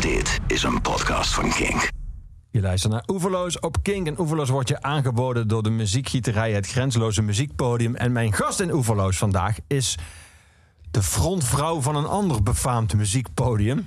Dit 0.00 0.40
is 0.46 0.62
een 0.62 0.80
podcast 0.80 1.34
van 1.34 1.50
Kink. 1.50 1.90
Je 2.50 2.60
luistert 2.60 2.92
naar 2.92 3.04
Oeverloos 3.06 3.58
op 3.58 3.76
Kink. 3.82 4.06
En 4.06 4.20
Oeverloos 4.20 4.48
wordt 4.48 4.68
je 4.68 4.82
aangeboden 4.82 5.48
door 5.48 5.62
de 5.62 5.70
muziekgieterij 5.70 6.52
Het 6.52 6.66
Grenzeloze 6.66 7.22
Muziekpodium. 7.22 7.96
En 7.96 8.12
mijn 8.12 8.32
gast 8.32 8.60
in 8.60 8.72
Oeverloos 8.72 9.18
vandaag 9.18 9.56
is 9.66 9.98
de 10.90 11.02
frontvrouw 11.02 11.80
van 11.80 11.96
een 11.96 12.06
ander 12.06 12.42
befaamd 12.42 12.94
muziekpodium. 12.94 13.86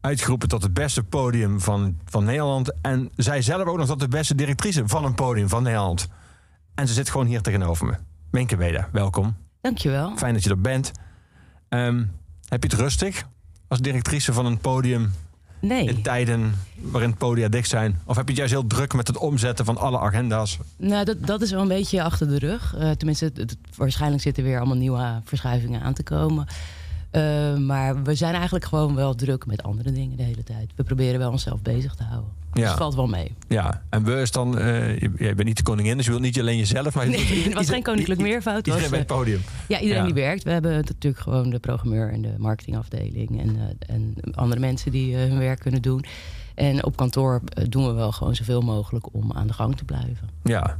Uitgeroepen 0.00 0.48
tot 0.48 0.62
het 0.62 0.74
beste 0.74 1.02
podium 1.02 1.60
van, 1.60 1.98
van 2.04 2.24
Nederland. 2.24 2.72
En 2.80 3.10
zij 3.16 3.42
zelf 3.42 3.64
ook 3.64 3.76
nog 3.76 3.86
tot 3.86 4.00
de 4.00 4.08
beste 4.08 4.34
directrice 4.34 4.82
van 4.86 5.04
een 5.04 5.14
podium 5.14 5.48
van 5.48 5.62
Nederland. 5.62 6.08
En 6.74 6.88
ze 6.88 6.94
zit 6.94 7.10
gewoon 7.10 7.26
hier 7.26 7.40
tegenover 7.40 7.86
me. 7.86 7.94
Menke 8.30 8.56
Weda, 8.56 8.88
welkom. 8.92 9.36
Dankjewel. 9.60 10.16
Fijn 10.16 10.34
dat 10.34 10.44
je 10.44 10.50
er 10.50 10.60
bent. 10.60 10.92
Ehm, 11.68 12.04
heb 12.48 12.62
je 12.62 12.68
het 12.68 12.78
rustig 12.78 13.24
als 13.70 13.80
directrice 13.80 14.32
van 14.32 14.46
een 14.46 14.58
podium 14.58 15.12
Nee. 15.60 15.86
in 15.86 16.02
tijden 16.02 16.54
waarin 16.80 17.16
podia 17.16 17.48
dicht 17.48 17.68
zijn? 17.68 18.00
Of 18.04 18.16
heb 18.16 18.24
je 18.24 18.30
het 18.30 18.36
juist 18.38 18.52
heel 18.52 18.66
druk 18.66 18.92
met 18.94 19.06
het 19.06 19.16
omzetten 19.16 19.64
van 19.64 19.76
alle 19.76 19.98
agenda's? 19.98 20.58
Nou, 20.76 21.04
dat, 21.04 21.26
dat 21.26 21.42
is 21.42 21.50
wel 21.50 21.60
een 21.62 21.68
beetje 21.68 22.02
achter 22.02 22.28
de 22.28 22.38
rug. 22.38 22.74
Eh, 22.76 22.90
tenminste, 22.90 23.24
het, 23.24 23.36
het- 23.36 23.56
waarschijnlijk 23.76 24.22
zitten 24.22 24.44
weer 24.44 24.56
allemaal 24.58 24.76
nieuwe 24.76 25.20
verschuivingen 25.24 25.82
aan 25.82 25.92
te 25.94 26.02
komen. 26.02 26.46
Eh, 27.10 27.56
maar 27.56 28.02
we 28.02 28.14
zijn 28.14 28.34
eigenlijk 28.34 28.64
gewoon 28.64 28.94
wel 28.94 29.14
druk 29.14 29.46
met 29.46 29.62
andere 29.62 29.92
dingen 29.92 30.16
de 30.16 30.22
hele 30.22 30.42
tijd. 30.42 30.70
We 30.76 30.82
proberen 30.84 31.18
wel 31.18 31.30
onszelf 31.30 31.62
bezig 31.62 31.94
te 31.94 32.02
houden. 32.02 32.30
Dus 32.52 32.62
Ja. 32.62 32.68
het 32.68 32.78
valt 32.78 32.94
wel 32.94 33.06
mee. 33.06 33.34
Ja, 33.48 33.82
en 33.88 34.04
we 34.04 34.20
is 34.20 34.30
dan, 34.30 34.58
eh, 34.58 34.98
je, 35.00 35.08
bent 35.10 35.44
niet 35.44 35.56
de 35.56 35.62
koningin, 35.62 35.96
dus 35.96 36.04
je 36.04 36.10
wilt 36.10 36.22
niet 36.22 36.38
alleen 36.40 36.58
jezelf, 36.58 36.94
maar 36.94 37.04
je 37.04 37.10
Nee, 37.10 37.42
het 37.44 37.54
was 37.54 37.68
geen 37.68 37.82
koninklijk 37.82 38.20
meervoud. 38.20 38.56
Iedereen 38.56 38.80
was, 38.80 38.90
bij 38.90 38.98
het 38.98 39.06
podium. 39.08 39.40
Ja, 39.68 39.80
iedereen 39.80 40.00
Ja. 40.06 40.12
die 40.12 40.22
werkt. 40.22 40.42
We 40.42 40.50
hebben 40.50 40.72
natuurlijk 40.72 41.22
gewoon 41.22 41.50
de 41.50 41.58
programmeur 41.58 42.12
en 42.12 42.22
de 42.22 42.34
marketingafdeling 42.38 43.40
en, 43.40 43.56
eh, 43.56 43.94
en 43.96 44.14
andere 44.34 44.60
mensen 44.60 44.90
die 44.92 45.16
hun 45.16 45.38
werk 45.38 45.58
kunnen 45.60 45.82
doen. 45.82 46.04
En 46.54 46.84
op 46.84 46.96
kantoor 46.96 47.40
doen 47.68 47.86
we 47.86 47.92
wel 47.92 48.12
gewoon 48.12 48.34
zoveel 48.34 48.60
mogelijk 48.60 49.06
om 49.14 49.32
aan 49.32 49.46
de 49.46 49.52
gang 49.52 49.76
te 49.76 49.84
blijven. 49.84 50.28
Ja. 50.42 50.78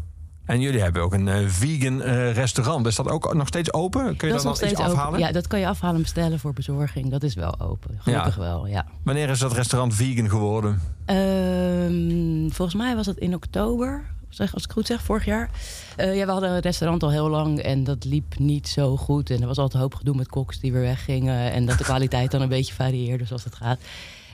En 0.51 0.61
jullie 0.61 0.81
hebben 0.81 1.03
ook 1.03 1.13
een 1.13 1.29
eh, 1.29 1.47
vegan 1.47 2.03
eh, 2.03 2.33
restaurant. 2.33 2.87
Is 2.87 2.97
dat 2.97 3.09
ook 3.09 3.35
nog 3.35 3.47
steeds 3.47 3.73
open? 3.73 4.17
Kun 4.17 4.29
je 4.29 4.35
dat 4.35 4.45
nog 4.45 4.59
dan 4.59 4.69
iets 4.69 4.75
steeds 4.75 4.91
afhalen? 4.91 5.09
open. 5.09 5.21
Ja, 5.21 5.33
dat 5.33 5.47
kan 5.47 5.61
je 5.61 5.67
afhalen 5.67 5.97
en 5.97 6.03
bestellen 6.03 6.39
voor 6.39 6.53
bezorging. 6.53 7.11
Dat 7.11 7.23
is 7.23 7.35
wel 7.35 7.61
open. 7.61 7.99
Gelukkig 7.99 8.35
wel, 8.35 8.67
ja. 8.67 8.87
Wanneer 9.03 9.29
is 9.29 9.39
dat 9.39 9.53
restaurant 9.53 9.95
vegan 9.95 10.31
geworden? 10.31 10.81
Ehm, 11.05 12.51
volgens 12.51 12.75
mij 12.75 12.97
was 12.97 13.07
dat 13.07 13.17
in 13.17 13.35
oktober, 13.35 14.05
zeg, 14.29 14.55
als 14.55 14.65
ik 14.65 14.73
goed 14.73 14.87
zeg, 14.87 15.03
vorig 15.03 15.25
jaar. 15.25 15.51
Eh, 15.97 16.17
ja, 16.17 16.25
we 16.27 16.33
hadden 16.33 16.51
een 16.51 16.61
restaurant 16.61 17.03
al 17.03 17.11
heel 17.11 17.29
lang 17.29 17.59
en 17.59 17.85
dat 17.85 18.05
liep 18.05 18.39
niet 18.39 18.69
zo 18.69 18.97
goed. 18.97 19.31
En 19.31 19.41
er 19.41 19.47
was 19.47 19.59
altijd 19.59 19.75
een 19.75 19.81
hoop 19.81 19.95
gedoe 19.95 20.17
met 20.17 20.29
koks 20.29 20.61
die 20.61 20.73
weer 20.73 20.83
weggingen. 20.83 21.53
En 21.53 21.67
dat 21.67 21.79
de 21.79 21.85
kwaliteit 21.85 22.31
dan 22.31 22.41
een 22.41 22.49
beetje 22.49 22.75
varieerde 22.75 23.25
zoals 23.25 23.45
het 23.45 23.55
gaat. 23.55 23.79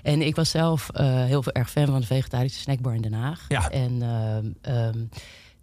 En 0.03 0.23
ik 0.23 0.36
was 0.36 0.51
zelf 0.51 0.91
eh, 0.95 1.25
heel 1.25 1.42
veel 1.42 1.53
erg 1.53 1.70
fan 1.70 1.86
van 1.86 2.01
de 2.01 2.06
vegetarische 2.06 2.61
snackbar 2.61 2.95
in 2.95 3.03
Den 3.03 3.12
Haag. 3.12 3.45
Ja. 3.48 3.70
En 3.70 4.03
ehm, 4.03 4.47
ehm, 4.61 4.98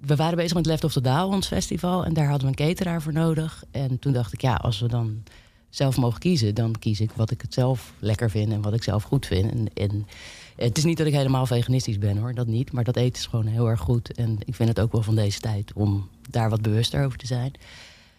we 0.06 0.16
waren 0.16 0.38
bezig 0.38 0.54
met 0.54 0.66
Left 0.66 0.84
of 0.84 0.94
the 0.94 1.26
ons 1.26 1.48
festival. 1.48 2.06
En 2.06 2.14
daar 2.14 2.28
hadden 2.28 2.52
we 2.52 2.58
een 2.58 2.68
cateraar 2.68 3.02
voor 3.02 3.14
nodig. 3.14 3.64
En 3.72 4.00
toen 4.00 4.14
dacht 4.14 4.34
ik, 4.34 4.42
ja, 4.42 4.56
als 4.56 4.80
we 4.80 4.88
dan 4.88 5.24
zelf 5.70 5.98
mogen 5.98 6.20
kiezen... 6.20 6.56
dan 6.56 6.76
kies 6.80 7.02
ik 7.02 7.12
wat 7.12 7.32
ik 7.32 7.42
het 7.42 7.54
zelf 7.54 7.94
lekker 8.00 8.30
vind 8.30 8.52
en 8.52 8.62
wat 8.62 8.74
ik 8.74 8.84
zelf 8.84 9.04
goed 9.04 9.26
vind. 9.26 9.52
En, 9.52 9.68
en 9.74 10.08
het 10.56 10.78
is 10.78 10.84
niet 10.84 10.98
dat 10.98 11.08
ik 11.08 11.14
helemaal 11.14 11.46
veganistisch 11.46 11.98
ben, 11.98 12.18
hoor. 12.18 12.34
Dat 12.34 12.48
niet. 12.48 12.72
Maar 12.72 12.84
dat 12.84 12.96
eten 12.96 13.22
is 13.22 13.26
gewoon 13.26 13.46
heel 13.46 13.70
erg 13.70 13.80
goed. 13.80 14.12
En 14.12 14.38
ik 14.46 14.56
vind 14.56 14.70
het 14.70 14.80
ook 14.80 14.92
wel 14.92 15.04
van 15.04 15.16
deze 15.16 15.40
tijd 15.40 15.72
om 15.74 16.10
daar 16.30 16.50
wat 16.50 16.62
bewuster 16.62 17.06
over 17.06 17.18
te 17.18 17.28
zijn. 17.28 17.54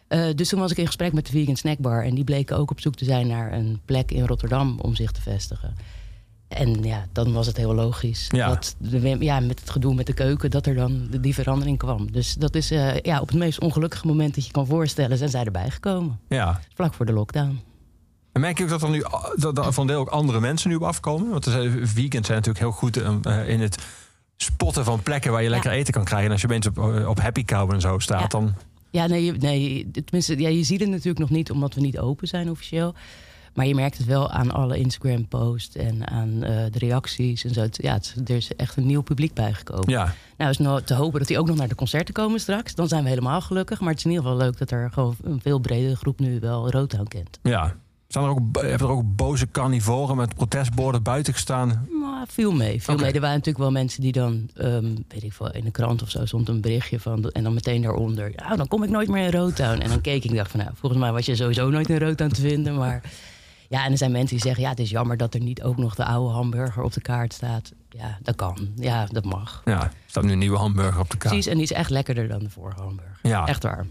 Eh, 0.09 0.27
dus 0.35 0.49
toen 0.49 0.61
was 0.61 0.71
ik 0.71 0.77
in 0.77 0.87
gesprek 0.87 1.13
met 1.13 1.27
de 1.27 1.33
Vegan 1.33 1.57
Snackbar. 1.57 2.05
En 2.05 2.15
die 2.15 2.25
bleken 2.25 2.57
ook 2.57 2.71
op 2.71 2.81
zoek 2.81 2.95
te 2.95 3.05
zijn 3.05 3.27
naar 3.27 3.53
een 3.53 3.81
plek 3.85 4.11
in 4.11 4.27
Rotterdam 4.27 4.79
om 4.81 4.95
zich 4.95 5.13
te 5.13 5.21
vestigen. 5.21 5.75
En 6.55 6.83
ja, 6.83 7.07
dan 7.13 7.33
was 7.33 7.47
het 7.47 7.57
heel 7.57 7.75
logisch 7.75 8.27
Ja. 8.29 8.49
dat 8.49 8.75
de, 8.79 9.17
ja, 9.21 9.41
met 9.41 9.61
het 9.61 9.71
gedoe 9.71 9.95
met 9.95 10.07
de 10.07 10.13
keuken, 10.13 10.51
dat 10.51 10.67
er 10.67 10.75
dan 10.75 11.09
die 11.21 11.35
verandering 11.35 11.79
kwam. 11.79 12.13
Dus 12.13 12.35
dat 12.35 12.55
is 12.55 12.71
eh, 12.71 13.01
ja, 13.01 13.21
op 13.21 13.29
het 13.29 13.37
meest 13.37 13.61
ongelukkige 13.61 14.07
moment 14.07 14.35
dat 14.35 14.47
je 14.47 14.53
kan 14.53 14.67
voorstellen, 14.67 15.19
zijn 15.19 15.31
zij 15.31 15.45
erbij 15.45 15.71
gekomen. 15.71 16.19
Ja. 16.29 16.61
Vlak 16.75 16.95
voor 16.95 17.07
de 17.07 17.13
lockdown. 17.13 17.61
En 18.33 18.41
merk 18.41 18.59
je 18.59 18.65
ook 18.65 18.71
dat 18.71 18.83
er 18.83 18.91
nu 18.91 19.05
dat 19.37 19.59
er 19.59 19.73
van 19.73 19.87
deel 19.87 19.99
ook 20.01 20.09
andere 20.09 20.41
mensen 20.41 20.69
nu 20.71 20.77
op 20.77 20.83
afkomen? 20.83 21.31
Want 21.31 21.45
zijn, 21.45 21.71
vegans 21.87 22.27
zijn 22.27 22.39
natuurlijk 22.39 22.59
heel 22.59 22.71
goed 22.71 22.97
eh, 22.97 23.49
in 23.49 23.61
het 23.61 23.83
spotten 24.37 24.85
van 24.85 25.03
plekken 25.03 25.33
waar 25.33 25.43
je 25.43 25.49
lekker 25.49 25.71
eten 25.71 25.93
kan 25.93 26.05
krijgen. 26.05 26.27
En 26.27 26.33
als 26.33 26.41
je 26.41 26.47
opeens 26.47 26.67
op, 26.67 26.79
eh, 26.79 27.09
op 27.09 27.21
Happy 27.21 27.45
Cow 27.45 27.73
en 27.73 27.81
zo 27.81 27.99
staat, 27.99 28.21
Ja. 28.21 28.27
dan... 28.27 28.55
Ja, 28.91 29.07
nee, 29.07 29.33
nee 29.33 29.91
tenminste, 29.91 30.39
ja, 30.41 30.49
je 30.49 30.65
ziet 30.65 30.81
het 30.81 30.89
natuurlijk 30.89 31.19
nog 31.19 31.31
niet 31.31 31.51
omdat 31.51 31.75
we 31.75 31.81
niet 31.81 31.99
open 31.99 32.29
zijn 32.29 32.51
officieel. 32.51 32.95
Maar 33.55 33.67
je 33.67 33.75
merkt 33.75 33.99
het 33.99 34.07
wel 34.07 34.31
aan 34.31 34.51
alle 34.51 34.79
Instagram-posts 34.79 35.77
en 35.77 36.09
aan 36.09 36.43
eh, 36.43 36.65
de 36.71 36.79
reacties 36.79 37.45
en 37.45 37.55
zo. 37.55 37.61
Het- 37.61 37.79
Ja, 37.83 37.93
het- 37.95 38.15
er 38.25 38.37
is 38.37 38.57
echt 38.57 38.77
een 38.77 38.87
nieuw 38.87 39.03
publiek 39.03 39.35
bijgekomen. 39.35 39.91
Ja, 39.91 40.15
Nou, 40.39 40.51
is 40.51 40.59
nou 40.59 40.83
te 40.83 40.95
hopen 40.95 41.19
dat 41.19 41.29
die 41.29 41.39
ook 41.39 41.47
nog 41.47 41.57
naar 41.57 41.69
de 41.69 41.75
concerten 41.75 42.15
komen 42.15 42.41
straks. 42.41 42.75
Dan 42.75 42.89
zijn 42.89 43.03
we 43.03 43.09
helemaal 43.09 43.41
gelukkig. 43.41 43.81
Maar 43.81 43.89
het 43.89 43.99
is 43.99 44.05
in 44.05 44.11
ieder 44.11 44.25
geval 44.27 44.41
leuk 44.41 44.59
dat 44.59 44.71
er 44.71 44.91
gewoon 44.93 45.17
een 45.23 45.41
veel 45.41 45.59
bredere 45.59 45.97
groep 45.97 46.19
nu 46.21 46.41
wel 46.41 46.71
Rotown 46.71 47.09
kent. 47.09 47.39
ja. 47.43 47.77
Zijn 48.09 48.25
er 48.27 48.31
ook, 48.31 48.39
hebben 48.53 48.79
er 48.89 48.95
ook 48.95 49.17
boze 49.17 49.51
carnivoren 49.51 50.17
met 50.17 50.35
protestborden 50.35 51.03
buiten 51.03 51.33
gestaan? 51.33 51.89
Maar 52.01 52.25
viel 52.29 52.53
mee. 52.53 52.83
Viel 52.83 52.97
mee. 52.97 53.13
Er 53.13 53.21
waren 53.21 53.37
natuurlijk 53.37 53.59
wel 53.65 53.71
mensen 53.71 54.01
die 54.01 54.13
dan, 54.13 54.51
ehm, 54.57 54.85
weet 55.09 55.23
ik 55.23 55.33
veel, 55.33 55.53
in 55.53 55.65
de 55.65 55.71
krant 55.71 56.03
of 56.03 56.11
zo 56.11 56.25
stond 56.27 56.49
een 56.49 56.61
berichtje 56.61 57.01
van. 57.01 57.31
En 57.31 57.43
dan 57.43 57.55
meteen 57.55 57.83
daaronder. 57.83 58.33
Ja, 58.37 58.57
dan 58.57 58.69
kom 58.69 58.83
ik 58.83 58.91
nooit 58.91 59.09
meer 59.09 59.25
in 59.25 59.31
Rotown. 59.41 59.81
En 59.81 59.89
dan 59.89 60.01
keek 60.01 60.25
ik 60.25 60.31
en 60.31 60.37
dacht 60.37 60.51
van, 60.51 60.61
nou, 60.61 60.73
volgens 60.75 61.01
mij 61.01 61.13
was 61.13 61.27
je 61.27 61.35
sowieso 61.37 61.71
nooit 61.71 61.89
in 61.89 61.99
Rotown 61.99 62.31
te 62.33 62.41
vinden. 62.41 62.75
Maar 62.77 63.03
ja, 63.69 63.85
en 63.85 63.91
er 63.91 63.99
zijn 63.99 64.13
mensen 64.13 64.37
die 64.37 64.45
zeggen, 64.45 64.63
ja, 64.63 64.71
het 64.71 64.79
is 64.79 64.91
jammer 64.91 65.17
dat 65.17 65.35
er 65.35 65.41
niet 65.41 65.63
ook 65.63 65.77
nog 65.77 65.95
de 65.95 66.05
oude 66.05 66.35
hamburger 66.35 66.83
op 66.83 66.93
de 66.93 67.01
kaart 67.01 67.33
staat. 67.33 67.73
Ja, 67.89 68.19
dat 68.23 68.35
kan. 68.37 68.69
Ja, 68.77 69.07
dat 69.07 69.25
mag. 69.25 69.63
Ja, 69.65 69.83
er 69.83 69.91
staat 70.07 70.25
nu 70.25 70.33
een 70.33 70.39
nieuwe 70.39 70.59
hamburger 70.59 71.01
op 71.01 71.11
de 71.11 71.17
kaart. 71.17 71.35
Precies, 71.35 71.51
en 71.51 71.55
die 71.55 71.65
is 71.65 71.73
echt 71.73 71.91
lekkerder 71.91 72.29
dan 72.29 72.39
de 72.39 72.51
vorige 72.51 72.81
hamburger. 72.81 73.19
Ja. 73.23 73.47
Echt 73.47 73.63
waar. 73.63 73.87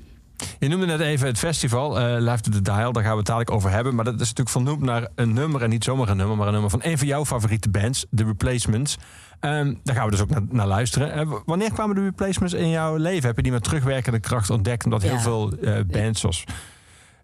Je 0.59 0.67
noemde 0.67 0.85
net 0.85 0.99
even 0.99 1.27
het 1.27 1.37
festival, 1.37 1.99
eh 1.99 2.21
Live 2.21 2.41
to 2.41 2.51
the 2.51 2.61
Dial. 2.61 2.91
Daar 2.91 3.03
gaan 3.03 3.11
we 3.11 3.17
het 3.17 3.25
dadelijk 3.25 3.51
over 3.51 3.69
hebben. 3.69 3.95
Maar 3.95 4.05
dat 4.05 4.13
is 4.13 4.19
natuurlijk 4.19 4.49
vernoemd 4.49 4.81
naar 4.81 5.07
een 5.15 5.33
nummer. 5.33 5.61
En 5.61 5.69
niet 5.69 5.83
zomaar 5.83 6.09
een 6.09 6.17
nummer, 6.17 6.37
maar 6.37 6.47
een 6.47 6.53
nummer 6.53 6.69
van 6.69 6.79
een 6.83 6.97
van 6.97 7.07
jouw 7.07 7.25
favoriete 7.25 7.69
bands. 7.69 8.05
The 8.15 8.23
Replacements. 8.23 8.97
Ehm, 9.39 9.73
daar 9.83 9.95
gaan 9.95 10.05
we 10.05 10.11
dus 10.11 10.21
ook 10.21 10.29
naar, 10.29 10.41
naar 10.49 10.67
luisteren. 10.67 11.13
Eh, 11.13 11.31
wanneer 11.45 11.73
kwamen 11.73 11.95
de 11.95 12.01
Replacements 12.01 12.53
in 12.53 12.69
jouw 12.69 12.95
leven? 12.95 13.27
Heb 13.27 13.35
je 13.35 13.43
die 13.43 13.51
met 13.51 13.63
terugwerkende 13.63 14.19
kracht 14.19 14.49
ontdekt? 14.49 14.85
Omdat 14.85 15.01
heel 15.01 15.19
veel 15.19 15.51
eh, 15.51 15.79
bands 15.87 16.19
zoals... 16.19 16.43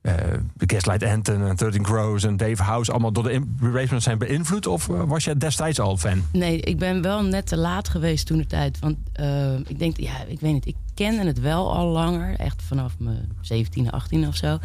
eh 0.01 0.13
The 0.57 0.75
Gaslight 0.75 1.03
Anthem 1.03 1.47
en 1.47 1.55
13 1.55 1.83
Crows 1.83 2.23
en 2.23 2.37
Dave 2.37 2.63
House... 2.63 2.91
allemaal 2.91 3.11
door 3.11 3.23
de 3.23 3.43
Replacements 3.59 4.05
zijn 4.05 4.17
beïnvloed? 4.17 4.67
Of 4.67 4.89
eh, 4.89 5.03
was 5.03 5.23
jij 5.23 5.37
destijds 5.37 5.79
al 5.79 5.97
fan? 5.97 6.23
Nee, 6.31 6.59
ik 6.59 6.77
ben 6.77 7.01
wel 7.01 7.23
net 7.23 7.47
te 7.47 7.57
laat 7.57 7.89
geweest 7.89 8.25
toen 8.25 8.37
de 8.37 8.45
tijd. 8.45 8.79
Want 8.79 8.97
eh, 9.13 9.53
ik 9.53 9.79
denk, 9.79 9.97
ja, 9.97 10.23
ik 10.27 10.39
weet 10.39 10.53
niet. 10.53 10.65
Ik 10.65 10.75
kende 10.93 11.25
het 11.25 11.39
wel 11.39 11.73
al 11.73 11.87
langer. 11.87 12.35
Echt 12.35 12.61
vanaf 12.61 12.95
mijn 12.99 13.31
17e, 13.53 13.85
18e 13.85 14.27
of 14.27 14.35
zo. 14.35 14.57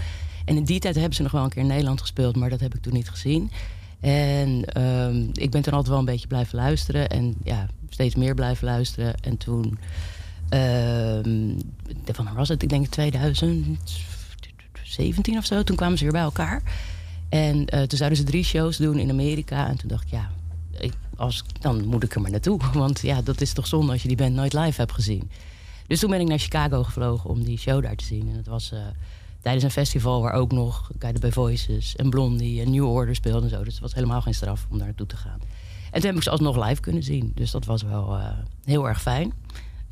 En 0.44 0.56
in 0.56 0.64
die 0.64 0.80
tijd 0.80 0.94
hebben 0.94 1.14
ze 1.14 1.22
nog 1.22 1.32
wel 1.32 1.44
een 1.44 1.50
keer 1.50 1.62
in 1.62 1.68
Nederland 1.68 2.00
gespeeld. 2.00 2.36
Maar 2.36 2.50
dat 2.50 2.60
heb 2.60 2.74
ik 2.74 2.82
toen 2.82 2.92
niet 2.92 3.10
gezien. 3.10 3.50
En 4.00 4.64
ehm, 4.64 5.28
ik 5.32 5.50
ben 5.50 5.62
toen 5.62 5.72
altijd 5.72 5.88
wel 5.88 5.98
een 5.98 6.04
beetje 6.04 6.26
blijven 6.26 6.56
luisteren. 6.56 7.08
En 7.08 7.34
ja, 7.44 7.66
steeds 7.88 8.14
meer 8.14 8.34
blijven 8.34 8.64
luisteren. 8.64 9.14
En 9.20 9.36
toen... 9.36 9.78
van 12.12 12.24
waar 12.24 12.34
was 12.34 12.48
het? 12.48 12.62
Ik 12.62 12.68
denk 12.68 12.86
2017 14.94 15.38
of 15.38 15.44
zo. 15.44 15.62
Toen 15.62 15.76
kwamen 15.76 15.98
ze 15.98 16.04
weer 16.04 16.12
bij 16.12 16.22
elkaar. 16.22 16.62
En 17.28 17.66
eh, 17.66 17.82
toen 17.82 17.98
zouden 17.98 18.18
ze 18.18 18.24
drie 18.24 18.44
shows 18.44 18.76
doen 18.76 18.98
in 18.98 19.10
Amerika. 19.10 19.68
En 19.68 19.76
toen 19.76 19.88
dacht 19.88 20.04
ik, 20.04 20.10
ja, 20.10 20.30
ik, 20.78 20.92
als, 21.16 21.44
dan 21.60 21.86
moet 21.86 22.02
ik 22.02 22.14
er 22.14 22.20
maar 22.20 22.30
naartoe. 22.30 22.60
Want 22.72 23.00
ja, 23.00 23.22
dat 23.22 23.40
is 23.40 23.52
toch 23.52 23.66
zonde 23.66 23.92
als 23.92 24.02
je 24.02 24.08
die 24.08 24.16
band 24.16 24.34
nooit 24.34 24.52
live 24.52 24.80
hebt 24.80 24.92
gezien. 24.92 25.30
Dus 25.86 26.00
toen 26.00 26.10
ben 26.10 26.20
ik 26.20 26.28
naar 26.28 26.38
Chicago 26.38 26.82
gevlogen 26.82 27.30
om 27.30 27.44
die 27.44 27.58
show 27.58 27.82
daar 27.82 27.96
te 27.96 28.04
zien. 28.04 28.28
En 28.28 28.36
het 28.36 28.46
was 28.46 28.72
eh, 28.72 28.80
tijdens 29.40 29.64
een 29.64 29.70
festival 29.70 30.22
waar 30.22 30.32
ook 30.32 30.52
nog 30.52 30.90
Guided 30.98 31.22
by 31.22 31.30
Voices 31.30 31.96
en 31.96 32.10
Blondie 32.10 32.62
en 32.62 32.70
New 32.70 32.88
Order 32.88 33.14
speelden 33.14 33.42
en 33.42 33.56
zo. 33.56 33.64
Dus 33.64 33.72
het 33.72 33.82
was 33.82 33.94
helemaal 33.94 34.22
geen 34.22 34.34
straf 34.34 34.66
om 34.70 34.76
daar 34.78 34.86
naartoe 34.86 35.06
te 35.06 35.16
gaan. 35.16 35.38
En 35.90 36.00
toen 36.00 36.08
heb 36.08 36.16
ik 36.16 36.22
ze 36.22 36.30
alsnog 36.30 36.68
live 36.68 36.80
kunnen 36.80 37.02
zien. 37.02 37.32
Dus 37.34 37.50
dat 37.50 37.64
was 37.64 37.82
wel 37.82 38.16
eh, 38.16 38.28
heel 38.64 38.88
erg 38.88 39.02
fijn. 39.02 39.32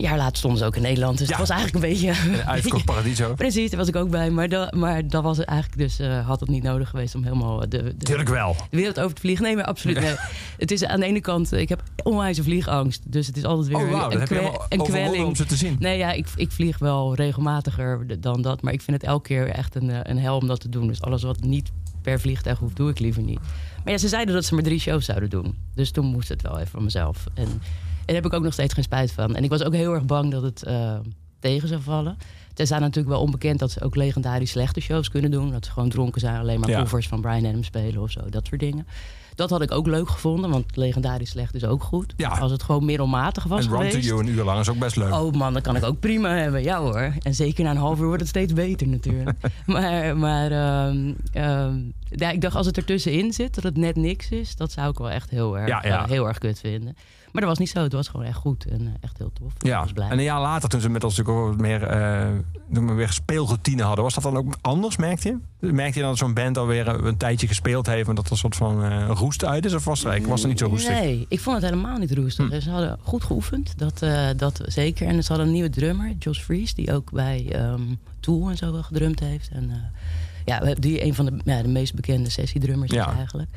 Een 0.02 0.08
jaar 0.08 0.16
later 0.16 0.36
stonden 0.36 0.58
ze 0.58 0.64
ook 0.64 0.76
in 0.76 0.82
Nederland. 0.82 1.18
Dus 1.18 1.28
Ja. 1.28 1.36
het 1.38 1.48
was 1.48 1.58
eigenlijk 1.58 1.84
een 1.84 1.90
beetje... 1.92 2.42
Uitverkocht 2.46 2.84
Paradiso. 2.84 3.34
Precies, 3.44 3.70
daar 3.70 3.78
was 3.78 3.88
ik 3.88 3.96
ook 3.96 4.10
bij. 4.10 4.30
Maar, 4.30 4.48
dat, 4.48 4.74
maar 4.74 5.08
dat 5.08 5.22
was 5.22 5.44
eigenlijk 5.44 5.78
dus... 5.78 5.98
eh, 5.98 6.26
had 6.26 6.40
het 6.40 6.48
niet 6.48 6.62
nodig 6.62 6.88
geweest 6.88 7.14
om 7.14 7.22
helemaal 7.22 7.58
de, 7.58 7.66
de, 7.68 7.94
Tuurlijk 7.96 8.28
wel. 8.28 8.56
de 8.70 8.76
wereld 8.76 9.00
over 9.00 9.14
te 9.14 9.20
vliegen. 9.20 9.44
Nee, 9.44 9.56
maar 9.56 9.64
absoluut. 9.64 10.00
Nee. 10.00 10.14
Het 10.58 10.70
is 10.70 10.84
aan 10.84 11.00
de 11.00 11.06
ene 11.06 11.20
kant... 11.20 11.52
Ik 11.52 11.68
heb 11.68 11.82
onwijs 12.02 12.38
een 12.38 12.44
vliegangst. 12.44 13.12
Dus 13.12 13.26
het 13.26 13.36
is 13.36 13.44
altijd 13.44 13.68
weer 13.68 13.76
Oh 13.86 13.90
wauw, 13.90 14.10
een, 14.10 14.18
dat 14.18 14.28
kwe- 14.28 14.66
een 14.68 14.82
kwelling. 14.82 15.24
om 15.26 15.34
ze 15.34 15.44
te 15.44 15.56
zien. 15.56 15.76
Nee, 15.78 15.98
ja, 15.98 16.12
ik, 16.12 16.26
ik 16.36 16.50
vlieg 16.50 16.78
wel 16.78 17.14
regelmatiger 17.14 18.20
dan 18.20 18.42
dat. 18.42 18.62
Maar 18.62 18.72
ik 18.72 18.82
vind 18.82 19.00
het 19.00 19.10
elke 19.10 19.28
keer 19.28 19.48
echt 19.48 19.74
een, 19.74 19.90
eh, 19.90 19.98
een 20.02 20.18
hel 20.18 20.36
om 20.36 20.46
dat 20.46 20.60
te 20.60 20.68
doen. 20.68 20.86
Dus 20.86 21.02
alles 21.02 21.22
wat 21.22 21.40
niet 21.40 21.70
per 22.02 22.20
vliegtuig 22.20 22.58
hoeft, 22.58 22.76
doe 22.76 22.90
ik 22.90 22.98
liever 22.98 23.22
niet. 23.22 23.40
Maar 23.84 23.92
ja, 23.92 23.98
ze 23.98 24.08
zeiden 24.08 24.34
dat 24.34 24.44
ze 24.44 24.54
maar 24.54 24.62
drie 24.62 24.80
shows 24.80 25.04
zouden 25.04 25.30
doen. 25.30 25.54
Dus 25.74 25.90
toen 25.90 26.06
moest 26.06 26.28
het 26.28 26.42
wel 26.42 26.58
even 26.58 26.70
van 26.70 26.84
mezelf. 26.84 27.24
En 27.34 27.62
daar 28.06 28.14
heb 28.14 28.26
ik 28.26 28.32
ook 28.32 28.42
nog 28.42 28.52
steeds 28.52 28.74
geen 28.74 28.84
spijt 28.84 29.12
van. 29.12 29.36
En 29.36 29.44
ik 29.44 29.50
was 29.50 29.62
ook 29.62 29.74
heel 29.74 29.94
erg 29.94 30.04
bang 30.04 30.30
dat 30.30 30.42
het 30.42 30.62
eh, 30.62 30.98
tegen 31.40 31.68
zou 31.68 31.80
vallen. 31.82 32.16
Daar 32.54 32.80
natuurlijk 32.80 33.08
wel 33.08 33.20
onbekend 33.20 33.58
dat 33.58 33.70
ze 33.70 33.82
ook 33.82 33.96
legendarisch 33.96 34.50
slechte 34.50 34.80
shows 34.80 35.08
kunnen 35.08 35.30
doen. 35.30 35.50
Dat 35.50 35.64
ze 35.64 35.70
gewoon 35.70 35.88
dronken 35.88 36.20
zijn, 36.20 36.36
alleen 36.40 36.60
maar 36.60 36.68
Ja. 36.70 36.78
covers 36.80 37.08
van 37.08 37.20
Brian 37.20 37.46
Adams 37.46 37.66
spelen 37.66 38.02
of 38.02 38.10
zo. 38.10 38.20
Dat 38.30 38.46
soort 38.46 38.60
dingen. 38.60 38.86
Dat 39.34 39.50
had 39.50 39.62
ik 39.62 39.70
ook 39.70 39.86
leuk 39.86 40.08
gevonden, 40.08 40.50
want 40.50 40.76
legendarisch 40.76 41.30
slecht 41.30 41.54
is 41.54 41.64
ook 41.64 41.82
goed. 41.82 42.14
Ja. 42.16 42.28
Als 42.28 42.50
het 42.52 42.62
gewoon 42.62 42.84
middelmatig 42.84 43.44
was 43.44 43.64
En 43.64 43.70
Run 43.70 43.76
geweest. 43.76 43.94
to 43.94 44.14
You 44.14 44.20
een 44.20 44.28
uur 44.28 44.44
lang 44.44 44.60
is 44.60 44.68
ook 44.68 44.78
best 44.78 44.96
leuk. 44.96 45.12
Oh 45.14 45.32
man, 45.32 45.52
dat 45.52 45.62
kan 45.62 45.76
ik 45.76 45.84
ook 45.84 46.00
prima 46.00 46.34
hebben. 46.34 46.62
Ja 46.62 46.78
hoor. 46.80 47.12
En 47.22 47.34
zeker 47.34 47.64
na 47.64 47.70
een 47.70 47.76
half 47.76 47.98
uur 47.98 48.04
wordt 48.06 48.20
het 48.20 48.28
steeds 48.28 48.52
beter 48.52 48.88
natuurlijk. 48.88 49.36
maar 49.66 50.16
maar 50.16 50.50
ehm, 50.50 51.12
ehm, 51.32 51.78
ja, 52.08 52.30
ik 52.30 52.40
dacht 52.40 52.56
als 52.56 52.66
het 52.66 52.76
ertussenin 52.76 53.32
zit, 53.32 53.54
dat 53.54 53.64
het 53.64 53.76
net 53.76 53.96
niks 53.96 54.28
is, 54.28 54.56
dat 54.56 54.72
zou 54.72 54.90
ik 54.90 54.98
wel 54.98 55.10
echt 55.10 55.30
heel 55.30 55.58
erg, 55.58 55.68
Ja, 55.68 55.80
ja. 55.84 56.02
eh, 56.04 56.08
heel 56.10 56.26
erg 56.28 56.38
kut 56.38 56.58
vinden. 56.58 56.96
Maar 57.32 57.40
dat 57.42 57.50
was 57.50 57.58
niet 57.58 57.68
zo. 57.68 57.82
Het 57.82 57.92
was 57.92 58.08
gewoon 58.08 58.26
echt 58.26 58.36
goed 58.36 58.64
en 58.64 58.80
eh, 58.80 58.92
echt 59.00 59.18
heel 59.18 59.30
tof. 59.32 59.52
Ik 59.54 59.66
Ja, 59.66 59.86
blij. 59.94 60.08
en 60.08 60.18
een 60.18 60.24
jaar 60.24 60.40
later, 60.40 60.68
toen 60.68 60.80
ze 60.80 60.88
met 60.88 61.04
ons 61.04 61.16
natuurlijk 61.16 61.46
wat 61.46 61.60
meer, 61.60 61.82
eh, 61.82 62.28
maar 62.82 62.96
weer 62.96 63.12
speelroutine 63.12 63.82
hadden, 63.82 64.04
was 64.04 64.14
dat 64.14 64.22
dan 64.22 64.36
ook 64.36 64.54
anders, 64.60 64.96
merkte 64.96 65.28
je? 65.28 65.38
Merkte 65.72 65.94
je 65.94 66.00
dan 66.00 66.08
dat 66.10 66.18
zo'n 66.18 66.34
band 66.34 66.58
alweer 66.58 66.88
een, 66.88 67.06
een 67.06 67.16
tijdje 67.16 67.46
gespeeld 67.46 67.86
heeft 67.86 68.08
en 68.08 68.14
dat 68.14 68.24
er 68.26 68.32
een 68.32 68.36
soort 68.38 68.56
van 68.56 68.84
eh, 68.84 69.10
roest 69.14 69.44
uit 69.44 69.64
is? 69.64 69.74
Of 69.74 69.84
was, 69.84 70.04
er, 70.04 70.28
was 70.28 70.40
het 70.40 70.48
niet 70.50 70.58
zo 70.58 70.66
roestig? 70.66 70.92
Nee, 71.00 71.26
ik 71.28 71.40
vond 71.40 71.56
het 71.56 71.64
helemaal 71.70 71.98
niet 71.98 72.12
roestig. 72.14 72.48
Hm. 72.50 72.60
Ze 72.60 72.70
hadden 72.70 72.98
goed 73.02 73.24
geoefend, 73.24 73.78
dat, 73.78 74.02
eh, 74.02 74.28
dat 74.36 74.60
zeker. 74.66 75.06
En 75.06 75.22
ze 75.22 75.28
hadden 75.28 75.46
een 75.46 75.52
nieuwe 75.52 75.70
drummer, 75.70 76.12
Josh 76.18 76.40
Fries, 76.40 76.74
die 76.74 76.92
ook 76.94 77.10
bij 77.12 77.46
ehm 77.52 77.80
Tool 78.20 78.48
en 78.50 78.56
zo 78.56 78.72
wel 78.72 78.82
gedrumd 78.82 79.20
heeft. 79.20 79.48
En 79.52 79.70
eh, 79.70 79.76
ja, 80.44 80.74
die 80.74 81.04
een 81.04 81.14
van 81.14 81.24
de, 81.24 81.32
ja, 81.44 81.62
de 81.62 81.68
meest 81.68 81.94
bekende 81.94 82.30
sessiedrummers 82.30 82.90
is 82.90 82.96
Ja. 82.96 83.14
eigenlijk. 83.16 83.48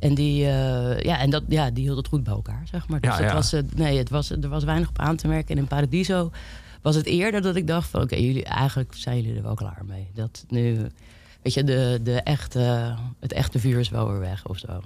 En 0.00 0.14
die, 0.14 0.46
eh, 0.46 1.00
ja, 1.00 1.18
en 1.18 1.30
dat, 1.30 1.42
ja, 1.48 1.70
die 1.70 1.84
hield 1.84 1.96
het 1.96 2.08
goed 2.08 2.24
bij 2.24 2.32
elkaar, 2.34 2.62
zeg 2.70 2.88
maar. 2.88 3.00
Dus 3.00 3.10
Ja, 3.10 3.16
het 3.16 3.28
ja. 3.28 3.34
Was, 3.34 3.54
nee, 3.74 3.98
het 3.98 4.10
was, 4.10 4.30
er 4.30 4.48
was 4.48 4.64
weinig 4.64 4.88
op 4.88 4.98
aan 4.98 5.16
te 5.16 5.28
merken. 5.28 5.54
En 5.54 5.60
in 5.62 5.68
Paradiso 5.68 6.30
was 6.82 6.94
het 6.94 7.06
eerder 7.06 7.42
dat 7.42 7.56
ik 7.56 7.66
dacht 7.66 7.88
van... 7.90 8.02
oké, 8.02 8.16
jullie 8.16 8.44
eigenlijk 8.44 8.92
zijn 8.94 9.16
jullie 9.20 9.36
er 9.36 9.42
wel 9.42 9.54
klaar 9.54 9.82
mee. 9.86 10.10
Dat 10.14 10.44
nu, 10.48 10.76
weet 11.42 11.54
je, 11.54 11.64
de, 11.64 12.00
de 12.02 12.20
echte, 12.20 12.94
het 13.20 13.32
echte 13.32 13.58
vuur 13.58 13.78
is 13.78 13.88
wel 13.88 14.10
weer 14.10 14.20
weg 14.20 14.46
of 14.46 14.58
zo. 14.58 14.80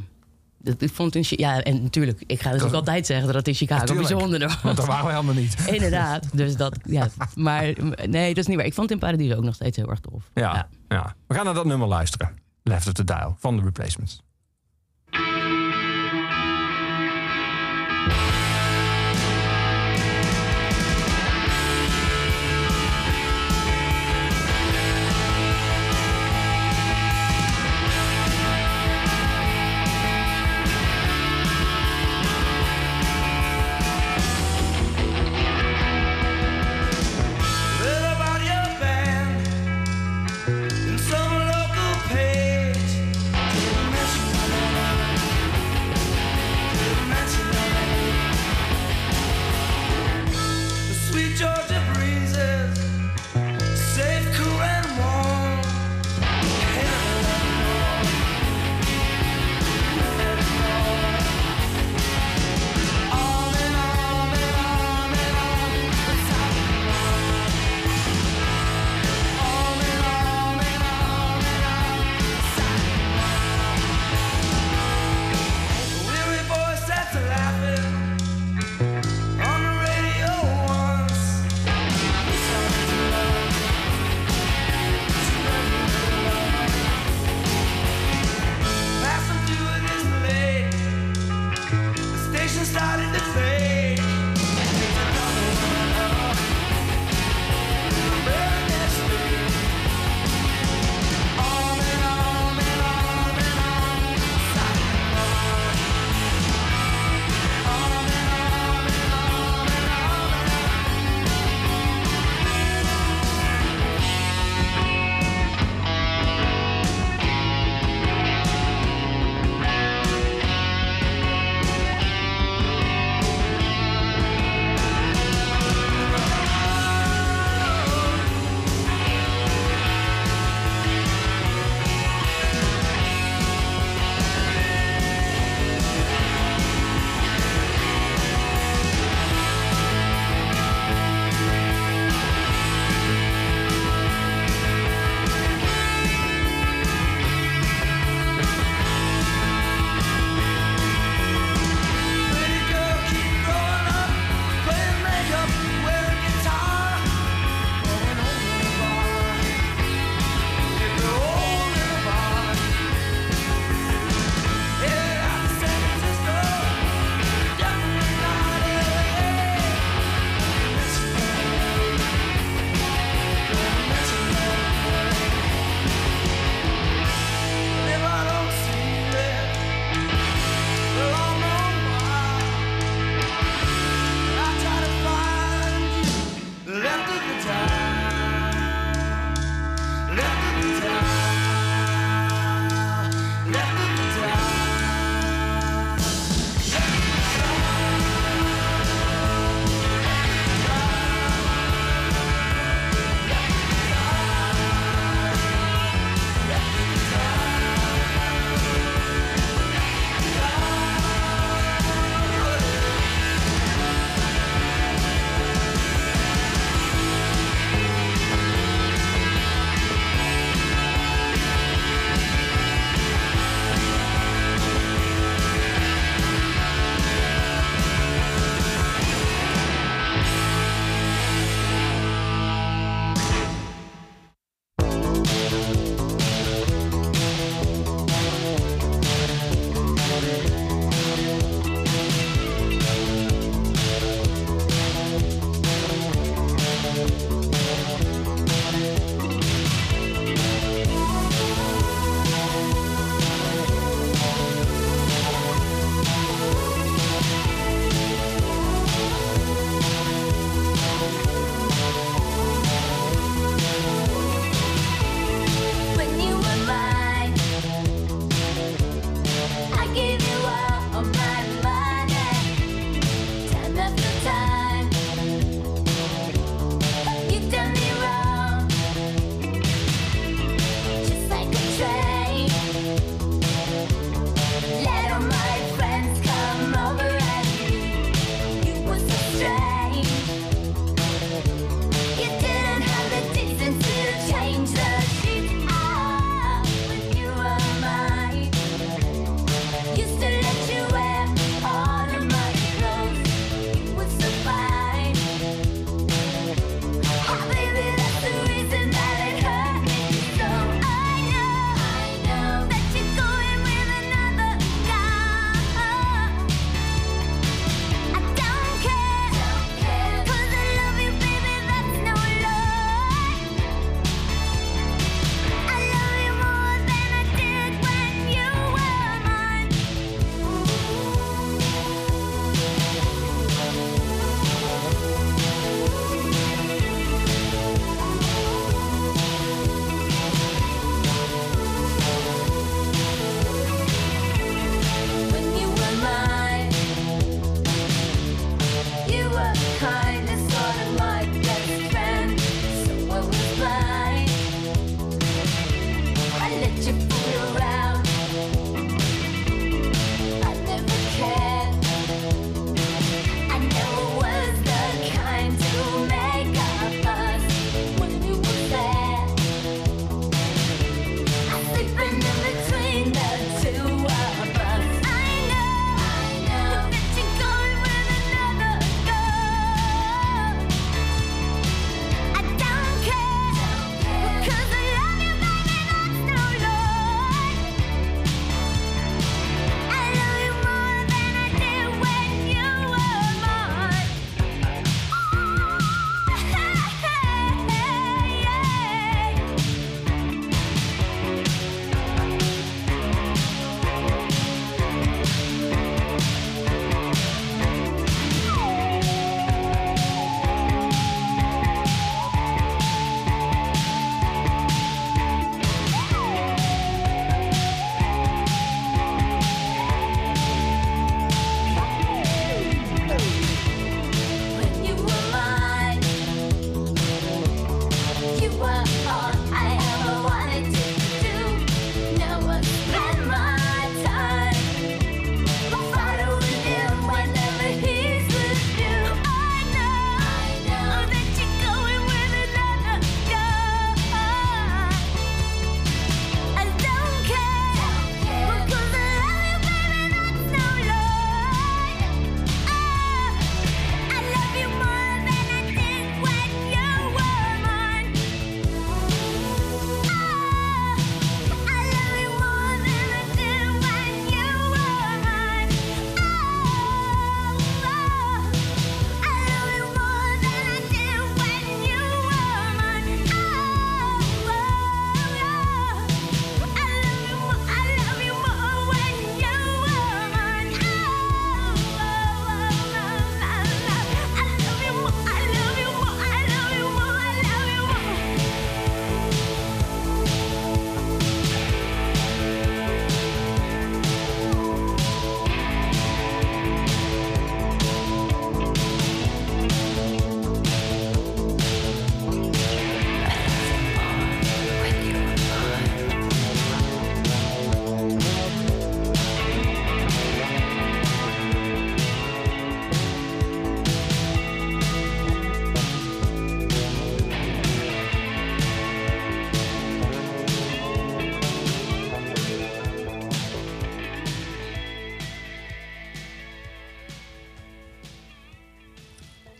Dat, 0.58 0.82
ik 0.82 0.90
vond 0.90 1.14
in, 1.14 1.24
ja, 1.28 1.62
en 1.62 1.82
natuurlijk, 1.82 2.18
ik 2.26 2.26
ga 2.40 2.44
natuurlijk 2.44 2.62
Dat- 2.62 2.74
altijd 2.80 3.06
zeggen 3.06 3.26
dat 3.26 3.34
het 3.34 3.48
in 3.48 3.54
Chicago 3.54 3.80
Natuurlijk. 3.80 4.08
bijzonder 4.08 4.40
was. 4.40 4.62
Want 4.62 4.76
daar 4.76 4.86
waren 4.86 5.04
we 5.06 5.10
helemaal 5.12 5.34
niet. 5.34 5.56
Inderdaad, 5.74 6.36
dus 6.36 6.56
dat, 6.56 6.78
ja. 6.84 7.08
Maar 7.34 7.72
nee, 8.08 8.28
dat 8.28 8.36
is 8.36 8.46
niet 8.46 8.56
waar. 8.56 8.66
Ik 8.66 8.74
vond 8.74 8.90
in 8.90 8.98
Paradiso 8.98 9.36
ook 9.36 9.44
nog 9.44 9.54
steeds 9.54 9.76
heel 9.76 9.90
erg 9.90 10.00
tof. 10.00 10.30
Ja, 10.34 10.68
ja. 10.88 11.14
We 11.26 11.34
gaan 11.34 11.44
naar 11.44 11.54
dat 11.54 11.64
nummer 11.64 11.88
luisteren. 11.88 12.34
Left 12.62 12.86
of 12.86 12.92
the 12.92 13.04
Dial 13.04 13.36
van 13.38 13.56
de 13.56 13.62
Replacements. 13.62 14.22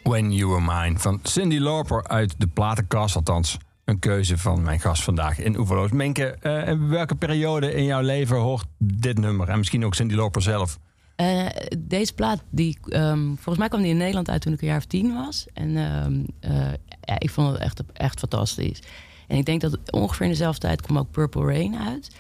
When 0.05 0.33
You 0.33 0.49
Were 0.49 0.61
Mine 0.61 0.99
van 0.99 1.21
Cindy 1.23 1.59
Lauper 1.59 2.09
uit 2.09 2.35
de 2.39 2.47
platenkast. 2.47 3.17
Althans, 3.17 3.57
een 3.85 3.99
keuze 3.99 4.39
van 4.39 4.63
mijn 4.63 4.81
gast 4.81 5.03
vandaag 5.03 5.39
in 5.39 5.59
Oeverloos. 5.59 5.91
Menke, 5.91 6.27
eh, 6.27 6.89
welke 6.89 7.15
periode 7.15 7.75
in 7.75 7.85
jouw 7.85 8.01
leven 8.01 8.37
hoort 8.37 8.65
dit 8.79 9.19
nummer? 9.19 9.49
En 9.49 9.59
misschien 9.59 9.85
ook 9.85 9.95
Cindy 9.95 10.15
Lauper 10.15 10.43
zelf? 10.43 10.79
Eh, 11.17 11.47
deze 11.79 12.15
plaat, 12.15 12.43
die, 12.51 12.79
ehm, 12.89 13.27
volgens 13.27 13.59
mij 13.59 13.69
kwam 13.69 13.81
die 13.81 13.91
in 13.91 13.97
Nederland 13.97 14.31
uit 14.31 14.41
toen 14.41 14.53
ik 14.53 14.61
een 14.61 14.67
jaar 14.67 14.77
of 14.77 14.85
tien 14.85 15.15
was. 15.15 15.47
En 15.55 15.77
ehm, 15.77 16.25
eh, 16.41 16.73
ja, 17.01 17.19
ik 17.19 17.31
vond 17.31 17.53
het 17.53 17.61
echt, 17.61 17.83
echt 17.93 18.19
fantastisch. 18.19 18.83
En 19.29 19.37
ik 19.37 19.45
denk 19.45 19.61
dat 19.61 19.79
ongeveer 19.91 20.27
in 20.27 20.33
dezelfde 20.33 20.61
tijd 20.61 20.83
kwam 20.83 20.99
ook 20.99 21.11
Purple 21.11 21.45
Rain 21.45 21.77
uit. 21.77 22.11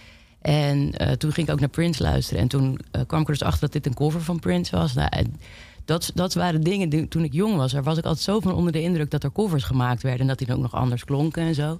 En 0.41 0.91
toen 1.19 1.33
ging 1.33 1.47
ik 1.47 1.53
ook 1.53 1.61
naar 1.61 1.69
Prince 1.69 2.03
luisteren. 2.03 2.43
En 2.43 2.49
toen 2.49 2.79
kwam 3.07 3.21
ik 3.21 3.27
er 3.27 3.33
dus 3.33 3.43
achter 3.43 3.61
dat 3.61 3.73
dit 3.73 3.87
een 3.87 3.95
cover 3.95 4.21
van 4.21 4.39
Prince 4.39 4.77
was. 4.77 4.95
Nou, 4.95 5.09
dat, 5.85 6.11
dat 6.15 6.35
waren 6.35 6.61
dingen 6.61 6.89
die, 6.89 7.09
toen 7.09 7.25
ik 7.25 7.33
jong 7.33 7.57
was. 7.57 7.73
Daar 7.73 7.83
was 7.83 7.99
ik 7.99 8.05
altijd 8.05 8.25
zo 8.25 8.41
van 8.41 8.55
onder 8.55 8.73
de 8.73 8.83
indruk 8.83 9.11
dat 9.11 9.25
er 9.25 9.33
covers 9.33 9.65
gemaakt 9.65 10.03
werden. 10.03 10.21
En 10.21 10.27
dat 10.27 10.39
die 10.39 10.47
dan 10.47 10.57
ook 10.57 10.63
nog 10.63 10.75
anders 10.75 11.05
klonken 11.05 11.43
en 11.43 11.55
zo. 11.55 11.79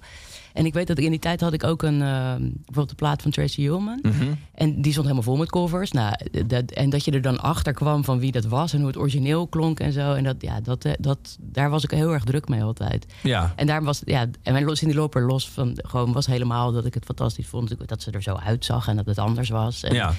En 0.53 0.67
ik 0.67 0.75
weet 0.75 0.87
dat 0.87 0.99
ik 0.99 1.05
in 1.05 1.11
die 1.11 1.21
tijd 1.21 1.41
had 1.41 1.53
ik 1.53 1.65
ook 1.65 1.83
een, 1.83 2.01
uh, 2.01 2.35
bijvoorbeeld 2.39 2.89
de 2.89 2.95
plaat 2.95 3.23
van 3.23 3.31
Tracy 3.31 3.63
Ullman. 3.63 3.99
Mhm. 4.03 4.33
En 4.55 4.83
die 4.83 4.93
stond 4.93 5.07
helemaal 5.07 5.23
vol 5.23 5.37
met 5.37 5.51
covers. 5.51 5.93
Nou, 5.93 6.15
dat, 6.47 6.71
en 6.71 6.91
dat 6.91 7.05
je 7.05 7.11
er 7.11 7.23
dan 7.23 7.41
achter 7.41 7.73
kwam 7.73 8.05
van 8.05 8.19
wie 8.19 8.33
dat 8.33 8.45
was 8.45 8.73
en 8.73 8.79
hoe 8.79 8.87
het 8.87 8.97
origineel 8.97 9.47
klonk 9.47 9.81
en 9.81 9.93
zo. 9.93 10.13
En 10.13 10.25
dat, 10.25 10.37
ja, 10.39 10.61
dat, 10.61 10.85
eh, 10.85 10.93
dat, 10.99 11.37
daar 11.41 11.71
was 11.71 11.85
ik 11.85 11.91
heel 11.91 12.13
erg 12.13 12.25
druk 12.25 12.49
mee 12.49 12.63
altijd. 12.63 13.07
Ja. 13.23 13.53
En 13.57 13.67
daar 13.67 13.83
was, 13.83 14.03
ja, 14.05 14.27
en 14.43 14.53
mijn 14.53 14.65
los 14.65 14.83
in 14.83 14.89
die 14.89 14.97
loper 14.97 15.23
los 15.23 15.49
van 15.49 15.79
gewoon 15.83 16.13
was 16.13 16.27
helemaal 16.27 16.73
dat 16.73 16.85
ik 16.85 16.95
het 16.95 17.05
fantastisch 17.05 17.47
vond 17.47 17.89
dat 17.89 18.03
ze 18.03 18.11
er 18.11 18.23
zo 18.23 18.35
uitzag 18.35 18.89
en 18.89 18.97
dat 18.97 19.07
het 19.07 19.19
anders 19.19 19.49
was. 19.49 19.83
En 19.83 19.95
ja. 19.95 20.15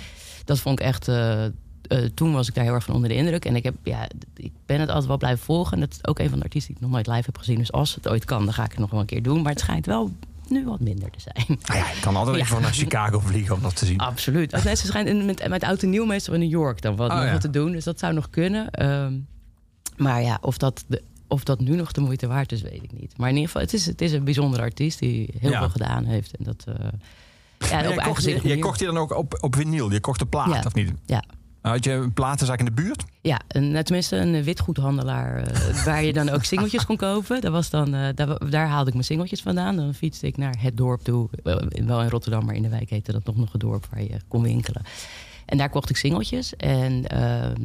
Dat 0.45 0.59
vond 0.59 0.79
ik 0.79 0.85
echt. 0.85 1.07
Uh, 1.07 1.45
uh, 1.89 1.99
toen 2.13 2.33
was 2.33 2.47
ik 2.47 2.53
daar 2.55 2.63
heel 2.63 2.73
erg 2.73 2.83
van 2.83 2.95
onder 2.95 3.09
de 3.09 3.15
indruk. 3.15 3.45
En 3.45 3.55
ik, 3.55 3.63
heb, 3.63 3.75
ja, 3.83 4.07
ik 4.35 4.51
ben 4.65 4.79
het 4.79 4.89
altijd 4.89 5.07
wel 5.07 5.17
blijven 5.17 5.45
volgen. 5.45 5.73
En 5.73 5.79
dat 5.79 5.91
is 5.91 6.07
ook 6.07 6.19
een 6.19 6.29
van 6.29 6.37
de 6.37 6.43
artiesten 6.43 6.73
die 6.73 6.81
ik 6.81 6.87
nog 6.87 6.91
nooit 6.95 7.07
live 7.07 7.25
heb 7.25 7.37
gezien. 7.37 7.57
Dus 7.57 7.71
als 7.71 7.95
het 7.95 8.07
ooit 8.07 8.25
kan, 8.25 8.43
dan 8.45 8.53
ga 8.53 8.63
ik 8.63 8.71
het 8.71 8.79
nog 8.79 8.89
wel 8.89 8.99
een 8.99 9.05
keer 9.05 9.23
doen. 9.23 9.41
Maar 9.41 9.51
het 9.51 9.61
schijnt 9.61 9.85
wel 9.85 10.11
nu 10.49 10.65
wat 10.65 10.79
minder 10.79 11.09
te 11.11 11.19
zijn. 11.19 11.59
Nou 11.65 11.79
ja, 11.79 11.91
ik 11.91 12.01
kan 12.01 12.15
altijd 12.15 12.35
even 12.43 12.61
naar 12.61 12.73
Chicago 12.73 13.19
vliegen 13.19 13.55
om 13.55 13.61
dat 13.61 13.75
te 13.75 13.85
zien. 13.85 13.97
Absoluut. 13.97 14.53
Als 14.53 14.63
mensen 14.63 14.87
schijnen 14.87 15.25
met, 15.25 15.47
met 15.47 15.63
oud 15.63 15.83
en 15.83 15.89
nieuw 15.89 16.05
meestal 16.05 16.33
in 16.33 16.39
New 16.39 16.49
York 16.49 16.81
dan 16.81 16.95
wat, 16.95 17.09
Oh, 17.09 17.15
nog 17.15 17.25
ja. 17.25 17.31
wat 17.31 17.41
te 17.41 17.49
doen. 17.49 17.71
Dus 17.71 17.83
dat 17.83 17.99
zou 17.99 18.13
nog 18.13 18.29
kunnen. 18.29 18.71
Ehm, 18.71 19.13
maar 19.97 20.21
ja, 20.21 20.37
of 20.41 20.57
dat, 20.57 20.83
de, 20.87 21.01
of 21.27 21.43
dat 21.43 21.59
nu 21.59 21.75
nog 21.75 21.91
de 21.91 22.01
moeite 22.01 22.27
waard 22.27 22.51
is, 22.51 22.61
weet 22.61 22.83
ik 22.83 22.91
niet. 22.99 23.17
Maar 23.17 23.29
in 23.29 23.35
ieder 23.35 23.49
geval, 23.49 23.61
het 23.65 23.73
is, 23.73 23.85
het 23.85 24.01
is 24.01 24.11
een 24.11 24.23
bijzondere 24.23 24.63
artiest 24.63 24.99
die 24.99 25.29
heel 25.39 25.51
Ja. 25.51 25.59
veel 25.59 25.69
gedaan 25.69 26.03
heeft. 26.05 26.37
En 26.37 26.43
dat, 26.43 26.63
eh, 26.67 26.73
ja, 27.69 27.77
op 27.77 27.83
jij, 27.95 27.95
kocht, 27.95 28.59
kocht 28.59 28.79
die 28.79 28.87
dan 28.87 28.97
ook 28.97 29.17
op, 29.17 29.37
op 29.41 29.55
vinyl? 29.55 29.91
Je 29.91 29.99
kocht 29.99 30.19
de 30.19 30.25
plaat, 30.25 30.47
Ja. 30.53 30.61
of 30.65 30.73
niet? 30.73 30.91
Ja. 31.05 31.23
Had 31.71 31.83
je 31.83 31.91
een 31.91 32.13
platenzaak 32.13 32.59
in 32.59 32.65
de 32.65 32.71
buurt? 32.71 33.03
Ja, 33.21 33.41
een, 33.47 33.71
nou, 33.71 33.83
tenminste 33.83 34.15
een 34.15 34.43
witgoedhandelaar 34.43 35.37
eh, 35.37 35.83
waar 35.85 36.03
je 36.03 36.13
dan 36.13 36.29
ook 36.29 36.43
singeltjes 36.43 36.85
kon 36.85 36.97
kopen. 36.97 37.41
Dat 37.41 37.51
was 37.51 37.69
dan, 37.69 37.93
eh, 37.93 38.07
daar, 38.15 38.49
daar 38.49 38.67
haalde 38.67 38.87
ik 38.87 38.93
mijn 38.93 39.05
singeltjes 39.05 39.41
vandaan. 39.41 39.75
Dan 39.75 39.93
fietste 39.93 40.27
ik 40.27 40.37
naar 40.37 40.55
het 40.59 40.77
dorp 40.77 41.01
toe. 41.01 41.29
Wel 41.43 42.01
in 42.01 42.09
Rotterdam, 42.09 42.45
maar 42.45 42.55
in 42.55 42.61
de 42.61 42.69
wijk 42.69 42.89
heette 42.89 43.11
dat 43.11 43.25
nog 43.25 43.35
nog 43.35 43.51
het 43.51 43.61
dorp 43.61 43.87
waar 43.91 44.01
je 44.01 44.19
kon 44.27 44.41
winkelen. 44.41 44.81
En 45.45 45.57
daar 45.57 45.69
kocht 45.69 45.89
ik 45.89 45.97
singeltjes. 45.97 46.55
En 46.55 47.07
eh, 47.07 47.45
eh, 47.45 47.55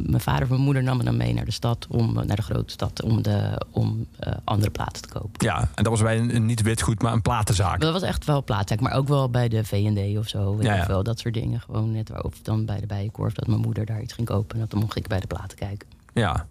mijn 0.00 0.20
vader 0.20 0.42
en 0.42 0.48
mijn 0.48 0.60
moeder 0.60 0.82
namen 0.82 1.04
dan 1.04 1.16
mee 1.16 1.34
naar 1.34 1.44
de 1.44 1.50
stad, 1.50 1.86
om, 1.90 2.14
naar 2.14 2.36
de 2.36 2.42
grote 2.42 2.72
stad, 2.72 3.02
om, 3.02 3.22
de, 3.22 3.62
om 3.70 4.06
eh, 4.18 4.32
andere 4.44 4.70
platen 4.70 5.02
te 5.02 5.08
kopen. 5.08 5.30
Ja, 5.46 5.60
en 5.60 5.82
dat 5.82 5.86
was 5.86 6.02
bij 6.02 6.18
een, 6.18 6.34
een 6.34 6.46
niet 6.46 6.62
witgoed, 6.62 7.02
maar 7.02 7.12
een 7.12 7.22
platenzaak. 7.22 7.80
Dat 7.80 7.92
was 7.92 8.02
echt 8.02 8.24
wel 8.24 8.44
plaatzaak, 8.44 8.80
maar 8.80 8.92
ook 8.92 9.08
wel 9.08 9.30
bij 9.30 9.48
de 9.48 9.64
V&D 9.64 10.18
of 10.18 10.28
zo. 10.28 10.56
Weet 10.56 10.66
Ja. 10.66 10.86
Wel, 10.86 11.02
dat 11.02 11.18
soort 11.18 11.34
dingen. 11.34 11.60
Gewoon 11.60 11.92
net 11.92 12.08
waar, 12.08 12.22
of 12.22 12.42
dan 12.42 12.64
bij 12.64 12.80
de 12.80 12.86
Bijenkorf, 12.86 13.34
dat 13.34 13.46
mijn 13.46 13.60
moeder 13.60 13.86
daar 13.86 14.02
iets 14.02 14.12
ging 14.12 14.26
kopen. 14.26 14.60
En 14.60 14.66
dan 14.68 14.80
mocht 14.80 14.96
ik 14.96 15.06
bij 15.06 15.20
de 15.20 15.26
platen 15.26 15.58
kijken. 15.58 15.88
Ja. 16.14 16.46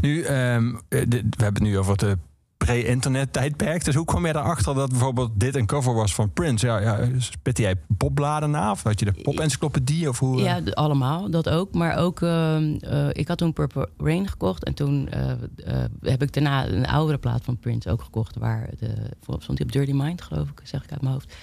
Nu, 0.00 0.22
ehm, 0.22 0.74
eh, 0.88 1.00
we 1.08 1.24
hebben 1.36 1.62
het 1.62 1.62
nu 1.62 1.78
over 1.78 1.92
het 1.92 2.02
eh, 2.02 2.12
pre-internet 2.56 3.32
tijdperk. 3.32 3.84
Dus 3.84 3.94
hoe 3.94 4.04
kwam 4.04 4.22
jij 4.24 4.34
erachter 4.34 4.74
dat 4.74 4.90
bijvoorbeeld 4.90 5.30
dit 5.34 5.54
een 5.56 5.66
cover 5.66 5.94
was 5.94 6.14
van 6.14 6.32
Prince? 6.32 6.66
Ja, 6.66 6.78
ja, 6.80 7.08
spitte 7.18 7.62
jij 7.62 7.74
popbladen 7.96 8.50
na? 8.50 8.70
Of 8.70 8.82
had 8.82 8.98
je 8.98 9.04
de 9.04 9.12
pop-encyclopedie? 9.22 10.08
Of 10.08 10.18
hoe, 10.18 10.38
eh? 10.38 10.44
Ja, 10.44 10.62
d- 10.62 10.74
allemaal, 10.74 11.30
dat 11.30 11.48
ook. 11.48 11.74
Maar 11.74 11.96
ook, 11.96 12.22
ehm, 12.22 12.74
eh, 12.80 13.08
ik 13.12 13.28
had 13.28 13.38
toen 13.38 13.52
Purple 13.52 13.88
Rain 13.98 14.28
gekocht. 14.28 14.64
En 14.64 14.74
toen 14.74 15.08
eh, 15.08 15.30
eh, 15.30 15.84
heb 16.00 16.22
ik 16.22 16.32
daarna 16.32 16.66
een 16.68 16.86
oudere 16.86 17.18
plaat 17.18 17.44
van 17.44 17.58
Prince 17.58 17.90
ook 17.90 18.02
gekocht. 18.02 18.36
Waar 18.36 18.68
de, 18.78 18.94
stond 19.38 19.56
die 19.58 19.66
op 19.66 19.72
Dirty 19.72 19.92
Mind, 19.92 20.22
geloof 20.22 20.48
ik, 20.48 20.60
zeg 20.62 20.84
ik 20.84 20.90
uit 20.92 21.00
mijn 21.00 21.12
hoofd. 21.12 21.34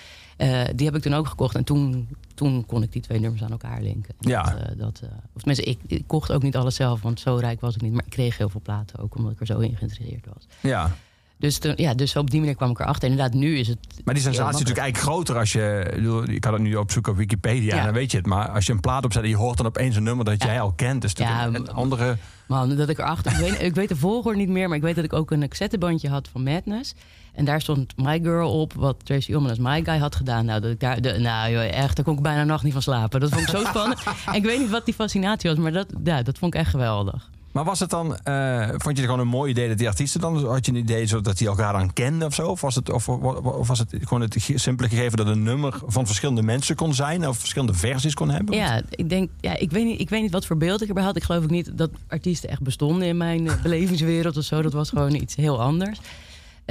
Eh, 0.42 0.62
die 0.76 0.86
heb 0.86 0.96
ik 0.96 1.02
toen 1.02 1.14
ook 1.14 1.28
gekocht. 1.28 1.56
En 1.56 1.64
toen, 1.64 2.08
toen 2.34 2.66
kon 2.66 2.84
ik 2.84 2.92
die 2.92 3.02
twee 3.02 3.20
nummers 3.20 3.44
aan 3.44 3.52
elkaar 3.52 3.82
linken. 3.82 4.14
Ja. 4.20 4.44
Dat, 4.44 4.54
eh, 4.54 4.78
dat, 4.78 5.00
eh, 5.04 5.10
of 5.36 5.42
tenminste, 5.42 5.66
ik, 5.66 5.80
ik 5.88 6.04
kocht 6.08 6.32
ook 6.32 6.44
niet 6.44 6.56
alles 6.56 6.76
zelf, 6.76 7.02
want 7.02 7.20
zo 7.20 7.36
rijk 7.36 7.62
was 7.62 7.76
ik 7.76 7.82
niet. 7.82 7.92
Maar 7.94 8.04
ik 8.06 8.12
kreeg 8.12 8.38
heel 8.38 8.50
veel 8.50 8.62
platen 8.64 9.00
ook, 9.00 9.16
omdat 9.16 9.32
ik 9.32 9.40
er 9.40 9.46
zo 9.46 9.60
in 9.60 9.76
geïnteresseerd 9.78 10.26
was. 10.34 10.48
ja. 10.60 10.92
Dus, 11.38 11.58
toen, 11.58 11.74
ja, 11.76 11.94
dus 11.94 12.16
op 12.16 12.30
die 12.32 12.40
manier 12.40 12.56
kwam 12.56 12.70
ik 12.70 12.80
erachter. 12.80 13.10
Inderdaad, 13.10 13.34
nu 13.34 13.58
is 13.58 13.68
het... 13.68 13.78
Maar 14.04 14.14
die 14.14 14.24
sensatie 14.24 14.54
is 14.54 14.60
natuurlijk 14.60 14.80
eigenlijk 14.86 15.12
groter 15.14 15.38
als 15.38 15.52
je... 15.52 16.26
ik 16.34 16.42
kan 16.42 16.54
het 16.54 16.62
nu 16.62 16.76
opzoeken 16.76 17.12
op 17.12 17.18
Wikipedia, 17.18 17.74
Ja. 17.74 17.80
en 17.80 17.86
dan 17.86 17.94
weet 17.94 18.12
je 18.12 18.18
het. 18.18 18.26
Maar 18.26 18.50
als 18.50 18.66
je 18.66 18.72
een 18.72 18.80
plaat 18.80 19.06
opzet 19.06 19.24
en 19.24 19.30
je 19.30 19.36
hoort 19.36 19.58
dan 19.58 19.66
opeens 19.66 19.96
een 19.96 20.04
nummer 20.04 20.26
dat 20.26 20.42
Ja. 20.44 20.48
jij 20.48 20.62
al 20.62 20.72
kent... 20.72 21.02
natuurlijk 21.04 21.38
Ja, 21.38 21.46
een, 21.46 21.56
een 21.56 21.72
andere... 21.72 22.18
Man, 22.48 22.76
dat 22.76 22.90
ik 22.90 22.98
erachter. 23.00 23.32
Ik 23.32 23.38
weet, 23.38 23.62
ik 23.62 23.76
weet 23.76 23.90
de 23.90 23.96
volgorde 23.96 24.38
niet 24.38 24.50
meer, 24.50 24.68
maar 24.68 24.78
ik 24.78 24.84
weet 24.84 24.96
dat 24.96 25.04
ik 25.04 25.14
ook 25.14 25.32
een 25.32 25.48
cassettebandje 25.48 26.10
had 26.10 26.28
van 26.28 26.44
Madness. 26.44 26.94
En 27.42 27.48
daar 27.48 27.62
stond 27.62 27.98
My 27.98 28.20
Girl 28.24 28.60
op, 28.60 28.74
wat 28.74 28.96
Tracy 29.04 29.32
Ullman 29.32 29.50
als 29.50 29.60
My 29.60 29.84
Guy 29.84 29.98
had 29.98 30.16
gedaan. 30.16 30.46
Nou, 30.46 30.62
dat 30.62 30.72
ik 30.72 30.80
daar, 30.80 31.02
de, 31.02 31.20
nou 31.20 31.52
joh, 31.52 31.64
echt, 31.64 31.96
daar 31.96 32.06
kon 32.06 32.16
ik 32.16 32.22
bijna 32.22 32.44
nacht 32.44 32.64
niet 32.64 32.74
van 32.74 32.82
slapen. 32.82 33.20
Dat 33.20 33.30
vond 33.30 33.42
ik 33.42 33.50
zo 33.50 33.64
spannend. 33.70 34.00
en 34.26 34.34
ik 34.34 34.44
weet 34.44 34.60
niet 34.60 34.70
wat 34.70 34.86
die 34.86 34.94
fascinatie 34.94 35.50
was, 35.50 35.60
maar 35.60 35.72
dat, 35.72 35.88
ja, 36.04 36.22
dat 36.22 36.38
vond 36.38 36.54
ik 36.54 36.60
echt 36.60 36.70
geweldig. 36.70 37.30
Maar 37.52 37.64
was 37.64 37.80
het 37.80 37.90
dan, 37.90 38.18
eh, 38.18 38.68
vond 38.68 38.84
je 38.84 38.90
het 38.90 39.00
gewoon 39.00 39.20
een 39.20 39.28
mooi 39.28 39.52
idee 39.52 39.68
dat 39.68 39.78
die 39.78 39.88
artiesten 39.88 40.22
dan, 40.22 40.46
had 40.46 40.66
je 40.66 40.72
een 40.72 40.78
idee 40.78 41.06
zo 41.06 41.22
dat 41.22 41.38
die 41.38 41.48
elkaar 41.48 41.74
dan 41.74 41.94
kenden 41.94 42.28
of 42.28 42.34
zo? 42.34 42.48
Of 42.48 42.62
was 42.62 42.76
het, 42.76 42.92
of, 42.92 43.10
of 43.10 43.68
was 43.68 43.80
het 43.80 43.96
gewoon 44.00 44.22
het 44.22 44.36
simpele 44.56 44.90
gegeven 44.90 45.18
dat 45.18 45.28
een 45.28 45.44
nummer 45.44 45.80
van 45.86 46.06
verschillende 46.06 46.42
mensen 46.42 46.76
kon 46.76 46.94
zijn 46.94 47.28
of 47.28 47.38
verschillende 47.38 47.74
versies 47.74 48.14
kon 48.14 48.30
hebben? 48.30 48.56
Ja, 48.56 48.82
ik 48.90 49.10
denk, 49.10 49.30
ja, 49.40 49.58
ik 49.58 49.72
weet 49.72 49.86
niet, 49.86 50.00
ik 50.00 50.10
weet 50.10 50.22
niet 50.22 50.32
wat 50.32 50.46
voor 50.46 50.58
beeld 50.58 50.82
ik 50.82 50.88
erbij 50.88 51.04
had. 51.04 51.16
Ik 51.16 51.24
geloof 51.24 51.44
ook 51.44 51.50
niet 51.50 51.78
dat 51.78 51.90
artiesten 52.08 52.50
echt 52.50 52.62
bestonden 52.62 53.08
in 53.08 53.18
mijn 53.18 53.48
eh, 53.48 53.62
belevingswereld 53.64 54.38
of 54.38 54.44
zo. 54.44 54.62
Dat 54.62 54.74
was 54.74 54.90
gewoon 54.90 55.16
iets 55.16 55.36
heel 55.36 55.62
anders. 55.62 56.00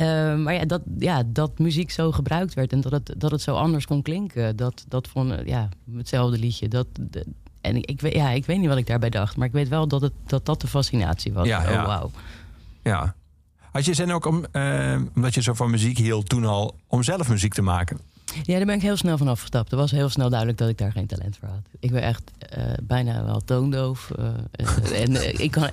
Eh, 0.01 0.37
maar 0.37 0.55
ja 0.55 0.65
dat, 0.65 0.83
ja, 0.99 1.23
dat 1.27 1.59
muziek 1.59 1.91
zo 1.91 2.13
gebruikt 2.13 2.55
werd 2.55 2.73
en 2.73 2.81
dat 2.81 2.93
het, 2.93 3.15
dat 3.17 3.31
het 3.31 3.41
zo 3.41 3.55
anders 3.55 3.87
kon 3.87 4.03
klinken. 4.03 4.57
Dat, 4.57 4.85
dat 4.89 5.09
vond 5.09 5.33
eh, 5.33 5.47
ja, 5.47 5.69
hetzelfde 5.97 6.39
liedje. 6.39 6.69
Dat, 6.69 6.87
de- 7.01 7.27
en 7.61 7.77
ik, 7.77 8.13
ja, 8.15 8.31
ik 8.31 8.47
weet 8.47 8.59
niet 8.59 8.69
wat 8.69 8.77
ik 8.79 8.87
daarbij 8.87 9.11
dacht, 9.11 9.37
maar 9.37 9.47
ik 9.47 9.53
weet 9.53 9.69
wel 9.69 9.89
dat 9.89 10.01
het, 10.01 10.13
dat, 10.27 10.47
dat 10.47 10.61
de 10.61 10.67
fascinatie 10.67 11.33
was. 11.33 11.47
Ja, 11.47 11.59
oh, 11.65 11.71
ja. 11.71 11.87
wauw. 11.87 12.11
Ja. 12.83 13.15
Had 13.73 13.85
je 13.85 13.95
zin 13.95 14.13
ook 14.13 14.27
om, 14.27 14.45
eh, 14.53 15.01
omdat 15.15 15.35
je 15.35 15.43
zo 15.43 15.55
van 15.55 15.71
muziek 15.71 15.99
hield 15.99 16.29
toen 16.29 16.45
al, 16.45 16.75
om 16.87 17.03
zelf 17.03 17.29
muziek 17.29 17.55
te 17.55 17.63
maken? 17.63 17.99
Ja, 18.43 18.57
daar 18.57 18.67
ben 18.67 18.75
ik 18.75 18.83
heel 18.83 18.97
snel 18.97 19.19
van 19.19 19.29
afgestapt. 19.29 19.71
Er 19.73 19.77
was 19.79 19.91
heel 19.91 20.09
snel 20.09 20.29
duidelijk 20.29 20.59
dat 20.59 20.69
ik 20.69 20.79
daar 20.79 20.93
geen 20.93 21.07
talent 21.07 21.37
voor 21.41 21.49
had. 21.49 21.61
Ik 21.81 21.91
ben 21.91 22.03
echt 22.03 22.31
eh, 22.39 22.63
bijna 22.83 23.25
wel 23.25 23.41
toondoof. 23.41 24.11
eh, 24.11 24.27
eh, 24.53 25.03
en 25.03 25.41
ik 25.43 25.51
kan 25.51 25.69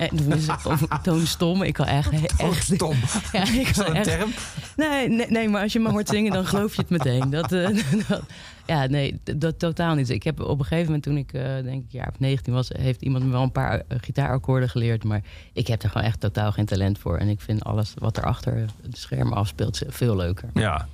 toonstom. 1.01 1.63
Ik 1.63 1.73
kan 1.73 1.85
echt... 1.85 2.09
echt 2.37 2.63
Stom. 2.73 2.95
Ja, 3.31 3.43
ik 3.51 3.71
kan 3.75 3.95
echt, 3.95 4.03
term? 4.07 4.29
nee, 4.77 5.09
nee, 5.09 5.27
nee, 5.29 5.49
maar 5.49 5.61
als 5.61 5.73
je 5.73 5.79
me 5.79 5.89
hoort 5.89 6.07
zingen, 6.09 6.31
dan 6.31 6.45
geloof 6.45 6.75
je 6.75 6.81
het 6.81 6.89
meteen. 6.89 7.29
Dat, 7.29 7.51
eh, 7.51 7.67
dat- 8.07 8.21
ja, 8.65 8.85
nee, 8.85 9.19
dat, 9.35 9.59
totaal 9.59 9.95
niet. 9.95 10.09
Ik 10.09 10.23
heb 10.23 10.39
op 10.41 10.59
een 10.59 10.65
gegeven 10.65 10.85
moment, 10.85 11.03
toen 11.03 11.17
ik 11.17 11.33
eh, 11.33 11.63
denk 11.63 11.83
ik 11.83 11.91
jaar 11.91 12.07
of 12.09 12.19
19 12.19 12.53
was, 12.53 12.69
heeft 12.77 13.01
iemand 13.01 13.23
me 13.23 13.31
wel 13.31 13.41
een 13.41 13.51
paar 13.51 13.81
gitaarakkoorden 13.87 14.69
geleerd. 14.69 15.03
Maar 15.03 15.21
ik 15.53 15.67
heb 15.67 15.83
er 15.83 15.89
gewoon 15.89 16.07
echt 16.07 16.19
totaal 16.19 16.51
geen 16.51 16.65
talent 16.65 16.99
voor. 16.99 17.17
En 17.17 17.27
ik 17.27 17.41
vind 17.41 17.63
alles 17.63 17.93
wat 17.97 18.17
er 18.17 18.23
achter 18.23 18.55
het 18.81 18.97
scherm 18.97 19.33
afspeelt 19.33 19.81
veel 19.87 20.15
leuker. 20.15 20.49
Ja. 20.53 20.87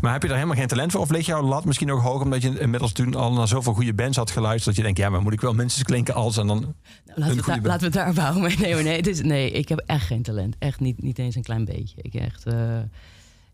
Maar 0.00 0.12
heb 0.12 0.22
je 0.22 0.28
daar 0.28 0.36
helemaal 0.36 0.58
geen 0.58 0.68
talent 0.68 0.92
voor? 0.92 1.00
Of 1.00 1.10
ligt 1.10 1.26
jouw 1.26 1.42
lat 1.42 1.64
misschien 1.64 1.92
ook 1.92 2.00
hoog 2.00 2.22
omdat 2.22 2.42
je 2.42 2.60
inmiddels 2.60 2.92
toen 2.92 3.14
al 3.14 3.32
naar 3.32 3.48
zoveel 3.48 3.74
goede 3.74 3.94
bands 3.94 4.16
had 4.16 4.30
geluisterd 4.30 4.64
dat 4.64 4.76
je 4.76 4.82
denkt, 4.82 4.98
ja, 4.98 5.08
maar 5.08 5.22
moet 5.22 5.32
ik 5.32 5.40
wel 5.40 5.54
minstens 5.54 5.84
klinken 5.84 6.14
als 6.14 6.36
en 6.36 6.46
dan... 6.46 6.74
Nou, 7.04 7.20
laten, 7.20 7.36
we 7.36 7.68
laten 7.68 7.78
we 7.78 7.84
het 7.84 7.92
daar 7.92 8.12
bouwen. 8.32 8.60
Nee, 8.60 8.74
nee, 8.74 8.96
het 8.96 9.06
is, 9.06 9.22
nee, 9.22 9.50
ik 9.50 9.68
heb 9.68 9.82
echt 9.86 10.06
geen 10.06 10.22
talent. 10.22 10.56
Echt 10.58 10.80
niet, 10.80 11.02
niet 11.02 11.18
eens 11.18 11.34
een 11.34 11.42
klein 11.42 11.64
beetje. 11.64 11.96
Ik 12.02 12.14
echt, 12.14 12.46
eh, 12.46 12.78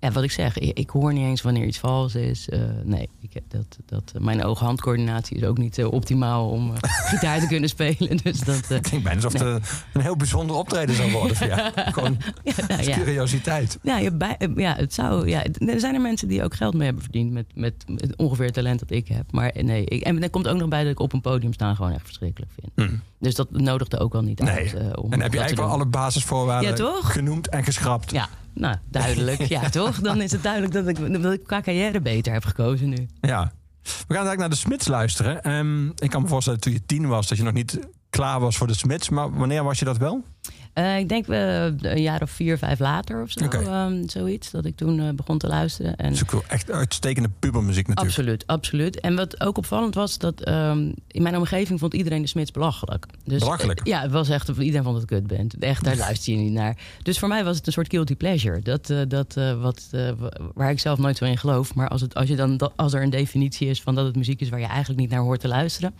ja, 0.02 0.10
wat 0.12 0.22
ik 0.22 0.30
zeg, 0.30 0.58
ik, 0.58 0.78
ik 0.78 0.90
hoor 0.90 1.12
niet 1.12 1.24
eens 1.24 1.42
wanneer 1.42 1.64
iets 1.66 1.78
vals 1.78 2.14
is. 2.14 2.48
Eh, 2.48 2.60
nee, 2.84 3.08
ik 3.20 3.32
heb 3.32 3.42
dat, 3.48 3.78
dat, 3.86 4.12
mijn 4.22 4.44
oog-handcoördinatie 4.44 5.36
is 5.36 5.44
ook 5.44 5.58
niet 5.58 5.78
eh, 5.78 5.92
optimaal 5.92 6.48
om 6.48 6.72
eh, 6.74 6.76
gitaar 7.12 7.40
te 7.40 7.46
kunnen 7.46 7.68
spelen. 7.68 8.16
Dus 8.22 8.40
dat, 8.40 8.70
eh, 8.70 8.76
Ik 8.76 8.90
denk 8.90 9.02
bijna 9.02 9.22
alsof 9.22 9.32
het 9.32 9.42
eh, 9.42 9.68
een 9.92 10.00
heel 10.00 10.16
bijzonder 10.16 10.56
optreden 10.56 10.94
zou 10.94 11.10
worden. 11.12 11.36
voor 11.36 11.46
jou. 11.46 11.70
Gewoon 11.92 12.16
ja, 12.44 12.52
nou, 12.68 12.82
ja. 12.82 12.96
curiositeit. 12.96 13.78
Ja, 13.82 13.98
je 13.98 14.12
bij, 14.12 14.36
eh, 14.38 14.48
ja, 14.56 14.74
het 14.76 14.94
zou. 14.94 15.28
Ja, 15.28 15.44
er 15.58 15.80
zijn 15.80 15.94
er 15.94 16.00
mensen 16.00 16.28
die 16.28 16.44
ook 16.44 16.54
geld 16.54 16.74
mee 16.74 16.84
hebben 16.84 17.02
verdiend 17.02 17.32
met, 17.32 17.46
met, 17.54 17.74
met 17.86 18.16
ongeveer 18.16 18.44
het 18.44 18.54
talent 18.54 18.78
dat 18.78 18.90
ik 18.90 19.08
heb. 19.08 19.32
Maar 19.32 19.48
eh, 19.50 19.64
nee, 19.64 19.84
ik, 19.84 20.02
en 20.02 20.22
er 20.22 20.30
komt 20.30 20.48
ook 20.48 20.58
nog 20.58 20.68
bij 20.68 20.82
dat 20.82 20.92
ik 20.92 21.00
op 21.00 21.12
een 21.12 21.20
podium 21.20 21.52
staan 21.52 21.76
gewoon 21.76 21.92
echt 21.92 22.04
verschrikkelijk 22.04 22.52
vind. 22.60 22.90
Hm. 22.90 22.96
Dus 23.18 23.34
dat 23.34 23.50
nodigde 23.50 23.98
ook 23.98 24.12
wel 24.12 24.22
niet 24.22 24.38
Nee. 24.38 24.50
uit. 24.56 24.74
eh, 24.74 24.80
om 25.02 25.12
En 25.12 25.20
heb 25.20 25.32
je 25.32 25.38
eigenlijk 25.38 25.68
wel 25.68 25.76
alle 25.78 25.86
basisvoorwaarden 25.86 26.76
Ja, 26.76 26.92
genoemd 27.02 27.48
en 27.48 27.64
geschrapt? 27.64 28.10
Ja, 28.10 28.28
nou, 28.54 28.76
duidelijk. 28.90 29.42
Ja, 29.42 29.68
toch? 29.80 30.00
Dan 30.00 30.20
is 30.20 30.32
het 30.32 30.42
duidelijk 30.42 30.72
dat 30.72 30.88
ik, 30.88 31.22
dat 31.22 31.32
ik 31.32 31.44
qua 31.44 31.60
carrière 31.60 32.00
beter 32.00 32.32
heb 32.32 32.44
gekozen 32.44 32.88
nu. 32.88 33.06
Ja. 33.20 33.52
We 33.82 33.90
gaan 33.90 34.26
eigenlijk 34.26 34.38
naar 34.38 34.48
de 34.48 34.56
Smits 34.56 34.88
luisteren. 34.88 35.42
Ehm, 35.42 35.86
ik 35.86 36.10
kan 36.10 36.22
me 36.22 36.28
voorstellen 36.28 36.60
toen 36.60 36.72
je 36.72 36.86
tien 36.86 37.08
was 37.08 37.28
dat 37.28 37.38
je 37.38 37.44
nog 37.44 37.52
niet 37.52 37.78
klaar 38.10 38.40
was 38.40 38.56
voor 38.56 38.66
de 38.66 38.74
Smits. 38.74 39.08
Maar 39.08 39.32
wanneer 39.32 39.64
was 39.64 39.78
je 39.78 39.84
dat 39.84 39.98
wel? 39.98 40.24
Eh, 40.72 40.98
ik 40.98 41.08
denk 41.08 41.28
eh, 41.28 41.64
een 41.64 42.02
jaar 42.02 42.22
of 42.22 42.30
vier, 42.30 42.58
vijf 42.58 42.78
later 42.78 43.22
of 43.22 43.30
zo. 43.30 43.44
Ehm, 43.44 44.08
zoiets, 44.08 44.50
dat 44.50 44.64
ik 44.64 44.76
toen 44.76 45.00
eh, 45.00 45.08
begon 45.14 45.38
te 45.38 45.46
luisteren. 45.46 45.96
En 45.96 46.12
Dat 46.12 46.22
is 46.22 46.34
ook 46.34 46.44
echt 46.48 46.70
uitstekende 46.70 47.28
pubermuziek 47.38 47.86
natuurlijk. 47.88 48.16
Absoluut, 48.16 48.46
absoluut. 48.46 49.00
En 49.00 49.16
wat 49.16 49.40
ook 49.40 49.58
opvallend 49.58 49.94
was, 49.94 50.18
dat 50.18 50.40
ehm, 50.40 50.92
in 51.08 51.22
mijn 51.22 51.36
omgeving 51.36 51.78
vond 51.78 51.94
iedereen 51.94 52.22
de 52.22 52.28
Smits 52.28 52.50
belachelijk. 52.50 53.06
Dus, 53.24 53.38
Belachelijk? 53.40 53.86
ja, 53.86 54.00
het 54.00 54.10
was 54.10 54.28
echt, 54.28 54.48
iedereen 54.48 54.84
vond 54.84 54.96
het 54.96 55.06
kut 55.06 55.26
band. 55.26 55.58
Echt, 55.58 55.84
daar 55.84 55.96
luister 56.06 56.32
je 56.32 56.38
niet 56.38 56.52
naar. 56.52 56.76
Dus 57.02 57.18
voor 57.18 57.28
mij 57.28 57.44
was 57.44 57.56
het 57.56 57.66
een 57.66 57.72
soort 57.72 57.90
guilty 57.90 58.16
pleasure. 58.16 58.60
Dat, 58.60 58.92
dat, 59.08 59.34
wat, 59.60 59.88
wa- 60.18 60.32
waar 60.54 60.70
ik 60.70 60.80
zelf 60.80 60.98
nooit 60.98 61.16
zo 61.16 61.24
in 61.24 61.38
geloof. 61.38 61.74
Maar 61.74 61.88
als, 61.88 62.00
het, 62.00 62.14
als, 62.14 62.28
je 62.28 62.36
dan, 62.36 62.70
als 62.76 62.92
er 62.92 63.02
een 63.02 63.10
definitie 63.10 63.68
is 63.68 63.82
van 63.82 63.94
dat 63.94 64.06
het 64.06 64.16
muziek 64.16 64.40
is 64.40 64.48
waar 64.48 64.60
je 64.60 64.66
eigenlijk 64.66 65.00
niet 65.00 65.10
naar 65.10 65.20
hoort 65.20 65.40
te 65.40 65.48
luisteren, 65.48 65.94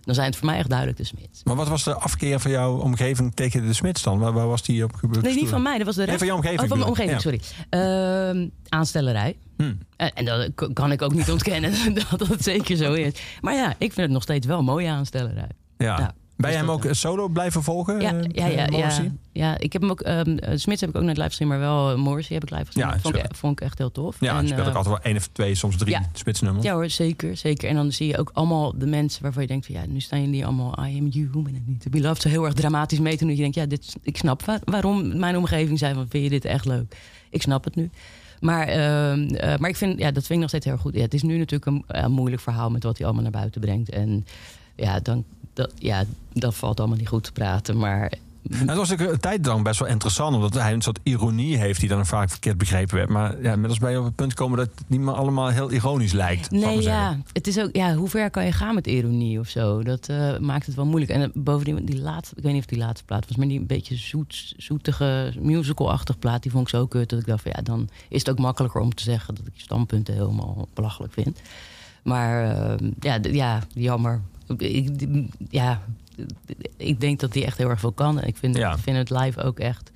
dan 0.00 0.14
zijn 0.14 0.26
het 0.26 0.36
voor 0.36 0.46
mij 0.46 0.58
echt 0.58 0.68
duidelijk 0.68 0.98
de 0.98 1.04
Smits. 1.04 1.44
Maar 1.44 1.56
wat 1.56 1.68
was 1.68 1.84
de 1.84 1.94
afkeer 1.94 2.40
van 2.40 2.50
jouw 2.50 2.76
omgeving 2.76 3.34
tegen 3.34 3.66
de 3.66 3.72
Smits 3.72 4.02
dan? 4.02 4.18
Waar, 4.18 4.32
waar 4.32 4.46
was 4.46 4.62
die 4.62 4.84
op 4.84 4.94
gebeurd? 4.94 5.24
Nee, 5.24 5.34
niet 5.34 5.48
van 5.48 5.62
mij. 5.62 5.76
Dat 5.76 5.86
was 5.86 5.96
de 5.96 6.04
rest. 6.04 6.18
van 6.18 6.26
jouw 6.26 6.36
omgeving 6.36 6.60
Oh, 6.62 6.68
van 6.68 6.78
mijn 6.78 6.90
omgeving, 6.90 7.20
sorry. 7.20 7.40
Ehm, 7.70 8.48
aanstellerij. 8.68 9.36
Hm. 9.56 9.72
En, 9.96 10.12
en 10.14 10.24
dat 10.24 10.72
kan 10.72 10.92
ik 10.92 11.02
ook 11.02 11.14
niet 11.14 11.30
ontkennen 11.30 11.72
dat 12.08 12.28
dat 12.28 12.42
zeker 12.42 12.76
zo 12.76 12.92
is. 12.92 13.12
Maar 13.40 13.54
ja, 13.54 13.70
ik 13.70 13.92
vind 13.92 13.96
het 13.96 14.10
nog 14.10 14.22
steeds 14.22 14.46
wel 14.46 14.58
een 14.58 14.64
mooie 14.64 14.88
aanstellerij. 14.88 15.50
Ja. 15.78 15.98
Ja. 15.98 16.14
Ben 16.38 16.50
je 16.50 16.56
Dus 16.56 16.66
hem 16.66 16.74
ook 16.74 16.94
solo 16.94 17.28
blijven 17.28 17.62
volgen? 17.62 18.00
Ja, 18.00 18.14
eh, 18.14 18.22
ja, 18.32 18.46
ja, 18.46 18.66
eh, 18.66 18.78
ja, 18.78 19.02
ja. 19.32 19.58
Ik 19.58 19.72
heb 19.72 19.82
hem 19.82 19.90
ook. 19.90 20.00
ehm 20.00 20.36
eh, 20.36 20.56
Smits 20.56 20.80
heb 20.80 20.90
ik 20.90 20.96
ook 20.96 21.02
net 21.02 21.16
live 21.16 21.28
gezien, 21.28 21.48
maar 21.48 21.58
wel 21.58 21.90
uh, 21.92 21.96
Morrissey 21.98 22.34
heb 22.34 22.44
ik 22.44 22.50
live 22.50 22.66
gezien. 22.66 22.82
Ja, 22.82 22.88
vond, 22.98 23.14
ik, 23.14 23.20
sorry. 23.20 23.34
vond 23.36 23.60
ik 23.60 23.66
echt 23.66 23.78
heel 23.78 23.92
tof. 23.92 24.16
Ja, 24.20 24.36
en, 24.36 24.42
je 24.42 24.48
speelt 24.48 24.60
ook 24.66 24.68
eh, 24.68 24.76
altijd 24.76 24.94
wel 24.94 25.04
één 25.04 25.16
of 25.16 25.28
twee, 25.32 25.54
soms 25.54 25.76
drie 25.76 25.90
ja. 25.92 26.02
Smits-nummers. 26.12 26.64
ja 26.64 26.72
hoor, 26.74 26.88
zeker, 26.90 27.36
zeker. 27.36 27.68
En 27.68 27.74
dan 27.74 27.92
zie 27.92 28.06
je 28.06 28.18
ook 28.18 28.30
allemaal 28.32 28.78
de 28.78 28.86
mensen 28.86 29.22
waarvan 29.22 29.42
je 29.42 29.48
denkt 29.48 29.66
van 29.66 29.74
ja, 29.74 29.86
nu 29.86 30.00
staan 30.00 30.20
jullie 30.22 30.44
allemaal 30.44 30.72
I 30.86 30.98
am 30.98 31.10
human 31.12 31.46
and 31.46 31.66
need 31.66 31.80
to 31.80 31.90
be 31.90 32.00
loved. 32.00 32.22
Zo 32.22 32.28
heel 32.28 32.44
erg 32.44 32.54
dramatisch 32.54 32.98
mee 32.98 33.12
te 33.12 33.18
doen. 33.18 33.28
Dat 33.28 33.36
je 33.36 33.42
denkt, 33.42 33.56
ja, 33.56 33.66
dit, 33.66 33.96
ik 34.02 34.16
snap 34.16 34.44
wa- 34.44 34.60
waarom 34.64 35.18
mijn 35.18 35.36
omgeving 35.36 35.78
zei 35.78 35.94
van 35.94 36.06
vind 36.08 36.24
je 36.24 36.30
dit 36.30 36.44
echt 36.44 36.64
leuk? 36.64 36.96
Ik 37.30 37.42
snap 37.42 37.64
het 37.64 37.74
nu. 37.74 37.90
Maar, 38.40 38.66
ehm, 38.66 39.28
eh, 39.28 39.58
maar 39.58 39.70
ik 39.70 39.76
vind, 39.76 39.98
ja, 39.98 40.10
dat 40.10 40.22
vind 40.26 40.30
ik 40.30 40.38
nog 40.38 40.48
steeds 40.48 40.64
heel 40.64 40.76
goed. 40.76 40.94
Ja, 40.94 41.00
het 41.02 41.14
is 41.14 41.22
nu 41.22 41.38
natuurlijk 41.38 41.84
een, 41.86 42.10
moeilijk 42.12 42.42
verhaal 42.42 42.70
met 42.70 42.82
wat 42.82 42.96
hij 42.96 43.06
allemaal 43.06 43.22
naar 43.24 43.32
buiten 43.40 43.60
brengt. 43.60 43.90
En 43.90 44.24
ja, 44.76 45.00
dan, 45.00 45.24
dat, 45.58 45.72
ja, 45.78 46.04
dat 46.32 46.54
valt 46.54 46.78
allemaal 46.78 46.98
niet 46.98 47.08
goed 47.08 47.24
te 47.24 47.32
praten. 47.32 47.78
Maar 47.78 48.12
Nou, 48.42 48.66
dat 48.66 48.76
was 48.76 48.88
natuurlijk 48.88 49.14
een 49.14 49.30
tijd 49.30 49.46
lang 49.46 49.62
best 49.62 49.78
wel 49.78 49.88
interessant, 49.88 50.34
omdat 50.34 50.54
hij 50.54 50.72
een 50.72 50.82
soort 50.82 50.98
ironie 51.02 51.56
heeft 51.56 51.80
die 51.80 51.88
dan 51.88 52.06
vaak 52.06 52.30
verkeerd 52.30 52.58
begrepen 52.58 52.96
werd. 52.96 53.08
Maar 53.08 53.42
ja, 53.42 53.52
inmiddels 53.52 53.78
ben 53.78 53.90
je 53.90 53.98
op 53.98 54.04
het 54.04 54.14
punt 54.14 54.34
komen 54.34 54.58
dat 54.58 54.70
het 54.74 54.88
niet 54.88 55.00
meer 55.00 55.14
allemaal 55.14 55.48
heel 55.48 55.70
ironisch 55.70 56.12
lijkt. 56.12 56.50
Nee, 56.50 56.82
ja. 56.82 57.18
Het 57.32 57.46
is 57.46 57.58
ook, 57.58 57.68
ja, 57.72 57.94
hoe 57.94 58.08
ver 58.08 58.30
kan 58.30 58.44
je 58.44 58.52
gaan 58.52 58.74
met 58.74 58.86
ironie 58.86 59.38
of 59.38 59.48
zo? 59.48 59.82
Dat 59.82 60.08
eh, 60.08 60.38
maakt 60.38 60.66
het 60.66 60.74
wel 60.74 60.86
moeilijk. 60.86 61.12
En 61.12 61.22
eh, 61.22 61.28
bovendien, 61.34 61.84
die 61.84 62.00
laatste, 62.00 62.36
ik 62.36 62.42
weet 62.42 62.52
niet 62.52 62.62
of 62.62 62.68
die 62.68 62.78
laatste 62.78 63.04
plaat 63.04 63.28
was, 63.28 63.36
maar 63.36 63.48
die 63.48 63.58
een 63.58 63.66
beetje 63.66 63.96
zoet, 63.96 64.54
zoetige, 64.56 65.32
musical-achtig 65.40 66.18
plaat, 66.18 66.42
die 66.42 66.50
vond 66.50 66.62
ik 66.62 66.74
zo 66.74 66.86
kut 66.86 67.10
dat 67.10 67.18
ik 67.18 67.26
dacht 67.26 67.42
van 67.42 67.52
ja, 67.54 67.62
dan 67.62 67.88
is 68.08 68.18
het 68.18 68.30
ook 68.30 68.38
makkelijker 68.38 68.80
om 68.80 68.94
te 68.94 69.02
zeggen 69.02 69.34
dat 69.34 69.46
ik 69.46 69.52
je 69.54 69.62
standpunten 69.62 70.14
helemaal 70.14 70.68
belachelijk 70.74 71.12
vind. 71.12 71.40
Maar 72.02 72.44
eh, 72.44 72.88
ja, 73.00 73.18
ja, 73.22 73.62
jammer. 73.74 74.20
Ik, 74.56 75.06
ja, 75.48 75.80
ik 76.76 77.00
denk 77.00 77.20
dat 77.20 77.34
hij 77.34 77.44
echt 77.44 77.58
heel 77.58 77.68
erg 77.70 77.80
veel 77.80 77.92
kan. 77.92 78.22
Ik 78.22 78.36
vind, 78.36 78.56
Ja. 78.56 78.78
vind 78.78 78.96
het 78.96 79.10
live 79.10 79.42
ook 79.42 79.58
echt, 79.58 79.90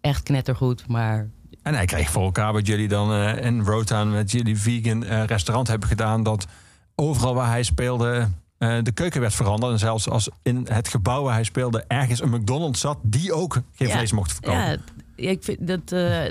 echt 0.00 0.22
knettergoed, 0.22 0.86
maar 0.86 1.28
En 1.62 1.74
hij 1.74 1.84
kreeg 1.86 2.10
voor 2.10 2.22
elkaar 2.22 2.52
wat 2.52 2.66
jullie 2.66 2.88
dan 2.88 3.12
eh 3.12 3.44
in 3.44 3.60
Rotown 3.62 4.10
met 4.10 4.30
jullie 4.30 4.56
vegan 4.58 5.04
eh, 5.04 5.24
restaurant 5.24 5.68
hebben 5.68 5.88
gedaan. 5.88 6.22
Dat 6.22 6.46
overal 6.94 7.34
waar 7.34 7.48
hij 7.48 7.62
speelde 7.62 8.28
eh, 8.58 8.78
de 8.82 8.92
keuken 8.92 9.20
werd 9.20 9.34
veranderd. 9.34 9.72
En 9.72 9.78
zelfs 9.78 10.08
als 10.08 10.28
in 10.42 10.66
het 10.70 10.88
gebouw 10.88 11.22
waar 11.22 11.34
hij 11.34 11.44
speelde 11.44 11.84
ergens 11.88 12.20
een 12.20 12.30
McDonald's 12.30 12.80
zat, 12.80 12.98
die 13.02 13.32
ook 13.32 13.52
geen 13.72 13.88
Ja, 13.88 13.94
vlees 13.96 14.12
mocht 14.12 14.32
verkopen. 14.32 14.60
Ja, 14.60 14.76
ik 15.16 15.42
vind 15.42 15.66
dat, 15.66 15.88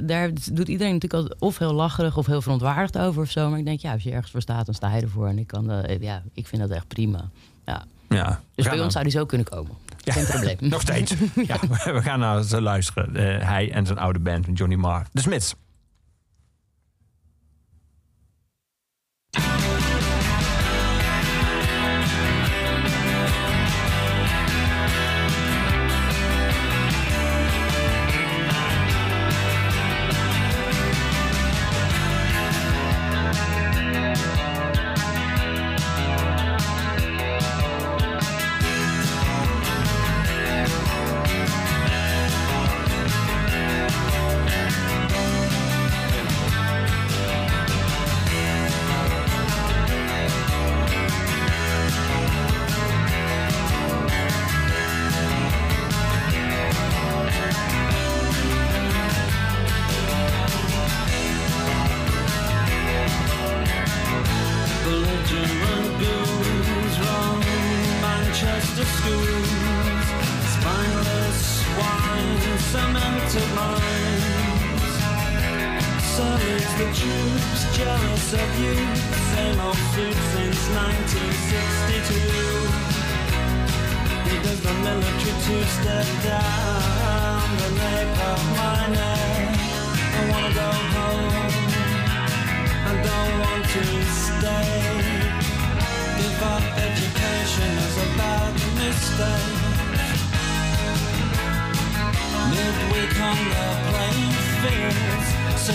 daar 0.08 0.30
doet 0.51 0.67
iedereen 0.67 0.93
natuurlijk 0.93 1.13
altijd 1.13 1.41
of 1.41 1.58
heel 1.58 1.73
lacherig 1.73 2.17
of 2.17 2.25
heel 2.25 2.41
verontwaardigd 2.41 2.97
over 2.97 3.21
of 3.21 3.30
zo. 3.32 3.49
Maar 3.49 3.60
ik 3.60 3.65
denk, 3.65 3.80
ja, 3.80 3.93
als 3.93 4.03
je 4.03 4.12
ergens 4.12 4.32
voor 4.32 4.41
staat, 4.41 4.65
dan 4.65 4.75
sta 4.75 4.95
je 4.95 5.01
ervoor. 5.01 5.27
En 5.27 5.38
ik, 5.39 5.47
kan, 5.47 5.86
ja, 5.99 6.23
ik 6.34 6.47
vind 6.47 6.62
dat 6.62 6.71
echt 6.71 6.88
prima. 6.88 7.30
Ja. 8.10 8.39
Dus 8.56 8.65
bij 8.65 8.80
ons 8.80 8.93
zou 8.93 9.04
die 9.04 9.13
zo 9.13 9.26
kunnen 9.26 9.48
komen. 9.48 9.72
Ja. 9.98 10.13
Geen 10.13 10.26
probleem. 10.26 10.58
Nog 10.70 10.82
steeds. 10.82 11.13
ja. 11.48 11.60
we 11.98 12.02
gaan 12.02 12.20
naar 12.20 12.43
ze 12.43 12.62
luisteren. 12.62 13.15
Eh, 13.15 13.48
hij 13.48 13.72
en 13.72 13.86
zijn 13.86 13.98
oude 13.98 14.20
band, 14.20 14.48
Johnny 14.54 14.76
Marr. 14.76 15.06
De 15.12 15.22
Smits. 15.22 15.56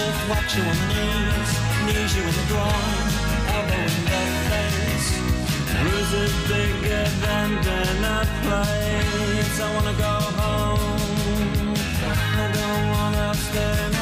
Surf 0.02 0.28
watch 0.30 0.56
you 0.56 0.62
on 0.62 0.78
knees, 0.88 1.50
knees 1.86 2.12
you 2.16 2.22
in 2.30 2.34
the 2.40 2.46
groin, 2.50 3.06
elbow 3.54 3.82
in 3.96 4.04
the 4.10 4.22
face. 4.50 5.10
Bruises 5.80 6.34
bigger 6.50 7.04
than 7.24 7.48
dinner 7.66 8.22
plates. 8.42 9.56
I 9.60 9.68
wanna 9.74 9.96
go 10.06 10.14
home. 10.40 11.74
I 12.40 12.46
don't 12.58 12.84
wanna 12.94 13.34
stay. 13.34 14.01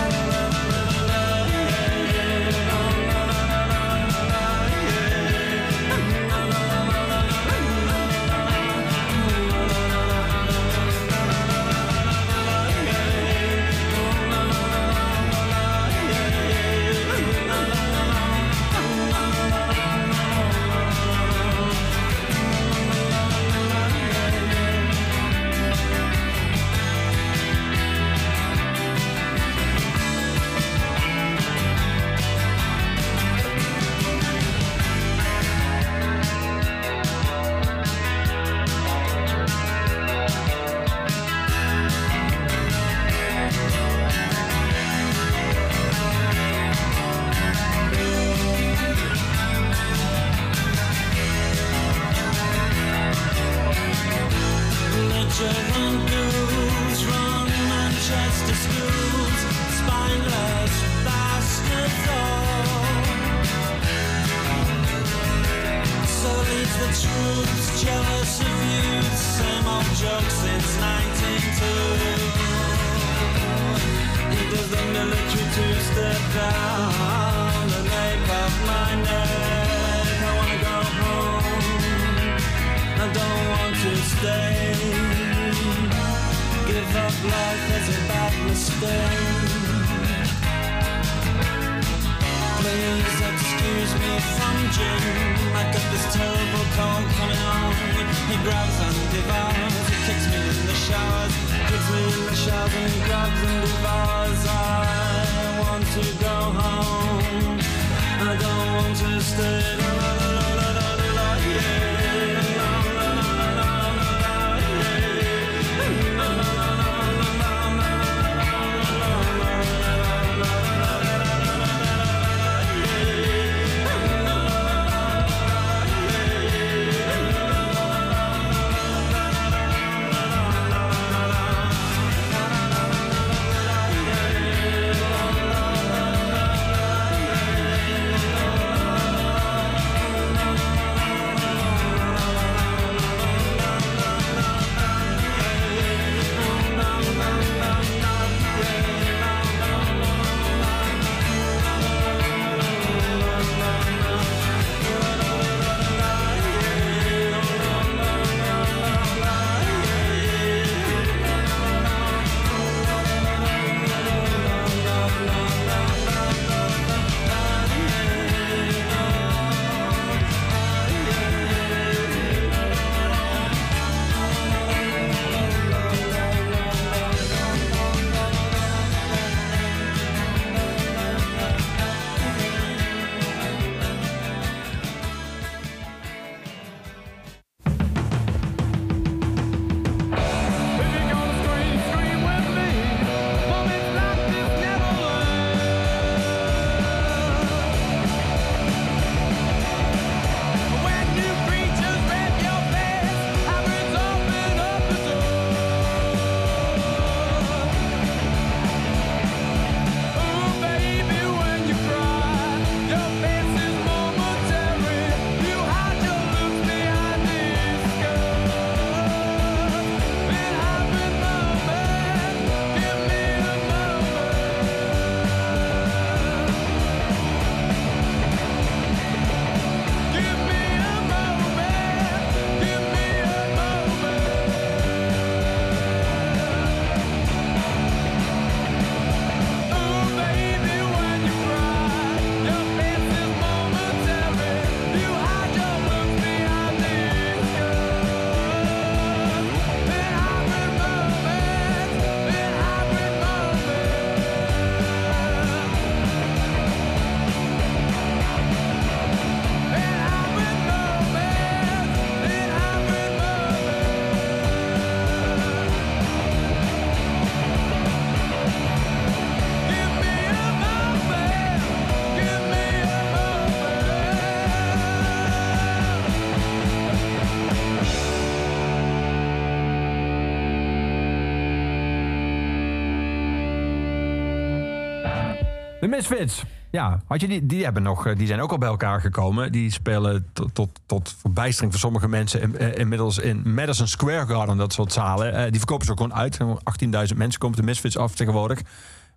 Misfits. 285.90 286.42
Ja, 286.70 287.00
had 287.06 287.20
je 287.20 287.28
die, 287.28 287.46
die, 287.46 287.64
hebben 287.64 287.82
nog, 287.82 288.06
eh, 288.06 288.16
die 288.16 288.26
zijn 288.26 288.40
ook 288.40 288.50
al 288.50 288.58
bij 288.58 288.68
elkaar 288.68 289.00
gekomen. 289.00 289.52
Die 289.52 289.70
spelen 289.72 290.26
tot, 290.32 290.54
tot, 290.54 290.80
tot 290.86 291.14
verbijstering 291.20 291.72
voor 291.72 291.80
sommige 291.80 292.08
mensen 292.08 292.40
in- 292.40 292.58
eh, 292.58 292.74
inmiddels 292.78 293.18
in 293.18 293.54
Madison 293.54 293.86
Square 293.86 294.26
Garden, 294.26 294.56
dat 294.56 294.72
soort 294.72 294.92
zalen. 294.92 295.34
Eh, 295.34 295.42
die 295.50 295.58
verkopen 295.58 295.86
ze 295.86 295.92
ook 295.92 296.00
gewoon 296.00 296.14
uit. 296.14 296.38
18.000 296.64 297.18
mensen 297.18 297.40
komen 297.40 297.56
de 297.56 297.62
Misfits 297.62 297.96
af 297.96 298.14
tegenwoordig. 298.14 298.60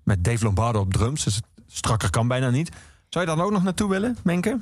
Met 0.03 0.23
Dave 0.23 0.43
Lombardo 0.43 0.79
op 0.79 0.93
drums. 0.93 1.23
Dus 1.23 1.41
strakker 1.67 2.09
kan 2.09 2.27
bijna 2.27 2.49
niet. 2.49 2.71
Zou 3.09 3.25
je 3.29 3.35
daar 3.35 3.45
ook 3.45 3.51
nog 3.51 3.63
naartoe 3.63 3.89
willen, 3.89 4.17
Menke? 4.23 4.59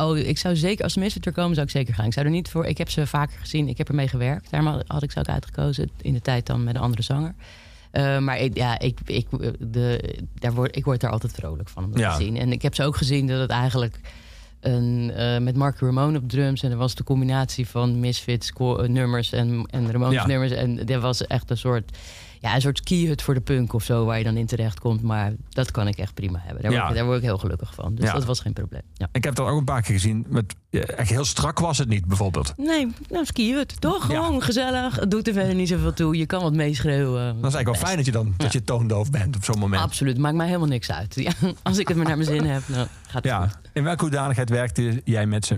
Oh, 0.00 0.16
ik 0.18 0.38
zou 0.38 0.56
zeker, 0.56 0.84
als 0.84 0.94
de 0.94 1.00
Misfits 1.00 1.26
er 1.26 1.32
komen, 1.32 1.54
zou 1.54 1.66
ik 1.66 1.72
zeker 1.72 1.94
gaan. 1.94 2.04
Ik 2.06 2.12
zou 2.12 2.26
er 2.26 2.32
niet 2.32 2.50
voor, 2.50 2.64
ik 2.64 2.78
heb 2.78 2.90
ze 2.90 3.06
vaker 3.06 3.38
gezien, 3.40 3.68
ik 3.68 3.78
heb 3.78 3.88
ermee 3.88 4.08
gewerkt. 4.08 4.50
Daarom 4.50 4.82
had 4.86 5.02
ik 5.02 5.10
ze 5.12 5.18
ook 5.18 5.26
uitgekozen, 5.28 5.90
in 6.00 6.12
de 6.12 6.20
tijd 6.20 6.46
dan 6.46 6.64
met 6.64 6.74
een 6.74 6.80
andere 6.80 7.02
zanger. 7.02 7.34
Eh, 7.98 8.18
maar 8.18 8.38
ik, 8.40 8.56
ja, 8.56 8.78
ik, 8.78 8.98
ik, 9.04 9.26
de, 9.58 10.14
daar 10.34 10.52
word, 10.52 10.76
ik 10.76 10.84
word 10.84 11.00
daar 11.00 11.10
altijd 11.10 11.32
vrolijk 11.32 11.68
van 11.68 11.84
om 11.84 11.90
dat 11.90 12.00
Ja. 12.00 12.16
te 12.16 12.22
zien. 12.22 12.36
En 12.36 12.52
ik 12.52 12.62
heb 12.62 12.74
ze 12.74 12.84
ook 12.84 12.96
gezien 12.96 13.26
dat 13.26 13.40
het 13.40 13.50
eigenlijk 13.50 14.00
een, 14.60 15.10
eh, 15.14 15.38
met 15.38 15.56
Mark 15.56 15.78
Ramone 15.80 16.18
op 16.18 16.28
drums. 16.28 16.62
En 16.62 16.70
er 16.70 16.76
was 16.76 16.94
de 16.94 17.04
combinatie 17.04 17.68
van 17.68 18.00
Misfits 18.00 18.52
eh, 18.58 18.78
nummers 18.78 19.32
en, 19.32 19.66
en 19.70 19.90
Ramones 19.92 20.14
Ja. 20.14 20.26
nummers. 20.26 20.52
En 20.52 20.86
dat 20.86 21.02
was 21.02 21.26
echt 21.26 21.50
een 21.50 21.56
soort, 21.58 21.96
ja, 22.40 22.54
een 22.54 22.60
soort 22.60 22.80
keyhut 22.80 23.22
voor 23.22 23.34
de 23.34 23.40
punk 23.40 23.72
of 23.72 23.84
zo, 23.84 24.04
waar 24.04 24.18
je 24.18 24.24
dan 24.24 24.36
in 24.36 24.46
terecht 24.46 24.80
komt. 24.80 25.02
Maar 25.02 25.32
dat 25.48 25.70
kan 25.70 25.88
ik 25.88 25.96
echt 25.98 26.14
prima 26.14 26.38
hebben. 26.42 26.62
Daar, 26.62 26.72
Ja. 26.72 26.78
word, 26.78 26.90
ik, 26.90 26.96
daar 26.96 27.04
word 27.04 27.16
ik 27.18 27.24
heel 27.24 27.38
gelukkig 27.38 27.74
van. 27.74 27.94
Dus 27.94 28.04
Ja. 28.06 28.12
dat 28.12 28.24
was 28.24 28.40
geen 28.40 28.52
probleem. 28.52 28.82
Ja. 28.94 29.08
Ik 29.12 29.24
heb 29.24 29.34
dat 29.34 29.46
ook 29.46 29.58
een 29.58 29.64
paar 29.64 29.82
keer 29.82 29.94
gezien. 29.94 30.26
Met, 30.28 30.54
echt 30.70 31.10
heel 31.10 31.24
strak 31.24 31.58
was 31.58 31.78
het 31.78 31.88
niet, 31.88 32.06
bijvoorbeeld. 32.06 32.52
Nee, 32.56 32.92
nou 33.10 33.24
skiën 33.24 33.56
het. 33.56 33.80
Toch? 33.80 34.10
Ja. 34.10 34.24
Gewoon 34.24 34.42
gezellig. 34.42 34.96
Het 34.96 35.10
doet 35.10 35.26
er 35.28 35.32
verder 35.32 35.54
niet 35.54 35.68
zoveel 35.68 35.92
toe. 35.92 36.16
Je 36.16 36.26
kan 36.26 36.42
wat 36.42 36.52
meeschreeuwen. 36.54 37.24
Dat 37.26 37.34
is 37.50 37.54
eigenlijk 37.54 37.66
wel 37.66 37.74
fijn 37.84 37.96
dat 37.96 38.06
je 38.06 38.12
dan 38.12 38.34
dat 38.36 38.52
je 38.52 38.62
toondoof 38.62 39.10
bent 39.10 39.36
op 39.36 39.44
zo'n 39.44 39.58
moment. 39.58 39.82
Absoluut. 39.82 40.18
Maakt 40.18 40.36
mij 40.36 40.46
helemaal 40.46 40.68
niks 40.68 40.90
uit. 40.90 41.14
Ja, 41.14 41.32
als 41.62 41.78
ik 41.78 41.88
het 41.88 41.96
maar 41.96 42.06
naar 42.06 42.16
mijn 42.16 42.28
zin 42.28 42.44
heb, 42.44 42.62
dan 42.66 42.86
gaat 43.06 43.14
het 43.14 43.24
Ja. 43.24 43.40
goed. 43.40 43.56
In 43.72 43.84
welke 43.84 44.02
hoedanigheid 44.02 44.50
werkte 44.50 45.00
jij 45.04 45.26
met 45.26 45.44
ze? 45.46 45.56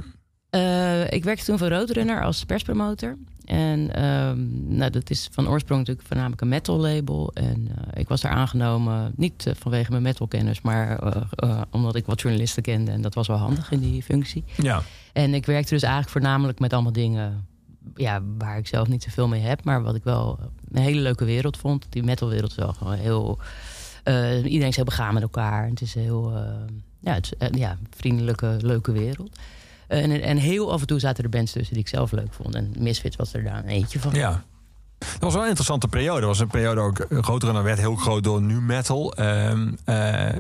Eh, 0.51 1.11
ik 1.13 1.25
werkte 1.25 1.45
toen 1.45 1.59
voor 1.59 1.69
Roadrunner 1.69 2.23
als 2.25 2.45
perspromotor. 2.45 3.17
En 3.51 3.95
ehm, 3.95 4.39
nou, 4.77 4.91
dat 4.91 5.11
is 5.11 5.29
van 5.33 5.49
oorsprong 5.49 5.81
natuurlijk 5.81 6.07
voornamelijk 6.07 6.41
een 6.41 6.49
metal 6.49 6.77
label. 6.77 7.31
En 7.35 7.69
eh, 7.69 8.01
ik 8.01 8.09
was 8.09 8.21
daar 8.21 8.33
aangenomen, 8.33 9.13
niet 9.17 9.47
eh, 9.47 9.55
vanwege 9.59 9.91
mijn 9.91 10.03
metalkennis... 10.03 10.61
maar 10.61 10.99
eh, 10.99 11.61
omdat 11.71 11.95
ik 11.95 12.07
wat 12.07 12.21
journalisten 12.21 12.63
kende. 12.63 12.91
En 12.91 13.03
dat 13.03 13.15
was 13.15 13.27
wel 13.27 13.37
handig 13.37 13.71
in 13.71 13.81
die 13.81 14.03
functie. 14.03 14.45
Ja. 14.57 14.83
En 15.13 15.35
ik 15.35 15.47
werkte 15.47 15.75
dus 15.75 15.83
eigenlijk 15.83 16.13
voornamelijk 16.13 16.59
met 16.59 16.73
allemaal 16.73 16.93
dingen 16.93 17.47
ja, 17.95 18.23
waar 18.39 18.59
ik 18.59 18.67
zelf 18.67 18.89
niet 18.89 19.03
zoveel 19.03 19.29
mee 19.29 19.43
heb, 19.43 19.65
maar 19.65 19.83
wat 19.83 19.95
ik 19.95 20.05
wel 20.05 20.39
een 20.73 20.83
hele 20.83 21.01
leuke 21.01 21.25
wereld 21.25 21.57
vond. 21.57 21.87
Die 21.89 22.03
metalwereld 22.03 22.51
is 22.51 22.57
wel 22.57 22.73
gewoon 22.73 22.95
heel. 22.95 23.39
iedereen 24.45 24.69
is 24.69 24.77
heel 24.77 24.85
begaan 24.85 25.15
met 25.15 25.23
elkaar. 25.23 25.69
Het 25.69 25.81
is 25.81 25.95
een 25.95 26.03
heel. 26.03 26.33
ja, 27.01 27.15
het 27.15 27.37
is, 27.39 27.49
ja, 27.59 27.79
vriendelijke, 27.91 28.57
leuke 28.61 28.93
wereld. 28.93 29.39
En, 29.91 30.23
en 30.23 30.37
heel 30.37 30.73
af 30.73 30.81
en 30.81 30.87
toe 30.87 30.99
zaten 30.99 31.25
er 31.25 31.31
bands 31.31 31.53
tussen 31.53 31.75
die 31.75 31.83
ik 31.83 31.89
zelf 31.89 32.13
leuk 32.13 32.33
vond. 32.33 32.55
En 32.55 32.73
Misfits 32.79 33.17
was 33.17 33.35
er 33.35 33.45
daar 33.45 33.59
een 33.59 33.69
eentje 33.69 34.01
van. 34.01 34.15
Ja. 34.15 34.45
Dat 34.99 35.19
was 35.19 35.33
wel 35.33 35.43
een 35.43 35.49
interessante 35.49 35.89
periode. 35.89 36.21
Dat 36.21 36.29
was 36.29 36.39
een 36.41 36.49
periode 36.49 36.81
ook 36.81 36.99
eh, 36.99 37.23
groter 37.23 37.49
en 37.49 37.55
dan 37.55 37.63
werd 37.63 37.79
heel 37.79 37.95
groot 37.97 38.25
door 38.25 38.43
nu 38.43 38.61
metal. 38.61 39.15
Ehm, 39.15 39.73
eh, 39.85 40.35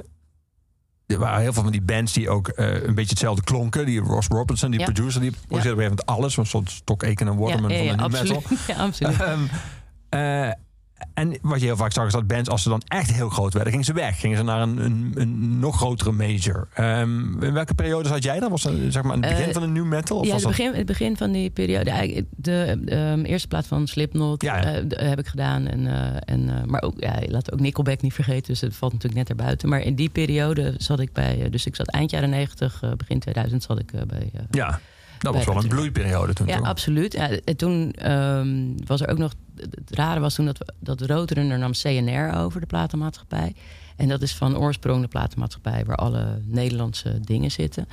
er 1.07 1.19
waren 1.19 1.41
heel 1.41 1.53
veel 1.53 1.63
van 1.63 1.73
die 1.73 1.83
bands 1.83 2.13
die 2.13 2.29
ook 2.31 2.49
eh, 2.49 2.67
een 2.83 2.95
beetje 2.95 3.11
hetzelfde 3.11 3.43
klonken. 3.43 3.87
Die 3.87 4.01
Ross 4.01 4.29
Robertson, 4.29 4.71
die 4.71 4.81
Ja. 4.81 4.85
producer, 4.85 5.21
die 5.21 5.31
produceerde 5.31 5.55
op 5.55 5.79
een 5.79 5.83
gegeven 5.83 6.05
moment 6.07 6.07
alles. 6.07 6.37
Een 6.37 6.47
soort 6.47 6.71
Stock 6.71 7.05
Aitken 7.05 7.29
en 7.29 7.37
Waterman 7.37 7.71
ja, 7.71 7.77
ja, 7.77 7.97
van 7.97 7.97
de 7.97 8.03
nu 8.09 8.19
absoluut. 8.19 8.51
metal. 8.51 8.57
Ja, 8.77 8.83
absoluut. 8.83 9.21
Ehm, 9.21 9.41
eh, 10.09 10.53
en 11.15 11.39
wat 11.43 11.61
je 11.61 11.67
heel 11.67 11.77
vaak 11.77 11.93
zag 11.93 12.07
is 12.07 12.13
dat 12.13 12.27
bands, 12.27 12.49
als 12.49 12.63
ze 12.63 12.69
dan 12.69 12.83
echt 12.89 13.13
heel 13.13 13.29
groot 13.29 13.53
werden, 13.53 13.71
gingen 13.71 13.87
ze 13.87 13.93
weg. 13.93 14.21
Gingen 14.21 14.37
ze 14.37 14.43
naar 14.43 14.61
een, 14.61 14.79
een, 14.79 15.13
een 15.15 15.59
nog 15.59 15.77
grotere 15.77 16.13
major. 16.13 16.69
Ehm, 16.75 17.43
in 17.43 17.53
welke 17.53 17.75
periode 17.75 18.09
zat 18.09 18.23
jij 18.23 18.41
daar? 18.41 18.51
Was 18.51 18.63
dat 18.63 18.73
zeg 18.89 19.03
maar 19.03 19.13
het 19.13 19.21
begin 19.21 19.47
Eh, 19.47 19.53
van 19.53 19.63
de 19.63 19.69
new 19.69 19.85
metal? 19.85 20.19
Of 20.19 20.27
ja, 20.27 20.33
was 20.33 20.43
het 20.43 20.51
dat... 20.51 20.59
begin, 20.59 20.79
het 20.79 20.87
begin 20.87 21.17
van 21.17 21.33
die 21.33 21.51
periode. 21.51 22.25
De 22.37 22.83
ehm, 22.87 23.23
eerste 23.23 23.49
plaat 23.49 23.67
van 23.67 23.87
Slipknot 23.87 24.43
Ja, 24.43 24.61
ja. 24.61 24.81
eh, 24.81 25.09
heb 25.09 25.19
ik 25.19 25.27
gedaan. 25.27 25.67
En, 25.67 25.87
eh, 25.87 26.35
en, 26.35 26.63
maar 26.67 26.83
ook, 26.83 27.01
ja, 27.01 27.15
laten 27.27 27.47
we 27.47 27.53
ook 27.53 27.61
Nickelback 27.61 28.03
niet 28.03 28.15
vergeten. 28.15 28.47
Dus 28.47 28.61
het 28.61 28.77
valt 28.77 28.93
natuurlijk 28.93 29.21
net 29.21 29.39
erbuiten. 29.39 29.69
Maar 29.69 29.81
in 29.81 29.95
die 29.95 30.09
periode 30.09 30.75
zat 30.79 31.01
ik 31.01 31.13
bij... 31.13 31.49
dus 31.51 31.67
ik 31.67 31.77
zat 31.77 31.89
eind 31.89 32.11
jaren 32.11 32.31
90, 32.31 32.83
eh, 32.83 32.91
begin 32.97 33.19
2000 33.19 33.63
zat 33.63 33.79
ik 33.79 33.91
bij... 34.07 34.31
Ja, 34.51 34.81
dat 35.23 35.35
was 35.35 35.45
wel 35.45 35.57
een 35.57 35.69
bloeiperiode 35.69 36.33
toen. 36.33 36.47
ja, 36.47 36.57
toch? 36.57 36.67
absoluut. 36.67 37.13
Ja, 37.13 37.31
en 37.45 37.57
toen 37.57 37.93
ehm, 37.93 38.87
was 38.87 39.01
er 39.01 39.09
ook 39.09 39.19
nog... 39.19 39.33
Het 39.57 39.91
rare 39.91 40.21
was 40.21 40.35
toen 40.35 40.47
dat, 40.47 40.73
dat 40.79 41.01
Roadrunner 41.01 41.59
nam 41.59 41.73
CNR 41.73 42.37
over, 42.37 42.61
de 42.61 42.67
platenmaatschappij. 42.67 43.55
En 43.97 44.09
dat 44.09 44.23
is 44.23 44.35
van 44.35 44.59
oorsprong 44.59 45.01
de 45.01 45.09
platenmaatschappij... 45.09 45.85
waar 45.85 45.97
alle 45.97 46.41
Nederlandse 46.45 47.21
dingen 47.21 47.51
zitten. 47.51 47.87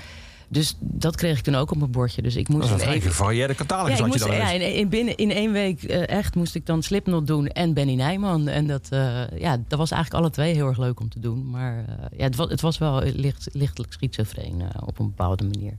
Dus 0.50 0.76
dat 0.80 1.16
kreeg 1.16 1.38
ik 1.38 1.44
toen 1.44 1.56
ook 1.56 1.72
op 1.72 1.78
mijn 1.78 1.92
bordje. 1.92 2.22
Dus 2.22 2.36
ik 2.36 2.48
moest 2.48 2.70
Dat 2.70 2.82
is 2.82 2.86
een 2.86 3.02
gevarieerde 3.02 3.56
catalogus. 3.56 3.98
ja, 3.98 4.04
had 4.04 4.13
je 4.13 4.20
dan 4.20 4.36
ja 4.36 4.50
in, 4.50 4.74
in, 4.74 4.90
binnen, 4.90 5.16
in 5.16 5.32
één 5.32 5.52
week 5.52 5.84
eh, 5.84 6.08
echt 6.08 6.36
moest 6.36 6.56
ik 6.56 6.66
dan 6.66 6.84
Slipknot 6.84 7.28
doen 7.28 7.48
en 7.48 7.74
Benny 7.74 7.94
Nijman. 7.94 8.48
En 8.48 8.68
dat, 8.68 8.88
eh, 8.90 9.40
ja, 9.40 9.58
dat 9.68 9.80
was 9.80 9.92
eigenlijk 9.92 10.24
alle 10.24 10.34
twee 10.34 10.54
heel 10.54 10.68
erg 10.68 10.78
leuk 10.78 11.00
om 11.00 11.10
te 11.10 11.20
doen. 11.20 11.50
Maar 11.50 11.78
eh, 11.78 12.18
ja, 12.18 12.24
het, 12.24 12.36
was, 12.36 12.50
het 12.50 12.62
was 12.62 12.78
wel 12.78 13.02
licht, 13.04 13.50
lichtelijk 13.52 13.94
schizofreen 13.94 14.63
op 14.86 15.00
een 15.00 15.06
bepaalde 15.06 15.44
manier. 15.44 15.74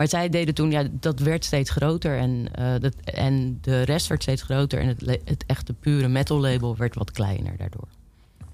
Maar 0.00 0.08
zij 0.08 0.28
deden 0.28 0.54
toen, 0.54 0.70
ja, 0.70 0.84
dat 0.90 1.18
werd 1.18 1.44
steeds 1.44 1.70
groter. 1.70 2.18
En, 2.18 2.48
eh, 2.52 2.80
dat, 2.80 2.94
en 3.04 3.58
de 3.60 3.82
rest 3.82 4.06
werd 4.06 4.22
steeds 4.22 4.42
groter. 4.42 4.80
En 4.80 4.88
het, 4.88 5.20
het 5.24 5.44
echte 5.46 5.72
pure 5.72 6.08
metal 6.08 6.40
label 6.40 6.76
werd 6.76 6.94
wat 6.94 7.10
kleiner 7.10 7.56
daardoor. 7.56 7.88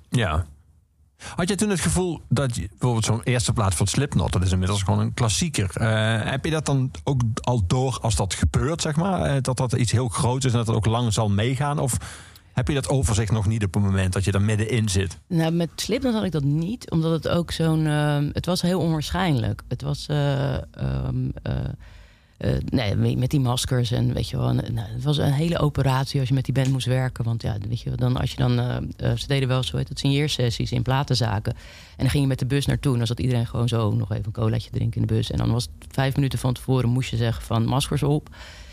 Ja. 0.09 0.47
Had 1.37 1.49
je 1.49 1.55
toen 1.55 1.71
het 1.71 1.81
gevoel 1.81 2.21
dat 2.29 2.57
je, 2.57 2.69
bijvoorbeeld 2.69 3.05
zo'n 3.05 3.23
eerste 3.23 3.53
plaats 3.53 3.77
van 3.77 3.87
Slipknot, 3.87 4.33
dat 4.33 4.43
is 4.43 4.53
inmiddels 4.53 4.83
gewoon 4.83 5.01
een 5.01 5.15
klassieker. 5.15 5.71
Eh, 5.77 6.31
heb 6.31 6.45
je 6.45 6.51
dat 6.51 6.67
dan 6.67 6.91
ook 7.05 7.21
al 7.41 7.67
door 7.67 7.99
als 8.03 8.17
dat 8.17 8.35
gebeurt, 8.35 8.83
zeg 8.83 8.97
maar? 8.97 9.23
Eh, 9.23 9.43
dat 9.43 9.57
dat 9.57 9.73
iets 9.73 9.93
heel 9.93 10.09
groots 10.09 10.45
is 10.45 10.53
en 10.53 10.59
dat 10.59 10.67
het 10.67 10.77
ook 10.77 10.87
lang 10.87 11.13
zal 11.13 11.29
meegaan? 11.29 11.79
Of 11.79 11.97
heb 12.57 12.69
je 12.69 12.75
dat 12.75 12.89
overzicht 12.89 13.33
nog 13.33 13.47
niet 13.47 13.65
op 13.65 13.75
het 13.75 13.83
moment 13.83 14.13
dat 14.13 14.25
je 14.25 14.33
er 14.33 14.43
middenin 14.43 14.89
zit? 14.89 15.19
Nou, 15.27 15.53
met 15.53 15.69
Slipknot 15.77 16.15
had 16.15 16.25
ik 16.25 16.33
dat 16.33 16.45
niet, 16.45 16.91
omdat 16.91 17.11
het 17.13 17.29
ook 17.29 17.51
zo'n... 17.51 17.87
ehm, 17.87 18.31
het 18.33 18.47
was 18.47 18.63
heel 18.63 18.81
onwaarschijnlijk. 18.81 19.63
Het 19.69 19.83
was... 19.83 20.07
eh, 20.09 20.57
nee, 22.71 23.17
met- 23.17 23.31
die 23.31 23.41
maskers 23.41 23.91
en 23.91 24.13
weet 24.13 24.29
je 24.29 24.37
wel... 24.37 24.53
nou, 24.53 24.79
het 24.79 25.03
was 25.05 25.17
een 25.19 25.33
hele 25.33 25.59
operatie 25.59 26.21
als 26.21 26.29
je 26.29 26.35
met 26.35 26.45
die 26.45 26.55
band 26.55 26.71
moest 26.71 26.87
werken. 26.87 27.25
Want 27.25 27.43
ja, 27.43 27.57
weet 27.69 27.81
je, 27.81 27.91
dan 27.91 28.17
als 28.17 28.31
je 28.31 28.37
dan... 28.37 28.53
ze 29.19 29.27
deden 29.27 29.49
wel 29.49 29.63
zo 29.63 29.77
heet 29.77 29.89
het, 29.89 29.99
signeersessies 29.99 30.73
in 30.73 30.83
platenzaken. 30.83 31.53
En 31.53 31.59
dan 31.97 32.11
ging 32.11 32.23
je 32.23 32.29
met 32.29 32.39
de 32.39 32.47
bus 32.47 32.67
naartoe 32.67 32.93
en 32.93 32.99
dan 32.99 33.07
zat 33.07 33.21
iedereen 33.21 33.47
gewoon 33.47 33.69
zo 33.69 33.91
nog 33.95 34.13
even 34.13 34.27
een 34.27 34.33
colaatje 34.33 34.71
drinken 34.71 35.01
in 35.01 35.07
de 35.07 35.15
bus. 35.15 35.31
En 35.31 35.39
dan 35.39 35.53
was 35.53 35.69
vijf 35.91 36.15
minuten 36.17 36.39
van 36.39 36.55
tevoren 36.55 36.89
moest 36.89 37.11
je 37.11 37.17
zeggen 37.17 37.43
van 37.45 37.65
maskers 37.65 38.03
op. 38.03 38.29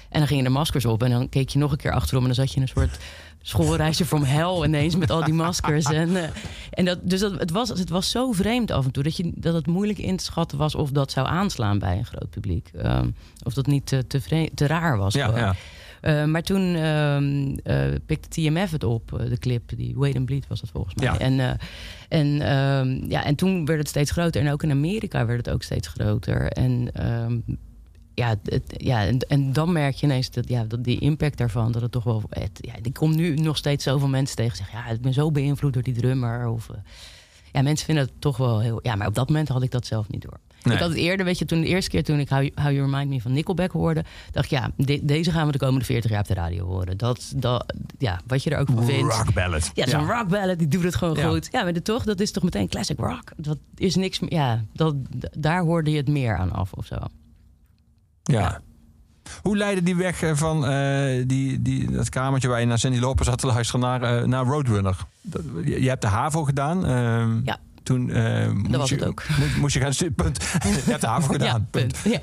En 0.09 0.19
dan 0.19 0.27
gingen 0.27 0.43
de 0.43 0.49
maskers 0.49 0.85
op 0.85 1.03
en 1.03 1.09
dan 1.11 1.29
keek 1.29 1.49
je 1.49 1.59
nog 1.59 1.71
een 1.71 1.77
keer 1.77 1.91
achterom 1.91 2.21
en 2.21 2.27
dan 2.27 2.35
zat 2.35 2.49
je 2.49 2.55
in 2.55 2.61
een 2.61 2.67
soort 2.67 2.97
schoolreisje 3.45 4.05
from 4.05 4.23
hell 4.23 4.63
ineens 4.63 4.95
met 4.95 5.09
al 5.09 5.23
die 5.23 5.33
maskers. 5.33 5.85
En, 5.85 6.15
eh, 6.15 6.29
en 6.69 6.85
dat, 6.85 6.99
dus 7.01 7.19
dat, 7.19 7.39
het, 7.39 7.51
was, 7.51 7.69
het 7.69 7.89
was 7.89 8.09
zo 8.09 8.31
vreemd 8.31 8.71
af 8.71 8.85
en 8.85 8.91
toe 8.91 9.03
dat, 9.03 9.17
je, 9.17 9.31
dat 9.35 9.53
het 9.53 9.67
moeilijk 9.67 9.99
in 9.99 10.17
te 10.17 10.23
schatten 10.23 10.57
was 10.57 10.75
of 10.75 10.91
dat 10.91 11.11
zou 11.11 11.27
aanslaan 11.27 11.79
bij 11.79 11.97
een 11.97 12.05
groot 12.05 12.29
publiek. 12.29 12.69
Ehm, 12.73 13.09
of 13.43 13.53
dat 13.53 13.65
niet 13.65 13.85
te, 13.85 14.07
te, 14.07 14.21
vre- 14.21 14.49
te 14.53 14.67
raar 14.67 14.97
was. 14.97 15.13
Ja, 15.13 15.37
ja. 15.37 15.55
Eh, 16.01 16.25
maar 16.25 16.41
toen 16.41 16.75
ehm, 16.75 17.55
eh, 17.63 17.99
pikte 18.05 18.27
TMF 18.29 18.71
het 18.71 18.83
op, 18.83 19.23
de 19.29 19.37
clip. 19.37 19.71
Die 19.77 19.93
Wait 19.95 20.15
and 20.15 20.25
Bleed 20.25 20.47
was 20.47 20.59
dat 20.59 20.69
volgens 20.69 20.95
mij. 20.95 21.05
Ja. 21.05 21.19
En, 21.19 21.57
en, 22.09 22.41
ehm, 22.41 23.11
ja, 23.11 23.23
en 23.23 23.35
toen 23.35 23.65
werd 23.65 23.79
het 23.79 23.87
steeds 23.87 24.11
groter. 24.11 24.41
En 24.41 24.51
ook 24.51 24.63
in 24.63 24.71
Amerika 24.71 25.25
werd 25.25 25.45
het 25.45 25.55
ook 25.55 25.63
steeds 25.63 25.87
groter. 25.87 26.47
En, 26.47 26.91
ja, 28.15 28.35
het, 28.43 28.63
ja, 28.77 29.05
en, 29.05 29.19
en 29.19 29.53
dan 29.53 29.71
merk 29.71 29.95
je 29.95 30.05
ineens 30.05 30.31
dat, 30.31 30.47
ja, 30.49 30.63
dat 30.63 30.83
die 30.83 30.99
impact 30.99 31.37
daarvan... 31.37 31.71
dat 31.71 31.81
het 31.81 31.91
toch 31.91 32.03
wel... 32.03 32.23
Het, 32.29 32.59
ja, 32.61 32.73
ik 32.81 32.93
kom 32.93 33.15
nu 33.15 33.33
nog 33.35 33.57
steeds 33.57 33.83
zoveel 33.83 34.07
mensen 34.07 34.35
tegen 34.35 34.57
zeggen... 34.57 34.77
ja, 34.79 34.87
ik 34.87 35.01
ben 35.01 35.13
zo 35.13 35.31
beïnvloed 35.31 35.73
door 35.73 35.83
die 35.83 35.93
drummer. 35.93 36.47
Of, 36.47 36.69
eh, 36.69 36.75
ja, 37.51 37.61
mensen 37.61 37.85
vinden 37.85 38.03
het 38.03 38.13
toch 38.19 38.37
wel 38.37 38.59
heel... 38.59 38.79
Ja, 38.83 38.95
maar 38.95 39.07
op 39.07 39.15
dat 39.15 39.27
moment 39.27 39.47
had 39.47 39.63
ik 39.63 39.71
dat 39.71 39.85
zelf 39.85 40.09
niet 40.09 40.21
door. 40.21 40.39
Nee. 40.63 40.73
Ik 40.73 40.79
had 40.81 40.89
het 40.89 40.97
eerder, 40.99 41.25
weet 41.25 41.37
je, 41.39 41.45
toen 41.45 41.61
de 41.61 41.67
eerste 41.67 41.89
keer 41.89 42.03
toen 42.03 42.19
ik 42.19 42.29
How, 42.29 42.39
How 42.55 42.71
You 42.71 42.91
Remind 42.91 43.09
Me 43.09 43.21
van 43.21 43.33
Nickelback 43.33 43.71
hoorde, 43.71 44.03
dacht 44.31 44.45
ik, 44.45 44.51
ja, 44.51 44.71
de- 44.77 44.99
deze 45.05 45.31
gaan 45.31 45.45
we 45.45 45.51
de 45.51 45.57
komende 45.57 45.85
40 45.85 46.11
jaar 46.11 46.19
op 46.19 46.27
de 46.27 46.33
radio 46.33 46.65
horen. 46.65 46.97
Dat, 46.97 47.33
dat, 47.35 47.73
ja, 47.97 48.19
wat 48.27 48.43
je 48.43 48.49
er 48.49 48.57
ook 48.59 48.67
van 48.73 48.85
vindt. 48.85 49.13
Rock 49.15 49.33
ballad. 49.33 49.71
Ja, 49.73 49.87
zo'n 49.87 50.07
rock 50.07 50.27
ballad, 50.27 50.57
die 50.59 50.67
doet 50.67 50.83
het 50.83 50.95
gewoon 50.95 51.15
Ja. 51.15 51.29
goed. 51.29 51.47
Ja, 51.51 51.63
maar 51.63 51.73
de, 51.73 51.81
toch, 51.81 52.03
dat 52.03 52.19
is 52.19 52.31
toch 52.31 52.43
meteen 52.43 52.67
classic 52.67 52.97
rock. 52.99 53.31
Dat 53.37 53.57
is 53.75 53.95
niks 53.95 54.19
meer, 54.19 54.33
ja, 54.33 54.63
dat, 54.73 54.95
daar 55.37 55.61
hoorde 55.61 55.91
je 55.91 55.97
het 55.97 56.07
meer 56.09 56.37
aan 56.37 56.51
af 56.51 56.73
of 56.73 56.85
zo. 56.85 56.95
Ja. 58.23 58.59
Hoe 59.41 59.57
leidde 59.57 59.83
die 59.83 59.95
weg 59.95 60.21
eh, 60.21 60.31
van 60.35 60.65
eh, 60.67 61.23
die, 61.27 61.61
die, 61.61 61.91
dat 61.91 62.09
kamertje 62.09 62.47
waar 62.47 62.59
je 62.59 62.65
naar 62.65 62.79
Cindy 62.79 62.99
Loper 62.99 63.25
zat 63.25 63.37
te 63.37 63.47
luisteren 63.47 63.81
naar, 63.81 64.01
eh, 64.01 64.23
naar 64.27 64.45
Roadrunner? 64.45 64.97
Dat- 65.21 65.41
Je, 65.63 65.81
je 65.81 65.89
hebt 65.89 66.01
de 66.01 66.07
HAVO 66.07 66.43
gedaan. 66.43 66.85
ehm, 66.85 67.39
Ja. 67.43 67.57
Toen 67.83 68.01
moest, 68.53 68.75
was 68.75 68.89
je, 68.89 68.95
het 68.95 69.05
ook. 69.05 69.23
Moest, 69.39 69.57
moest 69.57 69.73
je 69.73 69.79
gaan 69.79 69.93
studeren. 69.93 70.15
Punt. 70.31 70.43
Je 70.85 70.89
hebt 70.91 71.01
de 71.01 71.07
HAVO 71.07 71.31
gedaan. 71.37 71.47
ja, 71.47 71.65
punt. 71.69 71.97
Ja. 72.03 72.19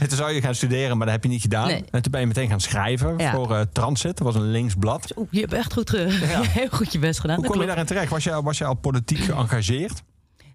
En 0.00 0.08
toen 0.08 0.16
zou 0.16 0.32
je 0.32 0.40
gaan 0.40 0.54
studeren, 0.54 0.96
maar 0.96 1.06
dat 1.06 1.14
heb 1.14 1.24
je 1.24 1.30
niet 1.30 1.40
gedaan. 1.42 1.66
Nee. 1.66 1.84
En 1.90 2.02
toen 2.02 2.12
ben 2.12 2.20
je 2.20 2.26
meteen 2.26 2.48
gaan 2.48 2.60
schrijven 2.60 3.18
Ja. 3.18 3.32
voor 3.32 3.66
Transit. 3.72 4.16
Dat 4.16 4.26
was 4.26 4.34
een 4.34 4.50
links 4.50 4.74
blad. 4.74 5.14
Je 5.30 5.40
hebt 5.40 5.52
echt 5.52 5.72
goed, 5.72 5.90
heel 5.90 6.68
goed 6.70 6.92
je 6.92 6.98
best 6.98 7.20
gedaan. 7.20 7.34
Hoe 7.36 7.44
dat 7.44 7.52
kom 7.52 7.60
je 7.62 7.66
daarin 7.68 7.86
terecht? 7.86 8.10
Was 8.10 8.24
je, 8.24 8.42
was 8.42 8.58
je 8.58 8.64
al 8.64 8.74
politiek 8.74 9.18
geëngageerd? 9.18 10.02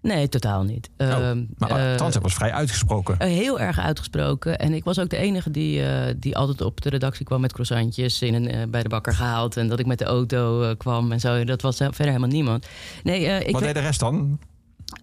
Nee, 0.04 0.28
totaal 0.28 0.62
niet. 0.62 0.90
Oh, 0.98 1.08
Ehm, 1.08 1.44
maar 1.58 1.70
eh, 1.70 1.94
Transit 1.94 2.22
was 2.22 2.34
vrij 2.34 2.52
uitgesproken. 2.52 3.18
Eh, 3.18 3.28
heel 3.28 3.60
erg 3.60 3.78
uitgesproken. 3.78 4.58
En 4.58 4.72
ik 4.72 4.84
was 4.84 4.98
ook 4.98 5.08
de 5.08 5.16
enige 5.16 5.50
die, 5.50 5.82
eh, 5.86 6.14
die 6.16 6.36
altijd 6.36 6.60
op 6.60 6.80
de 6.80 6.88
redactie 6.88 7.24
kwam 7.24 7.40
met 7.40 7.52
croissantjes 7.52 8.22
in 8.22 8.34
een, 8.34 8.70
bij 8.70 8.82
de 8.82 8.88
bakker 8.88 9.14
gehaald. 9.14 9.56
En 9.56 9.68
dat 9.68 9.78
ik 9.78 9.86
met 9.86 9.98
de 9.98 10.04
auto 10.04 10.74
kwam 10.76 11.12
en 11.12 11.20
zo. 11.20 11.44
Dat 11.44 11.62
was 11.62 11.76
verder 11.76 12.06
helemaal 12.06 12.28
niemand. 12.28 12.66
Nee, 13.02 13.44
ik 13.44 13.52
Wat 13.52 13.62
deed 13.62 13.74
de 13.74 13.80
rest 13.80 14.00
dan? 14.00 14.38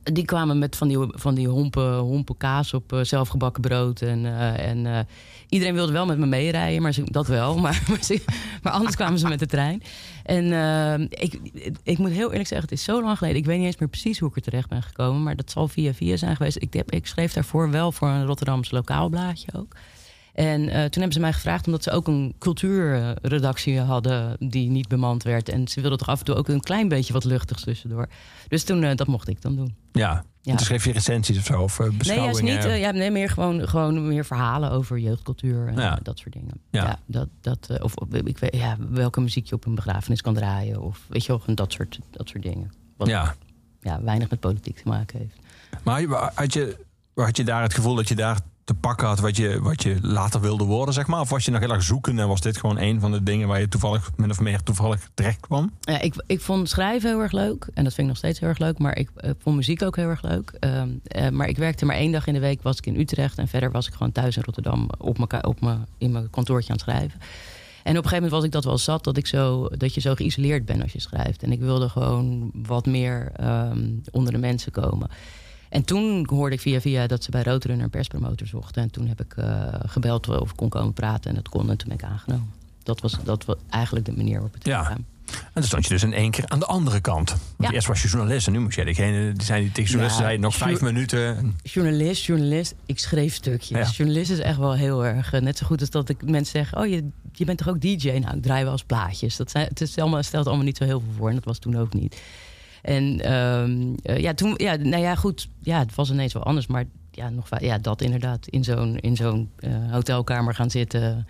die 0.03 0.25
kwamen 0.25 0.59
met 0.59 0.75
van 0.75 0.87
die, 0.87 0.97
van 1.09 1.35
die 1.35 1.47
hompen, 1.47 1.93
hompen 1.93 2.37
kaas 2.37 2.73
op 2.73 2.99
zelfgebakken 3.01 3.61
brood. 3.61 4.01
En, 4.01 4.25
en 4.57 5.07
iedereen 5.51 5.73
wilde 5.73 5.91
wel 5.91 6.05
met 6.05 6.17
me 6.17 6.25
meerijden, 6.25 6.81
maar 6.81 6.95
dat 7.05 7.27
wel. 7.27 7.57
Maar, 7.57 7.83
maar, 7.89 8.03
ze- 8.03 8.23
maar 8.61 8.73
anders 8.73 8.95
kwamen 8.95 9.19
ze 9.19 9.27
met 9.27 9.39
de 9.39 9.45
trein. 9.45 9.81
En 10.23 10.51
eh, 10.51 11.23
ik, 11.25 11.39
ik 11.83 11.97
moet 11.97 12.09
heel 12.11 12.29
eerlijk 12.31 12.47
zeggen, 12.49 12.69
het 12.69 12.71
is 12.77 12.83
zo 12.83 13.01
lang 13.01 13.17
geleden. 13.17 13.37
Ik 13.39 13.45
weet 13.45 13.57
niet 13.57 13.65
eens 13.65 13.77
meer 13.77 13.89
precies 13.89 14.19
hoe 14.19 14.29
ik 14.29 14.35
er 14.35 14.41
terecht 14.41 14.69
ben 14.69 14.83
gekomen. 14.83 15.23
Maar 15.23 15.35
dat 15.35 15.51
zal 15.51 15.67
via 15.67 15.93
via 15.93 16.17
zijn 16.17 16.35
geweest. 16.35 16.57
Ik, 16.61 16.73
heb, 16.73 16.91
ik 16.91 17.07
schreef 17.07 17.33
daarvoor 17.33 17.71
wel 17.71 17.91
voor 17.91 18.07
een 18.07 18.25
Rotterdams 18.25 18.71
lokaal 18.71 19.09
blaadje 19.09 19.47
ook. 19.55 19.75
En 20.33 20.61
eh, 20.61 20.73
toen 20.73 20.91
hebben 21.01 21.13
ze 21.13 21.19
mij 21.19 21.33
gevraagd, 21.33 21.65
omdat 21.65 21.83
ze 21.83 21.91
ook 21.91 22.07
een 22.07 22.35
cultuurredactie 22.39 23.79
hadden 23.79 24.35
die 24.39 24.69
niet 24.69 24.87
bemand 24.87 25.23
werd. 25.23 25.49
En 25.49 25.67
ze 25.67 25.81
wilden 25.81 25.99
toch 25.99 26.07
af 26.07 26.19
en 26.19 26.25
toe 26.25 26.35
ook 26.35 26.47
een 26.47 26.59
klein 26.61 26.87
beetje 26.87 27.13
wat 27.13 27.23
luchtigs 27.23 27.63
tussendoor. 27.63 28.07
Dus 28.47 28.63
toen, 28.63 28.83
eh, 28.83 28.95
dat 28.95 29.07
mocht 29.07 29.27
ik 29.29 29.41
dan 29.41 29.55
doen. 29.55 29.75
Ja. 29.91 30.23
Ja. 30.43 30.51
En 30.51 30.57
toen 30.57 30.65
schreef 30.65 30.85
je 30.85 30.91
recensies 30.91 31.37
of 31.37 31.45
zo? 31.45 31.61
Of 31.61 31.79
eh, 31.79 31.87
Nee, 31.87 31.97
beschouwingen? 31.97 32.45
juist 32.53 32.65
niet. 32.65 32.73
eh, 32.73 32.79
ja, 32.79 32.91
nee, 32.91 33.11
meer 33.11 33.29
gewoon, 33.29 33.67
gewoon 33.67 34.07
meer 34.07 34.25
verhalen 34.25 34.71
over 34.71 34.97
jeugdcultuur 34.99 35.67
en 35.67 35.75
Ja. 35.75 35.99
dat 36.03 36.17
soort 36.19 36.33
dingen. 36.33 36.61
Ja. 36.69 36.83
Ja. 36.83 36.99
dat, 37.05 37.27
dat, 37.41 37.69
eh, 37.69 37.83
of 37.83 37.93
ik 38.23 38.37
weet, 38.37 38.55
ja, 38.55 38.77
welke 38.89 39.21
muziek 39.21 39.47
je 39.47 39.55
op 39.55 39.65
een 39.65 39.75
begrafenis 39.75 40.21
kan 40.21 40.33
draaien. 40.33 40.81
Of 40.81 41.05
weet 41.09 41.25
je 41.25 41.39
wel, 41.45 41.55
dat 41.55 41.71
soort, 41.73 41.99
dat 42.11 42.29
soort 42.29 42.43
dingen. 42.43 42.71
Wat 42.97 43.07
ja. 43.07 43.35
ja, 43.81 44.01
weinig 44.03 44.29
met 44.29 44.39
politiek 44.39 44.75
te 44.77 44.87
maken 44.87 45.19
heeft. 45.19 45.35
Maar 45.83 46.31
had 46.35 46.53
je, 46.53 46.77
had 47.15 47.37
je 47.37 47.43
daar 47.43 47.61
het 47.61 47.73
gevoel 47.73 47.95
dat 47.95 48.07
je 48.07 48.15
daar 48.15 48.39
te 48.71 48.77
pakken 48.79 49.07
had 49.07 49.19
wat 49.19 49.37
je, 49.37 49.59
wat 49.61 49.83
je 49.83 49.97
later 50.01 50.41
wilde 50.41 50.63
worden, 50.63 50.93
zeg 50.93 51.07
maar? 51.07 51.19
Of 51.19 51.29
was 51.29 51.45
je 51.45 51.51
nog 51.51 51.59
heel 51.59 51.71
erg 51.71 51.83
zoeken 51.83 52.19
en 52.19 52.27
was 52.27 52.41
dit 52.41 52.57
gewoon 52.57 52.77
een 52.77 52.99
van 52.99 53.11
de 53.11 53.23
dingen 53.23 53.47
waar 53.47 53.59
je 53.59 53.67
toevallig, 53.67 54.11
min 54.15 54.29
of 54.29 54.39
meer 54.39 54.63
toevallig 54.63 55.09
terecht 55.13 55.39
kwam? 55.39 55.71
Ja, 55.81 55.99
ik, 56.01 56.23
ik 56.27 56.41
vond 56.41 56.69
schrijven 56.69 57.09
heel 57.09 57.19
erg 57.19 57.31
leuk. 57.31 57.67
En 57.73 57.83
dat 57.83 57.93
vind 57.93 57.97
ik 57.97 58.05
nog 58.07 58.17
steeds 58.17 58.39
heel 58.39 58.49
erg 58.49 58.57
leuk. 58.57 58.77
Maar 58.77 58.97
ik 58.97 59.09
eh, 59.15 59.31
vond 59.39 59.55
muziek 59.55 59.83
ook 59.83 59.95
heel 59.95 60.07
erg 60.09 60.21
leuk. 60.21 60.51
Ehm, 60.59 60.89
eh, 61.03 61.29
maar 61.29 61.47
ik 61.47 61.57
werkte 61.57 61.85
maar 61.85 61.95
één 61.95 62.11
dag 62.11 62.27
in 62.27 62.33
de 62.33 62.39
week 62.39 62.61
was 62.61 62.77
ik 62.77 62.85
in 62.85 62.99
Utrecht. 62.99 63.37
En 63.37 63.47
verder 63.47 63.71
was 63.71 63.87
ik 63.87 63.93
gewoon 63.93 64.11
thuis 64.11 64.37
in 64.37 64.43
Rotterdam 64.43 64.89
op 64.97 65.17
meka- 65.17 65.39
op 65.47 65.61
mijn, 65.61 65.85
in 65.97 66.11
mijn 66.11 66.29
kantoortje 66.29 66.69
aan 66.69 66.75
het 66.75 66.85
schrijven. 66.85 67.19
En 67.83 67.97
op 67.97 68.03
een 68.03 68.09
gegeven 68.09 68.13
moment 68.13 68.31
was 68.31 68.43
ik 68.43 68.51
dat 68.51 68.63
wel 68.63 68.77
zat 68.77 69.03
dat, 69.03 69.17
ik 69.17 69.27
zo, 69.27 69.67
dat 69.77 69.93
je 69.93 70.01
zo 70.01 70.15
geïsoleerd 70.15 70.65
bent 70.65 70.81
als 70.81 70.91
je 70.91 71.01
schrijft. 71.01 71.43
En 71.43 71.51
ik 71.51 71.59
wilde 71.59 71.89
gewoon 71.89 72.51
wat 72.53 72.85
meer 72.85 73.31
ehm, 73.35 73.89
onder 74.11 74.33
de 74.33 74.39
mensen 74.39 74.71
komen. 74.71 75.09
En 75.71 75.83
toen 75.85 76.27
hoorde 76.29 76.55
ik 76.55 76.61
via 76.61 76.81
via 76.81 77.07
dat 77.07 77.23
ze 77.23 77.31
bij 77.31 77.43
Roadrunner 77.43 77.83
een 77.83 77.89
perspromotor 77.89 78.47
zochten. 78.47 78.81
En 78.81 78.91
toen 78.91 79.07
heb 79.07 79.21
ik 79.21 79.33
eh, 79.37 79.67
gebeld 79.85 80.27
of 80.29 80.49
ik 80.49 80.55
kon 80.55 80.69
komen 80.69 80.93
praten. 80.93 81.29
En 81.29 81.35
dat 81.35 81.49
kon 81.49 81.69
en 81.69 81.77
toen 81.77 81.87
ben 81.89 81.97
ik 81.97 82.03
aangenomen. 82.03 82.51
Dat 82.83 83.01
was, 83.01 83.17
dat 83.23 83.45
was 83.45 83.55
eigenlijk 83.69 84.05
de 84.05 84.11
manier 84.15 84.33
waarop 84.33 84.53
het 84.53 84.65
Ja. 84.65 84.83
ging. 84.83 85.03
En 85.31 85.37
dan 85.53 85.63
stond 85.63 85.83
je 85.83 85.89
dus 85.89 86.03
in 86.03 86.13
één 86.13 86.31
keer 86.31 86.47
aan 86.47 86.59
de 86.59 86.65
andere 86.65 86.99
kant. 86.99 87.29
Want 87.29 87.41
Ja. 87.57 87.71
Eerst 87.71 87.87
was 87.87 88.01
je 88.01 88.07
journalist 88.07 88.47
en 88.47 88.53
nu 88.53 88.59
moest 88.59 88.75
jij 88.75 88.85
degene 88.85 89.31
die 89.33 89.45
zijn 89.45 89.61
die 89.61 89.71
tegen 89.71 89.89
journalisten 89.89 90.23
Ja, 90.23 90.29
zei 90.29 90.41
nog 90.41 90.55
vijf 90.55 90.81
minuten. 90.81 91.55
Journalist, 91.63 92.23
journalist. 92.25 92.73
Ik 92.85 92.99
schreef 92.99 93.33
stukjes. 93.33 93.69
Ja. 93.87 93.93
Journalist 93.93 94.31
is 94.31 94.39
echt 94.39 94.57
wel 94.57 94.73
heel 94.73 95.05
erg. 95.05 95.33
eh, 95.33 95.41
net 95.41 95.57
zo 95.57 95.65
goed 95.65 95.79
als 95.79 95.89
dat 95.89 96.09
ik 96.09 96.21
mensen 96.29 96.65
zeg: 96.65 96.77
Oh, 96.77 96.87
je, 96.87 97.07
je 97.33 97.45
bent 97.45 97.57
toch 97.57 97.69
ook 97.69 97.81
DJ? 97.81 98.09
Nou, 98.11 98.35
ik 98.37 98.43
draai 98.43 98.63
wel 98.63 98.71
eens 98.71 98.83
plaatjes. 98.83 99.35
Dat 99.35 99.51
zijn, 99.51 99.67
het 99.67 99.81
is 99.81 99.97
allemaal, 99.97 100.23
stelt 100.23 100.47
allemaal 100.47 100.65
niet 100.65 100.77
zo 100.77 100.83
heel 100.83 100.99
veel 100.99 101.13
voor. 101.17 101.29
En 101.29 101.35
dat 101.35 101.45
was 101.45 101.57
toen 101.59 101.77
ook 101.77 101.93
niet. 101.93 102.21
En 102.81 103.19
ehm, 103.19 103.95
eh, 104.03 104.17
ja, 104.17 104.33
toen, 104.33 104.53
ja, 104.57 104.75
nou 104.75 105.01
ja, 105.01 105.15
goed. 105.15 105.47
Ja, 105.59 105.79
het 105.79 105.95
was 105.95 106.11
ineens 106.11 106.33
wel 106.33 106.43
anders. 106.43 106.67
Maar 106.67 106.85
ja, 107.11 107.29
nog, 107.29 107.47
ja 107.59 107.77
dat 107.77 108.01
inderdaad. 108.01 108.47
In 108.47 108.63
zo'n, 108.63 108.97
in 108.99 109.15
zo'n 109.15 109.49
eh, 109.55 109.91
hotelkamer 109.91 110.55
gaan 110.55 110.69
zitten. 110.69 111.27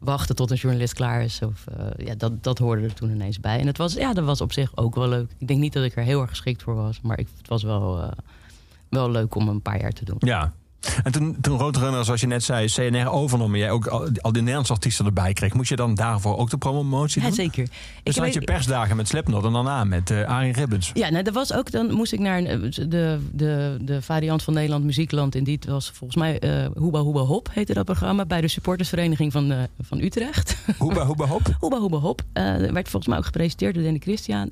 Wachten 0.00 0.36
tot 0.36 0.50
een 0.50 0.56
journalist 0.56 0.94
klaar 0.94 1.22
is. 1.22 1.40
Of, 1.42 1.66
eh, 1.66 2.06
ja, 2.06 2.14
dat, 2.14 2.42
dat 2.44 2.58
hoorde 2.58 2.82
er 2.82 2.94
toen 2.94 3.10
ineens 3.10 3.40
bij. 3.40 3.58
En 3.60 3.66
het 3.66 3.78
was, 3.78 3.92
ja, 3.94 4.12
dat 4.12 4.24
was 4.24 4.40
op 4.40 4.52
zich 4.52 4.76
ook 4.76 4.94
wel 4.94 5.08
leuk. 5.08 5.30
Ik 5.38 5.48
denk 5.48 5.60
niet 5.60 5.72
dat 5.72 5.84
ik 5.84 5.96
er 5.96 6.02
heel 6.02 6.20
erg 6.20 6.30
geschikt 6.30 6.62
voor 6.62 6.74
was. 6.74 7.00
Maar 7.00 7.16
het 7.16 7.48
was 7.48 7.62
wel, 7.62 8.10
wel 8.88 9.10
leuk 9.10 9.34
om 9.34 9.48
een 9.48 9.62
paar 9.62 9.80
jaar 9.80 9.92
te 9.92 10.04
doen. 10.04 10.16
Ja. 10.18 10.52
En 11.02 11.12
toen, 11.12 11.36
toen 11.40 11.58
Roadrunner, 11.58 12.04
zoals 12.04 12.20
je 12.20 12.26
net 12.26 12.44
zei, 12.44 12.66
CNR 12.66 13.10
overnam 13.10 13.52
en 13.52 13.58
jij 13.58 13.70
ook 13.70 13.86
al, 13.86 14.08
al 14.20 14.32
die 14.32 14.40
Nederlandse 14.40 14.72
artiesten 14.72 15.06
erbij 15.06 15.32
kreeg, 15.32 15.54
moest 15.54 15.68
je 15.68 15.76
dan 15.76 15.94
daarvoor 15.94 16.36
ook 16.38 16.50
de 16.50 16.56
promotie 16.58 17.20
Ja, 17.20 17.26
doen? 17.26 17.36
zeker. 17.36 17.64
Dus 17.64 17.72
Ik 18.02 18.14
dan 18.14 18.24
had 18.24 18.34
je 18.34 18.40
persdagen 18.40 18.96
met 18.96 19.08
Slipknot 19.08 19.44
en 19.44 19.52
daarna 19.52 19.84
met 19.84 20.10
eh 20.10 20.24
Arie 20.28 20.52
Ribbons. 20.52 20.90
Ja, 20.94 21.10
nou, 21.10 21.22
dat 21.24 21.34
was 21.34 21.52
ook. 21.52 21.70
Dan 21.70 21.92
moest 21.92 22.12
ik 22.12 22.18
naar 22.20 22.42
eh, 22.42 22.58
de, 22.88 23.18
de, 23.32 23.76
de 23.80 24.02
variant 24.02 24.42
van 24.42 24.54
Nederland 24.54 24.84
Muziekland. 24.84 25.34
En 25.34 25.44
die 25.44 25.58
was 25.66 25.90
volgens 25.94 26.18
mij 26.18 26.38
eh 26.38 26.66
Hoeba 26.76 27.00
Hoeba 27.00 27.20
Hop 27.20 27.48
heette 27.52 27.74
dat 27.74 27.84
programma. 27.84 28.24
Bij 28.24 28.40
de 28.40 28.48
supportersvereniging 28.48 29.32
van, 29.32 29.52
van 29.80 30.00
Utrecht. 30.00 30.56
Hoeba, 30.78 31.06
hoeba, 31.06 31.26
hop. 31.26 31.56
Hoeba 31.60 31.78
Hoeba 31.78 31.96
Hop. 31.98 32.22
Eh, 32.32 32.44
werd 32.56 32.88
volgens 32.88 33.06
mij 33.06 33.18
ook 33.18 33.24
gepresenteerd 33.24 33.74
door 33.74 33.82
Danny 33.82 33.98
Christian. 33.98 34.50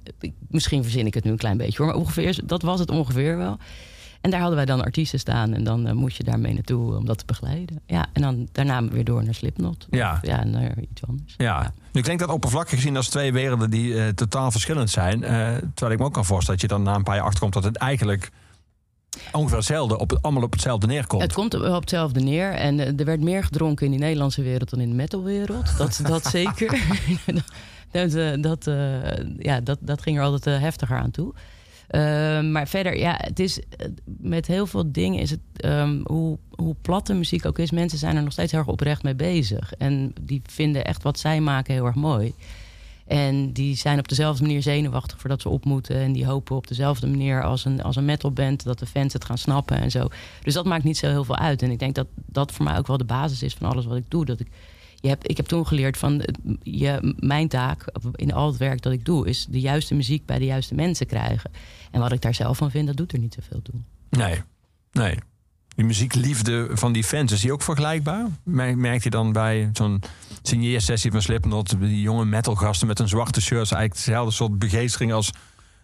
Misschien 0.49 0.83
verzin 0.83 1.07
ik 1.07 1.15
het 1.15 1.25
nu 1.25 1.31
een 1.31 1.37
klein 1.37 1.57
beetje 1.57 1.77
hoor. 1.77 1.87
Maar 1.87 1.97
ongeveer, 2.01 2.39
dat 2.45 2.63
was 2.63 2.81
het 2.81 2.91
ongeveer 2.91 3.37
wel. 3.37 3.59
En 4.21 4.31
daar 4.31 4.41
hadden 4.41 4.57
wij 4.57 4.67
dan 4.67 4.85
artiesten 4.85 5.19
staan. 5.19 5.55
En 5.55 5.65
dan 5.65 5.87
eh, 5.87 5.93
moest 5.93 6.17
je 6.17 6.25
daarmee 6.25 6.55
naartoe 6.55 6.97
om 6.97 7.07
dat 7.07 7.19
te 7.19 7.25
begeleiden. 7.27 7.81
Ja, 7.87 8.07
en 8.13 8.23
dan 8.23 8.49
daarna 8.53 8.85
weer 8.85 9.05
door 9.05 9.25
naar 9.25 9.35
Slipknot. 9.35 9.87
Ja. 9.91 10.13
Of, 10.13 10.27
ja, 10.27 10.45
naar 10.45 10.79
iets 10.79 11.07
anders. 11.07 11.35
Ja. 11.37 11.73
Nu 11.93 12.01
klinkt 12.01 12.21
dat 12.21 12.31
oppervlakkig 12.31 12.75
gezien 12.75 12.97
als 12.97 13.09
twee 13.09 13.33
werelden 13.33 13.71
die 13.71 14.03
eh, 14.03 14.09
totaal 14.09 14.51
verschillend 14.51 14.91
zijn. 14.91 15.23
Eh, 15.23 15.57
terwijl 15.57 15.93
ik 15.93 15.99
me 15.99 16.05
ook 16.05 16.13
kan 16.13 16.25
voorstellen 16.25 16.61
dat 16.61 16.71
je 16.71 16.77
dan 16.77 16.85
na 16.85 16.95
een 16.95 17.03
paar 17.03 17.17
jaar 17.17 17.25
achterkomt 17.25 17.53
dat 17.53 17.65
het 17.65 17.77
eigenlijk 17.77 18.31
ongeveer 19.33 19.57
hetzelfde, 19.57 19.99
op, 19.99 20.19
allemaal 20.21 20.43
op 20.43 20.53
hetzelfde 20.53 20.87
neerkomt. 20.87 21.23
Het 21.23 21.33
komt 21.33 21.55
op 21.55 21.81
hetzelfde 21.81 22.21
neer. 22.21 22.53
En 22.53 22.99
er 22.99 23.05
werd 23.05 23.21
meer 23.21 23.45
gedronken 23.45 23.85
in 23.85 23.91
die 23.91 24.01
Nederlandse 24.01 24.43
wereld 24.43 24.71
dan 24.71 24.81
in 24.81 24.89
de 24.89 24.95
metalwereld. 24.95 25.77
Dat, 25.79 26.01
dat 26.03 26.27
zeker. 26.27 26.81
dat, 27.91 28.43
dat, 28.43 28.65
ja, 29.39 29.61
dat, 29.61 29.79
dat 29.81 30.03
ging 30.03 30.19
er 30.19 30.25
altijd 30.25 30.61
heftiger 30.61 30.97
aan 30.97 31.11
toe. 31.11 31.35
Eh, 31.91 32.41
maar 32.41 32.69
verder, 32.69 32.99
ja, 32.99 33.15
het 33.17 33.39
is 33.39 33.61
eh, 33.61 33.87
met 34.05 34.47
heel 34.47 34.67
veel 34.67 34.93
dingen 34.93 35.21
is 35.21 35.31
het 35.31 35.41
ehm, 35.57 36.01
hoe, 36.05 36.39
hoe 36.51 36.75
plat 36.83 37.07
de 37.07 37.15
muziek 37.15 37.47
ook 37.47 37.59
is. 37.59 37.71
Mensen 37.71 37.99
zijn 37.99 38.17
er 38.17 38.23
nog 38.23 38.33
steeds 38.33 38.53
heel 38.53 38.61
erg 38.61 38.69
oprecht 38.69 39.03
mee 39.03 39.15
bezig. 39.15 39.73
En 39.73 40.13
die 40.21 40.43
vinden 40.47 40.85
echt 40.85 41.03
wat 41.03 41.19
zij 41.19 41.41
maken 41.41 41.75
heel 41.75 41.87
erg 41.87 41.95
mooi. 41.95 42.35
En 43.07 43.53
die 43.53 43.77
zijn 43.77 43.99
op 43.99 44.09
dezelfde 44.09 44.43
manier 44.43 44.63
zenuwachtig 44.63 45.19
voordat 45.21 45.41
ze 45.41 45.49
op 45.49 45.65
moeten. 45.65 45.97
En 45.97 46.13
die 46.13 46.27
hopen 46.27 46.57
op 46.57 46.67
dezelfde 46.67 47.07
manier 47.07 47.43
als 47.43 47.65
een, 47.65 47.83
als 47.83 47.97
een 47.97 48.05
metalband 48.05 48.65
dat 48.65 48.79
de 48.79 48.87
fans 48.87 49.13
het 49.13 49.25
gaan 49.25 49.39
snappen 49.39 49.81
en 49.81 49.91
zo. 49.91 50.09
Dus 50.43 50.55
dat 50.55 50.65
maakt 50.65 50.85
niet 50.85 50.99
zo 50.99 51.09
heel 51.09 51.25
veel 51.25 51.37
uit. 51.37 51.63
En 51.63 51.71
ik 51.71 51.79
denk 51.79 51.95
dat 51.95 52.07
dat 52.15 52.53
voor 52.53 52.65
mij 52.65 52.79
ook 52.79 52.87
wel 52.87 52.99
de 52.99 53.05
basis 53.05 53.43
is 53.43 53.55
van 53.55 53.71
alles 53.71 53.87
wat 53.87 53.97
ik 53.97 54.11
doe. 54.11 54.25
Dat 54.25 54.41
ik, 54.41 54.49
je 55.01 55.09
hebt, 55.09 55.31
ik 55.31 55.37
heb 55.37 55.47
toen 55.47 55.67
geleerd 55.67 55.97
van 55.97 56.23
je, 56.63 57.15
mijn 57.19 57.49
taak 57.49 57.85
in 58.15 58.33
al 58.33 58.47
het 58.47 58.57
werk 58.57 58.83
dat 58.83 58.93
ik 58.93 59.05
doe, 59.05 59.29
is 59.29 59.47
de 59.51 59.61
juiste 59.61 59.95
muziek 59.95 60.27
bij 60.27 60.39
de 60.39 60.45
juiste 60.45 60.75
mensen 60.75 61.07
krijgen. 61.07 61.51
En 61.91 62.01
wat 62.01 62.13
ik 62.13 62.21
daar 62.21 62.35
zelf 62.35 62.57
van 62.57 62.71
vind, 62.71 62.87
dat 62.87 62.97
doet 62.97 63.13
er 63.13 63.19
niet 63.19 63.35
zoveel 63.35 63.63
toe. 63.63 63.75
Nee, 64.11 64.43
nee. 64.93 65.19
Die 65.77 65.85
muziekliefde 65.85 66.69
van 66.73 66.93
die 66.93 67.05
fans, 67.05 67.33
is 67.33 67.41
die 67.41 67.53
ook 67.53 67.63
vergelijkbaar? 67.63 68.27
Mer- 68.43 68.79
Merkt 68.79 69.03
je 69.05 69.11
dan 69.11 69.33
bij 69.33 69.71
zo'n 69.73 70.03
signeersessie 70.43 71.11
van 71.11 71.23
Slipknot... 71.23 71.81
die 71.81 72.01
jonge 72.01 72.25
metalgasten 72.25 72.87
met 72.87 72.99
een 72.99 73.09
zwarte 73.09 73.41
shirt... 73.41 73.73
eigenlijk 73.73 73.95
dezelfde 73.95 74.33
soort 74.35 74.59
begeestering 74.59 75.13
als 75.13 75.31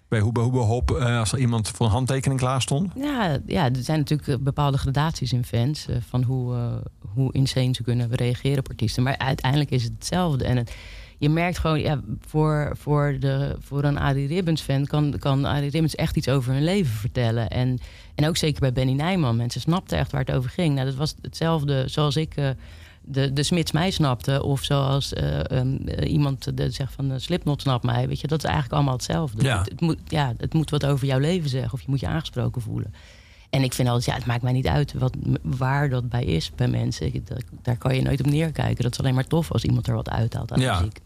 bij 0.08 0.20
Hoeba 0.20 0.40
Hoeba 0.42 0.58
Hop... 0.58 0.90
eh, 0.90 1.18
als 1.18 1.32
er 1.32 1.38
iemand 1.38 1.68
voor 1.68 1.86
een 1.86 1.92
handtekening 1.92 2.40
klaar 2.40 2.62
stond? 2.62 2.92
Ja, 2.96 3.38
ja, 3.46 3.64
er 3.64 3.82
zijn 3.82 3.98
natuurlijk 3.98 4.28
eh, 4.28 4.36
bepaalde 4.38 4.78
gradaties 4.78 5.32
in 5.32 5.44
fans. 5.44 5.86
eh, 5.88 5.96
van 6.08 6.22
hoe, 6.22 6.82
hoe 7.14 7.32
insane 7.32 7.74
ze 7.74 7.82
kunnen 7.82 8.14
reageren 8.14 8.58
op 8.58 8.68
artiesten. 8.68 9.02
Maar 9.02 9.18
uiteindelijk 9.18 9.70
is 9.70 9.82
het 9.82 9.92
hetzelfde. 9.92 10.44
En 10.44 10.56
het, 10.56 10.74
je 11.18 11.28
merkt 11.28 11.58
gewoon, 11.58 11.80
ja, 11.80 12.00
voor, 12.26 12.72
voor, 12.78 13.16
de, 13.20 13.56
voor 13.60 13.84
een 13.84 13.98
Arie 13.98 14.26
Ribbons 14.26 14.60
fan 14.62 14.86
kan, 14.86 15.14
kan 15.18 15.44
Arie 15.44 15.70
Ribbons 15.70 15.94
echt 15.94 16.16
iets 16.16 16.28
over 16.28 16.52
hun 16.52 16.64
leven 16.64 16.92
vertellen. 16.92 17.48
En, 17.50 17.78
en 18.14 18.28
ook 18.28 18.36
zeker 18.36 18.60
bij 18.60 18.72
Benny 18.72 18.92
Nijman. 18.92 19.36
Mensen 19.36 19.60
snapten 19.60 19.98
echt 19.98 20.10
waar 20.12 20.20
het 20.24 20.34
over 20.34 20.50
ging. 20.50 20.74
Nou, 20.74 20.86
dat 20.86 20.94
was 20.96 21.14
hetzelfde 21.22 21.88
zoals 21.88 22.16
ik. 22.16 22.36
eh, 22.36 22.48
de, 23.08 23.32
de 23.32 23.42
Smits 23.42 23.72
mij 23.72 23.90
snapte. 23.90 24.42
Of 24.42 24.62
zoals 24.64 25.12
eh, 25.12 25.50
ehm, 25.50 25.76
eh, 25.86 26.12
iemand 26.12 26.56
de, 26.56 26.70
zegt 26.70 26.92
van 26.92 27.10
uh, 27.10 27.16
Slipknot 27.18 27.60
snapt 27.62 27.84
mij. 27.84 28.08
Weet 28.08 28.20
je, 28.20 28.26
dat 28.26 28.38
is 28.38 28.44
eigenlijk 28.44 28.74
allemaal 28.74 28.94
hetzelfde. 28.94 29.42
Ja. 29.42 29.58
Het, 29.58 29.68
het 29.70 29.80
moet, 29.80 29.98
ja, 30.06 30.32
het 30.36 30.54
moet 30.54 30.70
wat 30.70 30.86
over 30.86 31.06
jouw 31.06 31.18
leven 31.18 31.48
zeggen. 31.48 31.72
Of 31.72 31.80
je 31.80 31.86
moet 31.90 32.00
je 32.00 32.06
aangesproken 32.06 32.62
voelen. 32.62 32.94
En 33.50 33.62
ik 33.62 33.72
vind 33.72 33.88
altijd, 33.88 34.06
ja, 34.06 34.14
het 34.14 34.26
maakt 34.26 34.42
mij 34.42 34.52
niet 34.52 34.66
uit 34.66 34.92
wat, 34.92 35.14
waar 35.42 35.88
dat 35.88 36.08
bij 36.08 36.24
is 36.24 36.50
bij 36.56 36.68
mensen. 36.68 37.14
Ik- 37.14 37.26
dat- 37.26 37.42
daar 37.62 37.76
kan 37.76 37.94
je 37.96 38.02
nooit 38.02 38.20
op 38.20 38.26
neerkijken. 38.26 38.82
Dat 38.82 38.92
is 38.92 38.98
alleen 38.98 39.14
maar 39.14 39.26
tof 39.26 39.52
als 39.52 39.64
iemand 39.64 39.86
er 39.86 39.94
wat 39.94 40.10
uithaalt 40.10 40.52
aan 40.52 40.60
Ja. 40.60 40.78
muziek. 40.78 40.98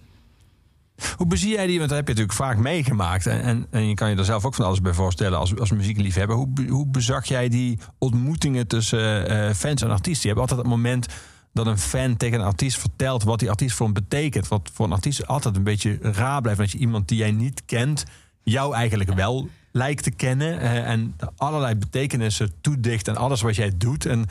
Hoe 1.16 1.26
bezie 1.26 1.54
jij 1.54 1.66
die? 1.66 1.78
Want 1.78 1.88
dat 1.88 1.98
heb 1.98 2.08
je 2.08 2.14
natuurlijk 2.14 2.38
vaak 2.38 2.58
meegemaakt. 2.58 3.26
En, 3.26 3.66
en, 3.70 3.88
je 3.88 3.94
kan 3.94 4.10
je 4.10 4.16
er 4.16 4.24
zelf 4.24 4.44
ook 4.44 4.54
van 4.54 4.64
alles 4.64 4.80
bij 4.80 4.92
voorstellen 4.92 5.38
als, 5.38 5.58
als 5.58 5.70
muziekliefhebber. 5.70 6.36
Hoe, 6.36 6.48
hoe 6.68 6.86
bezag 6.86 7.24
jij 7.24 7.48
die 7.48 7.78
ontmoetingen 7.98 8.66
tussen 8.66 9.28
eh, 9.28 9.54
fans 9.54 9.82
en 9.82 9.90
artiesten? 9.90 10.28
Je 10.28 10.34
hebt 10.34 10.40
altijd 10.40 10.60
het 10.60 10.68
moment 10.68 11.06
dat 11.52 11.66
een 11.66 11.78
fan 11.78 12.16
tegen 12.16 12.40
een 12.40 12.46
artiest 12.46 12.78
vertelt 12.78 13.22
wat 13.22 13.38
die 13.38 13.50
artiest 13.50 13.76
voor 13.76 13.86
hem 13.86 13.94
betekent. 13.94 14.48
Wat 14.48 14.70
voor 14.72 14.86
een 14.86 14.92
artiest 14.92 15.26
altijd 15.26 15.56
een 15.56 15.62
beetje 15.62 15.98
raar 16.00 16.40
blijft. 16.40 16.60
Dat 16.60 16.70
je 16.70 16.78
iemand 16.78 17.08
die 17.08 17.18
jij 17.18 17.30
niet 17.30 17.62
kent, 17.66 18.04
jou 18.42 18.74
eigenlijk 18.74 19.14
wel 19.14 19.48
lijkt 19.72 20.02
te 20.02 20.10
kennen. 20.10 20.60
eh, 20.60 20.90
en 20.90 21.16
allerlei 21.36 21.74
betekenissen 21.74 22.52
toedicht 22.60 23.08
en 23.08 23.16
alles 23.16 23.40
wat 23.40 23.56
jij 23.56 23.72
doet. 23.76 24.06
En 24.06 24.26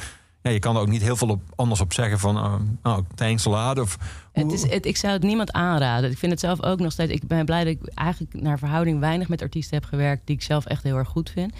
ja, 0.50 0.56
je 0.56 0.60
kan 0.62 0.76
er 0.76 0.82
ook 0.82 0.88
niet 0.88 1.02
heel 1.02 1.16
veel 1.16 1.30
op, 1.30 1.42
anders 1.56 1.82
op 1.82 1.94
zeggen 1.94 2.20
van... 2.20 2.38
oh, 2.84 2.98
thanks 3.16 3.48
a 3.48 3.50
lot. 3.50 3.80
Of, 3.80 3.98
Het 4.32 4.52
is, 4.52 4.70
het, 4.70 4.86
ik 4.86 4.98
zou 4.98 5.14
het 5.14 5.24
niemand 5.24 5.52
aanraden. 5.52 6.12
Ik 6.12 6.18
vind 6.18 6.32
het 6.32 6.42
zelf 6.42 6.64
ook 6.64 6.80
nog 6.80 6.92
steeds. 6.92 7.12
Ik 7.12 7.28
ben 7.28 7.46
blij 7.46 7.64
dat 7.64 7.74
ik 7.74 7.92
eigenlijk 7.94 8.42
naar 8.42 8.60
verhouding 8.60 9.00
weinig 9.00 9.28
met 9.28 9.42
artiesten 9.42 9.78
heb 9.78 9.86
gewerkt 9.86 10.22
die 10.28 10.36
ik 10.36 10.42
zelf 10.42 10.66
echt 10.66 10.84
heel 10.84 10.96
erg 10.98 11.08
goed 11.08 11.30
vind. 11.30 11.54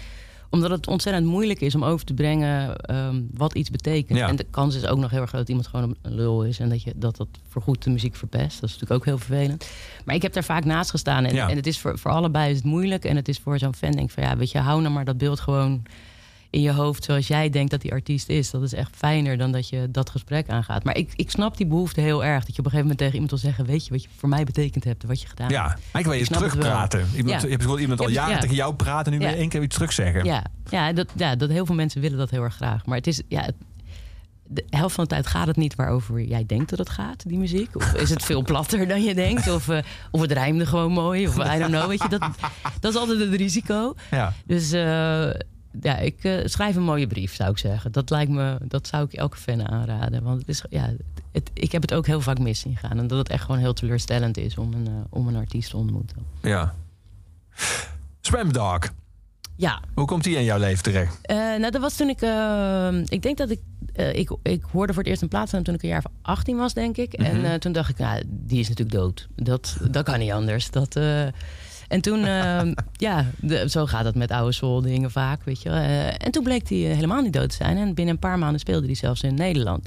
Omdat 0.50 0.70
het 0.70 0.86
ontzettend 0.86 1.26
moeilijk 1.26 1.60
is 1.60 1.74
om 1.74 1.84
over 1.84 2.06
te 2.06 2.14
brengen 2.14 2.76
ehm, 2.76 3.20
wat 3.34 3.54
iets 3.54 3.70
betekent. 3.70 4.18
Ja. 4.18 4.28
En 4.28 4.36
de 4.36 4.46
kans 4.50 4.74
is 4.76 4.86
ook 4.86 4.98
nog 4.98 5.10
heel 5.10 5.20
erg 5.20 5.28
groot 5.28 5.40
dat 5.40 5.48
iemand 5.48 5.68
gewoon 5.68 5.96
een 6.02 6.14
lul 6.14 6.44
is 6.44 6.58
en 6.58 6.68
dat 6.68 6.82
je 6.82 6.92
dat, 6.96 7.16
dat 7.16 7.28
voorgoed 7.48 7.82
de 7.82 7.90
muziek 7.90 8.16
verpest. 8.16 8.60
Dat 8.60 8.70
is 8.70 8.78
natuurlijk 8.78 8.92
ook 8.92 9.04
heel 9.04 9.18
vervelend. 9.18 9.68
Maar 10.04 10.14
ik 10.14 10.22
heb 10.22 10.32
daar 10.32 10.44
vaak 10.44 10.64
naast 10.64 10.90
gestaan. 10.90 11.24
En, 11.24 11.34
Ja. 11.34 11.48
en 11.48 11.56
het 11.56 11.66
is 11.66 11.78
voor, 11.78 11.98
voor 11.98 12.10
allebei 12.10 12.50
is 12.50 12.56
het 12.56 12.64
moeilijk. 12.64 13.04
En 13.04 13.16
het 13.16 13.28
is 13.28 13.38
voor 13.38 13.58
zo'n 13.58 13.74
fan 13.74 13.90
denk 13.90 14.08
ik 14.08 14.14
van 14.14 14.22
ja, 14.22 14.36
weet 14.36 14.50
je, 14.50 14.58
hou 14.58 14.80
nou 14.80 14.94
maar 14.94 15.04
dat 15.04 15.18
beeld 15.18 15.40
gewoon 15.40 15.82
in 16.50 16.60
je 16.60 16.72
hoofd 16.72 17.04
zoals 17.04 17.26
jij 17.26 17.50
denkt 17.50 17.70
dat 17.70 17.80
die 17.80 17.92
artiest 17.92 18.28
is. 18.28 18.50
Dat 18.50 18.62
is 18.62 18.72
echt 18.72 18.96
fijner 18.96 19.38
dan 19.38 19.52
dat 19.52 19.68
je 19.68 19.88
dat 19.90 20.10
gesprek 20.10 20.48
aangaat. 20.48 20.84
Maar 20.84 20.96
ik, 20.96 21.12
ik 21.16 21.30
snap 21.30 21.56
die 21.56 21.66
behoefte 21.66 22.00
heel 22.00 22.24
erg. 22.24 22.44
Dat 22.44 22.54
je 22.54 22.58
op 22.60 22.64
een 22.64 22.70
gegeven 22.70 22.80
moment 22.80 22.98
tegen 22.98 23.12
iemand 23.14 23.30
wil 23.30 23.40
zeggen... 23.40 23.64
weet 23.66 23.84
je 23.86 23.90
wat 23.90 24.02
je 24.02 24.08
voor 24.16 24.28
mij 24.28 24.44
betekend 24.44 24.84
hebt, 24.84 25.04
wat 25.04 25.20
je 25.20 25.28
gedaan 25.28 25.48
Ja, 25.50 25.68
hebt. 25.68 25.80
eigenlijk 25.92 26.06
wil 26.06 26.38
je 26.38 26.48
terugpraten. 26.48 27.06
Iemand, 27.16 27.40
Ja. 27.40 27.46
Je 27.46 27.50
hebt 27.52 27.62
gewoon 27.62 27.78
iemand 27.78 28.00
al 28.00 28.08
Ja, 28.08 28.12
jaren 28.14 28.34
ja. 28.34 28.40
tegen 28.40 28.54
jou 28.56 28.74
praten... 28.74 29.12
en 29.12 29.18
nu 29.18 29.24
Ja. 29.24 29.30
wil 29.30 29.34
je 29.34 29.40
één 29.42 29.50
keer 29.50 29.62
iets 29.62 29.74
terugzeggen. 29.74 30.24
Ja, 30.24 30.44
ja, 30.70 30.92
dat, 30.92 31.08
ja, 31.16 31.36
dat 31.36 31.50
heel 31.50 31.66
veel 31.66 31.74
mensen 31.74 32.00
willen 32.00 32.18
dat 32.18 32.30
heel 32.30 32.42
erg 32.42 32.54
graag. 32.54 32.86
Maar 32.86 32.96
het 32.96 33.06
is... 33.06 33.22
Ja, 33.28 33.40
het- 33.42 33.54
de 34.52 34.64
helft 34.70 34.94
van 34.94 35.04
de 35.04 35.10
tijd 35.10 35.26
gaat 35.26 35.46
het 35.46 35.56
niet 35.56 35.74
waarover 35.74 36.20
jij 36.22 36.46
denkt 36.46 36.70
dat 36.70 36.78
het 36.78 36.88
gaat, 36.88 37.28
die 37.28 37.38
muziek. 37.38 37.76
Of 37.76 37.92
is 37.92 38.10
het 38.10 38.22
veel 38.24 38.42
platter 38.42 38.88
dan 38.88 39.02
je 39.02 39.14
denkt? 39.14 39.50
Of, 39.50 39.68
eh, 39.68 39.78
of 40.10 40.20
het 40.20 40.32
rijmde 40.32 40.66
gewoon 40.66 40.92
mooi. 40.92 41.26
Of 41.28 41.36
I 41.36 41.58
don't 41.58 41.70
know. 41.70 41.86
Weet 41.88 42.02
je, 42.02 42.08
dat, 42.08 42.20
dat 42.80 42.92
is 42.94 42.98
altijd 42.98 43.18
het 43.20 43.34
risico. 43.34 43.94
Ja. 44.10 44.32
Dus 44.46 44.72
eh, 44.72 45.28
ja 45.80 45.96
ik 45.98 46.24
eh, 46.24 46.46
schrijf 46.46 46.76
een 46.76 46.82
mooie 46.82 47.06
brief, 47.06 47.34
zou 47.34 47.50
ik 47.50 47.58
zeggen. 47.58 47.92
Dat 47.92 48.10
lijkt 48.10 48.30
me, 48.30 48.56
dat 48.68 48.86
zou 48.86 49.04
ik 49.04 49.12
elke 49.12 49.36
fan 49.36 49.68
aanraden. 49.68 50.22
Want 50.22 50.38
het 50.40 50.48
is, 50.48 50.64
ja, 50.70 50.90
het, 51.32 51.50
ik 51.54 51.72
heb 51.72 51.82
het 51.82 51.94
ook 51.94 52.06
heel 52.06 52.20
vaak 52.20 52.38
mis 52.38 52.60
zien 52.60 52.76
gaan. 52.76 52.98
En 52.98 53.06
dat 53.06 53.18
het 53.18 53.28
echt 53.28 53.44
gewoon 53.44 53.60
heel 53.60 53.72
teleurstellend 53.72 54.36
is 54.36 54.58
om 54.58 54.72
een, 54.72 54.86
eh, 54.86 54.92
om 55.10 55.28
een 55.28 55.36
artiest 55.36 55.70
te 55.70 55.76
ontmoeten. 55.76 56.16
Ja. 56.42 56.74
Swam 58.20 58.52
Dog. 58.52 58.78
Ja, 59.56 59.80
Hoe 59.94 60.06
komt 60.06 60.24
die 60.24 60.36
in 60.36 60.44
jouw 60.44 60.58
leven 60.58 60.82
terecht? 60.82 61.18
Eh, 61.22 61.36
nou, 61.36 61.70
dat 61.70 61.80
was 61.80 61.96
toen 61.96 62.08
ik. 62.08 62.20
eh, 62.22 62.88
ik 63.04 63.22
denk 63.22 63.36
dat 63.36 63.50
ik, 63.50 63.60
ik. 64.12 64.30
Ik 64.42 64.62
hoorde 64.72 64.92
voor 64.92 65.02
het 65.02 65.10
eerst 65.10 65.22
een 65.22 65.28
plaats 65.28 65.54
aan 65.54 65.62
toen 65.62 65.74
ik 65.74 65.82
een 65.82 65.88
jaar 65.88 66.02
of 66.04 66.12
18 66.22 66.56
was, 66.56 66.74
denk 66.74 66.96
ik. 66.96 67.12
En 67.12 67.44
eh, 67.44 67.54
toen 67.54 67.72
dacht 67.72 67.90
ik, 67.90 67.98
nou, 67.98 68.22
die 68.26 68.60
is 68.60 68.68
natuurlijk 68.68 68.96
dood. 68.98 69.28
Dat, 69.36 69.76
dat 69.90 70.04
kan 70.04 70.18
niet 70.18 70.30
anders. 70.32 70.70
Dat, 70.70 70.94
en 71.90 72.00
toen, 72.00 72.24
eh, 72.24 72.60
ja, 73.08 73.26
de- 73.40 73.68
zo 73.68 73.86
gaat 73.86 74.04
het 74.04 74.14
met 74.14 74.30
oude 74.30 74.52
soul 74.52 74.80
dingen 74.80 75.10
vaak, 75.10 75.40
weet 75.44 75.62
je. 75.62 75.68
Eh, 75.70 76.06
en 76.06 76.30
toen 76.30 76.42
bleek 76.44 76.68
hij 76.68 76.78
helemaal 76.78 77.22
niet 77.22 77.32
dood 77.32 77.48
te 77.50 77.56
zijn. 77.56 77.76
En 77.76 77.94
binnen 77.94 78.14
een 78.14 78.20
paar 78.20 78.38
maanden 78.38 78.60
speelde 78.60 78.86
hij 78.86 78.94
zelfs 78.94 79.22
in 79.22 79.34
Nederland. 79.34 79.86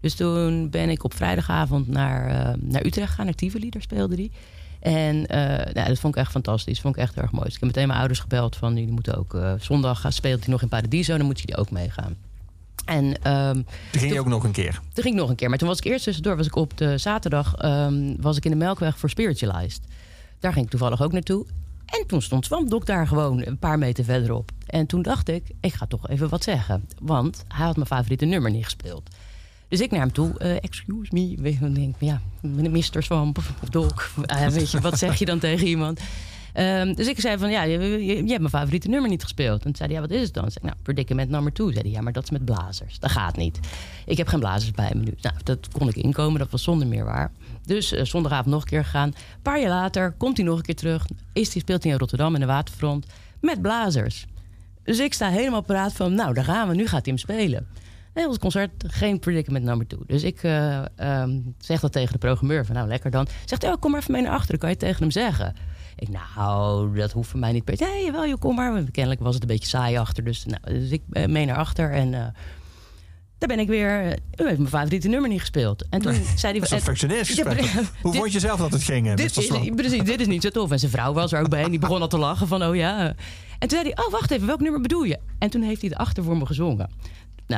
Dus 0.00 0.14
toen 0.14 0.70
ben 0.70 0.88
ik 0.90 1.04
op 1.04 1.14
vrijdagavond 1.14 1.88
naar, 1.88 2.26
eh, 2.26 2.54
naar 2.60 2.84
Utrecht 2.84 3.08
gegaan, 3.08 3.24
naar 3.24 3.34
Tivoli, 3.34 3.70
daar 3.70 3.82
speelde 3.82 4.14
hij. 4.14 4.30
En 4.80 5.26
eh, 5.26 5.72
nou, 5.74 5.88
dat 5.88 5.98
vond 5.98 6.14
ik 6.14 6.20
echt 6.20 6.30
fantastisch. 6.30 6.72
Dat 6.74 6.82
vond 6.82 6.96
ik 6.96 7.02
echt 7.02 7.14
erg 7.16 7.30
mooi. 7.30 7.44
Dus 7.44 7.54
ik 7.54 7.60
heb 7.60 7.68
meteen 7.68 7.86
mijn 7.86 7.98
ouders 7.98 8.20
gebeld 8.20 8.56
van... 8.56 8.74
jullie 8.76 8.92
moeten 8.92 9.14
ook... 9.18 9.34
eh, 9.34 9.52
zondag 9.60 10.00
gaan- 10.00 10.12
speelt 10.12 10.40
hij 10.40 10.48
nog 10.52 10.62
in 10.62 10.68
Paradiso, 10.68 11.16
dan 11.16 11.26
moeten 11.26 11.44
jullie 11.46 11.60
ook 11.60 11.70
meegaan. 11.70 12.16
En 12.84 13.22
ehm, 13.22 13.54
Toen 13.90 14.00
ging 14.00 14.12
je 14.12 14.20
ook 14.20 14.26
nog 14.26 14.44
een 14.44 14.52
keer. 14.52 14.72
toen 14.92 15.02
ging 15.02 15.14
ik 15.14 15.20
nog 15.20 15.30
een 15.30 15.36
keer. 15.36 15.48
Maar 15.48 15.58
toen 15.58 15.68
was 15.68 15.78
ik 15.78 15.84
eerst 15.84 16.04
tussendoor, 16.04 16.36
was 16.36 16.46
ik 16.46 16.56
op 16.56 16.78
de 16.78 16.98
zaterdag... 16.98 17.54
ehm, 17.54 18.14
was 18.20 18.36
ik 18.36 18.44
in 18.44 18.50
de 18.50 18.56
Melkweg 18.56 18.98
voor 18.98 19.10
Spiritualized. 19.10 19.80
Daar 20.42 20.52
ging 20.52 20.64
ik 20.64 20.70
toevallig 20.70 21.02
ook 21.02 21.12
naartoe. 21.12 21.46
En 21.86 22.06
toen 22.06 22.22
stond 22.22 22.44
Swampdok 22.44 22.86
daar 22.86 23.06
gewoon 23.06 23.46
een 23.46 23.58
paar 23.58 23.78
meter 23.78 24.04
verderop. 24.04 24.50
En 24.66 24.86
toen 24.86 25.02
dacht 25.02 25.28
ik, 25.28 25.44
ik 25.60 25.72
ga 25.74 25.86
toch 25.86 26.08
even 26.08 26.28
wat 26.28 26.42
zeggen. 26.42 26.84
Want 27.00 27.44
hij 27.48 27.66
had 27.66 27.74
mijn 27.76 27.86
favoriete 27.88 28.24
nummer 28.24 28.50
niet 28.50 28.64
gespeeld. 28.64 29.10
Dus 29.68 29.80
ik 29.80 29.90
naar 29.90 30.00
hem 30.00 30.12
toe, 30.12 30.38
eh, 30.38 30.56
excuse 30.56 31.10
me. 31.14 31.34
Weet 31.40 31.60
dan 31.60 31.72
denk 31.72 31.94
ik, 31.94 32.00
ja, 32.08 32.20
Mr. 32.40 33.02
Swamp 33.02 33.38
of 33.38 33.52
Dok. 33.70 34.10
Weet 34.50 34.70
je, 34.70 34.80
wat 34.80 34.98
zeg 34.98 35.18
je 35.18 35.24
dan 35.24 35.38
tegen 35.48 35.66
iemand? 35.66 36.00
Ehm, 36.52 36.94
dus 36.94 37.06
ik 37.06 37.20
zei 37.20 37.38
van, 37.38 37.50
ja, 37.50 37.62
je, 37.62 37.78
je- 38.04 38.14
hebt 38.16 38.26
mijn 38.26 38.48
favoriete 38.48 38.88
nummer 38.88 39.10
niet 39.10 39.22
gespeeld. 39.22 39.56
En 39.58 39.62
toen 39.64 39.74
zei 39.76 39.88
hij, 39.92 40.00
ja, 40.02 40.06
wat 40.08 40.16
is 40.16 40.22
het 40.24 40.34
dan? 40.34 40.42
Zei 40.50 40.54
ik, 40.54 40.62
nou, 40.62 40.76
Predicament 40.82 41.30
nummer 41.30 41.52
2. 41.52 41.66
Zei 41.72 41.80
hij, 41.82 41.90
ja, 41.90 42.00
maar 42.00 42.12
dat 42.12 42.22
is 42.22 42.30
met 42.30 42.44
blazers. 42.44 42.98
Dat 42.98 43.10
gaat 43.10 43.36
niet. 43.36 43.58
Ik 44.06 44.16
heb 44.16 44.26
geen 44.28 44.40
blazers 44.40 44.70
bij 44.70 44.90
me 44.94 45.00
nu. 45.02 45.14
Nou, 45.20 45.34
dat 45.44 45.68
kon 45.68 45.88
ik 45.88 45.96
inkomen, 45.96 46.38
dat 46.38 46.50
was 46.50 46.62
zonder 46.62 46.86
meer 46.88 47.04
waar. 47.04 47.30
Dus 47.64 47.92
eh, 47.92 48.04
zondagavond 48.04 48.46
nog 48.46 48.62
een 48.62 48.68
keer 48.68 48.84
gegaan. 48.84 49.08
Een 49.08 49.42
paar 49.42 49.60
jaar 49.60 49.70
later 49.70 50.12
komt 50.12 50.36
hij 50.36 50.46
nog 50.46 50.56
een 50.56 50.64
keer 50.64 50.74
terug. 50.74 51.06
Is 51.32 51.52
hij, 51.52 51.62
speelt 51.62 51.82
hij 51.82 51.92
in 51.92 51.98
Rotterdam 51.98 52.34
in 52.34 52.40
de 52.40 52.46
Waterfront 52.46 53.06
met 53.40 53.62
blazers. 53.62 54.26
Dus 54.82 54.98
ik 54.98 55.14
sta 55.14 55.28
helemaal 55.28 55.62
paraat 55.62 55.92
van, 55.92 56.14
nou, 56.14 56.34
daar 56.34 56.44
gaan 56.44 56.68
we. 56.68 56.74
Nu 56.74 56.86
gaat 56.86 57.04
hij 57.06 57.14
hem 57.14 57.18
spelen. 57.18 57.66
Nee, 58.14 58.28
ons 58.28 58.38
concert 58.38 58.84
geen 58.86 59.18
predicament 59.18 59.64
number 59.64 59.86
2. 59.86 60.00
Dus 60.06 60.22
ik 60.22 60.42
eh, 60.42 60.82
ehm, 60.96 61.40
zeg 61.58 61.80
dat 61.80 61.92
tegen 61.92 62.12
de 62.12 62.18
programmeur. 62.18 62.66
Van, 62.66 62.74
nou, 62.74 62.88
lekker 62.88 63.10
dan. 63.10 63.26
Zegt 63.44 63.62
hij, 63.62 63.72
oh, 63.72 63.80
kom 63.80 63.90
maar 63.90 64.00
even 64.00 64.12
mee 64.12 64.22
naar 64.22 64.32
achteren. 64.32 64.60
Kan 64.60 64.70
je 64.70 64.76
tegen 64.76 65.00
hem 65.00 65.10
zeggen? 65.10 65.54
Ik, 65.96 66.08
nou, 66.08 66.96
dat 66.96 67.12
hoeft 67.12 67.30
voor 67.30 67.40
mij 67.40 67.52
niet 67.52 67.64
per 67.64 67.76
se. 67.76 68.02
Jawel, 68.04 68.26
joh, 68.28 68.38
kom 68.38 68.54
maar. 68.54 68.82
Kennelijk 68.90 69.22
was 69.22 69.34
het 69.34 69.42
een 69.42 69.48
beetje 69.48 69.68
saai 69.68 69.96
achter. 69.96 70.24
Dus, 70.24 70.44
nou, 70.44 70.80
dus 70.80 70.90
ik 70.90 71.02
eh, 71.10 71.26
mee 71.26 71.46
naar 71.46 71.56
achter. 71.56 71.90
En 71.90 72.34
daar 73.48 73.56
ben 73.56 73.58
ik 73.58 73.68
weer... 73.68 74.00
eh, 74.04 74.10
U 74.44 74.46
heeft 74.46 74.58
mijn 74.58 74.68
favoriete 74.68 75.08
nummer 75.08 75.28
niet 75.30 75.40
gespeeld. 75.40 75.84
En 75.90 76.00
toen 76.00 76.12
zei 76.12 76.52
hij... 76.52 76.52
Dat 76.52 76.62
is 76.62 76.70
een 76.70 76.76
en- 76.76 76.82
functioneersgesprek. 76.82 77.60
Ja, 77.60 77.70
Hoe 78.02 78.12
dit- 78.12 78.16
vond 78.20 78.32
je 78.32 78.40
zelf 78.40 78.58
dat 78.60 78.72
het 78.72 78.82
ging? 78.82 79.06
eh, 79.08 79.16
dit 79.16 79.36
is, 79.36 79.48
precies, 79.74 80.02
dit 80.02 80.20
is 80.20 80.26
niet 80.26 80.42
zo 80.42 80.48
tof. 80.48 80.70
En 80.70 80.78
zijn 80.78 80.90
vrouw 80.90 81.12
was 81.12 81.32
er 81.32 81.40
ook 81.40 81.48
bij 81.48 81.62
en 81.64 81.70
die 81.70 81.78
begon 81.78 82.00
al 82.00 82.08
te 82.08 82.18
lachen 82.18 82.46
van, 82.48 82.64
oh 82.64 82.74
ja. 82.76 83.06
En 83.58 83.68
toen 83.68 83.78
zei 83.78 83.92
hij, 83.94 84.04
oh 84.04 84.12
wacht 84.12 84.30
even, 84.30 84.46
welk 84.46 84.60
nummer 84.60 84.80
bedoel 84.80 85.02
je? 85.02 85.18
En 85.38 85.50
toen 85.50 85.62
heeft 85.62 85.80
hij 85.80 85.90
het 85.90 85.98
achter 85.98 86.24
voor 86.24 86.36
me 86.36 86.46
gezongen. 86.46 86.90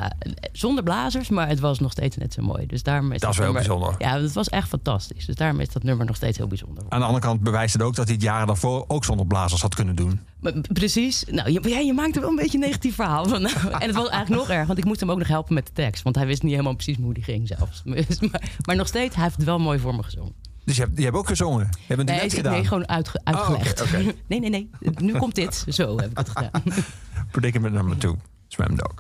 Nou, 0.01 0.11
zonder 0.53 0.85
blazers, 0.85 1.29
maar 1.29 1.49
het 1.49 1.61
was 1.61 1.79
nog 1.79 1.91
steeds 1.93 2.17
net 2.17 2.33
zo 2.33 2.43
mooi. 2.43 2.67
Dus 2.67 2.83
daarom 2.83 3.13
is 3.13 3.21
Dat 3.21 3.31
is 3.31 3.37
wel 3.37 3.47
nummer- 3.53 3.67
bijzonder. 3.69 3.95
Ja, 3.99 4.19
dat 4.19 4.33
was 4.33 4.49
echt 4.49 4.69
fantastisch. 4.69 5.27
Dus 5.27 5.35
daarom 5.35 5.61
is 5.61 5.69
dat 5.73 5.83
nummer 5.83 6.07
nog 6.07 6.17
steeds 6.17 6.39
heel 6.39 6.47
bijzonder. 6.47 6.85
Aan 6.89 6.99
de 7.01 7.05
andere 7.07 7.25
kant 7.25 7.41
bewijst 7.41 7.73
het 7.73 7.83
ook 7.83 7.95
dat 7.95 8.05
hij 8.05 8.15
het 8.15 8.23
jaren 8.25 8.47
daarvoor 8.47 8.85
ook 8.89 9.05
zonder 9.05 9.27
blazers 9.27 9.63
had 9.63 9.75
kunnen 9.75 9.97
doen. 9.97 10.21
Maar, 10.41 10.53
precies. 10.73 11.25
Nou, 11.31 11.51
je, 11.51 11.69
ja, 11.69 11.79
je 11.79 11.93
maakt 11.93 12.15
er 12.15 12.21
wel 12.21 12.31
een 12.31 12.37
beetje 12.37 12.59
een 12.59 12.65
negatief 12.65 12.95
verhaal 12.95 13.29
van. 13.29 13.47
En 13.47 13.87
het 13.87 13.95
was 13.95 14.09
eigenlijk 14.09 14.29
nog 14.43 14.49
erg, 14.57 14.67
want 14.67 14.79
ik 14.79 14.85
moest 14.85 15.01
hem 15.01 15.11
ook 15.11 15.19
nog 15.19 15.29
helpen 15.29 15.55
met 15.55 15.67
de 15.67 15.73
tekst. 15.73 16.03
Want 16.03 16.17
hij 16.17 16.27
wist 16.27 16.43
niet 16.43 16.51
helemaal 16.53 16.75
precies 16.75 16.97
hoe 16.97 17.15
die 17.15 17.23
ging 17.23 17.49
zelfs. 17.49 17.83
Maar, 18.31 18.51
maar 18.67 18.77
nog 18.77 18.87
steeds, 18.87 19.15
hij 19.15 19.25
heeft 19.25 19.37
het 19.37 19.45
wel 19.45 19.59
mooi 19.59 19.79
voor 19.79 19.95
me 19.95 20.03
gezongen. 20.03 20.33
Dus 20.65 20.77
je 20.77 20.83
hebt, 20.83 20.97
je 20.99 21.05
hebt 21.05 21.17
ook 21.17 21.27
gezongen. 21.27 21.69
Je 21.71 21.95
hebt 21.95 22.01
een 22.01 22.07
Nee, 22.17 22.31
gedaan. 22.31 22.53
nee 22.53 22.65
gewoon 22.65 22.89
uitge- 22.89 23.21
uitgelegd. 23.25 23.85
nee, 24.29 24.41
nee, 24.41 24.51
nee. 24.51 24.71
Nu 24.97 25.13
komt 25.19 25.35
dit. 25.35 25.65
Zo 25.69 25.97
heb 25.99 26.11
ik 26.11 26.19
het 26.19 26.29
gedaan. 26.29 26.63
Predicament 27.31 27.75
number 27.75 27.97
two. 27.99 28.17
Swam 28.49 28.77
Dog. 28.77 28.95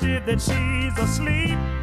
I'm 0.00 0.26
that 0.26 0.40
she's 0.40 0.98
asleep. 0.98 1.77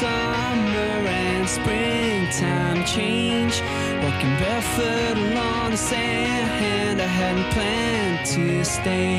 summer 0.00 0.96
and 1.22 1.48
springtime 1.48 2.84
change. 2.84 3.62
Walking 4.02 4.34
barefoot 4.42 5.16
along 5.16 5.70
the 5.70 5.76
sand, 5.76 7.00
I 7.00 7.06
hadn't 7.06 7.48
planned 7.52 8.26
to 8.34 8.64
stay. 8.64 9.18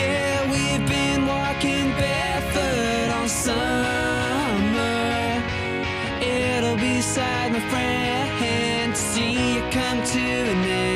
Yeah, 0.00 0.50
we've 0.52 0.86
been 0.86 1.26
walking 1.26 1.88
barefoot 2.00 3.08
all 3.16 3.28
summer. 3.28 4.84
It'll 6.20 6.76
be 6.76 7.00
sad, 7.00 7.52
my 7.52 7.60
friend, 7.70 8.94
to 8.94 9.00
see 9.00 9.54
you 9.54 9.62
come 9.70 10.02
to 10.14 10.20
an 10.20 10.64
end. 10.64 10.95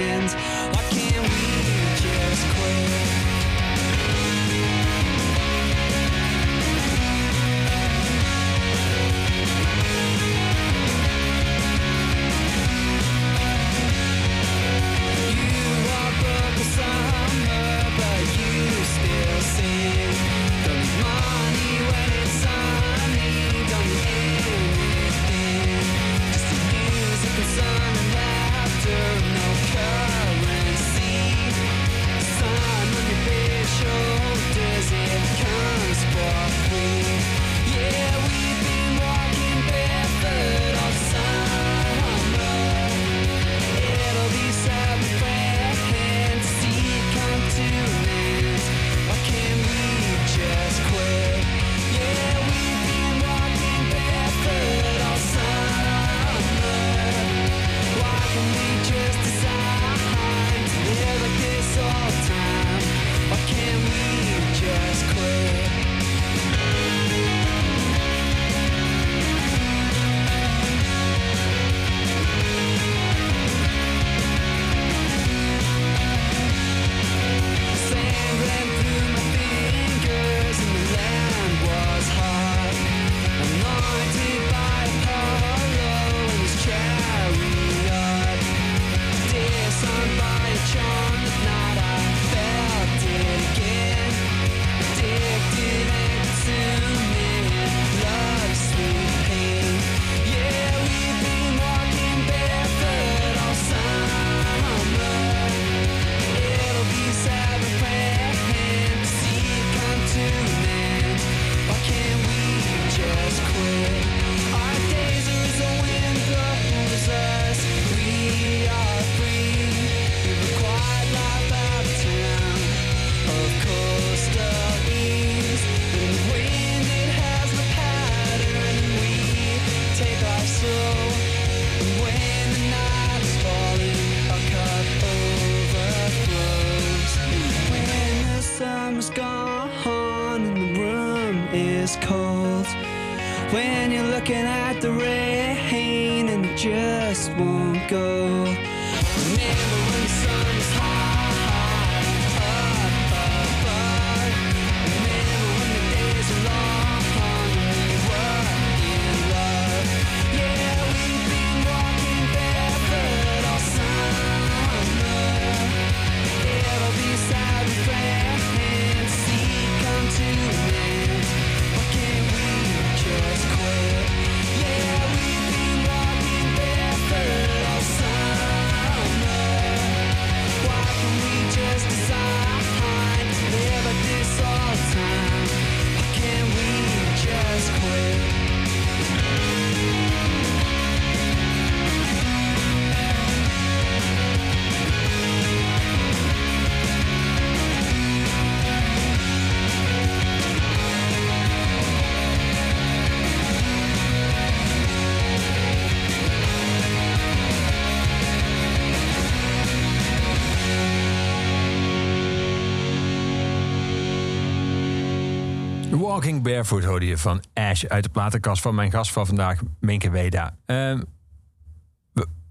Walking 216.10 216.42
Barefoot 216.42 216.84
hoorde 216.84 217.06
je 217.06 217.18
van 217.18 217.42
Ash 217.52 217.84
uit 217.84 218.02
de 218.02 218.08
platenkast 218.08 218.62
van 218.62 218.74
mijn 218.74 218.90
gast 218.90 219.12
van 219.12 219.26
vandaag, 219.26 219.60
Minke 219.80 220.10
Weda. 220.10 220.56
Ehm, 220.66 221.02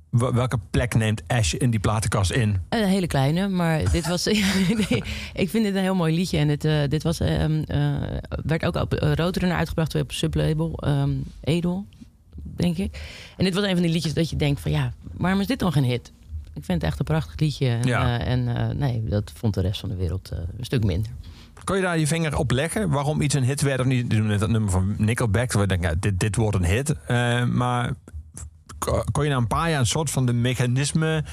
welke 0.09 0.59
plek 0.69 0.95
neemt 0.95 1.23
Ash 1.27 1.53
in 1.53 1.69
die 1.69 1.79
platenkast 1.79 2.31
in? 2.31 2.61
Een 2.69 2.87
hele 2.87 3.07
kleine, 3.07 3.47
maar 3.47 3.91
dit 3.91 4.07
was. 4.07 4.27
ik 5.43 5.49
vind 5.49 5.63
dit 5.63 5.75
een 5.75 5.81
heel 5.81 5.95
mooi 5.95 6.15
liedje. 6.15 6.37
En 6.37 6.47
dit, 6.47 6.65
eh, 6.65 6.87
dit 6.87 7.03
was, 7.03 7.19
ehm, 7.19 7.63
eh, 7.67 7.95
werd 8.43 8.65
ook 8.65 8.75
op 8.75 8.93
eh, 8.93 9.13
Roadrunner 9.13 9.57
uitgebracht 9.57 9.95
op 9.95 10.11
sublabel 10.11 10.79
um, 10.87 11.23
Edel, 11.41 11.85
denk 12.35 12.77
ik. 12.77 13.01
En 13.37 13.43
dit 13.43 13.53
was 13.53 13.63
een 13.63 13.73
van 13.73 13.81
die 13.81 13.91
liedjes 13.91 14.13
dat 14.13 14.29
je 14.29 14.35
denkt: 14.35 14.61
van 14.61 14.71
ja, 14.71 14.93
waarom 15.11 15.39
is 15.39 15.47
dit 15.47 15.59
dan 15.59 15.71
geen 15.71 15.83
hit? 15.83 16.11
Ik 16.53 16.65
vind 16.65 16.81
het 16.81 16.83
echt 16.83 16.99
een 16.99 17.05
prachtig 17.05 17.39
liedje. 17.39 17.67
En, 17.67 18.47
en 18.47 18.77
nee, 18.77 19.03
dat 19.03 19.31
vond 19.35 19.53
de 19.53 19.61
rest 19.61 19.79
van 19.79 19.89
de 19.89 19.95
wereld 19.95 20.31
een 20.57 20.65
stuk 20.65 20.83
minder. 20.83 21.11
Kon 21.69 21.77
je 21.77 21.83
daar 21.83 21.99
je 21.99 22.07
vinger 22.07 22.37
op 22.37 22.51
leggen 22.51 22.89
waarom 22.89 23.21
iets 23.21 23.35
een 23.35 23.43
hit 23.43 23.61
werd 23.61 23.79
of 23.79 23.85
niet? 23.85 24.09
Doen 24.09 24.25
net 24.25 24.39
dat 24.39 24.49
nummer 24.49 24.71
van 24.71 24.95
Nickelback. 24.97 25.51
je 25.51 25.67
denkt, 25.67 25.83
ja, 25.85 25.93
dit, 25.99 26.19
dit 26.19 26.35
wordt 26.35 26.55
een 26.55 26.65
hit. 26.65 26.95
Eh, 27.07 27.43
maar 27.45 27.93
ko- 28.77 29.03
kon 29.11 29.23
je 29.23 29.29
na 29.29 29.35
een 29.37 29.47
paar 29.47 29.69
jaar 29.69 29.79
een 29.79 29.85
soort 29.85 30.09
van 30.09 30.25
de 30.25 30.33
mechanisme 30.33 31.23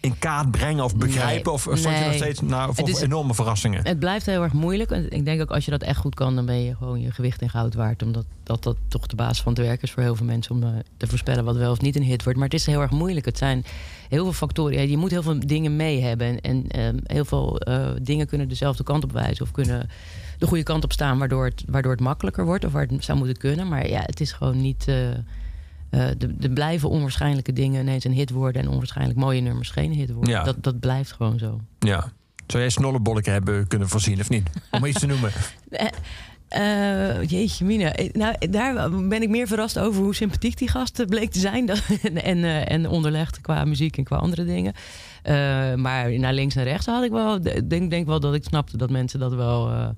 in 0.00 0.18
kaart 0.18 0.50
brengen 0.50 0.84
of 0.84 0.96
begrijpen? 0.96 1.44
Nee, 1.44 1.52
of 1.54 1.60
stond 1.60 1.98
je 1.98 2.04
nog 2.04 2.14
steeds 2.14 2.40
naar 2.40 2.68
is- 2.84 3.00
enorme 3.00 3.34
verrassingen? 3.34 3.86
Het 3.86 3.98
blijft 3.98 4.26
heel 4.26 4.42
erg 4.42 4.52
moeilijk. 4.52 4.90
En 4.90 5.10
Ik 5.10 5.24
denk 5.24 5.40
ook 5.40 5.50
als 5.50 5.64
je 5.64 5.70
dat 5.70 5.82
echt 5.82 5.98
goed 5.98 6.14
kan, 6.14 6.34
dan 6.34 6.46
ben 6.46 6.64
je 6.64 6.76
gewoon 6.76 7.00
je 7.00 7.10
gewicht 7.10 7.42
in 7.42 7.50
goud 7.50 7.74
waard. 7.74 8.02
Omdat 8.02 8.24
dat, 8.42 8.62
dat 8.62 8.76
toch 8.88 9.06
de 9.06 9.16
basis 9.16 9.42
van 9.42 9.52
het 9.52 9.62
werk 9.62 9.82
is 9.82 9.90
voor 9.90 10.02
heel 10.02 10.14
veel 10.16 10.26
mensen 10.26 10.54
om 10.54 10.62
eh, 10.62 10.68
te 10.96 11.06
voorspellen 11.06 11.44
wat 11.44 11.56
wel 11.56 11.70
of 11.70 11.80
niet 11.80 11.96
een 11.96 12.02
hit 12.02 12.22
wordt. 12.22 12.38
Maar 12.38 12.48
het 12.48 12.58
is 12.58 12.66
heel 12.66 12.80
erg 12.80 12.90
moeilijk. 12.90 13.26
Het 13.26 13.38
zijn 13.38 13.64
heel 14.08 14.24
veel 14.24 14.32
factoren. 14.32 14.90
Je 14.90 14.96
moet 14.96 15.10
heel 15.10 15.22
veel 15.22 15.40
dingen 15.46 15.76
mee 15.76 16.00
hebben. 16.02 16.40
En 16.40 16.68
ehm, 16.68 16.96
heel 17.04 17.24
veel 17.24 17.58
eh, 17.60 17.90
dingen 18.02 18.26
kunnen 18.26 18.48
dezelfde 18.48 18.82
kant 18.82 19.04
op 19.04 19.12
wijzen 19.12 19.44
of 19.44 19.50
kunnen 19.50 19.88
de 20.38 20.46
goede 20.46 20.62
kant 20.62 20.84
op 20.84 20.92
staan, 20.92 21.18
waardoor 21.18 21.44
het, 21.44 21.64
waardoor 21.66 21.92
het 21.92 22.00
makkelijker 22.00 22.44
wordt 22.44 22.64
of 22.64 22.72
waar 22.72 22.86
het 22.86 23.04
zou 23.04 23.18
moeten 23.18 23.36
kunnen. 23.36 23.68
Maar 23.68 23.88
ja, 23.88 24.00
het 24.00 24.20
is 24.20 24.32
gewoon 24.32 24.60
niet. 24.60 24.86
Eh, 25.90 26.10
eh, 26.10 26.14
de, 26.18 26.36
de 26.36 26.50
blijven 26.50 26.88
onwaarschijnlijke 26.88 27.52
dingen 27.52 27.80
ineens 27.80 28.04
een 28.04 28.12
hit 28.12 28.30
worden 28.30 28.62
en 28.62 28.68
onwaarschijnlijk 28.68 29.18
mooie 29.18 29.40
nummers 29.40 29.70
geen 29.70 29.92
hit 29.92 30.10
worden. 30.10 30.32
Ja. 30.34 30.42
Dat, 30.42 30.62
dat 30.62 30.80
blijft 30.80 31.12
gewoon 31.12 31.38
zo. 31.38 31.60
Ja. 31.78 32.12
Zou 32.46 32.62
jij 32.62 32.70
snollebolleken 32.72 33.32
hebben 33.32 33.66
kunnen 33.66 33.88
voorzien 33.88 34.20
of 34.20 34.28
niet? 34.28 34.50
Om 34.70 34.84
iets 34.84 35.00
te 35.00 35.06
noemen. 35.12 35.30
Eh, 36.48 37.22
jeetje, 37.22 37.64
Mina. 37.64 37.92
Eh, 37.92 38.12
Nou, 38.12 38.48
daar 38.50 38.90
ben 38.90 39.22
ik 39.22 39.28
meer 39.28 39.46
verrast 39.46 39.78
over 39.78 40.02
hoe 40.02 40.14
sympathiek 40.14 40.58
die 40.58 40.68
gast 40.68 41.06
bleek 41.06 41.30
te 41.30 41.38
zijn. 41.38 41.66
Dat- 41.66 41.82
en, 42.02 42.44
eh, 42.44 42.70
en 42.70 42.88
onderlegd 42.88 43.40
qua 43.40 43.64
muziek 43.64 43.96
en 43.96 44.04
qua 44.04 44.16
andere 44.16 44.44
dingen. 44.44 44.72
Eh, 45.22 45.34
maar 45.74 46.18
naar 46.18 46.32
links 46.34 46.56
en 46.56 46.64
rechts 46.64 46.86
had 46.86 47.04
ik 47.04 47.10
wel. 47.10 47.34
Ik 47.46 47.70
denk, 47.70 47.90
denk 47.90 48.06
wel 48.06 48.20
dat 48.20 48.34
ik 48.34 48.44
snapte 48.44 48.76
dat 48.76 48.90
mensen 48.90 49.18
dat 49.20 49.34
wel. 49.34 49.92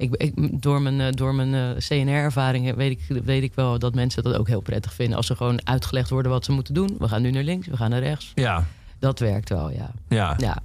Eh, 0.00 0.06
ik, 0.08 0.14
ik, 0.34 0.62
door 0.62 0.82
mijn, 0.82 1.00
eh, 1.00 1.12
door 1.12 1.34
mijn 1.34 1.54
eh, 1.54 1.76
CNR-ervaringen 1.78 2.76
weet 2.76 2.90
ik, 2.90 3.22
weet 3.24 3.42
ik 3.42 3.54
wel 3.54 3.78
dat 3.78 3.94
mensen 3.94 4.22
dat 4.22 4.34
ook 4.36 4.48
heel 4.48 4.60
prettig 4.60 4.94
vinden. 4.94 5.16
Als 5.16 5.26
ze 5.26 5.36
gewoon 5.36 5.66
uitgelegd 5.66 6.10
worden 6.10 6.32
wat 6.32 6.44
ze 6.44 6.52
moeten 6.52 6.74
doen. 6.74 6.96
We 6.98 7.08
gaan 7.08 7.22
nu 7.22 7.30
naar 7.30 7.42
links, 7.42 7.66
we 7.66 7.76
gaan 7.76 7.90
naar 7.90 8.00
rechts. 8.02 8.32
Ja. 8.34 8.64
Dat 8.98 9.18
werkt 9.18 9.48
wel, 9.48 9.70
ja. 9.70 9.90
Ja. 10.08 10.34
ja. 10.38 10.58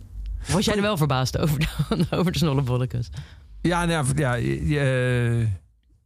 Was 0.52 0.66
jij 0.66 0.76
er 0.76 0.82
wel 0.82 0.98
verbaasd 0.98 1.38
over, 1.38 1.70
over 2.18 2.32
de 2.32 2.38
snollebolletjes? 2.38 3.10
Ja, 3.62 3.86
nou, 3.86 4.06
ja, 4.16 4.34
je- 4.34 5.48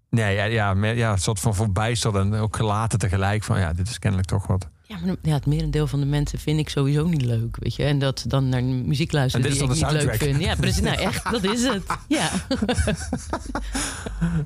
nee, 0.10 0.36
ja, 0.36 0.44
ja, 0.44 0.86
ja, 0.86 1.12
een 1.12 1.18
soort 1.18 1.40
van 1.40 1.56
verbijsterd 1.56 2.16
en 2.16 2.34
ook 2.34 2.56
gelaten 2.56 3.00
tegelijk. 3.00 3.44
Van 3.44 3.60
ja, 3.60 3.74
dit 3.74 3.90
is 3.90 4.00
kennelijk 4.00 4.30
toch 4.30 4.48
wat. 4.48 4.68
Ja, 4.90 4.98
maar 5.06 5.16
ja, 5.22 5.34
het 5.34 5.46
merendeel 5.46 5.88
van 5.88 6.00
de 6.00 6.06
mensen 6.06 6.40
vind 6.40 6.60
ik 6.60 6.70
sowieso 6.70 7.08
niet 7.08 7.22
leuk, 7.22 7.58
weet 7.60 7.76
je. 7.76 7.84
En 7.84 8.00
dat 8.00 8.24
dan 8.28 8.50
naar 8.50 8.64
muziek 8.64 9.12
luisteren 9.12 9.46
En 9.46 9.52
dit 9.52 9.60
die 9.60 9.70
is 9.72 9.82
ik 9.82 9.92
niet 9.92 10.04
leuk 10.04 10.16
vind. 10.16 10.42
Ja, 10.42 10.56
precies. 10.56 10.82
Nou, 10.82 10.98
echt, 10.98 11.32
dat 11.32 11.44
is 11.44 11.64
het. 11.64 11.84
Ja. 12.08 12.30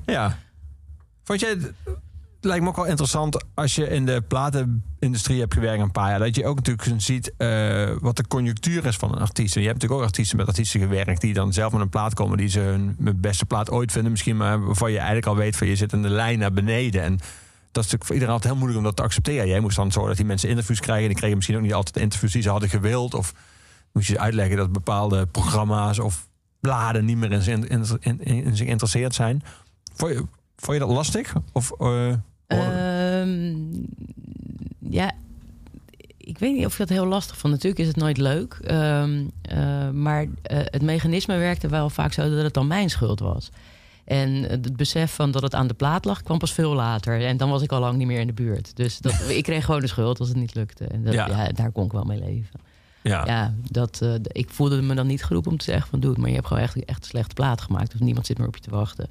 Ja. 0.06 0.38
Vond 1.22 1.40
jij 1.40 1.50
het 1.50 1.72
lijkt 2.52 2.62
me 2.62 2.68
ook 2.68 2.76
wel 2.76 2.86
interessant 2.86 3.44
als 3.54 3.74
je 3.74 3.88
in 3.88 4.06
de 4.06 4.22
platenindustrie 4.28 5.40
hebt 5.40 5.54
gewerkt 5.54 5.82
een 5.82 5.90
paar 5.90 6.10
jaar. 6.10 6.18
Dat 6.18 6.36
je 6.36 6.46
ook 6.46 6.56
natuurlijk 6.56 7.02
ziet 7.02 7.32
eh, 7.36 7.90
wat 8.00 8.16
de 8.16 8.26
conjunctuur 8.26 8.86
is 8.86 8.96
van 8.96 9.12
een 9.12 9.20
artiest. 9.20 9.56
En 9.56 9.60
je 9.60 9.66
hebt 9.66 9.80
natuurlijk 9.80 10.00
ook 10.00 10.08
artiesten 10.08 10.36
met 10.36 10.46
artiesten 10.46 10.80
gewerkt 10.80 11.20
die 11.20 11.34
dan 11.34 11.52
zelf 11.52 11.72
met 11.72 11.80
een 11.80 11.88
plaat 11.88 12.14
komen 12.14 12.36
die 12.36 12.48
ze 12.48 12.60
hun, 12.60 12.96
hun 13.04 13.20
beste 13.20 13.46
plaat 13.46 13.70
ooit 13.70 13.92
vinden. 13.92 14.10
Misschien 14.10 14.36
maar 14.36 14.64
waarvan 14.64 14.90
je 14.90 14.96
eigenlijk 14.96 15.26
al 15.26 15.36
weet 15.36 15.56
van 15.56 15.66
je 15.66 15.76
zit 15.76 15.92
in 15.92 16.02
de 16.02 16.08
lijn 16.08 16.38
naar 16.38 16.52
beneden. 16.52 17.02
En 17.02 17.20
dat 17.74 17.84
is 17.84 17.90
natuurlijk 17.90 18.04
voor 18.04 18.14
iedereen 18.14 18.34
altijd 18.34 18.52
heel 18.52 18.62
moeilijk 18.62 18.78
om 18.78 18.86
dat 18.86 18.96
te 18.96 19.02
accepteren. 19.02 19.48
Jij 19.48 19.60
moest 19.60 19.76
dan 19.76 19.92
zorgen 19.92 20.08
dat 20.08 20.18
die 20.18 20.26
mensen 20.26 20.48
interviews 20.48 20.80
krijgen. 20.80 21.08
Die 21.08 21.16
kregen 21.16 21.36
misschien 21.36 21.56
ook 21.56 21.62
niet 21.62 21.74
altijd 21.74 21.96
interviews 21.96 22.32
die 22.32 22.42
ze 22.42 22.50
hadden 22.50 22.68
gewild. 22.68 23.14
Of 23.14 23.34
moest 23.92 24.08
je 24.08 24.18
uitleggen 24.18 24.56
dat 24.56 24.72
bepaalde 24.72 25.26
programma's 25.26 25.98
of 25.98 26.28
bladen 26.60 27.04
niet 27.04 27.16
meer 27.16 27.48
in, 27.48 27.68
in, 28.18 28.56
zich 28.56 28.66
geïnteresseerd 28.66 29.14
zijn. 29.14 29.42
Vond 29.94 30.12
je, 30.12 30.72
je 30.72 30.78
dat 30.78 30.88
lastig? 30.88 31.32
Of, 31.52 31.72
eh, 31.78 32.12
Ehm, 32.46 33.54
ja, 34.78 35.12
ik 36.18 36.38
weet 36.38 36.54
niet 36.54 36.66
of 36.66 36.72
ik 36.72 36.78
dat 36.78 36.88
heel 36.88 37.06
lastig 37.06 37.36
vond. 37.36 37.52
Natuurlijk 37.52 37.80
is 37.80 37.86
het 37.86 37.96
nooit 37.96 38.16
leuk. 38.16 38.58
Ehm, 38.62 39.24
eh, 39.42 39.90
maar 39.90 40.26
eh, 40.42 40.58
het 40.64 40.82
mechanisme 40.82 41.36
werkte 41.36 41.68
wel 41.68 41.90
vaak 41.90 42.12
zo 42.12 42.30
dat 42.30 42.42
het 42.42 42.54
dan 42.54 42.66
mijn 42.66 42.90
schuld 42.90 43.20
was. 43.20 43.50
En 44.04 44.30
het 44.30 44.76
besef 44.76 45.14
van 45.14 45.30
dat 45.30 45.42
het 45.42 45.54
aan 45.54 45.66
de 45.66 45.74
plaat 45.74 46.04
lag, 46.04 46.22
kwam 46.22 46.38
pas 46.38 46.52
veel 46.52 46.74
later. 46.74 47.24
En 47.24 47.36
dan 47.36 47.50
was 47.50 47.62
ik 47.62 47.72
al 47.72 47.80
lang 47.80 47.96
niet 47.96 48.06
meer 48.06 48.20
in 48.20 48.26
de 48.26 48.32
buurt. 48.32 48.76
Dus 48.76 48.98
dat, 48.98 49.12
ik 49.28 49.42
kreeg 49.42 49.64
gewoon 49.64 49.80
de 49.80 49.86
schuld 49.86 50.18
als 50.18 50.28
het 50.28 50.36
niet 50.36 50.54
lukte. 50.54 50.84
En 50.84 51.04
dat, 51.04 51.14
Ja. 51.14 51.26
ja. 51.26 51.48
daar 51.48 51.70
kon 51.72 51.84
ik 51.84 51.92
wel 51.92 52.04
mee 52.04 52.18
leven. 52.18 52.60
ja. 53.02 53.26
Ja, 53.26 53.54
dat, 53.70 54.00
eh, 54.02 54.14
ik 54.22 54.50
voelde 54.50 54.82
me 54.82 54.94
dan 54.94 55.06
niet 55.06 55.24
geroepen 55.24 55.50
om 55.50 55.58
te 55.58 55.64
zeggen 55.64 55.88
van 55.90 56.00
doe 56.00 56.10
het. 56.10 56.18
Maar 56.18 56.28
je 56.28 56.34
hebt 56.34 56.46
gewoon 56.46 56.62
echt, 56.62 56.84
echt 56.84 56.98
een 57.02 57.08
slechte 57.08 57.34
plaat 57.34 57.60
gemaakt. 57.60 57.94
Of 57.94 58.00
niemand 58.00 58.26
zit 58.26 58.38
meer 58.38 58.46
op 58.46 58.54
je 58.56 58.62
te 58.62 58.70
wachten. 58.70 59.08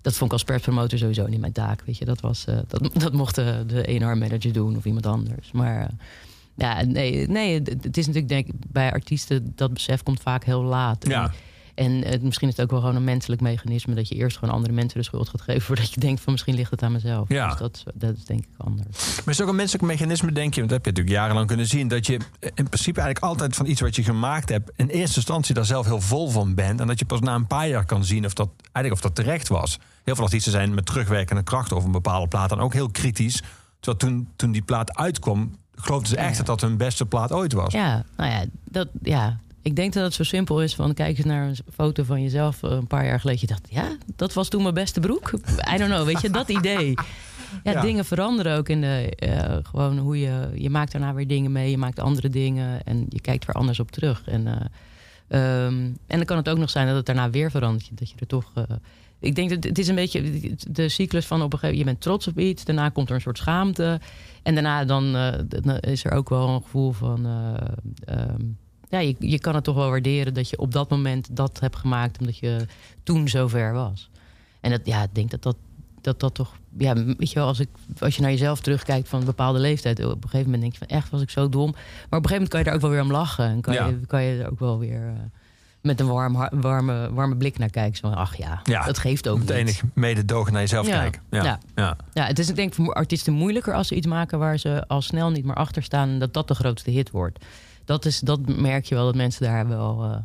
Dat 0.00 0.12
vond 0.12 0.24
ik 0.24 0.32
als 0.32 0.44
perspromotor 0.44 0.98
sowieso 0.98 1.26
niet 1.26 1.40
mijn 1.40 1.52
taak. 1.52 1.82
Weet 1.86 1.98
je, 1.98 2.04
dat, 2.04 2.20
was, 2.20 2.44
eh, 2.44 2.58
dat, 2.68 2.90
dat 3.02 3.12
mocht 3.12 3.34
de, 3.34 3.64
de 3.66 4.02
A&R 4.02 4.18
manager 4.18 4.52
doen 4.52 4.76
of 4.76 4.84
iemand 4.84 5.06
anders. 5.06 5.52
Maar 5.52 5.80
eh, 5.80 5.88
ja, 6.54 6.82
nee, 6.82 7.26
nee, 7.28 7.54
het 7.54 7.68
het 7.82 7.96
is 7.96 8.06
natuurlijk 8.06 8.32
denk 8.32 8.46
ik 8.46 8.54
bij 8.68 8.92
artiesten 8.92 9.52
dat 9.56 9.72
besef 9.72 10.02
komt 10.02 10.20
vaak 10.20 10.44
heel 10.44 10.62
laat. 10.62 11.08
Ja. 11.08 11.24
En, 11.24 11.32
en 11.74 12.04
eh, 12.04 12.20
misschien 12.20 12.48
is 12.48 12.56
het 12.56 12.64
ook 12.64 12.70
wel 12.70 12.80
gewoon 12.80 12.96
een 12.96 13.04
menselijk 13.04 13.40
mechanisme 13.40 13.94
dat 13.94 14.08
je 14.08 14.14
eerst 14.14 14.38
gewoon 14.38 14.54
andere 14.54 14.72
mensen 14.74 14.98
de 14.98 15.04
schuld 15.04 15.28
gaat 15.28 15.40
geven 15.40 15.62
voordat 15.66 15.92
je 15.94 16.00
denkt 16.00 16.20
van 16.20 16.32
misschien 16.32 16.54
ligt 16.54 16.70
het 16.70 16.82
aan 16.82 16.92
mezelf. 16.92 17.28
Ja. 17.28 17.48
Dus 17.48 17.58
dat, 17.58 17.76
is- 17.76 17.84
dat 17.94 18.16
is 18.16 18.24
denk 18.24 18.40
ik 18.40 18.48
anders. 18.56 18.86
Maar 18.88 19.28
is 19.28 19.36
het 19.36 19.40
ook 19.42 19.48
een 19.48 19.56
menselijk 19.56 19.84
mechanisme, 19.84 20.32
denk 20.32 20.54
je? 20.54 20.60
Want 20.60 20.72
dat 20.72 20.84
heb 20.84 20.84
je 20.84 20.90
natuurlijk 21.00 21.16
jarenlang 21.16 21.46
kunnen 21.46 21.66
zien. 21.66 21.88
Dat 21.88 22.06
je 22.06 22.12
in 22.54 22.68
principe 22.68 23.00
eigenlijk 23.00 23.18
altijd 23.32 23.56
van 23.56 23.66
iets 23.66 23.80
wat 23.80 23.96
je 23.96 24.02
gemaakt 24.04 24.48
hebt... 24.48 24.70
in 24.76 24.88
eerste 24.88 25.16
instantie 25.16 25.54
daar 25.54 25.64
zelf 25.64 25.86
heel 25.86 26.00
vol 26.00 26.28
van 26.30 26.54
bent. 26.54 26.80
En 26.80 26.86
dat 26.86 26.98
je 26.98 27.04
pas 27.04 27.20
na 27.20 27.34
een 27.34 27.46
paar 27.46 27.68
jaar 27.68 27.84
kan 27.84 28.04
zien 28.04 28.24
of 28.24 28.32
dat, 28.34 28.48
eigenlijk 28.72 28.94
of 28.94 29.00
dat 29.00 29.14
terecht 29.24 29.48
was. 29.48 29.78
Heel 30.04 30.14
veel 30.14 30.24
artiesten 30.24 30.52
zijn 30.52 30.74
met 30.74 30.86
terugwerkende 30.86 31.42
kracht 31.42 31.72
over 31.72 31.86
een 31.86 31.92
bepaalde 31.92 32.28
plaat... 32.28 32.48
dan 32.48 32.60
ook 32.60 32.72
heel 32.72 32.90
kritisch. 32.90 33.42
Terwijl 33.80 33.96
toen, 34.14 34.28
toen 34.36 34.52
die 34.52 34.62
plaat 34.62 34.96
uitkwam... 34.96 35.56
geloofden 35.74 36.08
ze 36.08 36.16
echt 36.16 36.30
Ja. 36.30 36.36
dat 36.36 36.46
dat 36.46 36.60
hun 36.60 36.76
beste 36.76 37.06
plaat 37.06 37.32
ooit 37.32 37.52
was. 37.52 37.72
Ja, 37.72 38.04
nou 38.16 38.30
ja, 38.30 38.44
dat, 38.64 38.88
ja, 39.02 39.38
ik 39.62 39.76
denk 39.76 39.92
dat 39.92 40.04
het 40.04 40.14
zo 40.14 40.22
simpel 40.22 40.62
is 40.62 40.74
van 40.74 40.94
kijk 40.94 41.16
eens 41.16 41.26
naar 41.26 41.48
een 41.48 41.56
foto 41.74 42.04
van 42.04 42.22
jezelf 42.22 42.62
eh, 42.62 42.70
een 42.70 42.86
paar 42.86 43.06
jaar 43.06 43.20
geleden. 43.20 43.40
Je 43.40 43.46
dacht, 43.46 43.66
ja, 43.70 43.96
dat 44.16 44.32
was 44.32 44.48
toen 44.48 44.62
mijn 44.62 44.74
beste 44.74 45.00
broek. 45.00 45.32
I 45.74 45.76
don't 45.76 45.90
know, 45.92 46.04
weet 46.06 46.20
je, 46.20 46.30
dat 46.30 46.48
idee. 46.48 46.94
Ja, 47.64 47.72
Ja. 47.72 47.80
dingen 47.80 48.04
veranderen 48.04 48.56
ook 48.56 48.68
in 48.68 48.80
de, 48.80 49.12
eh, 49.16 49.56
gewoon 49.62 49.98
hoe 49.98 50.20
je, 50.20 50.50
je 50.54 50.70
maakt 50.70 50.92
daarna 50.92 51.14
weer 51.14 51.26
dingen 51.26 51.52
mee, 51.52 51.70
je 51.70 51.78
maakt 51.78 51.98
andere 51.98 52.28
dingen 52.28 52.84
en 52.84 53.06
je 53.08 53.20
kijkt 53.20 53.46
weer 53.46 53.54
anders 53.56 53.80
op 53.80 53.90
terug. 53.90 54.22
En, 54.26 54.46
eh, 54.46 55.64
ehm, 55.66 55.74
en 56.06 56.16
dan 56.16 56.24
kan 56.24 56.36
het 56.36 56.48
ook 56.48 56.58
nog 56.58 56.70
zijn 56.70 56.86
dat 56.86 56.96
het 56.96 57.06
daarna 57.06 57.30
weer 57.30 57.50
verandert, 57.50 57.88
dat 57.98 58.10
je 58.10 58.16
er 58.18 58.26
toch... 58.26 58.52
ik 59.18 59.34
denk 59.34 59.50
dat 59.50 59.64
het 59.64 59.78
is 59.78 59.88
een 59.88 59.94
beetje 59.94 60.54
de 60.70 60.88
cyclus 60.88 61.26
van 61.26 61.42
op 61.42 61.52
een 61.52 61.58
gegeven 61.58 61.78
moment, 61.78 61.78
je 61.78 61.84
bent 61.84 62.00
trots 62.00 62.26
op 62.26 62.38
iets, 62.38 62.64
daarna 62.64 62.88
komt 62.88 63.08
er 63.08 63.14
een 63.14 63.20
soort 63.20 63.38
schaamte. 63.38 64.00
En 64.42 64.54
daarna 64.54 64.84
dan, 64.84 65.12
dan 65.48 65.78
is 65.78 66.04
er 66.04 66.12
ook 66.12 66.28
wel 66.28 66.48
een 66.48 66.62
gevoel 66.62 66.92
van. 66.92 67.26
eh, 67.26 68.16
ehm, 68.18 68.40
ja, 68.92 68.98
je, 68.98 69.16
je 69.18 69.38
kan 69.38 69.54
het 69.54 69.64
toch 69.64 69.74
wel 69.74 69.90
waarderen 69.90 70.34
dat 70.34 70.50
je 70.50 70.58
op 70.58 70.72
dat 70.72 70.90
moment 70.90 71.36
dat 71.36 71.60
hebt 71.60 71.76
gemaakt, 71.76 72.18
omdat 72.20 72.38
je 72.38 72.66
toen 73.02 73.28
zo 73.28 73.48
ver 73.48 73.72
was. 73.72 74.10
En 74.60 74.70
dat, 74.70 74.80
ja, 74.84 75.02
ik 75.02 75.14
denk 75.14 75.30
dat 75.30 75.42
dat, 75.42 75.56
dat, 76.00 76.20
dat 76.20 76.34
toch. 76.34 76.52
Ja, 76.78 76.94
weet 76.94 77.28
je 77.30 77.34
wel, 77.34 77.46
als, 77.46 77.60
ik, 77.60 77.68
als 77.98 78.16
je 78.16 78.22
naar 78.22 78.30
jezelf 78.30 78.60
terugkijkt 78.60 79.08
van 79.08 79.20
een 79.20 79.26
bepaalde 79.26 79.58
leeftijd, 79.58 80.04
op 80.04 80.10
een 80.24 80.30
gegeven 80.30 80.44
moment 80.44 80.60
denk 80.60 80.72
je 80.72 80.78
van 80.78 80.96
echt 80.96 81.10
was 81.10 81.20
ik 81.22 81.30
zo 81.30 81.48
dom. 81.48 81.70
Maar 81.70 81.80
op 81.80 81.84
een 82.10 82.10
gegeven 82.10 82.32
moment 82.32 82.48
kan 82.48 82.58
je 82.60 82.64
daar 82.66 82.74
ook 82.74 82.80
wel 82.80 82.90
weer 82.90 83.00
om 83.02 83.10
lachen. 83.10 83.44
En 83.44 83.60
kan, 83.60 83.74
Ja. 83.74 83.86
je, 83.86 83.98
kan 84.06 84.22
je 84.22 84.42
er 84.42 84.50
ook 84.50 84.58
wel 84.58 84.78
weer. 84.78 85.06
eh, 85.06 85.12
met 85.80 86.00
een 86.00 86.06
warm, 86.06 86.48
warme, 86.60 87.12
warme 87.12 87.36
blik 87.36 87.58
naar 87.58 87.70
kijken. 87.70 87.96
Zo 87.96 88.06
ach 88.06 88.36
ja, 88.36 88.60
Ja, 88.64 88.84
dat 88.84 88.98
geeft 88.98 89.28
ook 89.28 89.38
Het 89.38 89.50
enige 89.50 89.84
mededogen 89.94 90.52
naar 90.52 90.60
jezelf 90.62 90.86
Ja. 90.86 90.98
kijken. 91.00 91.22
Ja. 91.30 91.42
Ja. 91.44 91.58
Ja. 91.74 91.96
Ja, 92.12 92.24
het 92.26 92.38
is 92.38 92.48
ik 92.48 92.56
denk 92.56 92.74
voor 92.74 92.94
artiesten 92.94 93.32
moeilijker 93.32 93.74
als 93.74 93.88
ze 93.88 93.94
iets 93.94 94.06
maken 94.06 94.38
waar 94.38 94.58
ze 94.58 94.84
al 94.88 95.02
snel 95.02 95.30
niet 95.30 95.44
meer 95.44 95.54
achter 95.54 95.82
staan 95.82 96.08
en 96.08 96.18
dat 96.18 96.34
dat 96.34 96.48
de 96.48 96.54
grootste 96.54 96.90
hit 96.90 97.10
wordt. 97.10 97.44
Dat, 97.84 98.04
is, 98.04 98.20
dat 98.20 98.40
merk 98.56 98.84
je 98.84 98.94
wel 98.94 99.04
dat 99.04 99.14
mensen 99.14 99.42
daar 99.42 99.68
wel. 99.68 100.02
eh, 100.04 100.16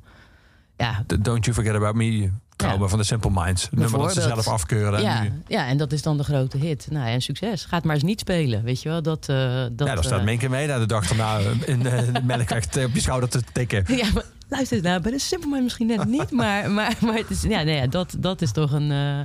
ja, 0.77 1.03
Don't 1.19 1.45
You 1.45 1.55
Forget 1.55 1.75
About 1.75 1.95
Me 1.95 2.31
komen 2.55 2.89
van 2.89 2.97
de 2.99 3.03
Simple 3.05 3.31
Minds. 3.33 3.69
Nummer 3.71 3.99
dat 3.99 4.13
ze 4.13 4.21
zelf 4.21 4.47
afkeuren. 4.47 4.93
En 4.99 5.03
ja, 5.03 5.21
nu- 5.23 5.41
ja, 5.47 5.67
en 5.67 5.77
dat 5.77 5.91
is 5.91 6.01
dan 6.01 6.17
de 6.17 6.23
grote 6.23 6.57
hit. 6.57 6.87
Nou, 6.91 7.07
en 7.07 7.21
succes. 7.21 7.65
Ga 7.65 7.75
het 7.75 7.85
maar 7.85 7.95
eens 7.95 8.03
niet 8.03 8.19
spelen. 8.19 8.63
Weet 8.63 8.81
je 8.81 8.89
wel? 8.89 9.01
Dat, 9.01 9.29
eh 9.29 9.35
dat, 9.71 9.87
ja, 9.87 9.93
daar 9.95 10.03
staat 10.03 10.19
eh, 10.19 10.25
Minke 10.25 10.49
mee 10.49 10.67
naar 10.67 10.79
de 10.79 10.85
dag 10.85 11.07
daarna 11.07 11.37
in 11.65 11.85
eh, 11.85 12.13
de 12.13 12.21
melkweg 12.23 12.65
te- 12.65 12.83
op 12.85 12.93
je 12.93 13.01
schouder 13.01 13.29
te 13.29 13.41
tikken. 13.53 13.83
ja, 13.97 14.11
maar 14.13 14.23
luister 14.47 14.77
eens 14.77 14.85
nou, 14.85 15.01
bij 15.01 15.11
de 15.11 15.19
Simple 15.19 15.49
Man 15.49 15.63
misschien 15.63 15.87
net 15.87 16.05
niet, 16.05 16.31
maar, 16.31 16.71
maar, 16.71 16.95
maar 17.01 17.15
het 17.15 17.29
is, 17.29 17.41
ja, 17.41 17.61
nee, 17.63 17.75
ja, 17.75 17.87
dat, 17.87 18.15
dat 18.19 18.41
is 18.41 18.51
toch 18.51 18.71
een. 18.71 18.91
eh, 18.91 19.19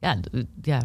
ja, 0.00 0.16
ja, 0.62 0.82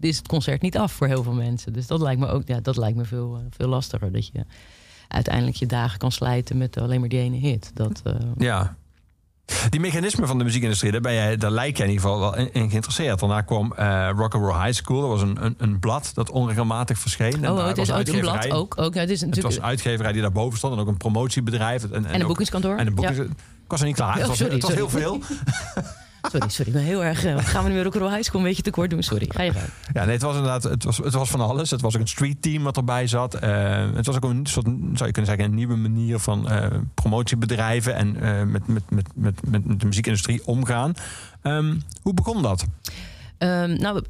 is 0.00 0.16
het 0.16 0.28
concert 0.28 0.62
niet 0.62 0.76
af 0.78 0.92
voor 0.92 1.06
heel 1.06 1.22
veel 1.22 1.32
mensen. 1.32 1.72
Dus 1.72 1.86
dat 1.86 2.00
lijkt 2.00 2.20
me 2.20 2.26
ook, 2.28 2.42
ja, 2.48 2.60
dat 2.60 2.76
lijkt 2.76 2.96
me 2.96 3.04
veel, 3.04 3.42
veel 3.50 3.68
lastiger. 3.68 4.12
Dat 4.12 4.26
je 4.26 4.44
uiteindelijk 5.08 5.56
je 5.56 5.66
dagen 5.66 5.98
kan 5.98 6.12
slijten 6.12 6.58
met 6.58 6.78
alleen 6.80 7.00
maar 7.00 7.08
die 7.08 7.18
ene 7.20 7.36
hit. 7.36 7.70
Dat, 7.74 8.00
eh, 8.04 8.12
Ja. 8.36 8.76
Die 9.68 9.80
mechanismen 9.80 10.28
van 10.28 10.38
de 10.38 10.44
muziekindustrie, 10.44 10.92
daar, 10.92 11.00
ben 11.00 11.14
jij, 11.14 11.36
daar 11.36 11.50
lijk 11.50 11.76
jij 11.76 11.86
in 11.86 11.92
ieder 11.92 12.06
geval 12.08 12.20
wel 12.20 12.36
in, 12.36 12.52
in 12.52 12.68
geïnteresseerd. 12.68 13.18
Daarna 13.20 13.40
kwam 13.40 13.72
eh 13.72 14.10
Rock 14.16 14.34
and 14.34 14.44
Roll 14.44 14.62
High 14.64 14.72
School. 14.72 15.00
Dat 15.00 15.08
was 15.10 15.22
een, 15.22 15.44
een, 15.44 15.54
een 15.58 15.78
blad 15.78 16.10
dat 16.14 16.30
onregelmatig 16.30 16.98
verscheen. 16.98 17.32
En 17.44 17.50
Oh, 17.50 17.56
daar 17.56 17.68
het 17.68 17.78
is 17.78 17.92
ooit 17.92 18.08
een 18.08 18.20
blad 18.20 18.50
ook. 18.50 18.78
ook 18.78 18.94
ja, 18.94 19.00
het 19.00 19.10
is 19.10 19.20
Het 19.20 19.28
natuurlijk, 19.28 19.54
was 19.54 19.64
een 19.64 19.70
uitgeverij 19.70 20.12
die 20.12 20.22
daarboven 20.22 20.58
stond 20.58 20.74
en 20.74 20.80
ook 20.80 20.88
een 20.88 20.96
promotiebedrijf. 20.96 21.84
En, 21.84 22.04
en 22.04 22.14
een 22.14 22.20
ook- 22.20 22.26
boekingskantoor. 22.26 22.76
En 22.76 22.86
een 22.86 22.94
boekings- 22.94 23.18
Ja. 23.18 23.24
Ik 23.24 23.74
was 23.74 23.80
er 23.80 23.86
niet 23.86 23.96
klaar. 23.96 24.18
het 24.18 24.28
Oh, 24.28 24.34
sorry, 24.34 24.52
het 24.52 24.62
was 24.62 24.74
heel 24.74 24.88
veel. 24.90 25.18
Sorry, 26.22 26.48
sorry. 26.48 26.70
Ik 26.70 26.76
ben 26.76 26.82
heel 26.82 27.04
erg... 27.04 27.24
eh, 27.24 27.38
gaan 27.38 27.62
we 27.62 27.68
nu 27.68 27.74
weer 27.74 27.84
Rock'n'Roll 27.84 28.10
High 28.10 28.22
School 28.22 28.40
een 28.40 28.46
beetje 28.46 28.62
tekort 28.62 28.90
doen? 28.90 29.02
Sorry, 29.02 29.26
ga 29.28 29.42
je 29.42 29.52
gang. 29.52 29.68
Ja, 29.92 30.04
nee, 30.04 30.12
het 30.12 30.22
was 30.22 30.36
inderdaad, 30.36 30.62
het 30.62 30.84
was, 30.84 30.96
het 30.96 31.12
was 31.12 31.30
van 31.30 31.40
alles. 31.40 31.70
Het 31.70 31.80
was 31.80 31.94
ook 31.94 32.00
een 32.00 32.08
street 32.08 32.42
team 32.42 32.62
wat 32.62 32.76
erbij 32.76 33.06
zat. 33.06 33.34
Eh, 33.34 33.90
het 33.94 34.06
was 34.06 34.16
ook 34.16 34.24
een 34.24 34.46
soort, 34.46 34.66
zou 34.66 35.06
je 35.06 35.12
kunnen 35.12 35.26
zeggen, 35.26 35.44
een 35.44 35.54
nieuwe 35.54 35.76
manier 35.76 36.18
van 36.18 36.48
eh, 36.48 36.66
promotiebedrijven 36.94 37.94
en 37.94 38.12
met, 38.50 38.66
met, 38.66 38.90
met, 38.90 39.06
met, 39.14 39.50
met, 39.50 39.80
de 39.80 39.86
muziekindustrie 39.86 40.46
omgaan. 40.46 40.94
Ehm, 41.42 41.74
hoe 42.02 42.14
begon 42.14 42.42
dat? 42.42 42.64
Ehm, 43.38 43.80
nou, 43.80 44.02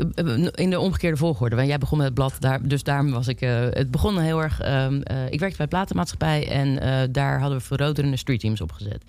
in 0.54 0.70
de 0.70 0.80
omgekeerde 0.80 1.16
volgorde. 1.16 1.56
Want 1.56 1.68
jij 1.68 1.78
begon 1.78 1.98
met 1.98 2.06
het 2.06 2.14
blad, 2.14 2.36
daar, 2.38 2.68
dus 2.68 2.82
daarom 2.82 3.10
was 3.10 3.28
ik... 3.28 3.40
het 3.40 3.90
begon 3.90 4.18
heel 4.18 4.42
erg... 4.42 4.60
ehm, 4.60 5.00
eh, 5.00 5.24
ik 5.30 5.40
werkte 5.40 5.56
bij 5.56 5.66
een 5.66 5.68
platenmaatschappij 5.68 6.48
en 6.48 7.12
daar 7.12 7.40
hadden 7.40 7.58
we 7.58 7.64
veroderende 7.64 8.16
streetteams 8.16 8.60
opgezet. 8.60 9.02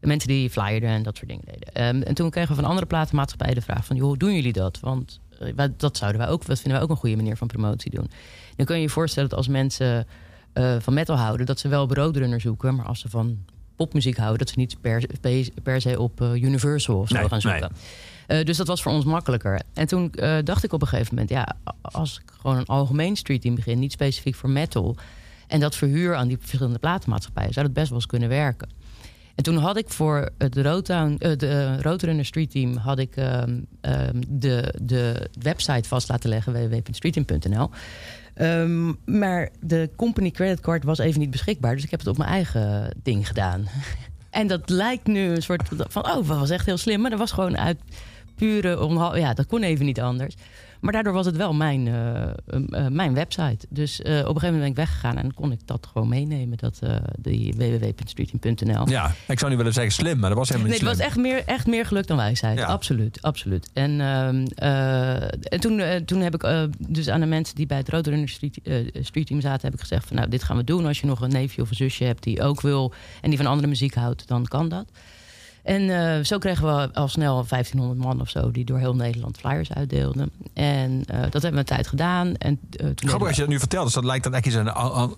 Mensen 0.00 0.28
die 0.28 0.50
flyerden 0.50 0.88
en 0.88 1.02
dat 1.02 1.16
soort 1.16 1.28
dingen 1.28 1.44
deden. 1.44 1.72
Ehm, 1.72 2.02
en 2.02 2.14
toen 2.14 2.30
kregen 2.30 2.48
we 2.48 2.54
van 2.60 2.64
andere 2.70 2.86
platenmaatschappijen 2.86 3.54
de 3.54 3.60
vraag 3.60 3.84
van... 3.86 3.96
joh, 3.96 4.06
hoe 4.06 4.16
doen 4.18 4.34
jullie 4.34 4.52
dat? 4.52 4.80
Want 4.80 5.20
eh, 5.40 5.52
wij- 5.56 5.72
dat 5.76 5.96
zouden 5.96 6.20
wij 6.20 6.30
ook, 6.30 6.46
dat 6.46 6.56
vinden 6.60 6.72
wij 6.72 6.82
ook 6.82 6.90
een 6.90 6.96
goede 7.00 7.16
manier 7.16 7.36
van 7.36 7.46
promotie 7.46 7.90
doen. 7.90 8.10
Dan 8.56 8.66
kun 8.66 8.76
je 8.76 8.82
je 8.82 8.88
voorstellen 8.88 9.28
dat 9.28 9.38
als 9.38 9.48
mensen 9.48 10.06
eh, 10.52 10.76
van 10.78 10.94
metal 10.94 11.16
houden... 11.16 11.46
dat 11.46 11.58
ze 11.58 11.68
wel 11.68 11.82
op 11.82 11.90
roadrunner 11.90 12.40
zoeken, 12.40 12.74
maar 12.74 12.86
als 12.86 13.00
ze 13.00 13.08
van 13.08 13.38
popmuziek 13.76 14.16
houden... 14.16 14.38
dat 14.38 14.48
ze 14.48 14.54
niet 14.58 14.80
per, 14.80 15.02
per, 15.20 15.48
per 15.62 15.80
se 15.80 16.00
op 16.00 16.20
eh, 16.20 16.34
Universal 16.42 16.98
of 16.98 17.08
zo 17.08 17.14
Nee, 17.18 17.28
gaan 17.28 17.40
zoeken. 17.40 17.70
nee. 18.26 18.44
Dus 18.44 18.56
dat 18.56 18.66
was 18.66 18.82
voor 18.82 18.92
ons 18.92 19.04
makkelijker. 19.04 19.60
En 19.74 19.86
toen 19.86 20.12
dacht 20.44 20.64
ik 20.64 20.72
op 20.72 20.80
een 20.82 20.88
gegeven 20.88 21.14
moment, 21.14 21.30
ja, 21.32 21.56
als 21.80 22.20
ik 22.24 22.32
gewoon 22.40 22.56
een 22.56 22.66
algemeen 22.66 23.16
streetteam 23.16 23.54
begin, 23.54 23.78
niet 23.78 23.92
specifiek 23.92 24.34
voor 24.34 24.50
metal, 24.50 24.96
en 25.46 25.60
dat 25.60 25.74
verhuur 25.76 26.14
aan 26.14 26.28
die 26.28 26.38
verschillende 26.40 26.78
platenmaatschappijen, 26.78 27.52
zou 27.52 27.66
dat 27.66 27.74
best 27.74 27.88
wel 27.88 27.98
eens 27.98 28.06
kunnen 28.06 28.28
werken. 28.28 28.68
En 29.36 29.42
toen 29.42 29.56
had 29.56 29.76
ik 29.76 29.88
voor 29.88 30.28
het 30.38 30.56
Roadtown, 30.56 31.16
eh, 31.18 31.36
de 31.36 31.82
Roadrunner 31.82 32.24
Street 32.24 32.50
Team 32.50 32.76
had 32.76 32.98
ik 32.98 33.16
ehm, 33.16 33.60
ehm, 33.80 34.22
de, 34.28 34.74
de 34.82 35.30
website 35.40 35.88
vast 35.88 36.08
laten 36.08 36.28
leggen, 36.28 36.52
www.streetteam.nl. 36.52 37.70
Ehm, 38.34 38.92
maar 39.04 39.48
de 39.60 39.90
company 39.96 40.30
creditcard 40.30 40.84
was 40.84 40.98
even 40.98 41.20
niet 41.20 41.30
beschikbaar, 41.30 41.74
dus 41.74 41.84
ik 41.84 41.90
heb 41.90 42.00
het 42.00 42.08
op 42.08 42.18
mijn 42.18 42.30
eigen 42.30 42.94
ding 43.02 43.26
gedaan. 43.26 43.64
En 44.30 44.46
dat 44.46 44.68
lijkt 44.68 45.06
nu 45.06 45.20
een 45.20 45.42
soort 45.42 45.68
van, 45.88 46.04
oh, 46.04 46.14
dat 46.14 46.38
was 46.38 46.50
echt 46.50 46.66
heel 46.66 46.76
slim. 46.76 47.00
Maar 47.00 47.10
dat 47.10 47.18
was 47.18 47.32
gewoon 47.32 47.58
uit 47.58 47.78
pure 48.36 49.18
Ja, 49.18 49.34
dat 49.34 49.46
kon 49.46 49.62
even 49.62 49.84
niet 49.84 50.00
anders. 50.00 50.34
Maar 50.80 50.92
daardoor 50.92 51.12
was 51.12 51.26
het 51.26 51.36
wel 51.36 51.54
mijn, 51.54 51.86
eh, 51.86 52.22
eh, 52.22 52.30
eh, 52.70 52.86
mijn 52.92 53.14
website. 53.14 53.66
Dus 53.68 54.00
op 54.00 54.06
een 54.06 54.14
gegeven 54.14 54.32
moment 54.32 54.58
ben 54.58 54.66
ik 54.66 54.76
weggegaan 54.76 55.16
en 55.16 55.34
kon 55.34 55.52
ik 55.52 55.60
dat 55.64 55.88
gewoon 55.92 56.08
meenemen. 56.08 56.58
Dat, 56.58 56.80
die 57.18 57.54
www.streeting.nl. 57.56 58.88
Ja, 58.88 59.14
ik 59.26 59.38
zou 59.38 59.50
nu 59.50 59.56
willen 59.56 59.72
zeggen 59.72 59.92
slim, 59.92 60.18
maar 60.18 60.28
dat 60.28 60.38
was 60.38 60.48
helemaal 60.48 60.70
Nee, 60.70 60.80
niet 60.80 60.88
het 60.88 60.98
was 60.98 61.06
echt 61.06 61.16
meer, 61.16 61.44
echt 61.44 61.66
meer 61.66 61.86
geluk 61.86 62.06
dan 62.06 62.16
wijsheid. 62.16 62.58
Ja. 62.58 62.66
Absoluut, 62.66 63.22
absoluut. 63.22 63.70
En, 63.72 64.00
ehm, 64.00 64.46
eh, 64.54 65.22
en 65.22 65.60
toen, 65.60 66.04
toen 66.04 66.20
heb 66.20 66.34
ik 66.34 66.68
dus 66.78 67.08
aan 67.08 67.20
de 67.20 67.26
mensen 67.26 67.54
die 67.54 67.66
bij 67.66 67.76
het 67.76 67.88
Roadrunner 67.88 68.28
Street, 68.28 68.60
Street 69.00 69.26
Team 69.26 69.40
zaten... 69.40 69.64
heb 69.64 69.74
ik 69.74 69.80
gezegd 69.80 70.06
van 70.06 70.16
nou, 70.16 70.28
dit 70.28 70.42
gaan 70.42 70.56
we 70.56 70.64
doen. 70.64 70.86
Als 70.86 71.00
je 71.00 71.06
nog 71.06 71.20
een 71.20 71.30
neefje 71.30 71.62
of 71.62 71.70
een 71.70 71.76
zusje 71.76 72.04
hebt 72.04 72.22
die 72.22 72.42
ook 72.42 72.60
wil... 72.60 72.92
en 73.20 73.28
die 73.28 73.38
van 73.38 73.46
andere 73.46 73.68
muziek 73.68 73.94
houdt, 73.94 74.28
dan 74.28 74.44
kan 74.44 74.68
dat. 74.68 74.86
En 75.66 75.90
eh, 76.16 76.24
zo 76.24 76.38
kregen 76.38 76.66
we 76.66 76.92
al 76.92 77.08
snel 77.08 77.44
1500 77.48 78.00
man 78.00 78.20
of 78.20 78.28
zo... 78.28 78.50
die 78.50 78.64
door 78.64 78.78
heel 78.78 78.94
Nederland 78.94 79.36
flyers 79.38 79.72
uitdeelden. 79.72 80.30
En 80.54 81.04
eh, 81.06 81.20
dat 81.22 81.32
hebben 81.32 81.52
we 81.52 81.58
een 81.58 81.64
tijd 81.64 81.86
gedaan. 81.86 82.34
En, 82.36 82.58
toen 82.60 82.78
deden 82.78 82.96
Grappig 82.96 83.18
we- 83.18 83.26
als 83.26 83.34
je 83.34 83.40
dat 83.42 83.50
nu 83.50 83.58
vertelt. 83.58 83.84
Dus 83.84 83.94
dat 83.94 84.04
lijkt 84.04 84.24
dan 84.24 84.34
echt 84.34 84.58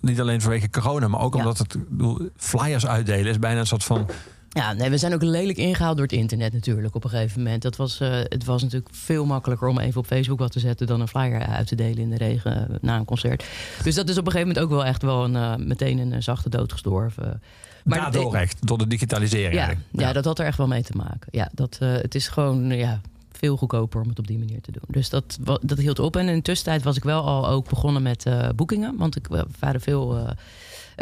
niet 0.00 0.20
alleen 0.20 0.40
vanwege 0.40 0.70
corona, 0.70 1.08
maar 1.08 1.20
ook 1.20 1.32
Ja. 1.34 1.38
omdat 1.40 1.58
het 1.58 1.76
bedoel, 1.88 2.28
flyers 2.36 2.86
uitdelen 2.86 3.30
is 3.30 3.38
bijna 3.38 3.60
een 3.60 3.66
soort 3.66 3.84
van. 3.84 4.06
Ja, 4.48 4.72
nee, 4.72 4.90
we 4.90 4.98
zijn 4.98 5.14
ook 5.14 5.22
lelijk 5.22 5.58
ingehaald 5.58 5.96
door 5.96 6.06
het 6.06 6.14
internet 6.14 6.52
natuurlijk 6.52 6.94
op 6.94 7.04
een 7.04 7.10
gegeven 7.10 7.42
moment. 7.42 7.62
Dat 7.62 7.76
was, 7.76 7.98
het 8.28 8.44
was 8.44 8.62
natuurlijk 8.62 8.94
veel 8.94 9.24
makkelijker 9.24 9.68
om 9.68 9.78
even 9.78 10.00
op 10.00 10.06
Facebook 10.06 10.38
wat 10.38 10.52
te 10.52 10.60
zetten... 10.60 10.86
dan 10.86 11.00
een 11.00 11.08
flyer 11.08 11.46
uit 11.46 11.66
te 11.66 11.74
delen 11.74 11.98
in 11.98 12.10
de 12.10 12.16
regen 12.16 12.78
na 12.80 12.96
een 12.96 13.04
concert. 13.04 13.44
Dus 13.82 13.94
dat 13.94 14.08
is 14.08 14.18
op 14.18 14.26
een 14.26 14.32
gegeven 14.32 14.54
moment 14.54 14.64
ook 14.64 14.78
wel 14.78 14.84
echt 14.84 15.02
wel 15.02 15.24
een, 15.24 15.66
meteen 15.66 15.98
een 15.98 16.22
zachte 16.22 16.48
dood 16.48 16.72
gestorven. 16.72 17.42
Maar 17.88 17.98
dat- 18.04 18.12
Daardoor 18.12 18.34
echt, 18.34 18.66
door 18.66 18.78
de 18.78 18.86
digitalisering. 18.86 19.54
ja, 19.54 19.74
ja. 19.90 20.12
dat 20.12 20.24
had 20.24 20.38
er 20.38 20.46
echt 20.46 20.58
wel 20.58 20.66
mee 20.66 20.82
te 20.82 20.96
maken. 20.96 21.28
Ja, 21.30 21.48
dat, 21.52 21.76
eh, 21.80 21.92
het 21.92 22.14
is 22.14 22.28
gewoon 22.28 22.70
eh, 22.70 22.78
ja, 22.78 23.00
veel 23.32 23.56
goedkoper 23.56 24.00
om 24.00 24.08
het 24.08 24.18
op 24.18 24.26
die 24.26 24.38
manier 24.38 24.60
te 24.60 24.72
doen. 24.72 24.82
Dus 24.86 25.08
dat, 25.10 25.38
dat 25.62 25.78
hield 25.78 25.98
op. 25.98 26.16
En 26.16 26.28
in 26.28 26.34
de 26.36 26.42
tussentijd 26.42 26.82
was 26.82 26.96
ik 26.96 27.04
wel 27.04 27.22
al 27.22 27.48
ook 27.48 27.68
begonnen 27.68 28.02
met 28.02 28.26
eh, 28.26 28.48
boekingen. 28.56 28.96
Want 28.96 29.16
ik 29.16 29.30
er 29.30 29.46
waren 29.58 29.80
veel 29.80 30.16
eh, 30.16 30.30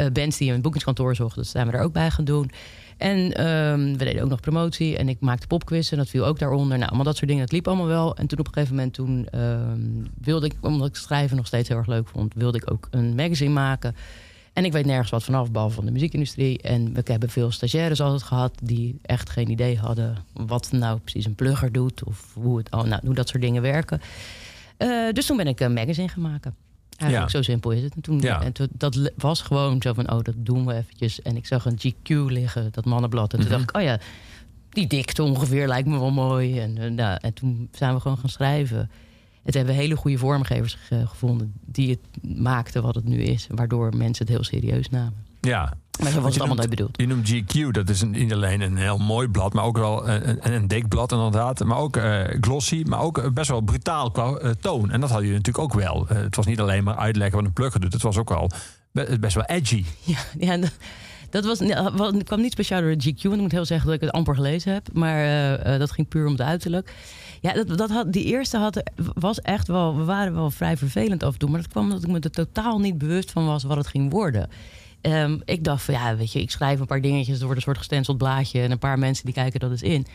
eh, 0.04 0.12
bands 0.12 0.36
die 0.36 0.52
een 0.52 0.60
boekingskantoor 0.60 1.14
zochten. 1.14 1.42
Dus 1.42 1.50
zijn 1.50 1.66
we 1.66 1.72
er 1.72 1.82
ook 1.82 1.92
bij 1.92 2.10
gaan 2.10 2.24
doen. 2.24 2.50
En 2.96 3.32
ehm, 3.32 3.92
we 3.96 4.04
deden 4.04 4.22
ook 4.22 4.28
nog 4.28 4.40
promotie. 4.40 4.96
En 4.96 5.08
ik 5.08 5.20
maakte 5.20 5.46
popquiz 5.46 5.90
en 5.92 5.96
dat 5.98 6.08
viel 6.08 6.26
ook 6.26 6.38
daaronder. 6.38 6.76
Nou, 6.76 6.88
allemaal 6.88 7.04
dat 7.04 7.16
soort 7.16 7.28
dingen. 7.28 7.44
Dat 7.44 7.52
liep 7.52 7.68
allemaal 7.68 7.86
wel. 7.86 8.16
En 8.16 8.26
toen 8.26 8.38
op 8.38 8.46
een 8.46 8.52
gegeven 8.52 8.74
moment 8.76 8.94
toen 8.94 9.26
ehm, 9.30 9.80
wilde 10.20 10.46
ik... 10.46 10.54
omdat 10.60 10.88
ik 10.88 10.96
schrijven 10.96 11.36
nog 11.36 11.46
steeds 11.46 11.68
heel 11.68 11.76
erg 11.76 11.86
leuk 11.86 12.08
vond... 12.08 12.34
wilde 12.34 12.58
ik 12.58 12.70
ook 12.70 12.88
een 12.90 13.14
magazine 13.14 13.52
maken... 13.52 13.94
En 14.56 14.64
ik 14.64 14.72
weet 14.72 14.86
nergens 14.86 15.10
wat 15.10 15.24
vanaf, 15.24 15.50
behalve 15.50 15.74
van 15.74 15.84
de 15.84 15.90
muziekindustrie. 15.90 16.62
En 16.62 16.92
we 16.94 17.00
hebben 17.04 17.28
veel 17.30 17.50
stagiaires 17.50 18.00
altijd 18.00 18.22
gehad 18.22 18.52
die 18.62 18.98
echt 19.02 19.30
geen 19.30 19.50
idee 19.50 19.78
hadden 19.78 20.16
wat 20.32 20.72
nou 20.72 20.98
precies 20.98 21.24
een 21.24 21.34
plugger 21.34 21.72
doet 21.72 22.04
of 22.04 22.30
hoe, 22.34 22.58
het, 22.58 22.70
oh, 22.72 22.82
nou, 22.82 23.00
hoe 23.04 23.14
dat 23.14 23.28
soort 23.28 23.42
dingen 23.42 23.62
werken. 23.62 24.00
Eh, 24.76 24.88
dus 25.12 25.26
toen 25.26 25.36
ben 25.36 25.46
ik 25.46 25.60
een 25.60 25.72
magazine 25.72 26.08
gaan 26.08 26.22
maken. 26.22 26.54
Eigenlijk 26.96 27.32
Ja. 27.32 27.38
zo 27.38 27.42
simpel 27.44 27.70
is 27.70 27.82
het. 27.82 27.94
En, 27.94 28.00
toen, 28.00 28.20
Ja. 28.20 28.42
en 28.42 28.52
toen, 28.52 28.68
dat 28.72 29.10
was 29.16 29.40
gewoon 29.42 29.82
zo 29.82 29.92
van, 29.92 30.10
oh, 30.12 30.22
dat 30.22 30.34
doen 30.36 30.66
we 30.66 30.74
eventjes. 30.74 31.22
En 31.22 31.36
ik 31.36 31.46
zag 31.46 31.64
een 31.64 31.78
GQ 31.78 32.08
liggen, 32.30 32.68
dat 32.72 32.84
mannenblad. 32.84 33.32
En 33.32 33.38
toen 33.38 33.48
Mhm. 33.48 33.56
dacht 33.56 33.70
ik, 33.70 33.76
oh 33.76 33.82
ja, 33.82 33.98
die 34.70 34.86
dikte 34.86 35.22
ongeveer 35.22 35.68
lijkt 35.68 35.88
me 35.88 35.98
wel 35.98 36.10
mooi. 36.10 36.60
En, 36.60 36.78
eh, 36.78 36.90
nou, 36.90 37.18
en 37.20 37.32
toen 37.34 37.68
zijn 37.72 37.94
we 37.94 38.00
gewoon 38.00 38.18
gaan 38.18 38.28
schrijven. 38.30 38.90
Het 39.46 39.54
hebben 39.54 39.74
hele 39.74 39.96
goede 39.96 40.18
vormgevers 40.18 40.76
ge- 40.80 41.06
gevonden 41.06 41.52
die 41.64 41.90
het 41.90 42.34
maakten 42.38 42.82
wat 42.82 42.94
het 42.94 43.04
nu 43.04 43.22
is. 43.22 43.46
Waardoor 43.50 43.96
mensen 43.96 44.26
het 44.26 44.34
heel 44.34 44.44
serieus 44.44 44.88
namen. 44.88 45.24
Ja. 45.40 45.72
Maar 46.02 46.10
zo 46.10 46.20
was 46.20 46.24
je 46.24 46.28
het 46.28 46.38
allemaal 46.38 46.56
nooit 46.56 46.70
bedoeld. 46.70 46.96
Je 46.96 47.06
noemt 47.06 47.32
GQ, 47.32 47.70
dat 47.70 47.88
is 47.88 48.00
een, 48.00 48.10
niet 48.10 48.32
alleen 48.32 48.60
een 48.60 48.76
heel 48.76 48.98
mooi 48.98 49.28
blad, 49.28 49.52
maar 49.52 49.64
ook 49.64 49.76
wel 49.78 50.08
een, 50.08 50.52
een, 50.54 50.68
dik 50.68 50.88
blad 50.88 51.12
inderdaad. 51.12 51.64
Maar 51.64 51.78
ook 51.78 51.96
eh, 51.96 52.24
glossy, 52.40 52.82
maar 52.86 53.00
ook 53.00 53.18
eh, 53.18 53.30
best 53.30 53.48
wel 53.50 53.60
brutaal 53.60 54.10
qua 54.10 54.34
eh, 54.36 54.50
toon. 54.50 54.90
En 54.90 55.00
dat 55.00 55.10
hadden 55.10 55.28
jullie 55.28 55.42
natuurlijk 55.42 55.74
ook 55.74 55.80
wel. 55.80 56.06
Eh, 56.08 56.16
het 56.16 56.36
was 56.36 56.46
niet 56.46 56.60
alleen 56.60 56.84
maar 56.84 56.96
uitleggen 56.96 57.36
wat 57.36 57.46
een 57.46 57.52
plugger 57.52 57.80
doet. 57.80 57.92
Het 57.92 58.02
was 58.02 58.16
ook 58.16 58.28
wel 58.28 58.50
be- 58.92 59.16
best 59.20 59.34
wel 59.34 59.44
edgy. 59.44 59.84
Ja, 60.04 60.18
ja 60.38 60.56
dat, 60.56 60.76
dat 61.30 61.44
was, 61.44 61.58
het 61.58 62.24
kwam 62.24 62.40
niet 62.40 62.52
speciaal 62.52 62.80
door 62.80 62.96
de 62.96 63.12
GQ. 63.14 63.22
Want 63.22 63.34
ik 63.34 63.40
moet 63.40 63.52
heel 63.52 63.64
zeggen 63.64 63.86
dat 63.86 63.94
ik 63.96 64.00
het 64.02 64.12
amper 64.12 64.34
gelezen 64.34 64.72
heb. 64.72 64.88
Maar 64.92 65.18
eh, 65.24 65.72
eh, 65.74 65.80
dat 65.80 65.90
ging 65.90 66.08
puur 66.08 66.24
om 66.26 66.32
het 66.32 66.40
uiterlijk. 66.40 66.92
Ja, 67.40 67.52
dat, 67.52 67.78
dat 67.78 67.90
had, 67.90 68.12
die 68.12 68.24
eerste 68.24 68.56
had, 68.56 68.82
was 69.14 69.40
echt 69.40 69.68
wel... 69.68 69.96
We 69.96 70.04
waren 70.04 70.34
wel 70.34 70.50
vrij 70.50 70.76
vervelend 70.76 71.22
af 71.22 71.32
en 71.32 71.38
toe. 71.38 71.50
Maar 71.50 71.60
dat 71.60 71.70
kwam 71.70 71.84
omdat 71.84 72.02
ik 72.02 72.08
me 72.10 72.20
er 72.20 72.30
totaal 72.30 72.78
niet 72.78 72.98
bewust 72.98 73.30
van 73.30 73.46
was 73.46 73.62
wat 73.62 73.76
het 73.76 73.86
ging 73.86 74.10
worden. 74.10 74.48
Ehm, 75.00 75.38
ik 75.44 75.64
dacht 75.64 75.82
van, 75.82 75.94
ja, 75.94 76.16
weet 76.16 76.32
je, 76.32 76.40
ik 76.40 76.50
schrijf 76.50 76.80
een 76.80 76.86
paar 76.86 77.00
dingetjes. 77.00 77.36
Er 77.38 77.42
wordt 77.44 77.56
een 77.56 77.62
soort 77.62 77.78
gestenceld 77.78 78.18
blaadje. 78.18 78.60
En 78.60 78.70
een 78.70 78.78
paar 78.78 78.98
mensen 78.98 79.24
die 79.24 79.34
kijken 79.34 79.60
dat 79.60 79.70
eens 79.70 79.82
in. 79.82 80.06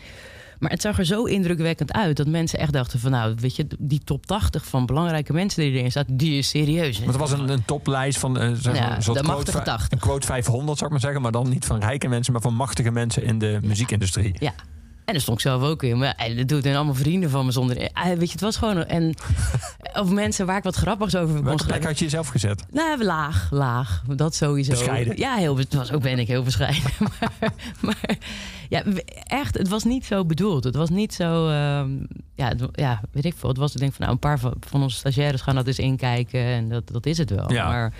Maar 0.59 0.71
het 0.71 0.81
zag 0.81 0.97
er 0.97 1.05
zo 1.05 1.23
indrukwekkend 1.23 1.93
uit 1.93 2.17
dat 2.17 2.27
mensen 2.27 2.59
echt 2.59 2.73
dachten 2.73 2.99
van... 2.99 3.11
nou, 3.11 3.35
weet 3.39 3.55
je, 3.55 3.67
die 3.79 3.99
top 4.03 4.25
80 4.25 4.65
van 4.65 4.85
belangrijke 4.85 5.33
mensen 5.33 5.63
die 5.63 5.71
erin 5.71 5.91
staat... 5.91 6.05
die 6.09 6.37
is 6.37 6.49
serieus. 6.49 6.97
Want 6.97 7.09
het 7.09 7.19
was 7.19 7.31
een, 7.31 7.49
een 7.49 7.65
toplijst 7.65 8.19
van 8.19 8.39
eh, 8.39 8.51
zeg 8.53 8.75
Ja, 8.75 8.95
de 8.95 9.01
quote, 9.03 9.23
machtige 9.23 9.51
vij- 9.57 9.65
80. 9.65 9.91
Een 9.91 9.99
quote 9.99 10.27
500 10.27 10.77
zou 10.77 10.85
ik 10.85 10.91
maar 10.91 10.99
zeggen. 10.99 11.21
Maar 11.21 11.31
dan 11.31 11.49
niet 11.49 11.65
van 11.65 11.79
rijke 11.79 12.07
mensen, 12.07 12.33
maar 12.33 12.41
van 12.41 12.53
machtige 12.53 12.91
mensen 12.91 13.23
in 13.23 13.39
de 13.39 13.59
muziekindustrie. 13.63 14.35
Ja. 14.39 14.53
En 15.11 15.17
daar 15.17 15.25
stond 15.25 15.37
ik 15.41 15.51
zelf 15.51 15.63
ook 15.63 15.83
in. 15.83 15.97
Maar 15.97 16.27
ja, 16.27 16.35
dat 16.35 16.47
doet 16.47 16.65
en 16.65 16.75
allemaal 16.75 16.93
vrienden 16.93 17.29
van 17.29 17.45
me 17.45 17.51
zonder. 17.51 17.89
Ah, 17.93 18.05
weet 18.05 18.25
je, 18.25 18.31
het 18.31 18.41
was 18.41 18.55
gewoon. 18.57 18.85
En, 18.85 19.13
of 20.01 20.09
mensen 20.09 20.45
waar 20.45 20.57
ik 20.57 20.63
wat 20.63 20.75
grappigs 20.75 21.15
over 21.15 21.43
Welke 21.43 21.65
plek 21.65 21.83
had 21.83 21.97
je 21.97 22.03
jezelf 22.03 22.27
gezet? 22.27 22.65
Nou, 22.71 23.03
laag, 23.03 23.47
laag. 23.51 24.03
Dat 24.07 24.35
sowieso. 24.35 24.71
Bescheiden. 24.71 25.17
Ja, 25.17 25.35
heel, 25.35 25.57
het 25.57 25.73
was 25.73 25.91
ook 25.91 26.01
ben 26.01 26.19
ik 26.19 26.27
heel 26.27 26.43
bescheiden. 26.43 26.81
maar, 27.19 27.51
maar 27.79 28.17
ja, 28.69 28.83
echt, 29.23 29.57
het 29.57 29.67
was 29.67 29.83
niet 29.83 30.05
zo 30.05 30.25
bedoeld. 30.25 30.63
Het 30.63 30.75
was 30.75 30.89
niet 30.89 31.13
zo. 31.13 31.47
ehm, 31.49 31.89
ja, 32.35 32.47
het- 32.47 32.67
ja, 32.71 33.01
weet 33.11 33.25
ik 33.25 33.33
veel. 33.37 33.49
Het 33.49 33.57
was, 33.57 33.73
ik 33.73 33.79
denk 33.79 33.91
van, 33.93 34.01
nou, 34.01 34.11
een 34.11 34.19
paar 34.19 34.39
van, 34.39 34.53
van 34.59 34.81
onze 34.81 34.97
stagiaires 34.97 35.41
gaan 35.41 35.55
dat 35.55 35.67
eens 35.67 35.79
inkijken. 35.79 36.43
En 36.43 36.69
dat, 36.69 36.87
dat 36.91 37.05
is 37.05 37.17
het 37.17 37.29
wel. 37.29 37.51
Ja. 37.51 37.67
Maar, 37.67 37.93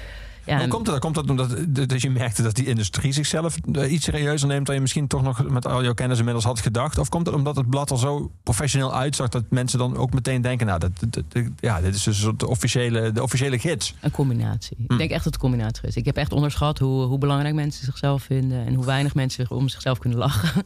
ja, 0.46 0.58
Hoe 0.60 0.68
komt 0.68 0.86
dat? 0.86 1.00
Komt 1.00 1.16
dat 1.16 1.30
omdat 1.30 1.56
dat 1.70 2.02
je 2.02 2.10
merkte 2.10 2.42
dat 2.44 2.56
die 2.56 2.66
industrie 2.66 3.12
zichzelf 3.12 3.58
eh, 3.74 3.92
iets 3.92 4.06
serieuzer 4.06 4.48
neemt 4.48 4.66
dan 4.66 4.76
je 4.76 4.82
misschien 4.82 5.08
toch 5.08 5.22
nog 5.22 5.50
met 5.50 5.68
al 5.68 5.84
jouw 5.84 5.94
kennis 5.94 6.18
inmiddels 6.18 6.46
had 6.46 6.60
gedacht? 6.60 6.98
Of 6.98 7.10
komt 7.10 7.26
het 7.26 7.36
omdat 7.36 7.56
het 7.56 7.70
blad 7.70 7.89
er 7.92 8.00
zo 8.00 8.32
professioneel 8.44 8.94
uitzag 8.96 9.30
dat 9.30 9.44
mensen 9.50 9.80
dan 9.80 9.98
ook 9.98 10.14
meteen 10.14 10.42
denken, 10.42 10.66
nou, 10.68 10.80
dat, 10.80 10.92
dat- 11.10 11.24
dat- 11.28 11.44
ja, 11.60 11.82
dit 11.82 11.96
is 11.96 12.04
dus 12.04 12.28
de 12.38 12.48
officiële, 12.48 13.12
de 13.12 13.24
officiële 13.24 13.60
gids. 13.60 13.96
Een 14.02 14.12
combinatie. 14.12 14.78
Hm. 14.78 14.94
Ik 14.94 14.98
denk 14.98 15.12
echt 15.12 15.24
dat 15.24 15.34
het 15.34 15.34
een 15.34 15.50
combinatie 15.50 15.88
is. 15.88 15.96
Ik 15.96 16.06
heb 16.06 16.16
echt 16.16 16.32
onderschat 16.34 16.80
hoe, 16.80 17.04
hoe 17.06 17.18
belangrijk 17.18 17.56
mensen 17.56 17.86
zichzelf 17.86 18.24
vinden 18.24 18.66
en 18.66 18.74
hoe 18.74 18.86
weinig 18.86 19.16
mensen 19.16 19.50
om 19.52 19.70
zichzelf 19.70 19.98
kunnen 19.98 20.20
lachen. 20.20 20.64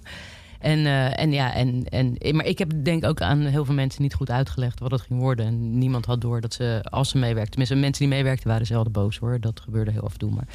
En, 0.59 0.85
eh, 0.85 1.19
en 1.19 1.31
ja, 1.31 1.53
en, 1.53 1.83
en, 1.83 2.17
maar 2.35 2.45
ik 2.45 2.57
heb 2.57 2.71
denk 2.83 3.05
ook 3.05 3.21
aan 3.21 3.39
heel 3.39 3.65
veel 3.65 3.73
mensen 3.73 4.01
niet 4.01 4.13
goed 4.13 4.29
uitgelegd 4.29 4.79
wat 4.79 4.91
het 4.91 5.01
ging 5.01 5.19
worden. 5.19 5.45
En 5.45 5.77
niemand 5.77 6.05
had 6.05 6.21
door 6.21 6.41
dat 6.41 6.53
ze, 6.53 6.85
als 6.89 7.09
ze 7.09 7.17
meewerkten, 7.17 7.49
tenminste 7.49 7.75
mensen 7.75 8.05
die 8.05 8.15
meewerkten 8.15 8.47
waren 8.47 8.65
zelden 8.65 8.91
boos 8.91 9.17
hoor. 9.17 9.39
Dat 9.39 9.59
gebeurde 9.59 9.91
heel 9.91 10.03
af 10.03 10.13
en 10.13 10.19
toe. 10.19 10.31
Maar 10.31 10.47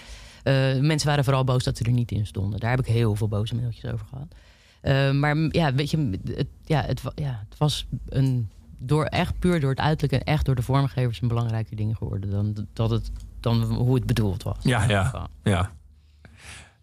eh, 0.42 0.80
mensen 0.80 1.08
waren 1.08 1.24
vooral 1.24 1.44
boos 1.44 1.64
dat 1.64 1.76
ze 1.76 1.84
er 1.84 1.92
niet 1.92 2.10
in 2.10 2.26
stonden. 2.26 2.60
Daar 2.60 2.70
heb 2.70 2.80
ik 2.80 2.86
heel 2.86 3.14
veel 3.14 3.28
boze 3.28 3.54
mailtjes 3.54 3.92
over 3.92 4.06
gehad. 4.06 4.34
Eh, 4.80 5.10
maar 5.10 5.36
ja, 5.36 5.74
weet 5.74 5.90
je, 5.90 6.18
het, 6.34 6.48
ja, 6.64 6.82
het, 6.82 7.02
ja, 7.14 7.44
het 7.48 7.58
was 7.58 7.86
een, 8.08 8.48
door, 8.78 9.04
echt 9.04 9.38
puur 9.38 9.60
door 9.60 9.70
het 9.70 9.80
uiterlijk 9.80 10.22
en 10.22 10.32
echt 10.32 10.44
door 10.44 10.54
de 10.54 10.62
vormgevers 10.62 11.20
een 11.22 11.28
belangrijke 11.28 11.74
ding 11.74 11.96
geworden 11.96 12.30
dan, 12.30 12.66
dat 12.72 12.90
het, 12.90 13.10
dan 13.40 13.62
hoe 13.62 13.94
het 13.94 14.06
bedoeld 14.06 14.42
was. 14.42 14.56
Ja, 14.62 14.88
ja. 14.88 15.28
Ja. 15.42 15.70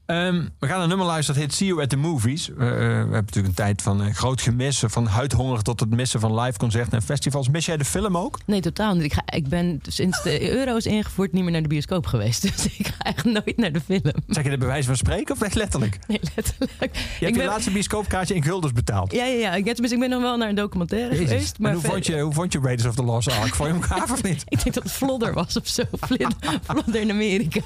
Ehm, 0.08 0.44
we 0.60 0.68
gaan 0.68 0.82
een 0.82 0.88
nummer 0.88 1.08
luisteren 1.08 1.42
dat 1.42 1.50
heet 1.50 1.58
See 1.60 1.68
You 1.68 1.82
at 1.82 1.90
the 1.90 1.98
Movies. 1.98 2.50
Eh, 2.50 2.56
we 2.58 2.64
hebben 2.64 3.10
natuurlijk 3.12 3.48
een 3.48 3.54
tijd 3.54 3.82
van 3.82 4.04
eh, 4.04 4.14
groot 4.14 4.42
gemis, 4.42 4.84
van 4.88 5.06
huidhonger 5.06 5.62
tot 5.62 5.80
het 5.80 5.90
missen 5.90 6.20
van 6.20 6.40
live 6.40 6.58
concerten 6.58 6.92
en 6.92 7.02
festivals. 7.02 7.50
Mis 7.50 7.66
jij 7.66 7.78
de 7.78 7.86
film 7.86 8.18
ook? 8.18 8.40
Nee, 8.46 8.62
totaal 8.62 8.94
niet. 8.94 9.04
Ik, 9.04 9.14
ga, 9.14 9.24
ik 9.26 9.48
ben 9.48 9.80
sinds 9.88 10.24
de 10.24 10.52
euro 10.52 10.76
is 10.76 10.86
ingevoerd 10.86 11.32
niet 11.32 11.44
meer 11.44 11.52
naar 11.52 11.62
de 11.62 11.68
bioscoop 11.68 12.06
geweest. 12.06 12.42
Dus 12.58 12.78
ik 12.78 12.88
ga 12.88 12.94
eigenlijk 13.00 13.46
nooit 13.46 13.58
naar 13.58 13.72
de 13.72 13.82
film. 13.82 14.14
Zeg 14.28 14.44
je 14.44 14.50
de 14.50 14.58
bewijs 14.58 14.86
van 14.86 14.96
spreken 14.96 15.36
of 15.36 15.42
echt 15.42 15.56
letterlijk? 15.56 15.98
Nee, 16.08 16.20
letterlijk. 16.36 16.96
Je 16.96 17.26
ik 17.26 17.34
hebt 17.34 17.36
je 17.36 17.44
laatste 17.44 17.72
bioscoopkaartje 17.72 18.36
in 18.36 18.44
guldens 18.44 18.74
betaald. 18.74 19.12
Ja, 19.12 19.26
ja, 19.26 19.38
ja. 19.40 19.56
Ik, 19.56 19.64
tenminste, 19.64 19.94
ik 19.94 20.00
ben 20.00 20.10
nog 20.10 20.22
wel 20.22 20.38
naar 20.38 20.50
een 20.50 20.56
documentaire 20.56 21.14
Jezus. 21.14 21.30
geweest. 21.30 21.56
En 21.56 21.62
Maar 21.64 21.74
hoe, 21.74 21.82
vond 21.82 22.06
je, 22.06 22.20
hoe 22.20 22.34
vond 22.34 22.54
je 22.54 22.60
Raiders 22.60 22.88
of 22.88 22.96
the 22.96 23.04
Lost 23.04 23.32
Ark? 23.32 23.56
Vond 23.56 23.70
je 23.70 23.76
hem 23.76 23.84
gaaf 23.84 24.12
of 24.12 24.24
niet? 24.24 24.44
Ik 24.54 24.64
denk 24.64 24.76
dat 24.76 24.84
het 24.84 24.92
Vlodder 24.92 25.34
was 25.34 25.58
of 25.58 25.68
zo. 25.68 25.84
Vlodder 25.92 27.02
in 27.02 27.12
Amerika. 27.12 27.62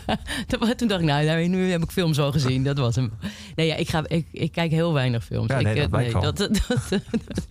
Toen 0.47 0.59
dacht 0.59 0.81
ik, 0.81 0.87
nou, 0.87 1.25
nou, 1.25 1.47
nu 1.47 1.71
heb 1.71 1.83
ik 1.83 1.91
films 1.91 2.19
al 2.19 2.30
gezien. 2.31 2.63
Dat 2.63 2.77
was 2.77 2.95
hem. 2.95 3.11
Nee, 3.55 3.67
ja, 3.67 3.75
ik, 3.75 3.89
ga, 3.89 4.03
ik, 4.07 4.25
ik 4.31 4.51
kijk 4.51 4.71
heel 4.71 4.93
weinig 4.93 5.23
films. 5.25 5.49
Ja, 5.49 5.57
ik, 5.57 5.63
nee, 5.65 5.75
dat 5.87 5.99
eh, 6.01 6.11
wel. 6.11 6.21
dat, 6.21 6.37
dat, 6.37 6.51
dat- 6.67 6.89
dat 7.29 7.45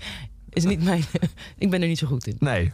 is 0.51 0.65
niet 0.65 0.83
mijn... 0.85 1.03
Ik 1.59 1.71
ben 1.71 1.83
er 1.83 1.89
niet 1.89 1.99
zo 1.99 2.07
goed 2.07 2.27
in. 2.27 2.37
Nee. 2.39 2.73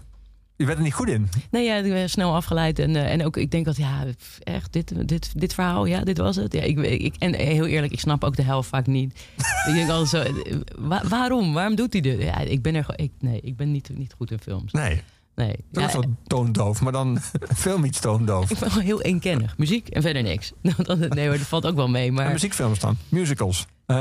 Je 0.57 0.65
bent 0.65 0.79
er 0.79 0.85
niet 0.85 0.95
goed 0.95 1.09
in. 1.09 1.29
Nee, 1.51 1.65
ja, 1.65 1.77
ik 1.77 1.93
ben 1.93 2.11
snel 2.11 2.35
afgeleid. 2.35 2.79
En, 2.79 2.97
eh, 2.97 3.13
en 3.13 3.25
ook, 3.25 3.37
ik 3.37 3.51
denk 3.51 3.65
dat, 3.65 3.77
ja, 3.77 4.05
echt, 4.43 4.73
dit, 4.73 5.09
dit, 5.09 5.33
dit 5.41 5.55
verhaal, 5.55 5.85
ja, 5.87 6.01
dit 6.05 6.19
was 6.19 6.37
het. 6.37 6.53
Ja, 6.53 6.61
ik, 6.63 6.79
ik, 6.79 7.15
en 7.19 7.35
heel 7.35 7.67
eerlijk, 7.67 7.93
ik 7.93 8.01
snap 8.01 8.25
ook 8.25 8.37
de 8.37 8.43
helft 8.43 8.69
vaak 8.69 8.87
niet. 8.87 9.29
ik 9.69 9.75
denk 9.75 9.89
altijd 9.91 10.09
zo, 10.27 10.33
eh, 10.43 10.57
wa- 10.79 11.03
waarom? 11.09 11.53
Waarom 11.53 11.75
doet 11.75 11.93
hij 11.93 12.03
dit? 12.03 12.23
Ja, 12.23 12.39
ik 12.39 12.63
ben 12.63 12.75
er 12.75 12.87
ik, 12.97 13.11
nee, 13.21 13.41
ik 13.41 13.57
ben 13.57 13.73
niet, 13.73 13.91
niet 13.95 14.13
goed 14.17 14.31
in 14.31 14.39
films. 14.39 14.73
Nee. 14.73 15.03
Nee. 15.37 15.57
Dat 15.73 15.83
Ja, 15.83 15.89
is 15.89 15.93
wel 15.95 16.05
toondoof, 16.27 16.81
maar 16.81 16.93
dan 16.93 17.19
film 17.57 17.85
iets 17.85 18.01
toondoof. 18.01 18.51
ik 18.53 18.59
ben 18.59 18.71
gewoon 18.71 18.85
heel 18.87 19.03
eenkennig. 19.03 19.59
Muziek 19.59 19.89
en 19.89 20.03
verder 20.03 20.23
niks. 20.23 20.53
Nee 21.09 21.27
hoor, 21.29 21.39
dat 21.39 21.47
valt 21.47 21.67
ook 21.67 21.77
wel 21.77 21.89
mee. 21.89 22.07
En 22.09 22.15
Maar 22.15 22.33
muziekfilms 22.33 22.79
dan? 22.79 22.97
Musicals? 23.09 23.67
Eh, 23.87 23.97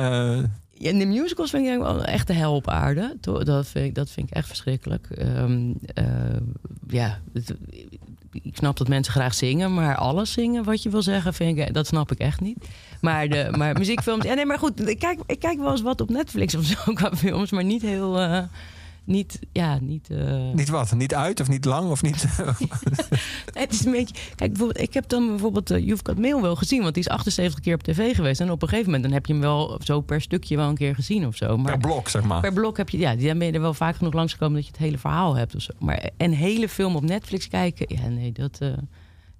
ja, 0.72 0.92
de 0.92 1.06
musicals 1.06 1.50
vind 1.50 1.64
ik 1.64 1.70
eigenlijk 1.70 1.98
wel 1.98 2.04
echt 2.14 2.28
de 2.28 2.34
hel 2.34 2.56
op 2.56 2.70
aarde. 2.70 3.18
Dat 3.22 3.68
vind 3.68 3.86
ik, 3.86 3.96
dat 3.96 4.10
vind 4.10 4.28
ik 4.30 4.34
echt 4.36 4.48
verschrikkelijk. 4.48 5.08
Ehm, 5.10 5.72
eh, 5.94 6.06
ja, 6.88 7.20
het- 7.34 7.56
ik 8.32 8.56
snap 8.56 8.78
dat 8.78 8.88
mensen 8.88 9.14
graag 9.14 9.34
zingen, 9.34 9.74
maar 9.74 9.96
alles 9.96 10.32
zingen 10.32 10.64
wat 10.64 10.84
je 10.84 10.90
wil 10.90 11.02
zeggen, 11.02 11.34
vind 11.34 11.58
ik, 11.58 11.74
dat 11.74 11.88
snap 11.88 12.12
ik 12.12 12.18
echt 12.20 12.42
niet. 12.42 12.58
Maar, 13.02 13.28
de, 13.28 13.48
maar 13.58 13.74
muziekfilms, 13.78 14.24
ja, 14.26 14.34
nee, 14.34 14.46
maar 14.46 14.60
goed, 14.60 14.88
ik 14.90 15.00
kijk, 15.00 15.20
ik 15.26 15.40
kijk 15.40 15.58
wel 15.60 15.72
eens 15.72 15.82
wat 15.82 16.02
op 16.02 16.10
Netflix 16.10 16.56
of 16.56 16.64
zo 16.66 16.94
qua 16.94 17.16
films, 17.16 17.52
maar 17.52 17.64
niet 17.64 17.82
heel, 17.82 18.20
eh, 18.20 18.44
niet, 19.06 19.39
ja, 19.51 19.78
niet. 19.82 20.10
eh, 20.10 20.51
niet 20.53 20.70
wat? 20.70 20.93
Niet 20.93 21.16
uit 21.16 21.39
of 21.39 21.47
niet 21.47 21.66
lang 21.66 21.89
of 21.89 22.01
niet? 22.01 22.26
Het 23.53 23.72
is 23.74 23.86
een 23.86 23.91
beetje. 23.91 24.16
Kijk, 24.36 24.49
bijvoorbeeld, 24.51 24.80
ik 24.88 24.93
heb 24.93 25.10
dan 25.10 25.28
bijvoorbeeld 25.28 25.72
uh, 25.72 25.78
You've 25.86 26.03
Got 26.06 26.18
Mail 26.20 26.41
wel 26.41 26.56
gezien, 26.56 26.82
want 26.82 26.93
die 26.93 27.03
is 27.03 27.10
78 27.10 27.60
keer 27.60 27.74
op 27.74 27.84
tv 27.84 28.16
geweest. 28.16 28.41
En 28.41 28.51
op 28.51 28.62
een 28.62 28.68
gegeven 28.68 28.91
moment 28.91 29.03
dan 29.03 29.14
heb 29.14 29.26
je 29.26 29.34
hem 29.34 29.41
wel 29.41 29.80
zo 29.84 30.01
per 30.01 30.22
stukje 30.22 30.56
wel 30.56 30.70
een 30.70 30.76
keer 30.76 30.95
gezien 30.95 31.28
of 31.28 31.36
zo. 31.36 31.58
Maar 31.58 31.72
per 31.78 31.82
blok, 31.89 32.10
zeg 32.10 32.24
maar. 32.24 32.41
per 32.41 32.53
blok 32.53 32.78
heb 32.78 32.89
je, 32.89 32.97
ja, 32.97 33.16
dan 33.16 33.38
ben 33.38 33.47
je 33.47 33.53
er 33.53 33.62
wel 33.62 33.74
vaak 33.74 33.95
genoeg 33.95 34.14
langsgekomen 34.14 34.56
dat 34.56 34.66
je 34.66 34.72
het 34.72 34.82
hele 34.82 34.97
verhaal 34.97 35.36
hebt 35.36 35.56
of 35.56 35.62
zo. 35.62 35.72
Maar 35.80 36.10
een 36.18 36.34
hele 36.34 36.70
film 36.70 36.95
op 36.95 37.03
Netflix 37.03 37.47
kijken, 37.47 37.86
ja, 38.01 38.08
nee, 38.08 38.32
dat. 38.32 38.58
eh, 38.60 38.70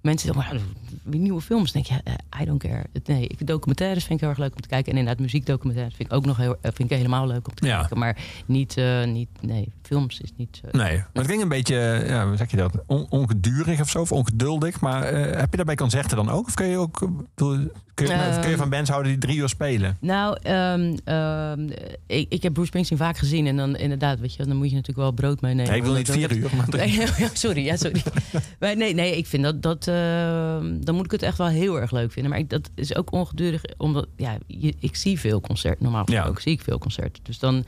mensen 0.06 0.32
zeggen, 0.34 0.60
wie 1.02 1.20
nieuwe 1.20 1.40
films, 1.40 1.72
denk 1.72 1.86
je, 1.86 1.94
I 2.40 2.44
don't 2.44 2.62
care. 2.62 2.84
Nee, 3.04 3.26
ik, 3.26 3.46
documentaires 3.46 4.04
vind 4.04 4.14
ik 4.14 4.20
heel 4.20 4.28
erg 4.28 4.38
leuk 4.38 4.54
om 4.54 4.60
te 4.60 4.68
kijken. 4.68 4.92
En 4.92 4.98
inderdaad, 4.98 5.22
muziekdocumentaires 5.22 5.94
vind 5.96 6.08
ik 6.10 6.14
ook 6.16 6.24
nog 6.26 6.36
heel, 6.36 6.56
eh, 6.60 6.70
vind 6.74 6.90
ik 6.90 6.96
helemaal 6.96 7.26
leuk 7.26 7.48
om 7.48 7.54
te 7.54 7.66
Ja. 7.66 7.78
kijken. 7.78 7.98
Maar 7.98 8.16
niet, 8.46 8.76
eh, 8.76 9.04
niet, 9.04 9.28
nee, 9.40 9.68
films 9.86 10.20
is 10.20 10.30
niet. 10.36 10.60
Nee, 10.72 10.96
maar 10.96 11.06
het 11.12 11.26
ging 11.26 11.42
een 11.42 11.48
beetje, 11.48 12.04
ja, 12.06 12.26
hoe 12.26 12.36
zeg 12.36 12.50
je 12.50 12.56
dat? 12.56 12.72
On- 12.86 13.06
ongedurig 13.10 13.80
of 13.80 13.88
zo, 13.90 14.00
of 14.00 14.12
ongeduldig. 14.12 14.80
Maar 14.80 15.02
eh, 15.02 15.38
heb 15.40 15.50
je 15.50 15.56
daarbij 15.56 15.74
concerten 15.74 16.16
dan 16.16 16.28
ook? 16.30 16.46
Of 16.46 16.54
kun 16.54 16.66
je 16.66 16.76
ook, 16.76 17.08
kun 17.34 18.06
je, 18.06 18.12
Ehm. 18.12 18.40
kun 18.40 18.50
je 18.50 18.56
van 18.56 18.68
bands 18.70 18.90
houden 18.90 19.12
die 19.12 19.20
drie 19.20 19.36
uur 19.38 19.48
spelen? 19.48 19.96
Nou, 20.00 20.38
ehm, 20.42 20.96
ehm, 21.04 21.68
ik, 22.06 22.26
ik 22.32 22.42
heb 22.42 22.52
Bruce 22.52 22.68
Springsteen 22.68 22.98
vaak 22.98 23.16
gezien. 23.18 23.46
En 23.46 23.56
dan 23.56 23.76
inderdaad, 23.76 24.20
weet 24.20 24.34
je, 24.34 24.46
dan 24.46 24.56
moet 24.56 24.68
je 24.68 24.74
natuurlijk 24.74 24.98
wel 24.98 25.12
brood 25.12 25.40
meenemen. 25.40 25.68
Nee, 25.70 25.76
ik 25.78 25.84
wil 25.84 25.94
niet 25.94 26.10
vier 26.10 26.36
uur, 26.36 26.50
maar. 26.56 26.68
Nee, 26.68 26.90
ja, 27.18 27.28
sorry, 27.32 27.64
ja, 27.64 27.76
sorry. 27.76 28.02
maar 28.60 28.76
nee, 28.76 28.94
nee, 28.94 29.16
ik 29.16 29.26
vind 29.26 29.42
dat, 29.42 29.62
dat 29.62 29.88
ehm, 29.88 30.80
dan 30.80 30.94
moet 30.94 31.04
ik 31.04 31.10
het 31.10 31.22
echt 31.22 31.38
wel 31.38 31.46
heel 31.46 31.80
erg 31.80 31.90
leuk 31.90 32.12
vinden. 32.12 32.30
Maar 32.30 32.40
ik, 32.40 32.50
dat 32.50 32.70
is 32.74 32.94
ook 32.96 33.12
ongedurig, 33.12 33.62
omdat, 33.76 34.06
ja, 34.16 34.36
je, 34.46 34.74
ik 34.80 34.96
zie 34.96 35.20
veel 35.20 35.40
concerten. 35.40 35.82
Normaal 35.82 36.02
Ja. 36.06 36.14
gesproken 36.16 36.42
zie 36.42 36.52
ik 36.52 36.60
veel 36.60 36.78
concerten. 36.78 37.24
Dus 37.24 37.38
dan, 37.38 37.64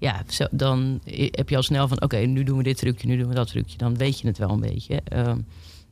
ja, 0.00 0.22
zo, 0.28 0.46
dan 0.50 1.00
heb 1.30 1.48
je 1.48 1.56
al 1.56 1.62
snel 1.62 1.88
van, 1.88 2.02
oké, 2.02 2.16
nu 2.16 2.42
doen 2.44 2.56
we 2.56 2.62
dit 2.62 2.76
trucje, 2.76 3.06
nu 3.06 3.16
doen 3.16 3.28
we 3.28 3.34
dat 3.34 3.48
trucje. 3.48 3.78
Dan 3.78 3.96
weet 3.96 4.20
je 4.20 4.26
het 4.26 4.38
wel 4.38 4.50
een 4.50 4.60
beetje. 4.60 5.00
Ehm, 5.04 5.38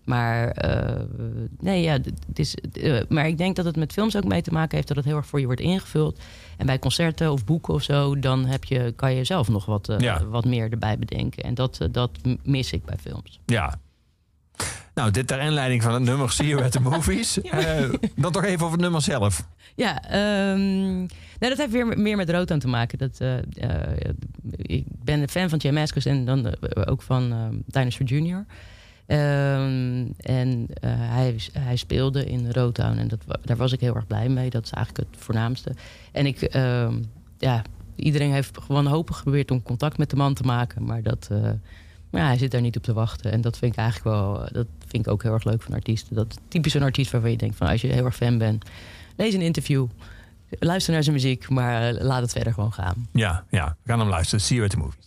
maar 0.05 0.49
eh, 0.51 1.01
nee, 1.61 1.83
ja, 1.83 1.93
het 1.93 2.39
is, 2.39 2.55
eh, 2.55 3.01
maar 3.09 3.27
ik 3.27 3.39
denk 3.39 3.57
dat 3.57 3.65
het 3.65 3.77
met 3.77 3.93
films 3.93 4.17
ook 4.17 4.25
mee 4.25 4.43
te 4.43 4.53
maken 4.53 4.77
heeft 4.77 4.89
dat 4.89 4.97
het 4.97 5.07
heel 5.07 5.17
erg 5.17 5.27
voor 5.27 5.41
je 5.41 5.47
wordt 5.47 5.61
ingevuld. 5.61 6.19
En 6.57 6.67
bij 6.67 6.79
concerten 6.79 7.33
of 7.33 7.45
boeken 7.45 7.75
of 7.75 7.83
zo, 7.83 8.19
dan 8.19 8.45
heb 8.47 8.65
je, 8.65 8.93
kan 8.97 9.15
je 9.15 9.25
zelf 9.25 9.49
nog 9.49 9.65
wat, 9.65 9.89
eh, 9.89 9.99
Ja. 9.99 10.25
wat 10.25 10.45
meer 10.45 10.71
erbij 10.73 10.99
bedenken. 10.99 11.43
En 11.43 11.55
dat, 11.55 11.89
dat 11.91 12.11
mis 12.43 12.73
ik 12.73 12.85
bij 12.85 12.97
films. 13.01 13.41
Ja. 13.47 13.79
Nou, 14.95 15.11
dit 15.11 15.27
ter 15.27 15.41
inleiding 15.41 15.83
van 15.83 15.93
het 15.95 16.03
nummer 16.03 16.31
See 16.33 16.47
You 16.47 16.65
at 16.65 16.73
the 16.73 16.81
Movies. 16.81 17.41
Eh, 17.43 17.91
dan 18.17 18.33
toch 18.33 18.45
even 18.45 18.61
over 18.61 18.73
het 18.73 18.81
nummer 18.81 19.03
zelf. 19.03 19.47
Ja, 19.75 20.03
ehm, 20.03 21.07
nou, 21.39 21.55
dat 21.55 21.59
heeft 21.59 21.73
weer 21.73 21.99
meer 21.99 22.17
met 22.17 22.31
rood 22.31 22.51
aan 22.51 22.59
te 22.59 22.69
maken. 22.69 22.99
Dat, 22.99 23.21
eh, 23.21 23.39
eh, 23.39 24.01
ik 24.57 24.85
ben 25.05 25.21
een 25.21 25.29
fan 25.29 25.49
van 25.49 25.75
Maskus 25.75 26.05
en 26.05 26.25
dan 26.25 26.47
eh, 26.47 26.83
ook 26.91 27.03
van 27.03 27.33
ehm 27.33 27.55
Dinosaur 27.67 28.09
Jr. 28.09 28.45
Ehm, 29.07 30.07
en 30.17 30.67
hij, 30.91 31.37
hij 31.53 31.77
speelde 31.77 32.25
in 32.25 32.51
Rotown 32.51 32.99
en 32.99 33.09
dat, 33.09 33.21
daar 33.43 33.57
was 33.57 33.73
ik 33.73 33.81
heel 33.81 33.95
erg 33.95 34.07
blij 34.07 34.29
mee. 34.29 34.51
Dat 34.51 34.65
is 34.65 34.71
eigenlijk 34.71 35.11
het 35.11 35.23
voornaamste. 35.23 35.73
En 36.13 36.27
ik, 36.27 36.43
ehm, 36.43 37.03
ja, 37.39 37.63
iedereen 37.95 38.33
heeft 38.33 38.59
gewoon 38.61 38.85
wanhopig 38.85 39.17
geprobeerd 39.17 39.51
om 39.51 39.63
contact 39.63 39.99
met 39.99 40.11
de 40.11 40.17
man 40.17 40.35
te 40.35 40.43
maken. 40.43 40.85
Maar 40.85 41.03
dat, 41.03 41.29
ja, 42.11 42.27
hij 42.27 42.39
zit 42.39 42.51
daar 42.51 42.61
niet 42.61 42.77
op 42.77 42.83
te 42.83 42.93
wachten. 42.93 43.33
En 43.33 43.41
dat 43.41 43.59
vind 43.59 43.73
ik 43.73 43.79
eigenlijk 43.79 44.17
wel, 44.17 44.49
dat 44.53 44.67
vind 44.87 45.07
ik 45.07 45.13
ook 45.13 45.23
heel 45.23 45.33
erg 45.33 45.45
leuk 45.45 45.63
van 45.63 45.75
artiesten. 45.75 46.15
Dat 46.15 46.31
is 46.31 46.37
typisch 46.49 46.75
een 46.75 46.83
artiest 46.83 47.11
waarvan 47.11 47.31
je 47.31 47.37
denkt 47.37 47.57
van 47.57 47.69
als 47.69 47.81
je 47.81 47.93
heel 47.93 48.05
erg 48.05 48.17
fan 48.17 48.39
bent, 48.39 48.65
lees 49.17 49.35
een 49.35 49.41
interview. 49.41 49.87
Luister 50.51 50.93
naar 50.93 51.03
zijn 51.03 51.15
muziek, 51.15 51.49
maar 51.49 51.89
eh, 51.89 52.01
laat 52.01 52.23
het 52.23 52.33
verder 52.33 52.53
gewoon 52.53 52.73
gaan. 52.73 53.09
Ja, 53.13 53.45
ja. 53.51 53.77
We 53.83 53.91
gaan 53.91 54.01
hem 54.01 54.09
luisteren. 54.09 54.45
See 54.45 54.57
You 54.57 54.69
at 54.69 54.75
the 54.75 54.79
Movies. 54.79 55.07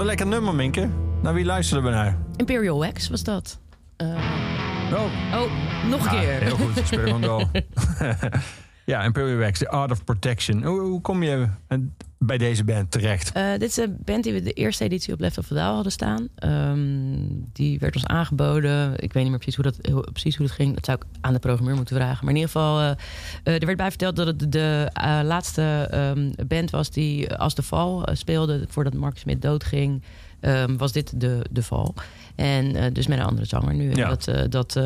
Wat 0.00 0.08
een 0.08 0.16
lekker 0.16 0.34
nummer, 0.36 0.54
Minke. 0.54 0.88
Naar 1.22 1.34
wie 1.34 1.44
luisterden 1.44 1.84
we 1.84 1.96
naar? 1.96 2.18
Imperial 2.36 2.78
Wax 2.78 3.08
was 3.08 3.22
dat. 3.22 3.60
Oh, 3.96 4.08
oh, 5.32 5.52
nog 5.88 6.06
een 6.06 6.14
ja, 6.14 6.20
keer. 6.20 6.40
heel 6.40 6.56
goed. 6.56 6.86
Speel 6.86 7.20
door. 7.20 7.44
ja, 8.90 9.02
Imperial 9.04 9.38
Wax, 9.38 9.58
The 9.58 9.68
Art 9.68 9.90
of 9.90 10.04
Protection. 10.04 10.64
Hoe, 10.64 10.80
hoe 10.80 11.00
kom 11.00 11.22
je 11.22 11.48
eh, 11.66 11.78
bij 12.18 12.38
deze 12.38 12.64
band 12.64 12.90
terecht? 12.90 13.32
Eh, 13.32 13.50
dit 13.50 13.62
is 13.62 13.76
een 13.76 13.96
band 14.04 14.24
die 14.24 14.32
we 14.32 14.42
de 14.42 14.52
eerste 14.52 14.84
editie 14.84 15.12
op 15.12 15.20
Left 15.20 15.38
of 15.38 15.46
the 15.46 15.58
hadden 15.58 15.92
staan. 15.92 16.28
Ehm, 16.34 16.78
die 17.52 17.78
werd 17.78 17.94
ons 17.94 18.06
aangeboden. 18.06 18.92
Ik 18.92 19.12
weet 19.12 19.22
niet 19.22 19.32
meer 19.32 19.40
precies 19.40 19.56
hoe 19.56 19.64
dat, 19.64 19.78
hoe, 19.92 20.12
precies 20.12 20.36
hoe 20.36 20.46
dat 20.46 20.54
ging. 20.54 20.74
Dat 20.74 20.84
zou 20.84 20.98
ik 20.98 21.04
aan 21.20 21.32
de 21.32 21.38
programmeur 21.38 21.74
moeten 21.74 21.96
vragen. 21.96 22.24
Maar 22.24 22.34
in 22.34 22.40
ieder 22.40 22.50
geval, 22.50 22.80
eh, 22.80 22.90
er 23.42 23.66
werd 23.66 23.76
bij 23.76 23.88
verteld 23.88 24.16
dat 24.16 24.26
het 24.26 24.52
de 24.52 24.90
laatste 25.24 25.88
ehm, 25.90 26.30
band 26.46 26.70
was 26.70 26.90
die 26.90 27.34
als 27.34 27.54
de 27.54 27.62
val 27.62 28.08
speelde. 28.12 28.64
Voordat 28.68 28.94
Mark 28.94 29.18
Smit 29.18 29.42
doodging, 29.42 30.02
ehm, 30.40 30.76
was 30.76 30.92
dit 30.92 31.20
de, 31.20 31.44
de 31.50 31.62
val. 31.62 31.94
En 32.34 32.92
dus 32.92 33.06
met 33.06 33.18
een 33.18 33.24
andere 33.24 33.46
zanger 33.46 33.74
nu. 33.74 33.94
Ja. 33.94 34.08
Dat, 34.08 34.50
dat, 34.50 34.80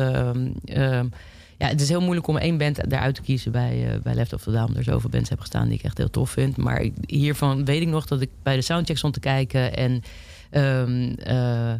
ja, 1.57 1.67
het 1.67 1.81
is 1.81 1.89
heel 1.89 2.01
moeilijk 2.01 2.27
om 2.27 2.37
één 2.37 2.57
band 2.57 2.89
daaruit 2.89 3.15
te 3.15 3.21
kiezen 3.21 3.51
bij, 3.51 3.93
eh, 3.93 3.99
bij 4.01 4.13
Left 4.13 4.33
of 4.33 4.41
the 4.43 4.51
Down. 4.51 4.63
Omdat 4.63 4.77
er 4.77 4.83
zoveel 4.83 5.09
bands 5.09 5.29
heb 5.29 5.39
gestaan 5.39 5.67
die 5.67 5.77
ik 5.77 5.83
echt 5.83 5.97
heel 5.97 6.09
tof 6.09 6.29
vind. 6.29 6.57
Maar 6.57 6.81
ik- 6.81 6.93
hiervan 7.07 7.65
weet 7.65 7.81
ik 7.81 7.87
nog 7.87 8.05
dat 8.05 8.21
ik 8.21 8.29
bij 8.43 8.55
de 8.55 8.61
soundcheck 8.61 8.97
stond 8.97 9.13
te 9.13 9.19
kijken. 9.19 9.75
En, 9.77 10.01
ehm, 10.49 11.13
eh, 11.19 11.73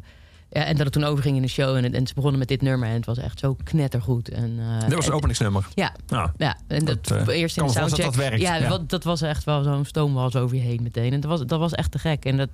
ja, 0.49 0.63
en 0.63 0.75
dat 0.75 0.83
het 0.85 0.91
toen 0.93 1.03
overging 1.03 1.35
in 1.35 1.41
de 1.41 1.47
show. 1.47 1.75
En, 1.75 1.93
en 1.93 2.07
ze 2.07 2.13
begonnen 2.13 2.39
met 2.39 2.47
dit 2.47 2.61
nummer. 2.61 2.87
En 2.89 2.93
het 2.93 3.05
was 3.05 3.17
echt 3.17 3.39
zo 3.39 3.55
knettergoed. 3.63 4.29
En, 4.29 4.55
eh, 4.59 4.79
Dit 4.79 4.93
was 4.93 4.97
het 5.03 5.05
en- 5.07 5.13
openingsnummer. 5.13 5.67
Ja, 5.75 5.93
ja, 6.37 6.57
en 6.67 6.85
dat, 6.85 7.07
Dat, 7.07 7.27
eerst 7.27 7.57
in 7.57 7.65
de 7.65 7.71
soundcheck. 7.71 7.97
dat 8.05 8.05
dat 8.05 8.15
werkt, 8.15 8.41
Ja, 8.41 8.55
ja. 8.55 8.69
Wat, 8.69 8.89
dat 8.89 9.03
was 9.03 9.21
echt 9.21 9.43
wel 9.43 9.63
zo'n 9.63 9.85
stoomwals 9.85 10.35
over 10.35 10.55
je 10.55 10.61
heen 10.61 10.83
meteen. 10.83 11.13
En 11.13 11.19
dat 11.19 11.29
was, 11.29 11.45
dat 11.45 11.59
was 11.59 11.71
echt 11.73 11.91
te 11.91 11.99
gek. 11.99 12.25
En 12.25 12.37
dat, 12.37 12.49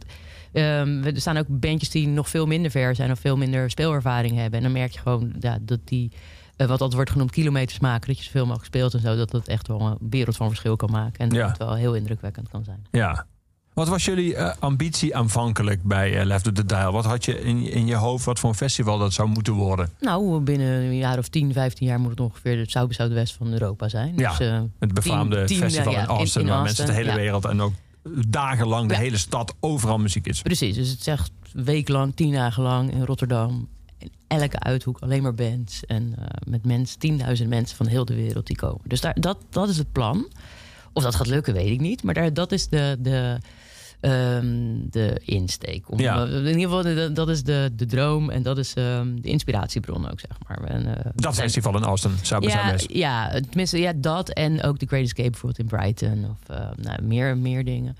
ehm, 0.53 1.03
er 1.03 1.21
staan 1.21 1.37
ook 1.37 1.45
bandjes 1.49 1.89
die 1.89 2.07
nog 2.07 2.29
veel 2.29 2.45
minder 2.45 2.71
ver 2.71 2.95
zijn... 2.95 3.11
of 3.11 3.19
veel 3.19 3.37
minder 3.37 3.69
speelervaring 3.69 4.35
hebben. 4.37 4.57
En 4.57 4.63
dan 4.63 4.71
merk 4.73 4.91
je 4.91 4.99
gewoon 4.99 5.33
ja, 5.39 5.57
dat 5.61 5.79
die... 5.83 6.11
eh, 6.55 6.67
wat 6.67 6.69
altijd 6.69 6.93
wordt 6.93 7.09
genoemd 7.11 7.31
kilometers 7.31 7.79
maken. 7.79 8.07
Dat 8.07 8.17
je 8.17 8.23
zoveel 8.23 8.45
mogelijk 8.45 8.65
speelt 8.65 8.93
en 8.93 8.99
zo. 8.99 9.15
Dat 9.15 9.31
dat 9.31 9.47
echt 9.47 9.67
wel 9.67 9.81
een 9.81 10.09
wereld 10.09 10.35
van 10.35 10.47
verschil 10.47 10.75
kan 10.75 10.91
maken. 10.91 11.19
En 11.19 11.29
dat 11.29 11.37
Ja. 11.37 11.47
het 11.47 11.57
wel 11.57 11.73
heel 11.75 11.93
indrukwekkend 11.95 12.49
kan 12.49 12.63
zijn. 12.63 12.85
ja. 12.91 13.25
Wat 13.73 13.87
was 13.87 14.05
jullie 14.05 14.35
eh, 14.35 14.53
ambitie 14.59 15.15
aanvankelijk 15.15 15.83
bij 15.83 16.19
eh, 16.19 16.25
Left 16.25 16.47
of 16.47 16.53
the 16.53 16.65
Dial? 16.65 16.91
Wat 16.91 17.05
had 17.05 17.25
je 17.25 17.41
in, 17.41 17.71
in 17.71 17.85
je 17.85 17.95
hoofd 17.95 18.25
wat 18.25 18.39
voor 18.39 18.49
een 18.49 18.55
festival 18.55 18.97
dat 18.97 19.13
zou 19.13 19.29
moeten 19.29 19.53
worden? 19.53 19.89
Nou, 19.99 20.39
binnen 20.39 20.67
een 20.67 20.95
jaar 20.97 21.17
of 21.17 21.27
10, 21.27 21.53
15 21.53 21.87
jaar 21.87 21.99
moet 21.99 22.09
het 22.09 22.19
ongeveer 22.19 22.57
het 22.59 22.71
South 22.71 22.97
by 22.97 23.07
West 23.13 23.33
van 23.33 23.51
Europa 23.51 23.89
zijn. 23.89 24.13
Ja, 24.17 24.37
Dus, 24.37 24.47
Het 24.79 24.93
befaamde 24.93 25.47
festival 25.47 25.93
in 25.93 26.05
Austin, 26.05 26.41
in 26.41 26.47
waar 26.47 26.57
Austin, 26.57 26.63
mensen 26.63 26.85
de 26.85 26.91
hele 26.93 27.09
ja. 27.09 27.15
wereld 27.15 27.45
en 27.45 27.61
ook 27.61 27.73
dagenlang 28.27 28.89
de 28.89 28.95
hele 28.97 29.17
stad 29.17 29.55
overal 29.59 29.97
muziek 29.97 30.27
is. 30.27 30.41
Precies, 30.41 30.75
dus 30.75 30.89
het 30.89 31.07
echt 31.07 31.31
weeklang, 31.53 32.15
tien 32.15 32.31
dagen 32.31 32.63
lang 32.63 32.91
in 32.91 33.03
Rotterdam. 33.05 33.67
Elke 34.39 34.59
uithoek 34.59 34.99
alleen 34.99 35.21
maar 35.23 35.33
bands. 35.33 35.85
En 35.85 36.13
eh, 36.17 36.25
met 36.47 36.65
mensen, 36.65 36.99
tienduizend 36.99 37.49
mensen 37.49 37.77
van 37.77 37.87
heel 37.87 38.05
de 38.05 38.15
wereld 38.15 38.47
die 38.47 38.55
komen. 38.55 38.81
Dus 38.83 39.01
daar, 39.01 39.15
dat, 39.19 39.37
dat 39.49 39.69
is 39.69 39.77
het 39.77 39.91
plan. 39.91 40.31
Of 40.93 41.03
dat 41.03 41.15
gaat 41.15 41.27
lukken, 41.27 41.53
weet 41.53 41.69
ik 41.71 41.79
niet. 41.79 42.03
Maar 42.03 42.13
daar, 42.13 42.33
dat 42.33 42.51
is 42.51 42.67
de, 42.67 42.97
de, 42.99 43.37
ehm, 43.99 44.75
de 44.89 45.21
insteek. 45.25 45.91
Om, 45.91 45.99
Ja. 45.99 46.23
In 46.25 46.45
ieder 46.45 46.61
geval, 46.61 46.81
de- 46.81 47.11
dat 47.13 47.29
is 47.29 47.43
de, 47.43 47.71
de 47.75 47.85
droom. 47.85 48.29
En 48.29 48.43
dat 48.43 48.57
is 48.57 48.73
ehm, 48.73 49.15
de 49.21 49.29
inspiratiebron 49.29 50.11
ook, 50.11 50.19
zeg 50.19 50.37
maar. 50.47 50.63
En, 50.69 50.97
eh, 50.97 51.11
Dat 51.15 51.37
en- 51.37 51.43
festival 51.43 51.75
in 51.77 51.83
Austin, 51.83 52.11
by 52.11 52.17
ja, 52.17 52.25
Southwest. 52.25 52.91
ja, 52.91 53.29
tenminste, 53.49 53.79
ja, 53.79 53.93
dat 53.95 54.29
en 54.29 54.63
ook 54.63 54.77
The 54.77 54.85
Great 54.85 55.03
Escape 55.03 55.29
bijvoorbeeld 55.29 55.59
in 55.71 55.77
Brighton 55.77 56.25
of 56.29 56.55
eh, 56.55 56.69
nou, 56.75 57.01
meer, 57.01 57.37
meer 57.37 57.65
dingen. 57.65 57.97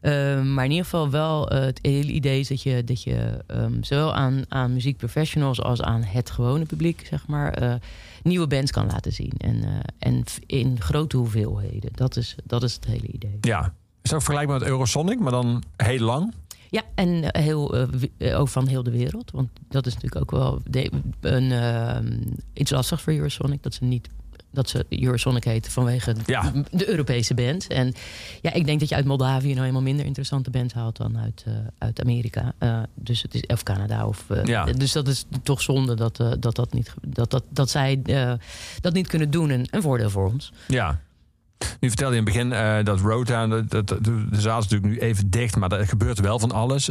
Ehm, 0.00 0.54
maar 0.54 0.64
in 0.64 0.70
ieder 0.70 0.84
geval 0.84 1.10
wel 1.10 1.50
eh, 1.50 1.60
het 1.60 1.78
hele 1.82 2.12
idee 2.12 2.40
is 2.40 2.48
dat 2.48 2.62
je, 2.62 2.84
dat 2.84 3.02
je 3.02 3.44
ehm, 3.46 3.82
zowel 3.82 4.14
aan, 4.14 4.44
aan 4.48 4.72
muziekprofessionals 4.72 5.62
als 5.62 5.82
aan 5.82 6.02
het 6.02 6.30
gewone 6.30 6.64
publiek, 6.64 7.06
zeg 7.10 7.26
maar, 7.26 7.52
eh, 7.52 7.74
nieuwe 8.22 8.46
bands 8.46 8.70
kan 8.70 8.86
laten 8.86 9.12
zien. 9.12 9.32
En, 9.38 9.64
eh, 9.64 9.70
en 9.98 10.24
in 10.46 10.80
grote 10.80 11.16
hoeveelheden. 11.16 11.90
Dat 11.94 12.16
is, 12.16 12.34
dat 12.44 12.62
is 12.62 12.74
het 12.74 12.84
hele 12.84 13.06
idee. 13.06 13.38
Ja. 13.40 13.74
Is 14.02 14.12
ook 14.14 14.22
vergelijkbaar 14.22 14.58
met 14.58 14.68
Eurosonic, 14.68 15.20
maar 15.20 15.32
dan 15.32 15.62
heel 15.76 16.00
lang? 16.04 16.34
Ja, 16.70 16.82
en 16.94 17.38
heel, 17.38 17.74
ook 18.34 18.48
van 18.48 18.66
heel 18.66 18.82
de 18.82 18.90
wereld. 18.90 19.30
Want 19.30 19.48
dat 19.68 19.86
is 19.86 19.94
natuurlijk 19.94 20.22
ook 20.22 20.30
wel 20.30 20.60
de- 20.64 20.90
een, 21.20 21.52
ehm, 21.52 22.20
iets 22.52 22.70
lastig 22.70 23.00
voor 23.00 23.12
Eurosonic. 23.12 23.62
Dat 23.62 23.74
ze 23.74 23.84
niet 23.84 24.08
dat 24.50 24.68
ze 24.68 24.86
Eurosonic 24.88 25.44
heette 25.44 25.70
vanwege 25.70 26.14
Ja. 26.26 26.52
de 26.70 26.88
Europese 26.88 27.34
band. 27.34 27.66
En 27.66 27.94
ja, 28.40 28.52
ik 28.52 28.66
denk 28.66 28.80
dat 28.80 28.88
je 28.88 28.94
uit 28.94 29.04
Moldavië 29.04 29.48
nou 29.48 29.60
helemaal 29.60 29.82
minder 29.82 30.06
interessante 30.06 30.50
bands 30.50 30.74
haalt 30.74 30.96
dan 30.96 31.18
uit, 31.18 31.44
eh, 31.46 31.52
uit 31.78 32.00
Amerika. 32.00 32.52
Eh, 32.58 32.82
dus 32.94 33.22
het 33.22 33.34
is, 33.34 33.42
of 33.46 33.62
Canada. 33.62 34.06
Of, 34.06 34.24
eh, 34.30 34.44
Ja. 34.44 34.64
Dus 34.64 34.92
dat 34.92 35.08
is 35.08 35.24
toch 35.42 35.62
zonde 35.62 35.94
dat, 35.94 36.16
dat, 36.38 36.56
dat, 36.56 36.72
niet, 36.72 36.94
dat, 37.06 37.30
dat, 37.30 37.44
dat 37.48 37.70
zij 37.70 38.02
dat 38.80 38.92
niet 38.92 39.06
kunnen 39.06 39.30
doen. 39.30 39.50
En 39.50 39.66
een 39.70 39.82
voordeel 39.82 40.10
voor 40.10 40.26
ons. 40.32 40.52
Ja. 40.68 41.00
Nu 41.80 41.88
vertelde 41.88 42.14
je 42.14 42.20
in 42.20 42.26
het 42.26 42.34
begin 42.34 42.84
dat 42.84 43.00
Roadtown, 43.00 43.66
dat, 43.68 43.88
de 43.88 44.26
zaal 44.30 44.58
is 44.58 44.68
natuurlijk 44.68 44.92
nu 44.92 44.98
even 44.98 45.30
dicht, 45.30 45.56
maar 45.56 45.72
er 45.72 45.86
gebeurt 45.86 46.20
wel 46.20 46.38
van 46.38 46.52
alles. 46.52 46.90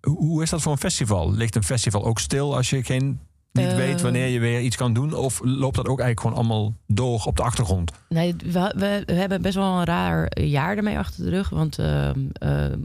Hoe 0.00 0.42
is 0.42 0.50
dat 0.50 0.62
voor 0.62 0.72
een 0.72 0.78
festival? 0.78 1.32
Ligt 1.32 1.56
een 1.56 1.64
festival 1.64 2.04
ook 2.04 2.18
stil 2.18 2.56
als 2.56 2.70
je 2.70 2.84
geen, 2.84 3.20
niet 3.52 3.66
Eh. 3.66 3.76
weet 3.76 4.00
wanneer 4.00 4.26
je 4.26 4.38
weer 4.38 4.60
iets 4.60 4.76
kan 4.76 4.92
doen? 4.92 5.14
Of 5.14 5.40
loopt 5.42 5.76
dat 5.76 5.88
ook 5.88 6.00
eigenlijk 6.00 6.20
gewoon 6.20 6.36
allemaal 6.36 6.74
door 6.86 7.22
op 7.24 7.36
de 7.36 7.42
achtergrond? 7.42 7.92
Nee, 8.08 8.34
we, 8.36 8.74
we, 8.76 9.02
we 9.06 9.12
hebben 9.12 9.42
best 9.42 9.54
wel 9.54 9.78
een 9.78 9.84
raar 9.84 10.40
jaar 10.40 10.76
ermee 10.76 10.98
achter 10.98 11.24
de 11.24 11.30
rug. 11.30 11.48
Want 11.48 11.78
ehm, 11.78 12.20
ehm, 12.32 12.78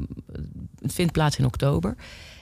het 0.81 0.93
vindt 0.93 1.11
plaats 1.11 1.37
in 1.37 1.45
oktober. 1.45 1.95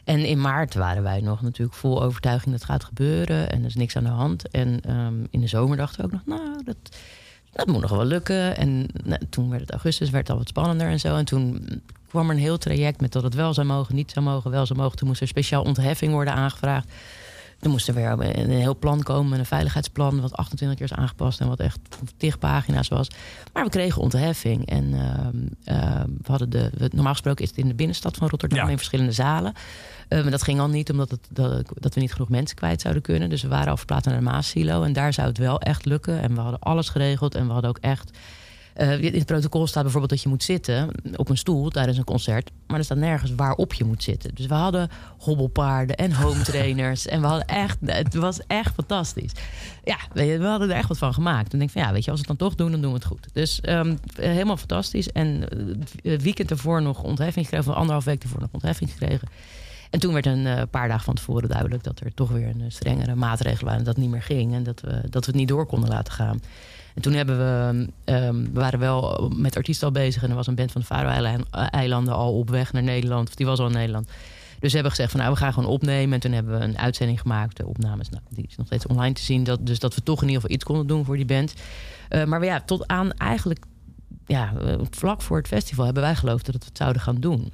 En 0.04 0.26
in 0.26 0.42
maart 0.42 0.74
waren 0.74 1.04
wij 1.04 1.22
nog 1.22 1.42
natuurlijk 1.42 1.78
vol 1.78 2.04
overtuiging 2.04 2.52
dat 2.52 2.62
het 2.62 2.72
gaat 2.72 2.84
gebeuren. 2.84 3.50
En 3.52 3.60
er 3.60 3.66
is 3.66 3.76
niks 3.76 3.96
aan 3.96 4.04
de 4.04 4.10
hand. 4.10 4.50
En 4.50 4.80
ehm, 4.82 5.16
in 5.30 5.42
de 5.42 5.48
zomer 5.48 5.78
dachten 5.78 6.00
we 6.00 6.06
ook 6.06 6.12
nog, 6.12 6.40
nou, 6.40 6.64
dat, 6.64 6.98
dat 7.52 7.68
moet 7.68 7.82
nog 7.82 7.92
wel 7.92 8.06
lukken. 8.06 8.58
En 8.58 8.88
nou, 9.04 9.22
toen 9.30 9.50
werd 9.50 9.62
het 9.62 9.72
augustus, 9.72 10.10
werd 10.10 10.28
het 10.28 10.32
al 10.32 10.42
wat 10.42 10.50
spannender 10.50 10.88
en 10.88 11.00
zo. 11.00 11.16
En 11.16 11.26
toen 11.26 11.66
kwam 12.10 12.30
er 12.30 12.36
een 12.36 12.42
heel 12.42 12.58
traject 12.58 13.02
met 13.02 13.12
dat 13.12 13.24
het 13.24 13.34
wel 13.34 13.54
zou 13.54 13.68
mogen, 13.68 13.96
niet 13.96 14.12
zou 14.12 14.26
mogen, 14.26 14.52
wel 14.52 14.66
zou 14.66 14.80
mogen. 14.80 14.98
Toen 14.98 15.08
moest 15.08 15.22
er 15.22 15.28
speciaal 15.28 15.64
ontheffing 15.64 16.12
worden 16.12 16.34
aangevraagd. 16.34 16.88
Er 17.64 17.70
moest 17.70 17.88
er 17.88 17.94
weer 17.94 18.38
een, 18.40 18.50
heel 18.50 18.78
plan 18.78 19.04
komen, 19.04 19.40
een 19.40 19.46
veiligheidsplan, 19.46 20.22
wat 20.22 20.34
28 20.34 20.78
keer 20.78 20.86
is 20.92 20.94
aangepast 21.04 21.40
en 21.42 21.48
wat 21.48 21.60
echt 21.60 21.80
tig 22.18 22.40
pagina's 22.40 22.88
was. 22.88 23.08
Maar 23.54 23.64
we 23.64 23.70
kregen 23.70 24.02
ontheffing. 24.02 24.66
En 24.66 24.94
ehm, 24.94 25.38
ehm, 25.78 26.08
we 26.08 26.28
hadden 26.32 26.50
de, 26.50 26.70
we- 26.78 26.90
normaal 26.94 27.12
gesproken 27.12 27.44
is 27.44 27.50
het 27.50 27.60
in 27.60 27.68
de 27.68 27.74
binnenstad 27.74 28.16
van 28.16 28.30
Rotterdam 28.30 28.66
Ja. 28.66 28.70
in 28.72 28.78
verschillende 28.78 29.12
zalen. 29.12 29.54
Eh, 30.08 30.22
maar 30.22 30.32
dat 30.32 30.44
ging 30.44 30.60
al 30.60 30.68
niet, 30.68 30.92
omdat 30.92 31.12
het, 31.12 31.28
dat, 31.30 31.72
dat 31.80 31.94
we 31.94 32.00
niet 32.02 32.12
genoeg 32.14 32.30
mensen 32.30 32.56
kwijt 32.56 32.82
zouden 32.82 33.04
kunnen. 33.04 33.30
Dus 33.30 33.42
we 33.42 33.48
waren 33.48 33.70
al 33.70 33.78
verplaatst 33.78 34.06
naar 34.08 34.18
de 34.18 34.24
Maassilo. 34.24 34.84
En 34.84 34.94
daar 34.94 35.14
zou 35.14 35.28
het 35.28 35.38
wel 35.38 35.60
echt 35.62 35.86
lukken. 35.86 36.22
En 36.22 36.36
we 36.36 36.42
hadden 36.42 36.60
alles 36.60 36.90
geregeld. 36.90 37.36
En 37.36 37.46
we 37.48 37.52
hadden 37.54 37.70
ook 37.70 37.78
echt. 37.82 38.18
Eh, 38.74 39.02
in 39.02 39.14
het 39.14 39.26
protocol 39.26 39.68
staat 39.68 39.84
bijvoorbeeld 39.84 40.12
dat 40.12 40.22
je 40.22 40.30
moet 40.30 40.44
zitten 40.44 40.90
op 41.16 41.30
een 41.30 41.38
stoel 41.38 41.70
tijdens 41.70 41.98
een 41.98 42.04
concert. 42.04 42.52
Maar 42.68 42.78
er 42.78 42.84
staat 42.86 42.98
nergens 42.98 43.36
waarop 43.36 43.74
je 43.74 43.84
moet 43.84 44.04
zitten. 44.04 44.36
Dus 44.36 44.46
we 44.46 44.54
hadden 44.54 44.90
hobbelpaarden 45.18 45.96
en 45.96 46.14
home 46.14 46.42
trainers. 46.52 47.08
en 47.08 47.22
we 47.22 47.28
hadden 47.28 47.48
echt. 47.48 47.78
Het 47.86 48.14
was 48.14 48.40
echt 48.48 48.74
fantastisch. 48.74 49.32
Ja, 49.84 49.98
we 50.14 50.46
hadden 50.46 50.70
er 50.70 50.76
echt 50.76 50.88
wat 50.88 50.98
van 50.98 51.14
gemaakt. 51.14 51.50
Toen 51.50 51.60
denk 51.60 51.72
ik 51.72 51.78
van 51.78 51.88
ja, 51.88 51.94
weet 51.94 52.06
je, 52.06 52.12
als 52.12 52.22
we 52.22 52.28
het 52.28 52.38
dan 52.38 52.48
toch 52.48 52.58
doen, 52.58 52.72
dan 52.72 52.82
doen 52.82 52.92
we 52.92 52.98
het 52.98 53.06
goed. 53.06 53.28
Dus 53.34 53.62
ehm, 53.62 53.96
helemaal 54.16 54.58
fantastisch. 54.58 55.12
En 55.12 55.50
eh, 55.50 56.12
het 56.12 56.24
weekend 56.24 56.52
ervoor 56.52 56.82
nog 56.82 57.04
ontheffing 57.04 57.46
gekregen. 57.46 57.72
Of 57.72 57.78
anderhalf 57.78 58.06
week 58.06 58.24
ervoor 58.24 58.40
nog 58.40 58.50
ontheffing 58.52 58.92
gekregen. 58.92 59.28
En 59.94 60.00
toen 60.00 60.14
werd 60.14 60.26
een 60.26 60.46
eh, 60.46 60.62
paar 60.70 60.88
dagen 60.88 61.04
van 61.04 61.16
tevoren 61.16 61.50
duidelijk 61.50 61.84
dat 61.84 62.00
er 62.00 62.14
toch 62.14 62.30
weer 62.30 62.48
een 62.48 62.62
eh, 62.62 62.70
strengere 62.70 63.16
maatregelen 63.16 63.64
waren. 63.64 63.80
En 63.80 63.86
dat 63.86 63.96
het 63.96 64.04
niet 64.04 64.14
meer 64.14 64.22
ging. 64.22 64.54
En 64.54 64.64
dat 64.64 64.82
we, 64.82 65.02
dat 65.10 65.26
we 65.26 65.32
het 65.32 65.40
niet 65.40 65.48
door 65.48 65.66
konden 65.66 65.90
laten 65.90 66.14
gaan. 66.14 66.40
En 66.96 67.02
toen 67.02 67.14
hebben 67.14 67.38
we, 67.38 67.88
ehm, 68.04 68.44
we 68.44 68.60
waren 68.60 68.80
wel 68.80 69.32
met 69.36 69.56
artiesten 69.56 69.88
al 69.88 69.94
bezig. 69.94 70.24
En 70.24 70.30
er 70.30 70.36
was 70.36 70.48
een 70.48 70.56
band 70.56 70.72
van 70.72 70.82
de 70.82 70.88
Faroe-eilanden 70.88 72.14
al 72.14 72.38
op 72.38 72.50
weg 72.50 72.74
naar 72.74 72.84
Nederland. 72.84 73.28
Of 73.28 73.36
die 73.36 73.46
was 73.46 73.60
al 73.60 73.66
in 73.66 73.72
Nederland. 73.72 74.08
Dus 74.60 74.72
we 74.72 74.78
hebben 74.78 74.92
gezegd 74.92 75.12
van 75.12 75.20
nou, 75.20 75.34
we 75.34 75.40
gaan 75.40 75.54
gewoon 75.54 75.70
opnemen. 75.70 76.14
En 76.14 76.20
toen 76.20 76.32
hebben 76.32 76.60
we 76.60 76.66
een 76.66 76.78
uitzending 76.78 77.22
gemaakt. 77.22 77.58
De 77.58 77.66
opnames, 77.66 78.10
nou, 78.10 78.24
die 78.30 78.46
is 78.50 78.56
nog 78.56 78.66
steeds 78.66 78.88
online 78.88 79.14
te 79.14 79.22
zien. 79.22 79.44
Dat, 79.44 79.66
dus 79.66 79.80
dat 79.80 79.96
we 79.96 80.04
toch 80.04 80.22
in 80.22 80.28
ieder 80.28 80.42
geval 80.42 80.56
iets 80.56 80.66
konden 80.66 80.88
doen 80.88 81.06
voor 81.06 81.16
die 81.16 81.26
band. 81.26 81.54
Eh, 82.10 82.24
maar 82.24 82.44
ja, 82.44 82.62
tot 82.62 82.88
aan 82.88 83.12
eigenlijk 83.12 83.66
ja, 84.26 84.54
eh, 84.62 84.76
vlak 84.90 85.22
voor 85.22 85.38
het 85.38 85.48
festival 85.48 85.86
hebben 85.86 86.04
wij 86.04 86.16
geloofd 86.16 86.46
dat 86.46 86.56
we 86.56 86.66
het 86.66 86.78
zouden 86.78 87.02
gaan 87.02 87.20
doen. 87.20 87.52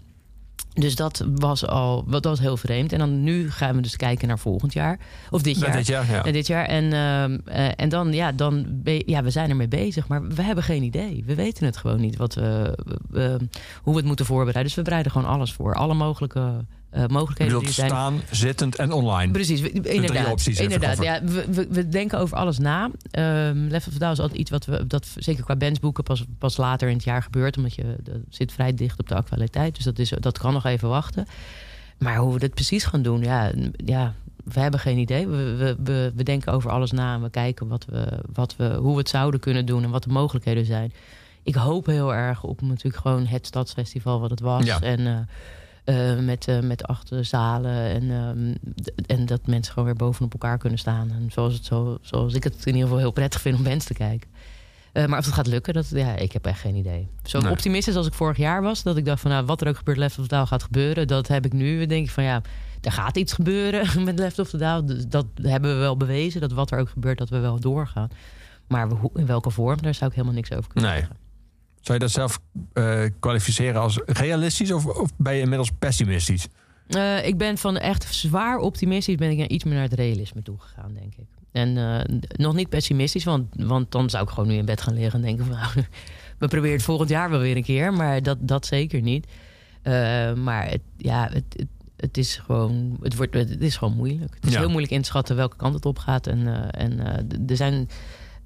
Dus 0.79 0.95
dat 0.95 1.25
was 1.35 1.65
al 1.67 2.03
dat 2.07 2.23
was 2.23 2.39
heel 2.39 2.57
vreemd. 2.57 2.91
En 2.93 2.99
dan 2.99 3.23
nu 3.23 3.51
gaan 3.51 3.75
we 3.75 3.81
dus 3.81 3.95
kijken 3.95 4.27
naar 4.27 4.39
volgend 4.39 4.73
jaar. 4.73 4.99
Of 5.29 5.41
dit 5.41 5.59
jaar. 5.59 5.71
dit 5.77 5.87
jaar, 5.87 6.11
ja. 6.11 6.25
En 6.25 6.33
dit 6.33 6.47
jaar. 6.47 6.65
En, 6.65 6.83
ehm, 6.93 7.37
eh, 7.45 7.67
en 7.75 7.89
dan, 7.89 8.13
ja, 8.13 8.31
dan 8.31 8.81
ja, 9.05 9.23
we 9.23 9.29
zijn 9.29 9.49
ermee 9.49 9.67
bezig, 9.67 10.07
maar 10.07 10.27
we 10.27 10.41
hebben 10.41 10.63
geen 10.63 10.83
idee. 10.83 11.23
We 11.25 11.35
weten 11.35 11.65
het 11.65 11.77
gewoon 11.77 11.99
niet 12.01 12.15
wat 12.17 12.33
we, 12.33 12.77
we- 13.09 13.37
hoe 13.81 13.93
we 13.93 13.99
het 13.99 14.07
moeten 14.07 14.25
voorbereiden. 14.25 14.63
Dus 14.63 14.75
we 14.75 14.81
bereiden 14.81 15.11
gewoon 15.11 15.27
alles 15.27 15.53
voor. 15.53 15.75
Alle 15.75 15.93
mogelijke 15.93 16.65
eh, 16.89 17.01
Je 17.01 17.07
mogelijkheden 17.09 17.59
die 17.59 17.67
er 17.67 17.73
zijn. 17.73 17.89
staan, 17.89 18.21
zittend 18.31 18.75
en 18.75 18.91
online. 18.91 19.31
Precies, 19.31 19.61
we- 19.61 19.71
inderdaad. 19.71 20.31
opties 20.31 20.59
inderdaad 20.59 21.03
ja, 21.03 21.23
we, 21.23 21.67
we, 21.69 21.89
denken 21.89 22.19
over 22.19 22.37
alles 22.37 22.57
na. 22.57 22.89
Ehm 23.11 23.67
Left 23.67 23.87
of 23.87 23.93
Down 23.93 24.11
is 24.11 24.19
altijd 24.19 24.39
iets 24.39 24.51
wat 24.51 24.65
we, 24.65 24.87
dat 24.87 25.07
zeker 25.15 25.43
qua 25.43 25.55
bandsboeken 25.55 26.03
pas, 26.03 26.25
pas 26.37 26.57
later 26.57 26.87
in 26.87 26.95
het 26.95 27.03
jaar 27.03 27.23
gebeurt. 27.23 27.57
Omdat 27.57 27.75
je 27.75 27.95
dat 28.03 28.15
zit 28.29 28.51
vrij 28.51 28.73
dicht 28.73 28.99
op 28.99 29.07
de 29.07 29.15
actualiteit. 29.15 29.75
Dus 29.75 29.83
dat, 29.83 29.99
is, 29.99 30.13
dat 30.19 30.37
kan 30.37 30.53
nog 30.53 30.65
even 30.65 30.89
wachten. 30.89 31.27
Maar 31.97 32.17
hoe 32.17 32.33
we 32.33 32.39
dit 32.39 32.53
precies 32.53 32.83
gaan 32.83 33.01
doen, 33.01 33.21
ja, 33.21 33.51
ja 33.85 34.13
we 34.43 34.59
hebben 34.59 34.79
geen 34.79 34.97
idee. 34.97 35.27
We, 35.27 35.55
we, 35.55 35.75
we, 35.83 36.11
we 36.15 36.23
denken 36.23 36.53
over 36.53 36.71
alles 36.71 36.91
na 36.91 37.13
en 37.13 37.21
we 37.21 37.29
kijken 37.29 37.67
wat 37.67 37.85
we, 37.85 38.07
wat 38.33 38.55
we, 38.55 38.73
hoe 38.73 38.91
we 38.91 38.99
het 38.99 39.09
zouden 39.09 39.39
kunnen 39.39 39.65
doen 39.65 39.83
en 39.83 39.89
wat 39.89 40.03
de 40.03 40.09
mogelijkheden 40.09 40.65
zijn. 40.65 40.93
Ik 41.43 41.55
hoop 41.55 41.85
heel 41.85 42.13
erg 42.13 42.43
op 42.43 42.61
natuurlijk 42.61 43.03
gewoon 43.03 43.25
het 43.25 43.45
stadsfestival 43.45 44.19
wat 44.19 44.29
het 44.29 44.39
was. 44.39 44.65
Ja. 44.65 44.81
En 44.81 45.07
eh, 45.07 45.17
eh, 45.89 46.19
met, 46.19 46.47
eh, 46.47 46.59
met 46.59 46.83
acht 46.83 47.11
eh, 47.11 47.19
zalen. 47.21 47.71
En, 47.71 48.11
ehm, 48.11 48.55
en 49.17 49.25
dat 49.25 49.47
mensen 49.47 49.73
gewoon 49.73 49.87
weer 49.87 49.97
bovenop 49.97 50.33
elkaar 50.33 50.57
kunnen 50.57 50.79
staan. 50.79 51.11
En 51.11 51.27
zoals, 51.31 51.53
het 51.53 51.65
zo, 51.65 51.97
zoals 52.01 52.33
ik 52.33 52.43
het 52.43 52.55
in 52.59 52.65
ieder 52.73 52.81
geval 52.81 52.97
heel 52.97 53.11
prettig 53.11 53.41
vind 53.41 53.57
om 53.57 53.63
bands 53.63 53.85
te 53.85 53.93
kijken. 53.93 54.29
Eh, 54.91 55.05
maar 55.05 55.19
of 55.19 55.25
het 55.25 55.33
gaat 55.33 55.47
lukken, 55.47 55.73
dat, 55.73 55.89
ja, 55.89 56.15
ik 56.15 56.31
heb 56.31 56.45
echt 56.45 56.59
geen 56.59 56.75
idee. 56.75 57.07
Zo 57.23 57.39
Nee. 57.39 57.51
optimistisch 57.51 57.95
als 57.95 58.07
ik 58.07 58.13
vorig 58.13 58.37
jaar 58.37 58.61
was. 58.61 58.83
Dat 58.83 58.97
ik 58.97 59.05
dacht 59.05 59.21
van 59.21 59.31
nou, 59.31 59.45
wat 59.45 59.61
er 59.61 59.67
ook 59.67 59.77
gebeurt, 59.77 59.97
Left 59.97 60.19
of 60.19 60.27
the 60.27 60.35
Down 60.35 60.47
gaat 60.47 60.63
gebeuren. 60.63 61.07
Dat 61.07 61.27
heb 61.27 61.45
ik 61.45 61.53
nu. 61.53 61.85
denk 61.85 62.05
ik 62.05 62.11
van 62.11 62.23
ja, 62.23 62.41
er 62.81 62.91
gaat 62.91 63.17
iets 63.17 63.33
gebeuren 63.33 64.03
met 64.05 64.19
Left 64.19 64.39
of 64.39 64.49
the 64.49 64.57
Down. 64.57 64.85
Dus 64.85 65.07
dat 65.07 65.25
hebben 65.41 65.73
we 65.73 65.79
wel 65.79 65.97
bewezen. 65.97 66.41
Dat 66.41 66.51
wat 66.51 66.71
er 66.71 66.79
ook 66.79 66.89
gebeurt, 66.89 67.17
dat 67.17 67.29
we 67.29 67.39
wel 67.39 67.59
doorgaan. 67.59 68.09
Maar 68.67 68.87
in 69.13 69.25
welke 69.25 69.49
vorm, 69.49 69.81
daar 69.81 69.93
zou 69.93 70.09
ik 70.09 70.15
helemaal 70.15 70.35
niks 70.35 70.51
over 70.51 70.69
kunnen 70.71 70.89
Nee. 70.91 70.99
zeggen. 70.99 71.17
Zou 71.89 72.01
je 72.01 72.07
dat 72.07 72.13
zelf 72.15 72.39
eh, 72.73 73.01
kwalificeren 73.19 73.81
als 73.81 73.99
realistisch 74.05 74.71
of, 74.71 74.85
of 74.85 75.09
ben 75.17 75.33
je 75.33 75.41
inmiddels 75.41 75.71
pessimistisch? 75.79 76.47
Eh, 76.87 77.25
ik 77.27 77.37
ben 77.37 77.57
van 77.57 77.77
echt 77.77 78.13
zwaar 78.15 78.57
optimistisch 78.57 79.15
ben 79.15 79.29
ik 79.31 79.37
naar 79.37 79.47
iets 79.47 79.63
meer 79.63 79.73
naar 79.73 79.83
het 79.83 79.93
realisme 79.93 80.41
toe 80.41 80.55
gegaan, 80.59 80.93
denk 80.93 81.13
ik. 81.15 81.25
En 81.51 81.77
eh, 81.77 82.17
nog 82.31 82.53
niet 82.55 82.69
pessimistisch, 82.69 83.23
want, 83.23 83.45
want 83.57 83.91
dan 83.91 84.09
zou 84.09 84.23
ik 84.23 84.29
gewoon 84.29 84.49
nu 84.49 84.55
in 84.55 84.65
bed 84.65 84.81
gaan 84.81 84.93
liggen 84.93 85.13
en 85.13 85.25
denken 85.25 85.45
van 85.45 85.55
nou, 85.59 85.71
we 86.37 86.47
proberen 86.47 86.75
het 86.75 86.85
volgend 86.85 87.09
jaar 87.09 87.29
wel 87.29 87.39
weer 87.39 87.55
een 87.55 87.63
keer, 87.63 87.93
maar 87.93 88.23
dat, 88.23 88.37
dat 88.41 88.65
zeker 88.65 89.01
niet. 89.01 89.27
Maar 90.35 90.69
het, 90.69 90.81
ja, 90.97 91.29
het, 91.31 91.43
het, 91.55 91.67
het 91.97 92.17
is 92.17 92.35
gewoon, 92.35 92.97
het, 93.01 93.15
wordt, 93.15 93.33
het 93.33 93.61
is 93.61 93.77
gewoon 93.77 93.95
moeilijk. 93.95 94.33
Het 94.35 94.45
is 94.45 94.51
Ja. 94.53 94.59
heel 94.59 94.69
moeilijk 94.69 94.93
in 94.93 95.01
te 95.01 95.07
schatten 95.07 95.35
welke 95.35 95.55
kant 95.55 95.73
het 95.73 95.85
op 95.85 95.97
gaat. 95.97 96.27
En, 96.27 96.71
en 96.71 96.99
er 97.47 97.55
zijn 97.55 97.89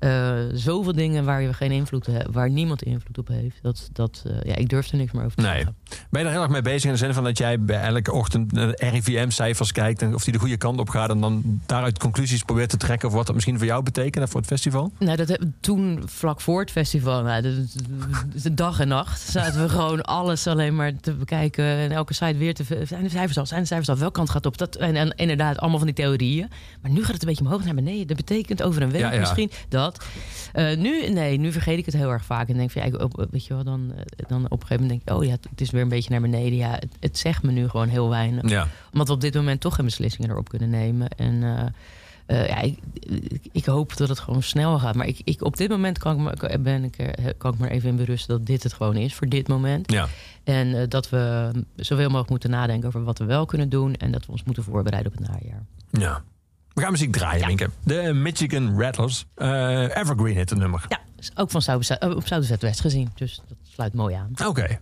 eh, 0.04 0.40
zoveel 0.54 0.94
dingen 0.94 1.26
waar 1.26 1.42
je 1.42 1.54
geen 1.54 1.72
invloed 1.72 2.08
waar 2.32 2.50
niemand 2.50 2.84
invloed 2.84 3.18
op 3.18 3.28
heeft. 3.28 3.60
Dat, 3.62 3.90
dat, 3.94 4.24
eh, 4.28 4.42
ja, 4.42 4.56
ik 4.56 4.70
durf 4.70 4.92
er 4.92 4.98
niks 4.98 5.12
meer 5.12 5.24
over 5.26 5.36
te 5.38 5.44
Nee. 5.44 5.54
zeggen. 5.56 5.76
Ben 6.10 6.22
je 6.22 6.28
er 6.28 6.34
heel 6.34 6.42
erg 6.42 6.52
mee 6.52 6.62
bezig 6.62 6.84
in 6.84 6.92
de 6.92 6.98
zin 6.98 7.14
van 7.14 7.24
dat 7.24 7.38
jij 7.38 7.60
bij 7.60 7.82
elke 7.82 8.12
ochtend 8.12 8.52
RIVM-cijfers 8.76 9.72
kijkt 9.72 10.02
en 10.02 10.14
of 10.14 10.24
die 10.24 10.34
de 10.34 10.40
goede 10.40 10.58
kant 10.58 10.80
op 10.80 10.90
gaat 10.90 11.10
en 11.10 11.20
dan 11.22 11.62
daaruit 11.66 12.00
conclusies 12.00 12.44
probeert 12.44 12.70
te 12.70 12.78
trekken 12.78 13.08
of 13.08 13.14
wat 13.14 13.26
dat 13.26 13.36
misschien 13.36 13.58
voor 13.58 13.68
jou 13.68 13.84
betekent 13.84 14.24
en 14.24 14.30
voor 14.30 14.40
het 14.40 14.50
festival? 14.50 14.92
Nou, 15.00 15.18
dat 15.26 15.38
toen 15.60 16.02
vlak 16.06 16.42
voor 16.42 16.60
het 16.60 16.72
festival, 16.72 17.24
nou, 17.24 17.42
de, 17.42 17.66
de- 17.74 18.42
de 18.42 18.54
dag 18.54 18.80
en 18.80 18.88
nacht, 18.88 19.22
zaten 19.22 19.62
we 19.62 19.70
gewoon 19.70 20.02
alles 20.02 20.48
alleen 20.48 20.76
maar 20.76 20.92
te 21.02 21.14
bekijken. 21.14 21.66
En 21.66 21.92
elke 21.92 22.14
site 22.14 22.38
weer 22.38 22.54
te. 22.54 22.64
Zijn 22.84 23.04
de 23.04 23.10
cijfers 23.10 23.38
al? 23.38 23.46
Zijn 23.46 23.62
de 23.62 23.68
cijfers 23.68 23.90
al? 23.90 23.98
Welke 23.98 24.14
kant 24.14 24.30
gaat 24.30 24.46
op? 24.46 24.58
Dat, 24.58 24.76
en, 24.76 24.96
en 24.96 25.10
inderdaad, 25.16 25.58
allemaal 25.58 25.78
van 25.78 25.88
die 25.88 25.96
theorieën. 25.96 26.48
Maar 26.82 26.92
nu 26.92 27.04
gaat 27.04 27.14
het 27.14 27.22
een 27.22 27.28
beetje 27.28 27.44
omhoog 27.46 27.64
naar 27.66 27.74
beneden. 27.76 28.08
Dat 28.08 28.18
betekent 28.18 28.64
over 28.64 28.82
een 28.82 28.92
week 28.92 29.02
Ja, 29.02 29.12
ja. 29.14 29.20
misschien 29.20 29.52
dat. 29.70 30.06
Eh, 30.54 30.78
nu, 30.78 31.10
nee, 31.10 31.38
nu 31.38 31.52
vergeet 31.52 31.78
ik 31.78 31.86
het 31.86 31.96
heel 31.96 32.10
erg 32.12 32.26
vaak. 32.26 32.50
En 32.50 32.58
denk 32.58 32.72
van, 32.72 32.82
ja, 32.82 32.88
ik- 32.88 33.28
weet 33.32 33.46
je 33.46 33.54
wel, 33.54 33.64
dan, 33.64 33.92
eh, 33.96 34.26
dan 34.28 34.44
op 34.46 34.52
een 34.62 34.68
gegeven 34.68 34.82
moment 34.82 34.90
denk 34.90 35.02
ik, 35.02 35.24
oh 35.24 35.24
ja, 35.30 35.38
het 35.50 35.62
is 35.62 35.70
weer 35.72 35.83
een 35.84 35.90
beetje 35.90 36.10
naar 36.12 36.22
beneden. 36.22 36.56
Ja, 36.58 36.70
het, 36.72 36.88
het 37.00 37.18
zegt 37.18 37.44
me 37.44 37.52
nu 37.52 37.68
gewoon 37.70 37.88
heel 37.88 38.10
weinig 38.10 38.50
Ja. 38.50 38.68
omdat 38.94 39.08
we 39.08 39.14
op 39.14 39.22
dit 39.22 39.34
moment 39.34 39.62
toch 39.62 39.76
geen 39.76 39.86
beslissingen 39.86 40.30
erop 40.30 40.50
kunnen 40.50 40.70
nemen. 40.70 41.10
En 41.10 41.44
eh, 41.44 41.66
eh, 42.26 42.48
ja, 42.48 42.60
ik, 42.62 42.80
ik, 43.28 43.42
ik 43.52 43.66
hoop 43.66 43.98
dat 43.98 44.10
het 44.10 44.20
gewoon 44.20 44.44
snel 44.44 44.80
gaat. 44.80 44.96
Maar 44.96 45.08
ik, 45.08 45.22
ik, 45.24 45.44
op 45.44 45.58
dit 45.58 45.70
moment 45.70 45.98
kan 45.98 46.28
ik, 46.30 46.40
me, 46.42 46.60
ben 46.60 46.84
ik, 46.84 46.98
er- 46.98 47.34
kan 47.38 47.54
ik 47.54 47.60
me 47.60 47.70
even 47.70 47.90
in 47.90 47.96
berusten 47.96 48.38
dat 48.38 48.46
dit 48.48 48.64
het 48.64 48.74
gewoon 48.74 48.96
is 48.96 49.14
voor 49.16 49.28
dit 49.30 49.48
moment. 49.48 49.92
Ja. 49.92 50.08
En 50.44 50.80
eh, 50.80 50.88
dat 50.90 51.10
we 51.10 51.52
zoveel 51.76 52.06
mogelijk 52.08 52.30
moeten 52.30 52.50
nadenken 52.50 52.88
over 52.88 53.04
wat 53.04 53.18
we 53.18 53.26
wel 53.26 53.46
kunnen 53.46 53.70
doen. 53.70 53.96
En 53.96 54.12
dat 54.12 54.26
we 54.26 54.32
ons 54.32 54.44
moeten 54.44 54.64
voorbereiden 54.64 55.12
op 55.12 55.18
het 55.18 55.28
najaar. 55.28 55.64
ja. 55.92 56.24
We 56.74 56.82
gaan 56.82 56.92
muziek 56.92 57.12
draaien, 57.12 57.48
Winke. 57.48 57.70
De 57.84 58.14
Michigan 58.14 58.80
Rattlers. 58.82 59.26
Eh, 59.36 59.50
Evergreen 59.98 60.36
heet 60.36 60.50
het 60.50 60.60
nummer. 60.60 60.86
Ja, 60.88 61.00
ook 61.36 61.52
van 61.52 61.62
eh, 61.62 62.16
op 62.16 62.28
Zuid-West 62.28 62.82
gezien. 62.82 63.10
Dus 63.16 63.42
dat 63.48 63.58
sluit 63.72 63.94
mooi 63.94 64.16
aan. 64.16 64.32
Oké. 64.48 64.80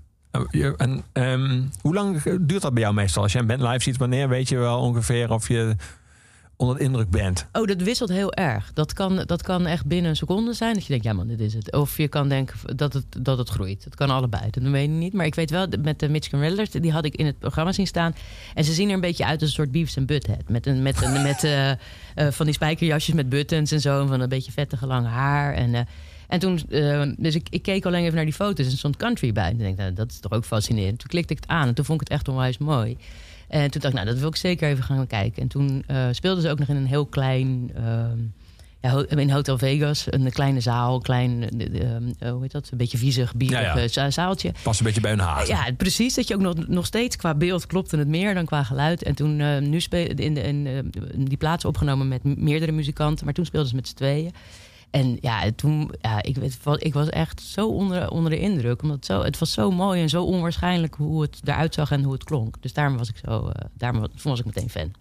En 0.77 1.03
ehm, 1.11 1.61
hoe 1.81 1.93
lang 1.93 2.21
duurt 2.41 2.61
dat 2.61 2.73
bij 2.73 2.81
jou 2.81 2.93
meestal? 2.93 3.23
Als 3.23 3.31
je 3.31 3.39
een 3.39 3.47
band 3.47 3.61
live 3.61 3.81
ziet, 3.81 3.97
wanneer 3.97 4.29
weet 4.29 4.49
je 4.49 4.57
wel 4.57 4.79
ongeveer 4.79 5.31
of 5.31 5.47
je 5.47 5.75
onder 6.61 6.77
de 6.77 6.83
indruk 6.83 7.09
bent? 7.09 7.45
Oh, 7.51 7.67
dat 7.67 7.81
wisselt 7.81 8.09
heel 8.09 8.33
erg. 8.33 8.73
Dat 8.73 8.93
kan, 8.93 9.23
dat 9.25 9.41
kan 9.41 9.65
echt 9.65 9.85
binnen 9.85 10.09
een 10.09 10.15
seconde 10.15 10.53
zijn. 10.53 10.73
Dat 10.73 10.81
je 10.83 10.89
denkt, 10.89 11.03
ja 11.03 11.13
man, 11.13 11.27
dit 11.27 11.39
is 11.39 11.53
het. 11.53 11.71
Of 11.71 11.97
je 11.97 12.07
kan 12.07 12.29
denken 12.29 12.77
dat 12.77 12.93
het, 12.93 13.05
dat 13.19 13.37
het 13.37 13.49
groeit. 13.49 13.83
Dat 13.83 13.95
kan 13.95 14.09
allebei. 14.09 14.49
Dat 14.49 14.63
weet 14.63 14.83
ik 14.83 14.89
niet. 14.89 15.13
Maar 15.13 15.25
ik 15.25 15.35
weet 15.35 15.49
wel, 15.49 15.67
met 15.81 15.99
de 15.99 16.09
Michigan 16.09 16.39
Riddlers, 16.39 16.71
die 16.71 16.91
had 16.91 17.05
ik 17.05 17.15
in 17.15 17.25
het 17.25 17.39
programma 17.39 17.71
zien 17.71 17.87
staan. 17.87 18.15
En 18.53 18.63
ze 18.63 18.73
zien 18.73 18.87
er 18.87 18.93
een 18.93 19.01
beetje 19.01 19.25
uit 19.25 19.41
als 19.41 19.49
een 19.49 19.55
soort 19.55 19.71
Beavis 19.71 19.95
en 19.95 20.05
Butthead. 20.05 20.49
Met, 20.49 20.65
een, 20.67 20.81
met, 20.81 21.01
een, 21.01 21.21
met 21.21 21.43
eh, 21.43 21.69
eh, 21.71 21.77
van 22.15 22.45
die 22.45 22.55
spijkerjasjes 22.55 23.15
met 23.15 23.29
buttons 23.29 23.71
en 23.71 23.81
zo. 23.81 24.01
En 24.01 24.07
van 24.07 24.19
een 24.19 24.29
beetje 24.29 24.51
vettige 24.51 24.85
lange 24.85 25.07
haar. 25.07 25.53
En, 25.53 25.75
eh, 25.75 25.81
en 26.31 26.39
toen, 26.39 26.59
eh, 26.69 27.01
dus 27.17 27.35
ik, 27.35 27.47
ik 27.49 27.61
keek 27.61 27.85
alleen 27.85 28.03
even 28.03 28.15
naar 28.15 28.25
die 28.25 28.33
foto's 28.33 28.65
en 28.65 28.71
er 28.71 28.77
stond 28.77 28.97
country 28.97 29.31
bij. 29.31 29.43
En 29.43 29.49
toen 29.49 29.59
denk 29.59 29.73
ik, 29.73 29.79
nou, 29.79 29.93
dat 29.93 30.11
is 30.11 30.19
toch 30.19 30.31
ook 30.31 30.45
fascinerend. 30.45 30.99
Toen 30.99 31.07
klikte 31.09 31.33
ik 31.33 31.39
het 31.41 31.49
aan 31.49 31.67
en 31.67 31.73
toen 31.73 31.85
vond 31.85 32.01
ik 32.01 32.07
het 32.07 32.17
echt 32.17 32.27
onwijs 32.27 32.57
mooi. 32.57 32.97
En 33.47 33.71
toen 33.71 33.81
dacht 33.81 33.93
ik, 33.93 33.99
nou, 33.99 34.05
dat 34.05 34.17
wil 34.19 34.27
ik 34.29 34.35
zeker 34.35 34.69
even 34.69 34.83
gaan 34.83 35.07
kijken. 35.07 35.41
En 35.41 35.47
toen 35.47 35.83
eh, 35.87 36.07
speelden 36.11 36.43
ze 36.43 36.49
ook 36.49 36.59
nog 36.59 36.67
in 36.67 36.75
een 36.75 36.87
heel 36.87 37.05
klein... 37.05 37.71
ehm, 37.75 38.17
ja, 38.81 39.05
in 39.07 39.29
Hotel 39.29 39.57
Vegas, 39.57 40.05
een 40.09 40.31
kleine 40.31 40.59
zaal, 40.59 40.99
klein, 40.99 41.49
eh, 41.59 41.81
ehm, 41.81 42.03
eh, 42.19 42.31
hoe 42.31 42.41
heet 42.41 42.51
dat? 42.51 42.69
Een 42.71 42.77
beetje 42.77 42.97
viezig, 42.97 43.35
bierig 43.35 43.59
Ja, 43.59 43.75
ja. 43.75 43.81
eh, 43.83 43.89
za- 43.89 44.09
zaaltje. 44.11 44.51
Past 44.63 44.79
een 44.79 44.85
beetje 44.85 45.01
bij 45.01 45.09
hun 45.11 45.19
haat. 45.19 45.47
Ja, 45.47 45.67
precies. 45.77 46.13
Dat 46.13 46.27
je 46.27 46.33
ook 46.35 46.41
nog, 46.41 46.67
nog 46.67 46.85
steeds 46.85 47.15
qua 47.15 47.33
beeld 47.35 47.65
klopte 47.65 47.97
het 47.97 48.07
meer 48.07 48.33
dan 48.33 48.45
qua 48.45 48.63
geluid. 48.63 49.03
En 49.03 49.15
toen 49.15 49.39
eh, 49.39 49.57
nu 49.59 49.79
spelen 49.81 50.15
in, 50.17 50.33
de, 50.33 50.41
in, 50.41 50.67
eh, 50.67 50.73
die 51.27 51.37
plaats 51.37 51.65
opgenomen 51.65 52.07
met 52.07 52.23
meerdere 52.23 52.71
muzikanten, 52.71 53.25
maar 53.25 53.33
toen 53.33 53.45
speelden 53.45 53.69
ze 53.69 53.75
met 53.75 53.87
z'n 53.87 53.95
tweeën. 53.95 54.31
En 54.91 55.17
ja, 55.21 55.51
toen, 55.55 55.91
ja, 56.01 56.21
ik, 56.23 56.37
weet, 56.37 56.59
ik 56.77 56.93
was 56.93 57.09
echt 57.09 57.41
zo 57.41 57.67
onder, 57.67 58.09
onder 58.09 58.31
de 58.31 58.39
indruk. 58.39 58.81
Omdat 58.81 58.97
het, 58.97 59.05
zo, 59.05 59.21
het 59.21 59.37
was 59.37 59.51
zo 59.51 59.71
mooi 59.71 60.01
en 60.01 60.09
zo 60.09 60.23
onwaarschijnlijk 60.23 60.95
hoe 60.95 61.21
het 61.21 61.39
eruit 61.43 61.73
zag 61.73 61.91
en 61.91 62.03
hoe 62.03 62.13
het 62.13 62.23
klonk. 62.23 62.55
Dus 62.59 62.73
daarom 62.73 62.97
was 62.97 63.09
ik 63.09 63.17
zo, 63.25 63.47
eh, 63.47 63.65
daarom 63.73 64.07
was 64.23 64.39
ik 64.39 64.45
meteen 64.45 64.69
fan. 64.69 64.91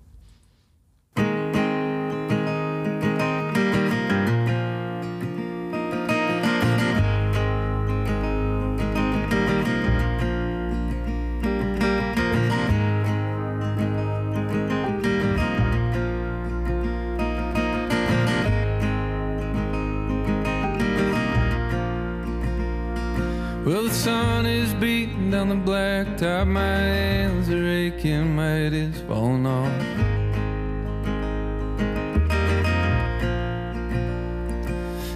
Well, 23.70 23.84
the 23.84 23.94
sun 23.94 24.46
is 24.46 24.74
beating 24.74 25.30
down 25.30 25.48
the 25.48 25.54
blacktop. 25.54 26.48
My 26.48 26.60
hands 26.60 27.48
are 27.50 27.68
aching, 27.68 28.34
my 28.34 28.48
head 28.48 28.72
is 28.72 29.00
falling 29.02 29.46
off. 29.46 29.70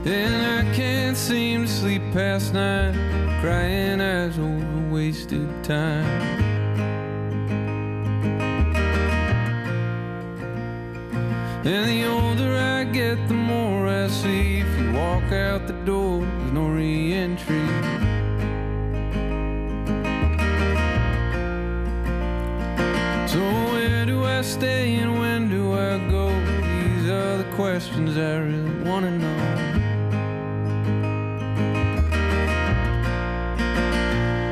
And 0.06 0.68
I 0.70 0.72
can't 0.72 1.16
seem 1.16 1.62
to 1.62 1.68
sleep 1.68 2.02
past 2.12 2.54
night, 2.54 2.92
crying 3.40 4.00
eyes 4.00 4.38
over 4.38 4.88
wasted 4.88 5.50
time. 5.64 6.06
And 11.64 11.88
the 11.88 12.04
older 12.06 12.56
I 12.56 12.84
get, 12.84 13.16
the 13.26 13.34
more 13.34 13.88
I 13.88 14.06
see. 14.06 14.60
If 14.60 14.78
you 14.78 14.92
walk 14.92 15.32
out 15.32 15.66
the 15.66 15.72
door, 15.84 16.20
there's 16.20 16.52
no 16.52 16.68
re 16.68 17.14
entry. 17.14 17.63
Stay 24.44 24.96
and 24.96 25.18
when 25.18 25.48
do 25.48 25.72
I 25.72 25.98
go? 26.10 26.28
These 26.28 27.08
are 27.08 27.38
the 27.38 27.48
questions 27.54 28.18
I 28.18 28.36
really 28.36 28.76
wanna 28.84 29.10
know. 29.18 29.40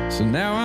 So 0.09 0.25
now 0.25 0.53
I'm 0.55 0.62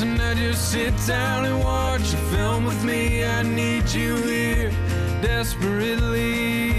And 0.00 0.22
I 0.22 0.32
just 0.34 0.70
sit 0.70 0.94
down 1.08 1.44
and 1.44 1.58
watch 1.58 2.12
a 2.14 2.16
film 2.30 2.66
with 2.66 2.84
me. 2.84 3.24
I 3.24 3.42
need 3.42 3.90
you 3.90 4.14
here 4.22 4.70
desperately. 5.20 6.70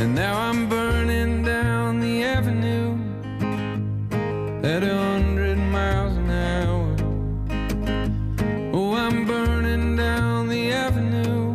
And 0.00 0.16
now 0.16 0.36
I'm 0.36 0.68
burning 0.68 1.44
down 1.44 2.00
the 2.00 2.24
avenue 2.24 2.98
at 4.64 4.82
a 4.82 4.96
hundred 4.96 5.58
miles 5.58 6.16
an 6.16 6.30
hour. 6.30 6.96
Oh, 8.72 8.94
I'm 8.96 9.26
burning 9.26 9.94
down 9.94 10.48
the 10.48 10.72
avenue. 10.72 11.52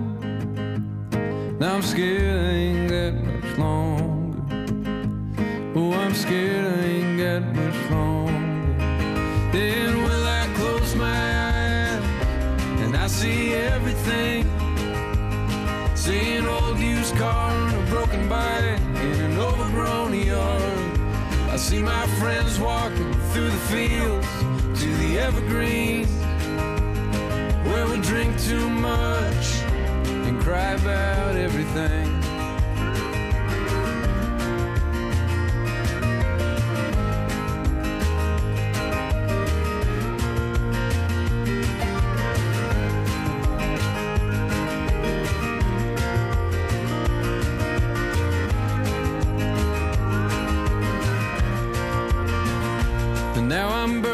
Now 1.60 1.76
I'm 1.76 1.81
scared 1.81 2.28
see 21.70 21.84
my 21.84 22.08
friends 22.18 22.60
walking 22.60 23.14
through 23.32 23.48
the 23.48 23.64
fields 23.70 24.28
to 24.82 24.88
the 25.04 25.20
evergreens 25.20 26.10
where 27.68 27.86
we 27.88 28.02
drink 28.02 28.36
too 28.41 28.68
much 28.72 29.62
and 30.26 30.41
cry 30.41 30.72
about 30.72 31.36
everything. 31.36 32.19
Now 53.60 53.84
I'm 53.84 54.09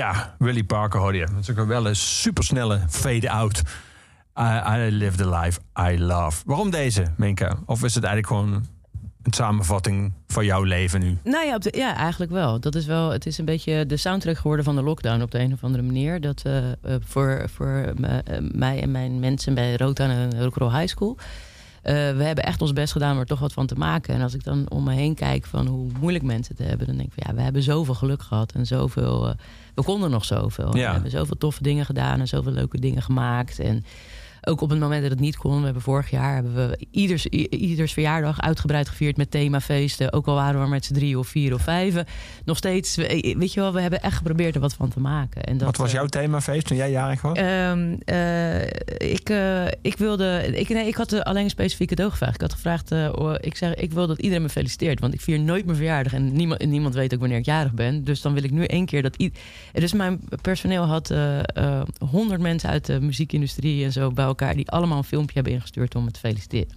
Ja, 0.00 0.34
Willie 0.38 0.64
Parker 0.64 1.00
hoorde 1.00 1.18
je. 1.18 1.26
Dat 1.26 1.48
is 1.48 1.58
ook 1.58 1.66
wel 1.66 1.86
een 1.86 1.96
supersnelle 1.96 2.80
fade-out. 2.88 3.62
I, 4.38 4.60
I 4.66 4.90
live 4.90 5.16
the 5.16 5.28
life 5.28 5.60
I 5.90 5.98
love. 5.98 6.42
Waarom 6.46 6.70
deze, 6.70 7.04
Minka? 7.16 7.58
Of 7.66 7.84
is 7.84 7.94
het 7.94 8.04
eigenlijk 8.04 8.26
gewoon 8.26 8.66
een 9.22 9.32
samenvatting 9.32 10.12
van 10.26 10.44
jouw 10.44 10.62
leven 10.62 11.00
nu? 11.00 11.18
Nou 11.24 11.46
ja, 11.46 11.58
ja, 11.60 11.96
eigenlijk 11.96 12.32
wel. 12.32 12.60
Dat 12.60 12.74
is 12.74 12.86
wel. 12.86 13.10
Het 13.10 13.26
is 13.26 13.38
een 13.38 13.44
beetje 13.44 13.86
de 13.86 13.96
soundtrack 13.96 14.36
geworden 14.36 14.64
van 14.64 14.76
de 14.76 14.82
lockdown 14.82 15.22
op 15.22 15.30
de 15.30 15.38
een 15.38 15.52
of 15.52 15.64
andere 15.64 15.82
manier. 15.82 16.20
Dat 16.20 16.42
eh, 16.42 16.70
eh, 16.70 16.74
voor, 17.00 17.44
voor 17.54 17.94
eh, 18.02 18.38
mij 18.52 18.82
en 18.82 18.90
mijn 18.90 19.18
mensen 19.18 19.54
bij 19.54 19.76
Rotan 19.76 20.10
en 20.10 20.42
Rock'n'Roll 20.42 20.78
High 20.78 20.88
School. 20.88 21.16
Eh, 21.82 21.94
we 21.94 22.22
hebben 22.22 22.44
echt 22.44 22.60
ons 22.62 22.72
best 22.72 22.92
gedaan 22.92 23.12
om 23.12 23.18
er 23.18 23.26
toch 23.26 23.38
wat 23.38 23.52
van 23.52 23.66
te 23.66 23.74
maken. 23.74 24.14
En 24.14 24.22
als 24.22 24.34
ik 24.34 24.44
dan 24.44 24.66
om 24.68 24.84
me 24.84 24.94
heen 24.94 25.14
kijk 25.14 25.46
van 25.46 25.66
hoe 25.66 25.88
moeilijk 26.00 26.24
mensen 26.24 26.54
het 26.56 26.66
hebben, 26.66 26.86
dan 26.86 26.96
denk 26.96 27.08
ik 27.08 27.14
van 27.14 27.24
ja, 27.26 27.34
we 27.34 27.42
hebben 27.42 27.62
zoveel 27.62 27.94
geluk 27.94 28.22
gehad 28.22 28.52
en 28.52 28.66
zoveel. 28.66 29.28
eh, 29.28 29.34
we 29.74 29.82
konden 29.82 30.10
nog 30.10 30.24
zoveel. 30.24 30.76
Ja. 30.76 30.86
We 30.86 30.92
hebben 30.92 31.10
zoveel 31.10 31.36
toffe 31.36 31.62
dingen 31.62 31.84
gedaan 31.84 32.20
en 32.20 32.28
zoveel 32.28 32.52
leuke 32.52 32.80
dingen 32.80 33.02
gemaakt. 33.02 33.58
En 33.58 33.84
ook 34.44 34.60
op 34.60 34.70
het 34.70 34.78
moment 34.78 35.02
dat 35.02 35.10
het 35.10 35.20
niet 35.20 35.36
kon. 35.36 35.58
We 35.58 35.64
hebben 35.64 35.82
vorig 35.82 36.10
jaar 36.10 36.34
hebben 36.34 36.54
we 36.54 36.86
ieders, 36.90 37.26
ieders 37.26 37.92
verjaardag 37.92 38.40
uitgebreid 38.40 38.88
gevierd 38.88 39.16
met 39.16 39.30
themafeesten. 39.30 40.12
Ook 40.12 40.26
al 40.26 40.34
waren 40.34 40.62
we 40.62 40.68
met 40.68 40.84
z'n 40.84 40.94
drie 40.94 41.18
of 41.18 41.28
vier 41.28 41.54
of 41.54 41.62
vijven. 41.62 42.04
Nog 42.44 42.56
steeds, 42.56 42.96
we- 42.96 43.34
weet 43.38 43.52
je 43.52 43.60
wel, 43.60 43.72
we 43.72 43.80
hebben 43.80 44.02
echt 44.02 44.16
geprobeerd 44.16 44.54
er 44.54 44.60
wat 44.60 44.74
van 44.74 44.88
te 44.88 45.00
maken. 45.00 45.42
En 45.44 45.56
dat, 45.58 45.66
Wat 45.66 45.76
was 45.76 45.88
eh, 45.88 45.94
jouw 45.94 46.06
themafeest 46.06 46.66
toen 46.66 46.76
jij 46.76 46.90
jarig 46.90 47.22
was? 47.22 47.38
Ehm, 47.38 47.94
eh, 48.04 48.62
ik, 49.12 49.28
eh, 49.30 49.64
ik 49.82 49.96
wilde. 49.96 50.50
Ik, 50.54 50.68
nee, 50.68 50.86
ik 50.86 50.94
had 50.94 51.24
alleen 51.24 51.44
een 51.44 51.50
specifieke 51.50 51.94
cadeau 51.94 52.10
gevraagd. 52.12 52.34
Ik 52.34 52.40
had 52.40 52.52
gevraagd. 52.52 52.90
ik, 53.44 53.56
zeg, 53.56 53.74
ik 53.74 53.92
wil 53.92 54.06
dat 54.06 54.18
iedereen 54.20 54.42
me 54.42 54.48
feliciteert. 54.48 55.00
Want 55.00 55.14
ik 55.14 55.20
vier 55.20 55.40
nooit 55.40 55.64
mijn 55.64 55.76
verjaardag. 55.76 56.12
En 56.12 56.32
niemand, 56.32 56.64
niemand 56.66 56.94
weet 56.94 57.14
ook 57.14 57.20
wanneer 57.20 57.38
ik 57.38 57.44
jarig 57.44 57.72
ben. 57.72 58.04
Dus 58.04 58.20
dan 58.20 58.34
wil 58.34 58.44
ik 58.44 58.50
nu 58.50 58.64
één 58.64 58.86
keer 58.86 59.02
dat. 59.02 59.16
Dus 59.72 59.92
mijn 59.92 60.20
personeel 60.42 60.84
had 60.84 61.14
honderd 62.10 62.40
mensen 62.40 62.68
uit 62.70 62.86
de 62.86 63.00
muziekindustrie 63.00 63.84
en 63.84 63.92
zo 63.92 64.10
bij 64.10 64.26
elkaar. 64.30 64.54
Die 64.54 64.70
allemaal 64.70 64.98
een 64.98 65.04
filmpje 65.04 65.34
hebben 65.34 65.52
ingestuurd 65.52 65.94
om 65.94 66.04
me 66.04 66.10
te 66.10 66.20
feliciteren. 66.20 66.68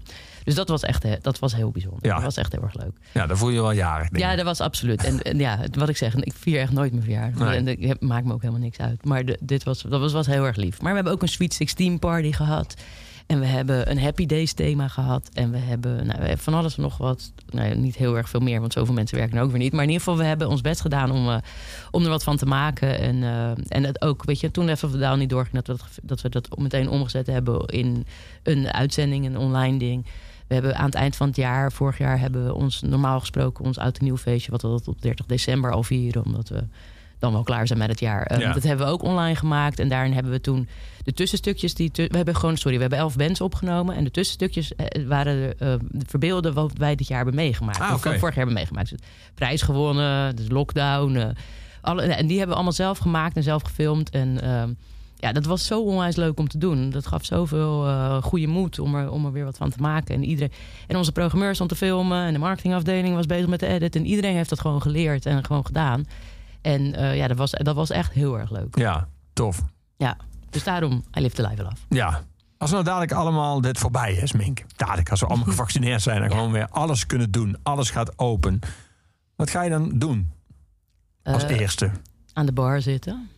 Dus 0.43 0.55
dat 0.55 0.67
was 0.69 0.84
echt 0.84 1.05
dat 1.21 1.39
was 1.39 1.55
heel 1.55 1.71
bijzonder. 1.71 2.05
Ja. 2.07 2.13
Dat 2.13 2.23
was 2.23 2.38
echt 2.38 2.51
heel 2.51 2.61
erg 2.63 2.73
leuk. 2.75 2.97
Ja, 3.13 3.27
dan 3.27 3.38
voel 3.38 3.49
je 3.49 3.61
wel 3.61 3.71
jarig. 3.71 4.09
denk 4.09 4.23
Ja, 4.23 4.35
dat 4.35 4.45
was 4.45 4.59
absoluut. 4.61 5.03
En, 5.03 5.21
en 5.21 5.39
ja, 5.39 5.59
wat 5.71 5.89
ik 5.89 5.97
zeg, 5.97 6.15
ik 6.15 6.34
vier 6.34 6.59
echt 6.59 6.71
nooit 6.71 6.91
mijn 6.91 7.03
verjaardag. 7.03 7.47
Nee. 7.47 7.57
En 7.57 7.67
ik 7.67 7.84
heb- 7.84 8.01
maakt 8.01 8.25
me 8.25 8.34
ook 8.34 8.41
helemaal 8.41 8.61
niks 8.63 8.77
uit. 8.77 9.05
Maar 9.05 9.25
de- 9.25 9.38
dit 9.41 9.63
was, 9.63 9.81
dat 9.81 9.99
was, 9.99 10.11
was 10.13 10.27
heel 10.27 10.45
erg 10.45 10.55
lief. 10.55 10.81
Maar 10.81 10.89
we 10.89 10.95
hebben 10.95 11.13
ook 11.13 11.21
een 11.21 11.27
Sweet 11.27 11.53
16 11.53 11.99
party 11.99 12.31
gehad. 12.31 12.73
En 13.27 13.39
we 13.39 13.45
hebben 13.45 13.91
een 13.91 13.99
Happy 13.99 14.25
Days 14.25 14.53
thema 14.53 14.87
gehad. 14.87 15.29
En 15.33 15.51
we 15.51 15.57
hebben, 15.57 16.05
nou, 16.05 16.21
we 16.21 16.37
van 16.37 16.53
alles 16.53 16.75
en 16.75 16.81
nog 16.81 16.97
wat. 16.97 17.31
Nou, 17.49 17.75
niet 17.75 17.95
heel 17.95 18.17
erg 18.17 18.29
veel 18.29 18.39
meer, 18.39 18.59
want 18.59 18.73
zoveel 18.73 18.93
mensen 18.93 19.17
werken 19.17 19.37
er 19.37 19.43
ook 19.43 19.49
weer 19.49 19.59
niet. 19.59 19.71
Maar 19.71 19.83
in 19.83 19.89
ieder 19.89 20.03
geval, 20.03 20.19
we 20.19 20.25
hebben 20.25 20.49
ons 20.49 20.61
best 20.61 20.81
gedaan 20.81 21.11
om, 21.11 21.29
eh, 21.29 21.37
om 21.91 22.03
er 22.03 22.09
wat 22.09 22.23
van 22.23 22.37
te 22.37 22.45
maken. 22.45 22.99
En, 22.99 23.23
eh, 23.23 23.51
en 23.67 23.83
het 23.83 24.01
ook, 24.01 24.23
weet 24.23 24.39
je, 24.39 24.51
toen 24.51 24.69
even 24.69 24.91
de 24.91 24.97
Down 24.97 25.19
niet 25.19 25.29
doorging, 25.29 25.63
dat 25.63 25.67
we 25.67 26.01
dat, 26.03 26.21
we 26.21 26.29
dat 26.29 26.57
meteen 26.57 26.89
omgezet 26.89 27.27
hebben 27.27 27.65
in 27.65 28.05
een 28.43 28.73
uitzending, 28.73 29.25
een 29.25 29.37
online 29.37 29.77
ding. 29.77 30.05
We 30.47 30.53
hebben 30.53 30.75
aan 30.75 30.85
het 30.85 30.95
eind 30.95 31.15
van 31.15 31.27
het 31.27 31.35
jaar, 31.35 31.71
vorig 31.71 31.97
jaar, 31.97 32.19
hebben 32.19 32.45
we 32.45 32.53
ons 32.53 32.81
normaal 32.81 33.19
gesproken 33.19 33.65
ons 33.65 33.77
oud 33.77 33.97
en 33.97 34.03
nieuw 34.03 34.17
feestje, 34.17 34.51
wat 34.51 34.61
we 34.61 34.67
dat 34.67 34.87
op 34.87 35.01
30 35.01 35.25
december 35.25 35.71
al 35.71 35.83
vieren, 35.83 36.25
omdat 36.25 36.49
we 36.49 36.63
dan 37.23 37.33
wel 37.33 37.43
klaar 37.43 37.67
zijn 37.67 37.79
met 37.79 37.89
het 37.89 37.99
jaar. 37.99 38.23
Eh, 38.25 38.39
Ja. 38.39 38.53
Dat 38.53 38.63
hebben 38.63 38.85
we 38.85 38.91
ook 38.91 39.03
online 39.03 39.35
gemaakt. 39.35 39.79
En 39.79 39.87
daarin 39.89 40.13
hebben 40.13 40.31
we 40.31 40.41
toen 40.41 40.67
de 41.03 41.13
tussenstukjes 41.13 41.73
die. 41.73 41.91
tu- 41.91 42.07
we 42.09 42.15
hebben 42.17 42.35
gewoon, 42.35 42.57
sorry, 42.57 42.75
we 42.75 42.81
hebben 42.81 42.99
elf 42.99 43.15
bands 43.15 43.41
opgenomen. 43.41 43.95
En 43.95 44.03
de 44.03 44.11
tussenstukjes 44.11 44.75
eh, 44.75 45.07
waren 45.07 45.59
eh, 45.59 45.73
de 45.91 46.05
verbeelden 46.07 46.53
wat 46.53 46.71
wij 46.77 46.95
dit 46.95 47.07
jaar 47.07 47.17
hebben 47.17 47.35
meegemaakt. 47.35 47.79
Ah, 47.79 47.93
Of 47.93 48.03
wat 48.03 48.13
vorig 48.13 48.21
jaar 48.21 48.33
hebben 48.45 48.53
meegemaakt. 48.53 48.89
Dus 48.89 48.99
prijs 49.33 49.61
gewonnen, 49.61 50.35
dus 50.35 50.49
lockdown. 50.49 51.15
eh, 51.15 51.27
alle, 51.81 52.01
en 52.01 52.27
die 52.27 52.37
hebben 52.37 52.47
we 52.47 52.53
allemaal 52.53 52.71
zelf 52.73 52.97
gemaakt 52.97 53.35
en 53.35 53.43
zelf 53.43 53.61
gefilmd. 53.63 54.09
En 54.09 54.41
ehm, 54.41 54.69
ja, 55.15 55.31
dat 55.31 55.45
was 55.45 55.65
zo 55.65 55.81
onwijs 55.83 56.15
leuk 56.15 56.39
om 56.39 56.47
te 56.47 56.57
doen. 56.57 56.89
Dat 56.89 57.07
gaf 57.07 57.25
zoveel 57.25 57.87
eh 57.87 58.23
goede 58.23 58.47
moed 58.47 58.79
om 58.79 58.95
er, 58.95 59.11
om 59.11 59.25
er 59.25 59.31
weer 59.31 59.43
wat 59.45 59.57
van 59.57 59.69
te 59.69 59.77
maken. 59.81 60.15
En, 60.15 60.23
iedereen, 60.23 60.51
en 60.87 60.97
onze 60.97 61.11
programmeur 61.11 61.55
stond 61.55 61.69
te 61.69 61.75
filmen. 61.75 62.25
En 62.25 62.33
de 62.33 62.39
marketingafdeling 62.39 63.15
was 63.15 63.25
bezig 63.25 63.47
met 63.47 63.59
de 63.59 63.67
edit. 63.67 63.95
En 63.95 64.05
iedereen 64.05 64.35
heeft 64.35 64.49
dat 64.49 64.59
gewoon 64.59 64.81
geleerd 64.81 65.25
en 65.25 65.45
gewoon 65.45 65.65
gedaan. 65.65 66.05
En 66.64 66.95
eh, 66.95 67.15
ja, 67.18 67.27
dat 67.27 67.38
was, 67.38 67.52
dat 67.52 67.76
was 67.76 67.90
echt 67.90 68.11
heel 68.11 68.40
erg 68.40 68.49
leuk. 68.52 68.77
Ja, 68.77 69.07
tof. 69.34 69.61
Ja, 69.98 70.18
dus 70.49 70.64
daarom, 70.64 71.03
I 71.18 71.22
live 71.22 71.35
the 71.35 71.48
life 71.48 71.64
af. 71.64 71.85
Ja. 71.90 72.22
Als 72.57 72.72
nou 72.72 72.84
dadelijk 72.84 73.11
allemaal 73.11 73.61
dit 73.61 73.77
voorbij 73.77 74.14
is, 74.14 74.31
Mink. 74.31 74.64
Dadelijk, 74.76 75.10
als 75.11 75.19
we 75.19 75.26
allemaal 75.26 75.45
gevaccineerd 75.53 76.02
zijn 76.02 76.22
en 76.23 76.31
gewoon 76.31 76.52
weer 76.52 76.68
alles 76.68 77.06
kunnen 77.06 77.31
doen. 77.31 77.56
Alles 77.64 77.90
gaat 77.90 78.19
open. 78.19 78.60
Wat 79.35 79.49
ga 79.49 79.61
je 79.61 79.69
dan 79.69 79.91
doen 79.99 80.31
als 81.23 81.44
Eh, 81.44 81.60
eerste? 81.60 81.91
aan 82.34 82.45
de 82.45 82.52
bar 82.52 82.81
zitten. 82.81 83.30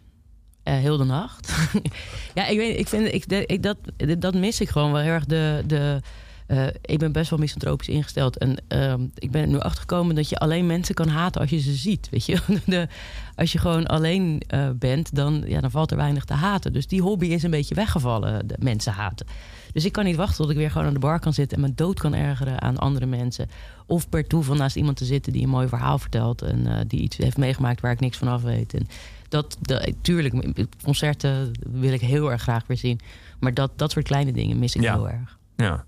Eh, 0.64 0.74
heel 0.74 0.98
de 0.98 1.04
nacht. 1.04 1.54
ja, 2.36 2.46
ik 2.48 2.58
weet, 2.58 2.80
ik 2.80 2.88
vind, 2.88 3.14
ik, 3.14 3.26
ik, 3.26 3.64
dat, 3.64 3.78
dat 4.20 4.34
mis 4.34 4.62
ik 4.62 4.70
gewoon 4.70 4.92
wel 4.92 5.02
heel 5.02 5.12
erg. 5.12 5.26
De, 5.26 5.64
de, 5.66 6.02
eh, 6.48 6.68
ik 6.82 7.00
ben 7.00 7.12
best 7.12 7.30
wel 7.30 7.40
misantropisch 7.40 7.88
ingesteld. 7.88 8.38
En 8.38 8.58
ehm, 8.68 9.02
ik 9.16 9.32
ben 9.32 9.42
er 9.42 9.48
nu 9.48 9.60
achtergekomen 9.60 10.16
dat 10.16 10.30
je 10.30 10.38
alleen 10.38 10.66
mensen 10.66 10.96
kan 10.96 11.08
haten 11.08 11.42
als 11.42 11.50
je 11.50 11.60
ze 11.60 11.74
ziet. 11.74 12.10
Weet 12.10 12.26
je? 12.26 12.40
De, 12.66 12.88
als 13.36 13.52
je 13.52 13.58
gewoon 13.58 13.86
alleen 13.86 14.42
eh, 14.48 14.70
bent, 14.76 15.16
dan, 15.16 15.44
ja, 15.48 15.62
dan 15.62 15.72
valt 15.72 15.92
er 15.92 15.98
weinig 15.98 16.26
te 16.26 16.34
haten. 16.34 16.74
Dus 16.74 16.88
die 16.88 17.02
hobby 17.02 17.26
is 17.26 17.44
een 17.44 17.52
beetje 17.52 17.76
weggevallen, 17.76 18.48
de 18.48 18.56
mensen 18.60 18.94
haten. 18.94 19.26
Dus 19.74 19.86
ik 19.86 19.92
kan 19.92 20.06
niet 20.06 20.16
wachten 20.16 20.38
tot 20.38 20.50
ik 20.50 20.58
weer 20.58 20.72
gewoon 20.72 20.88
aan 20.88 20.94
de 20.94 21.00
bar 21.00 21.20
kan 21.20 21.34
zitten... 21.34 21.58
en 21.58 21.64
me 21.64 21.74
dood 21.76 22.00
kan 22.00 22.14
ergeren 22.14 22.62
aan 22.62 22.78
andere 22.78 23.06
mensen. 23.06 23.50
Of 23.86 24.10
per 24.10 24.28
toeval 24.28 24.56
naast 24.56 24.76
iemand 24.76 24.98
te 24.98 25.06
zitten 25.06 25.34
die 25.34 25.44
een 25.44 25.50
mooi 25.50 25.68
verhaal 25.68 26.00
vertelt... 26.00 26.42
en 26.42 26.68
eh, 26.68 26.80
die 26.88 27.00
iets 27.00 27.18
heeft 27.18 27.38
meegemaakt 27.38 27.82
waar 27.82 27.92
ik 27.92 28.00
niks 28.00 28.18
van 28.18 28.28
af 28.28 28.42
weet. 28.42 28.74
En 28.74 28.88
dat, 29.30 29.58
dat, 29.62 29.92
tuurlijk, 30.02 30.56
concerten 30.84 31.52
wil 31.70 31.94
ik 31.94 32.02
heel 32.02 32.32
erg 32.32 32.42
graag 32.42 32.68
weer 32.68 32.78
zien. 32.78 33.00
Maar 33.40 33.54
dat, 33.54 33.72
dat 33.76 33.92
soort 33.92 34.06
kleine 34.06 34.32
dingen 34.32 34.60
mis 34.60 34.76
ik 34.76 34.82
Ja. 34.82 34.94
heel 34.94 35.10
erg. 35.10 35.38
Ja. 35.56 35.86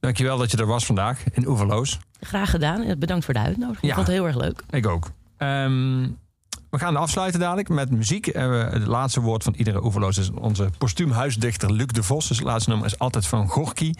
Dankjewel 0.00 0.38
dat 0.38 0.50
je 0.50 0.56
er 0.56 0.66
was 0.66 0.86
vandaag 0.86 1.24
in 1.32 1.46
Oeverloos. 1.48 1.98
Graag 2.20 2.50
gedaan 2.50 2.98
bedankt 2.98 3.24
voor 3.24 3.34
de 3.34 3.40
uitnodiging. 3.40 3.82
Ja, 3.82 3.88
ik 3.88 3.94
vond 3.94 4.06
het 4.06 4.16
heel 4.16 4.26
erg 4.26 4.36
leuk. 4.36 4.62
Ik 4.70 4.86
ook. 4.86 5.10
Ehm, 5.36 6.08
we 6.70 6.78
gaan 6.78 6.96
afsluiten 6.96 7.40
dadelijk 7.40 7.68
met 7.68 7.90
muziek. 7.90 8.26
En 8.26 8.50
het 8.50 8.86
laatste 8.86 9.20
woord 9.20 9.42
van 9.42 9.54
iedere 9.54 9.84
Oeverloos 9.84 10.18
is 10.18 10.30
onze 10.30 10.70
postuumhuisdichter 10.78 11.72
Luc 11.72 11.86
de 11.86 12.02
Vos. 12.02 12.28
Dus 12.28 12.36
het 12.36 12.46
laatste 12.46 12.70
nummer 12.70 12.86
is 12.88 12.98
altijd 12.98 13.26
van 13.26 13.48
Gorky. 13.48 13.92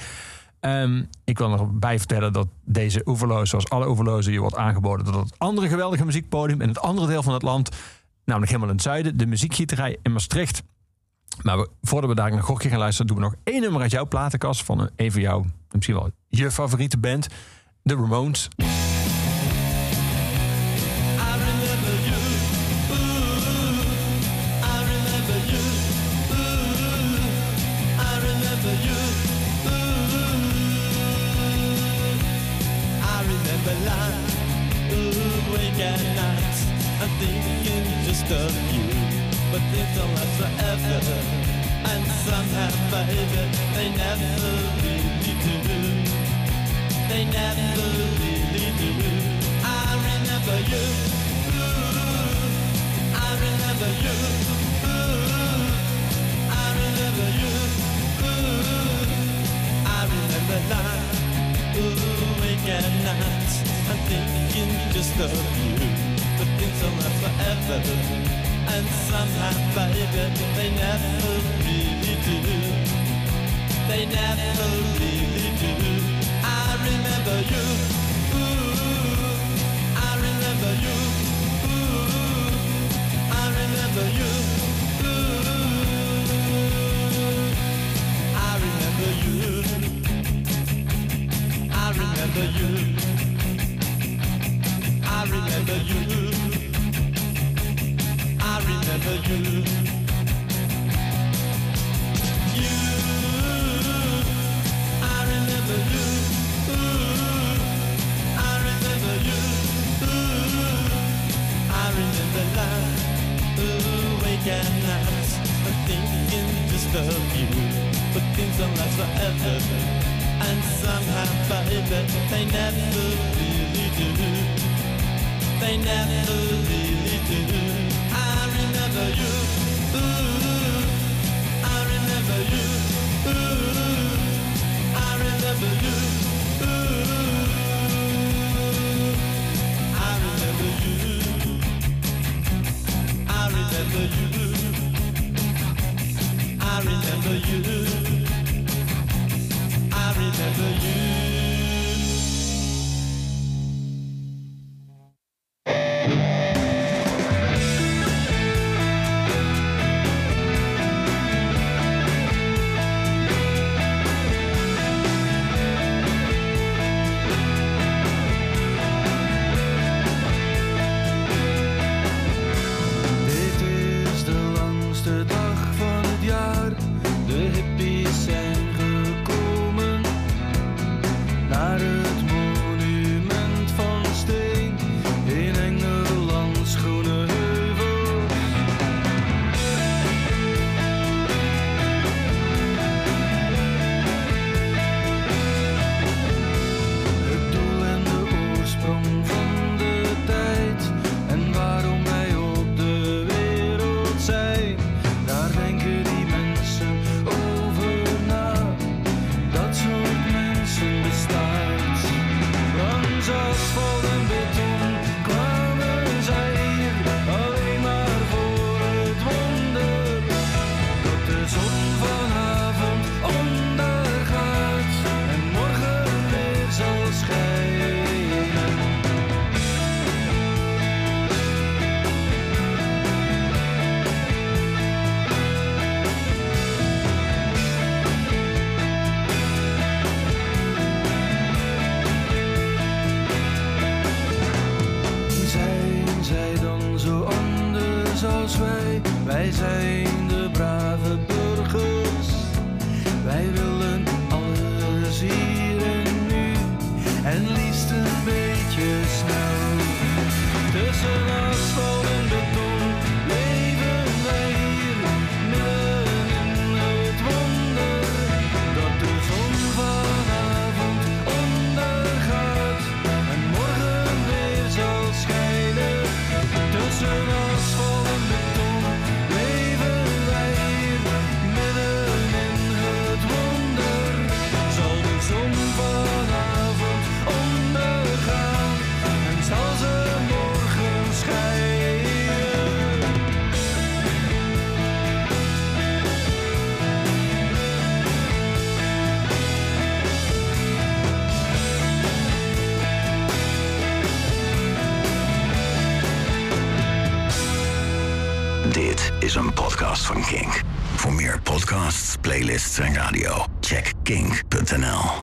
Ehm, 0.61 1.03
ik 1.25 1.39
wil 1.39 1.49
nog 1.49 1.71
bij 1.71 1.99
vertellen 1.99 2.33
dat 2.33 2.47
deze 2.65 3.03
Oeverloos, 3.05 3.51
zoals 3.51 3.69
alle 3.69 3.89
Oeverlozen, 3.89 4.33
je 4.33 4.41
wordt 4.41 4.57
aangeboden 4.57 5.13
door 5.13 5.23
het 5.23 5.35
andere 5.39 5.69
geweldige 5.69 6.05
muziekpodium 6.05 6.61
in 6.61 6.69
het 6.69 6.79
andere 6.79 7.07
deel 7.07 7.23
van 7.23 7.33
het 7.33 7.43
land. 7.43 7.69
Namelijk 8.25 8.51
helemaal 8.51 8.71
in 8.71 8.77
het 8.77 8.85
zuiden, 8.85 9.17
de 9.17 9.27
muziekgieterij 9.27 9.99
in 10.03 10.13
Maastricht. 10.13 10.63
Maar 11.43 11.67
voordat 11.83 12.11
we 12.11 12.17
daar 12.17 12.31
naar 12.31 12.43
Gokje 12.43 12.69
gaan 12.69 12.79
luisteren, 12.79 13.07
doen 13.07 13.17
we 13.17 13.23
nog 13.23 13.35
één 13.45 13.61
nummer 13.61 13.81
uit 13.81 13.91
jouw 13.91 14.07
platenkast 14.07 14.65
van 14.65 14.91
een, 14.97 15.13
van 15.13 15.21
jouw, 15.21 15.45
misschien 15.71 15.95
wel 15.95 16.11
je 16.29 16.51
favoriete 16.51 16.99
band, 16.99 17.29
de 17.83 17.95
Ramones. 17.95 18.49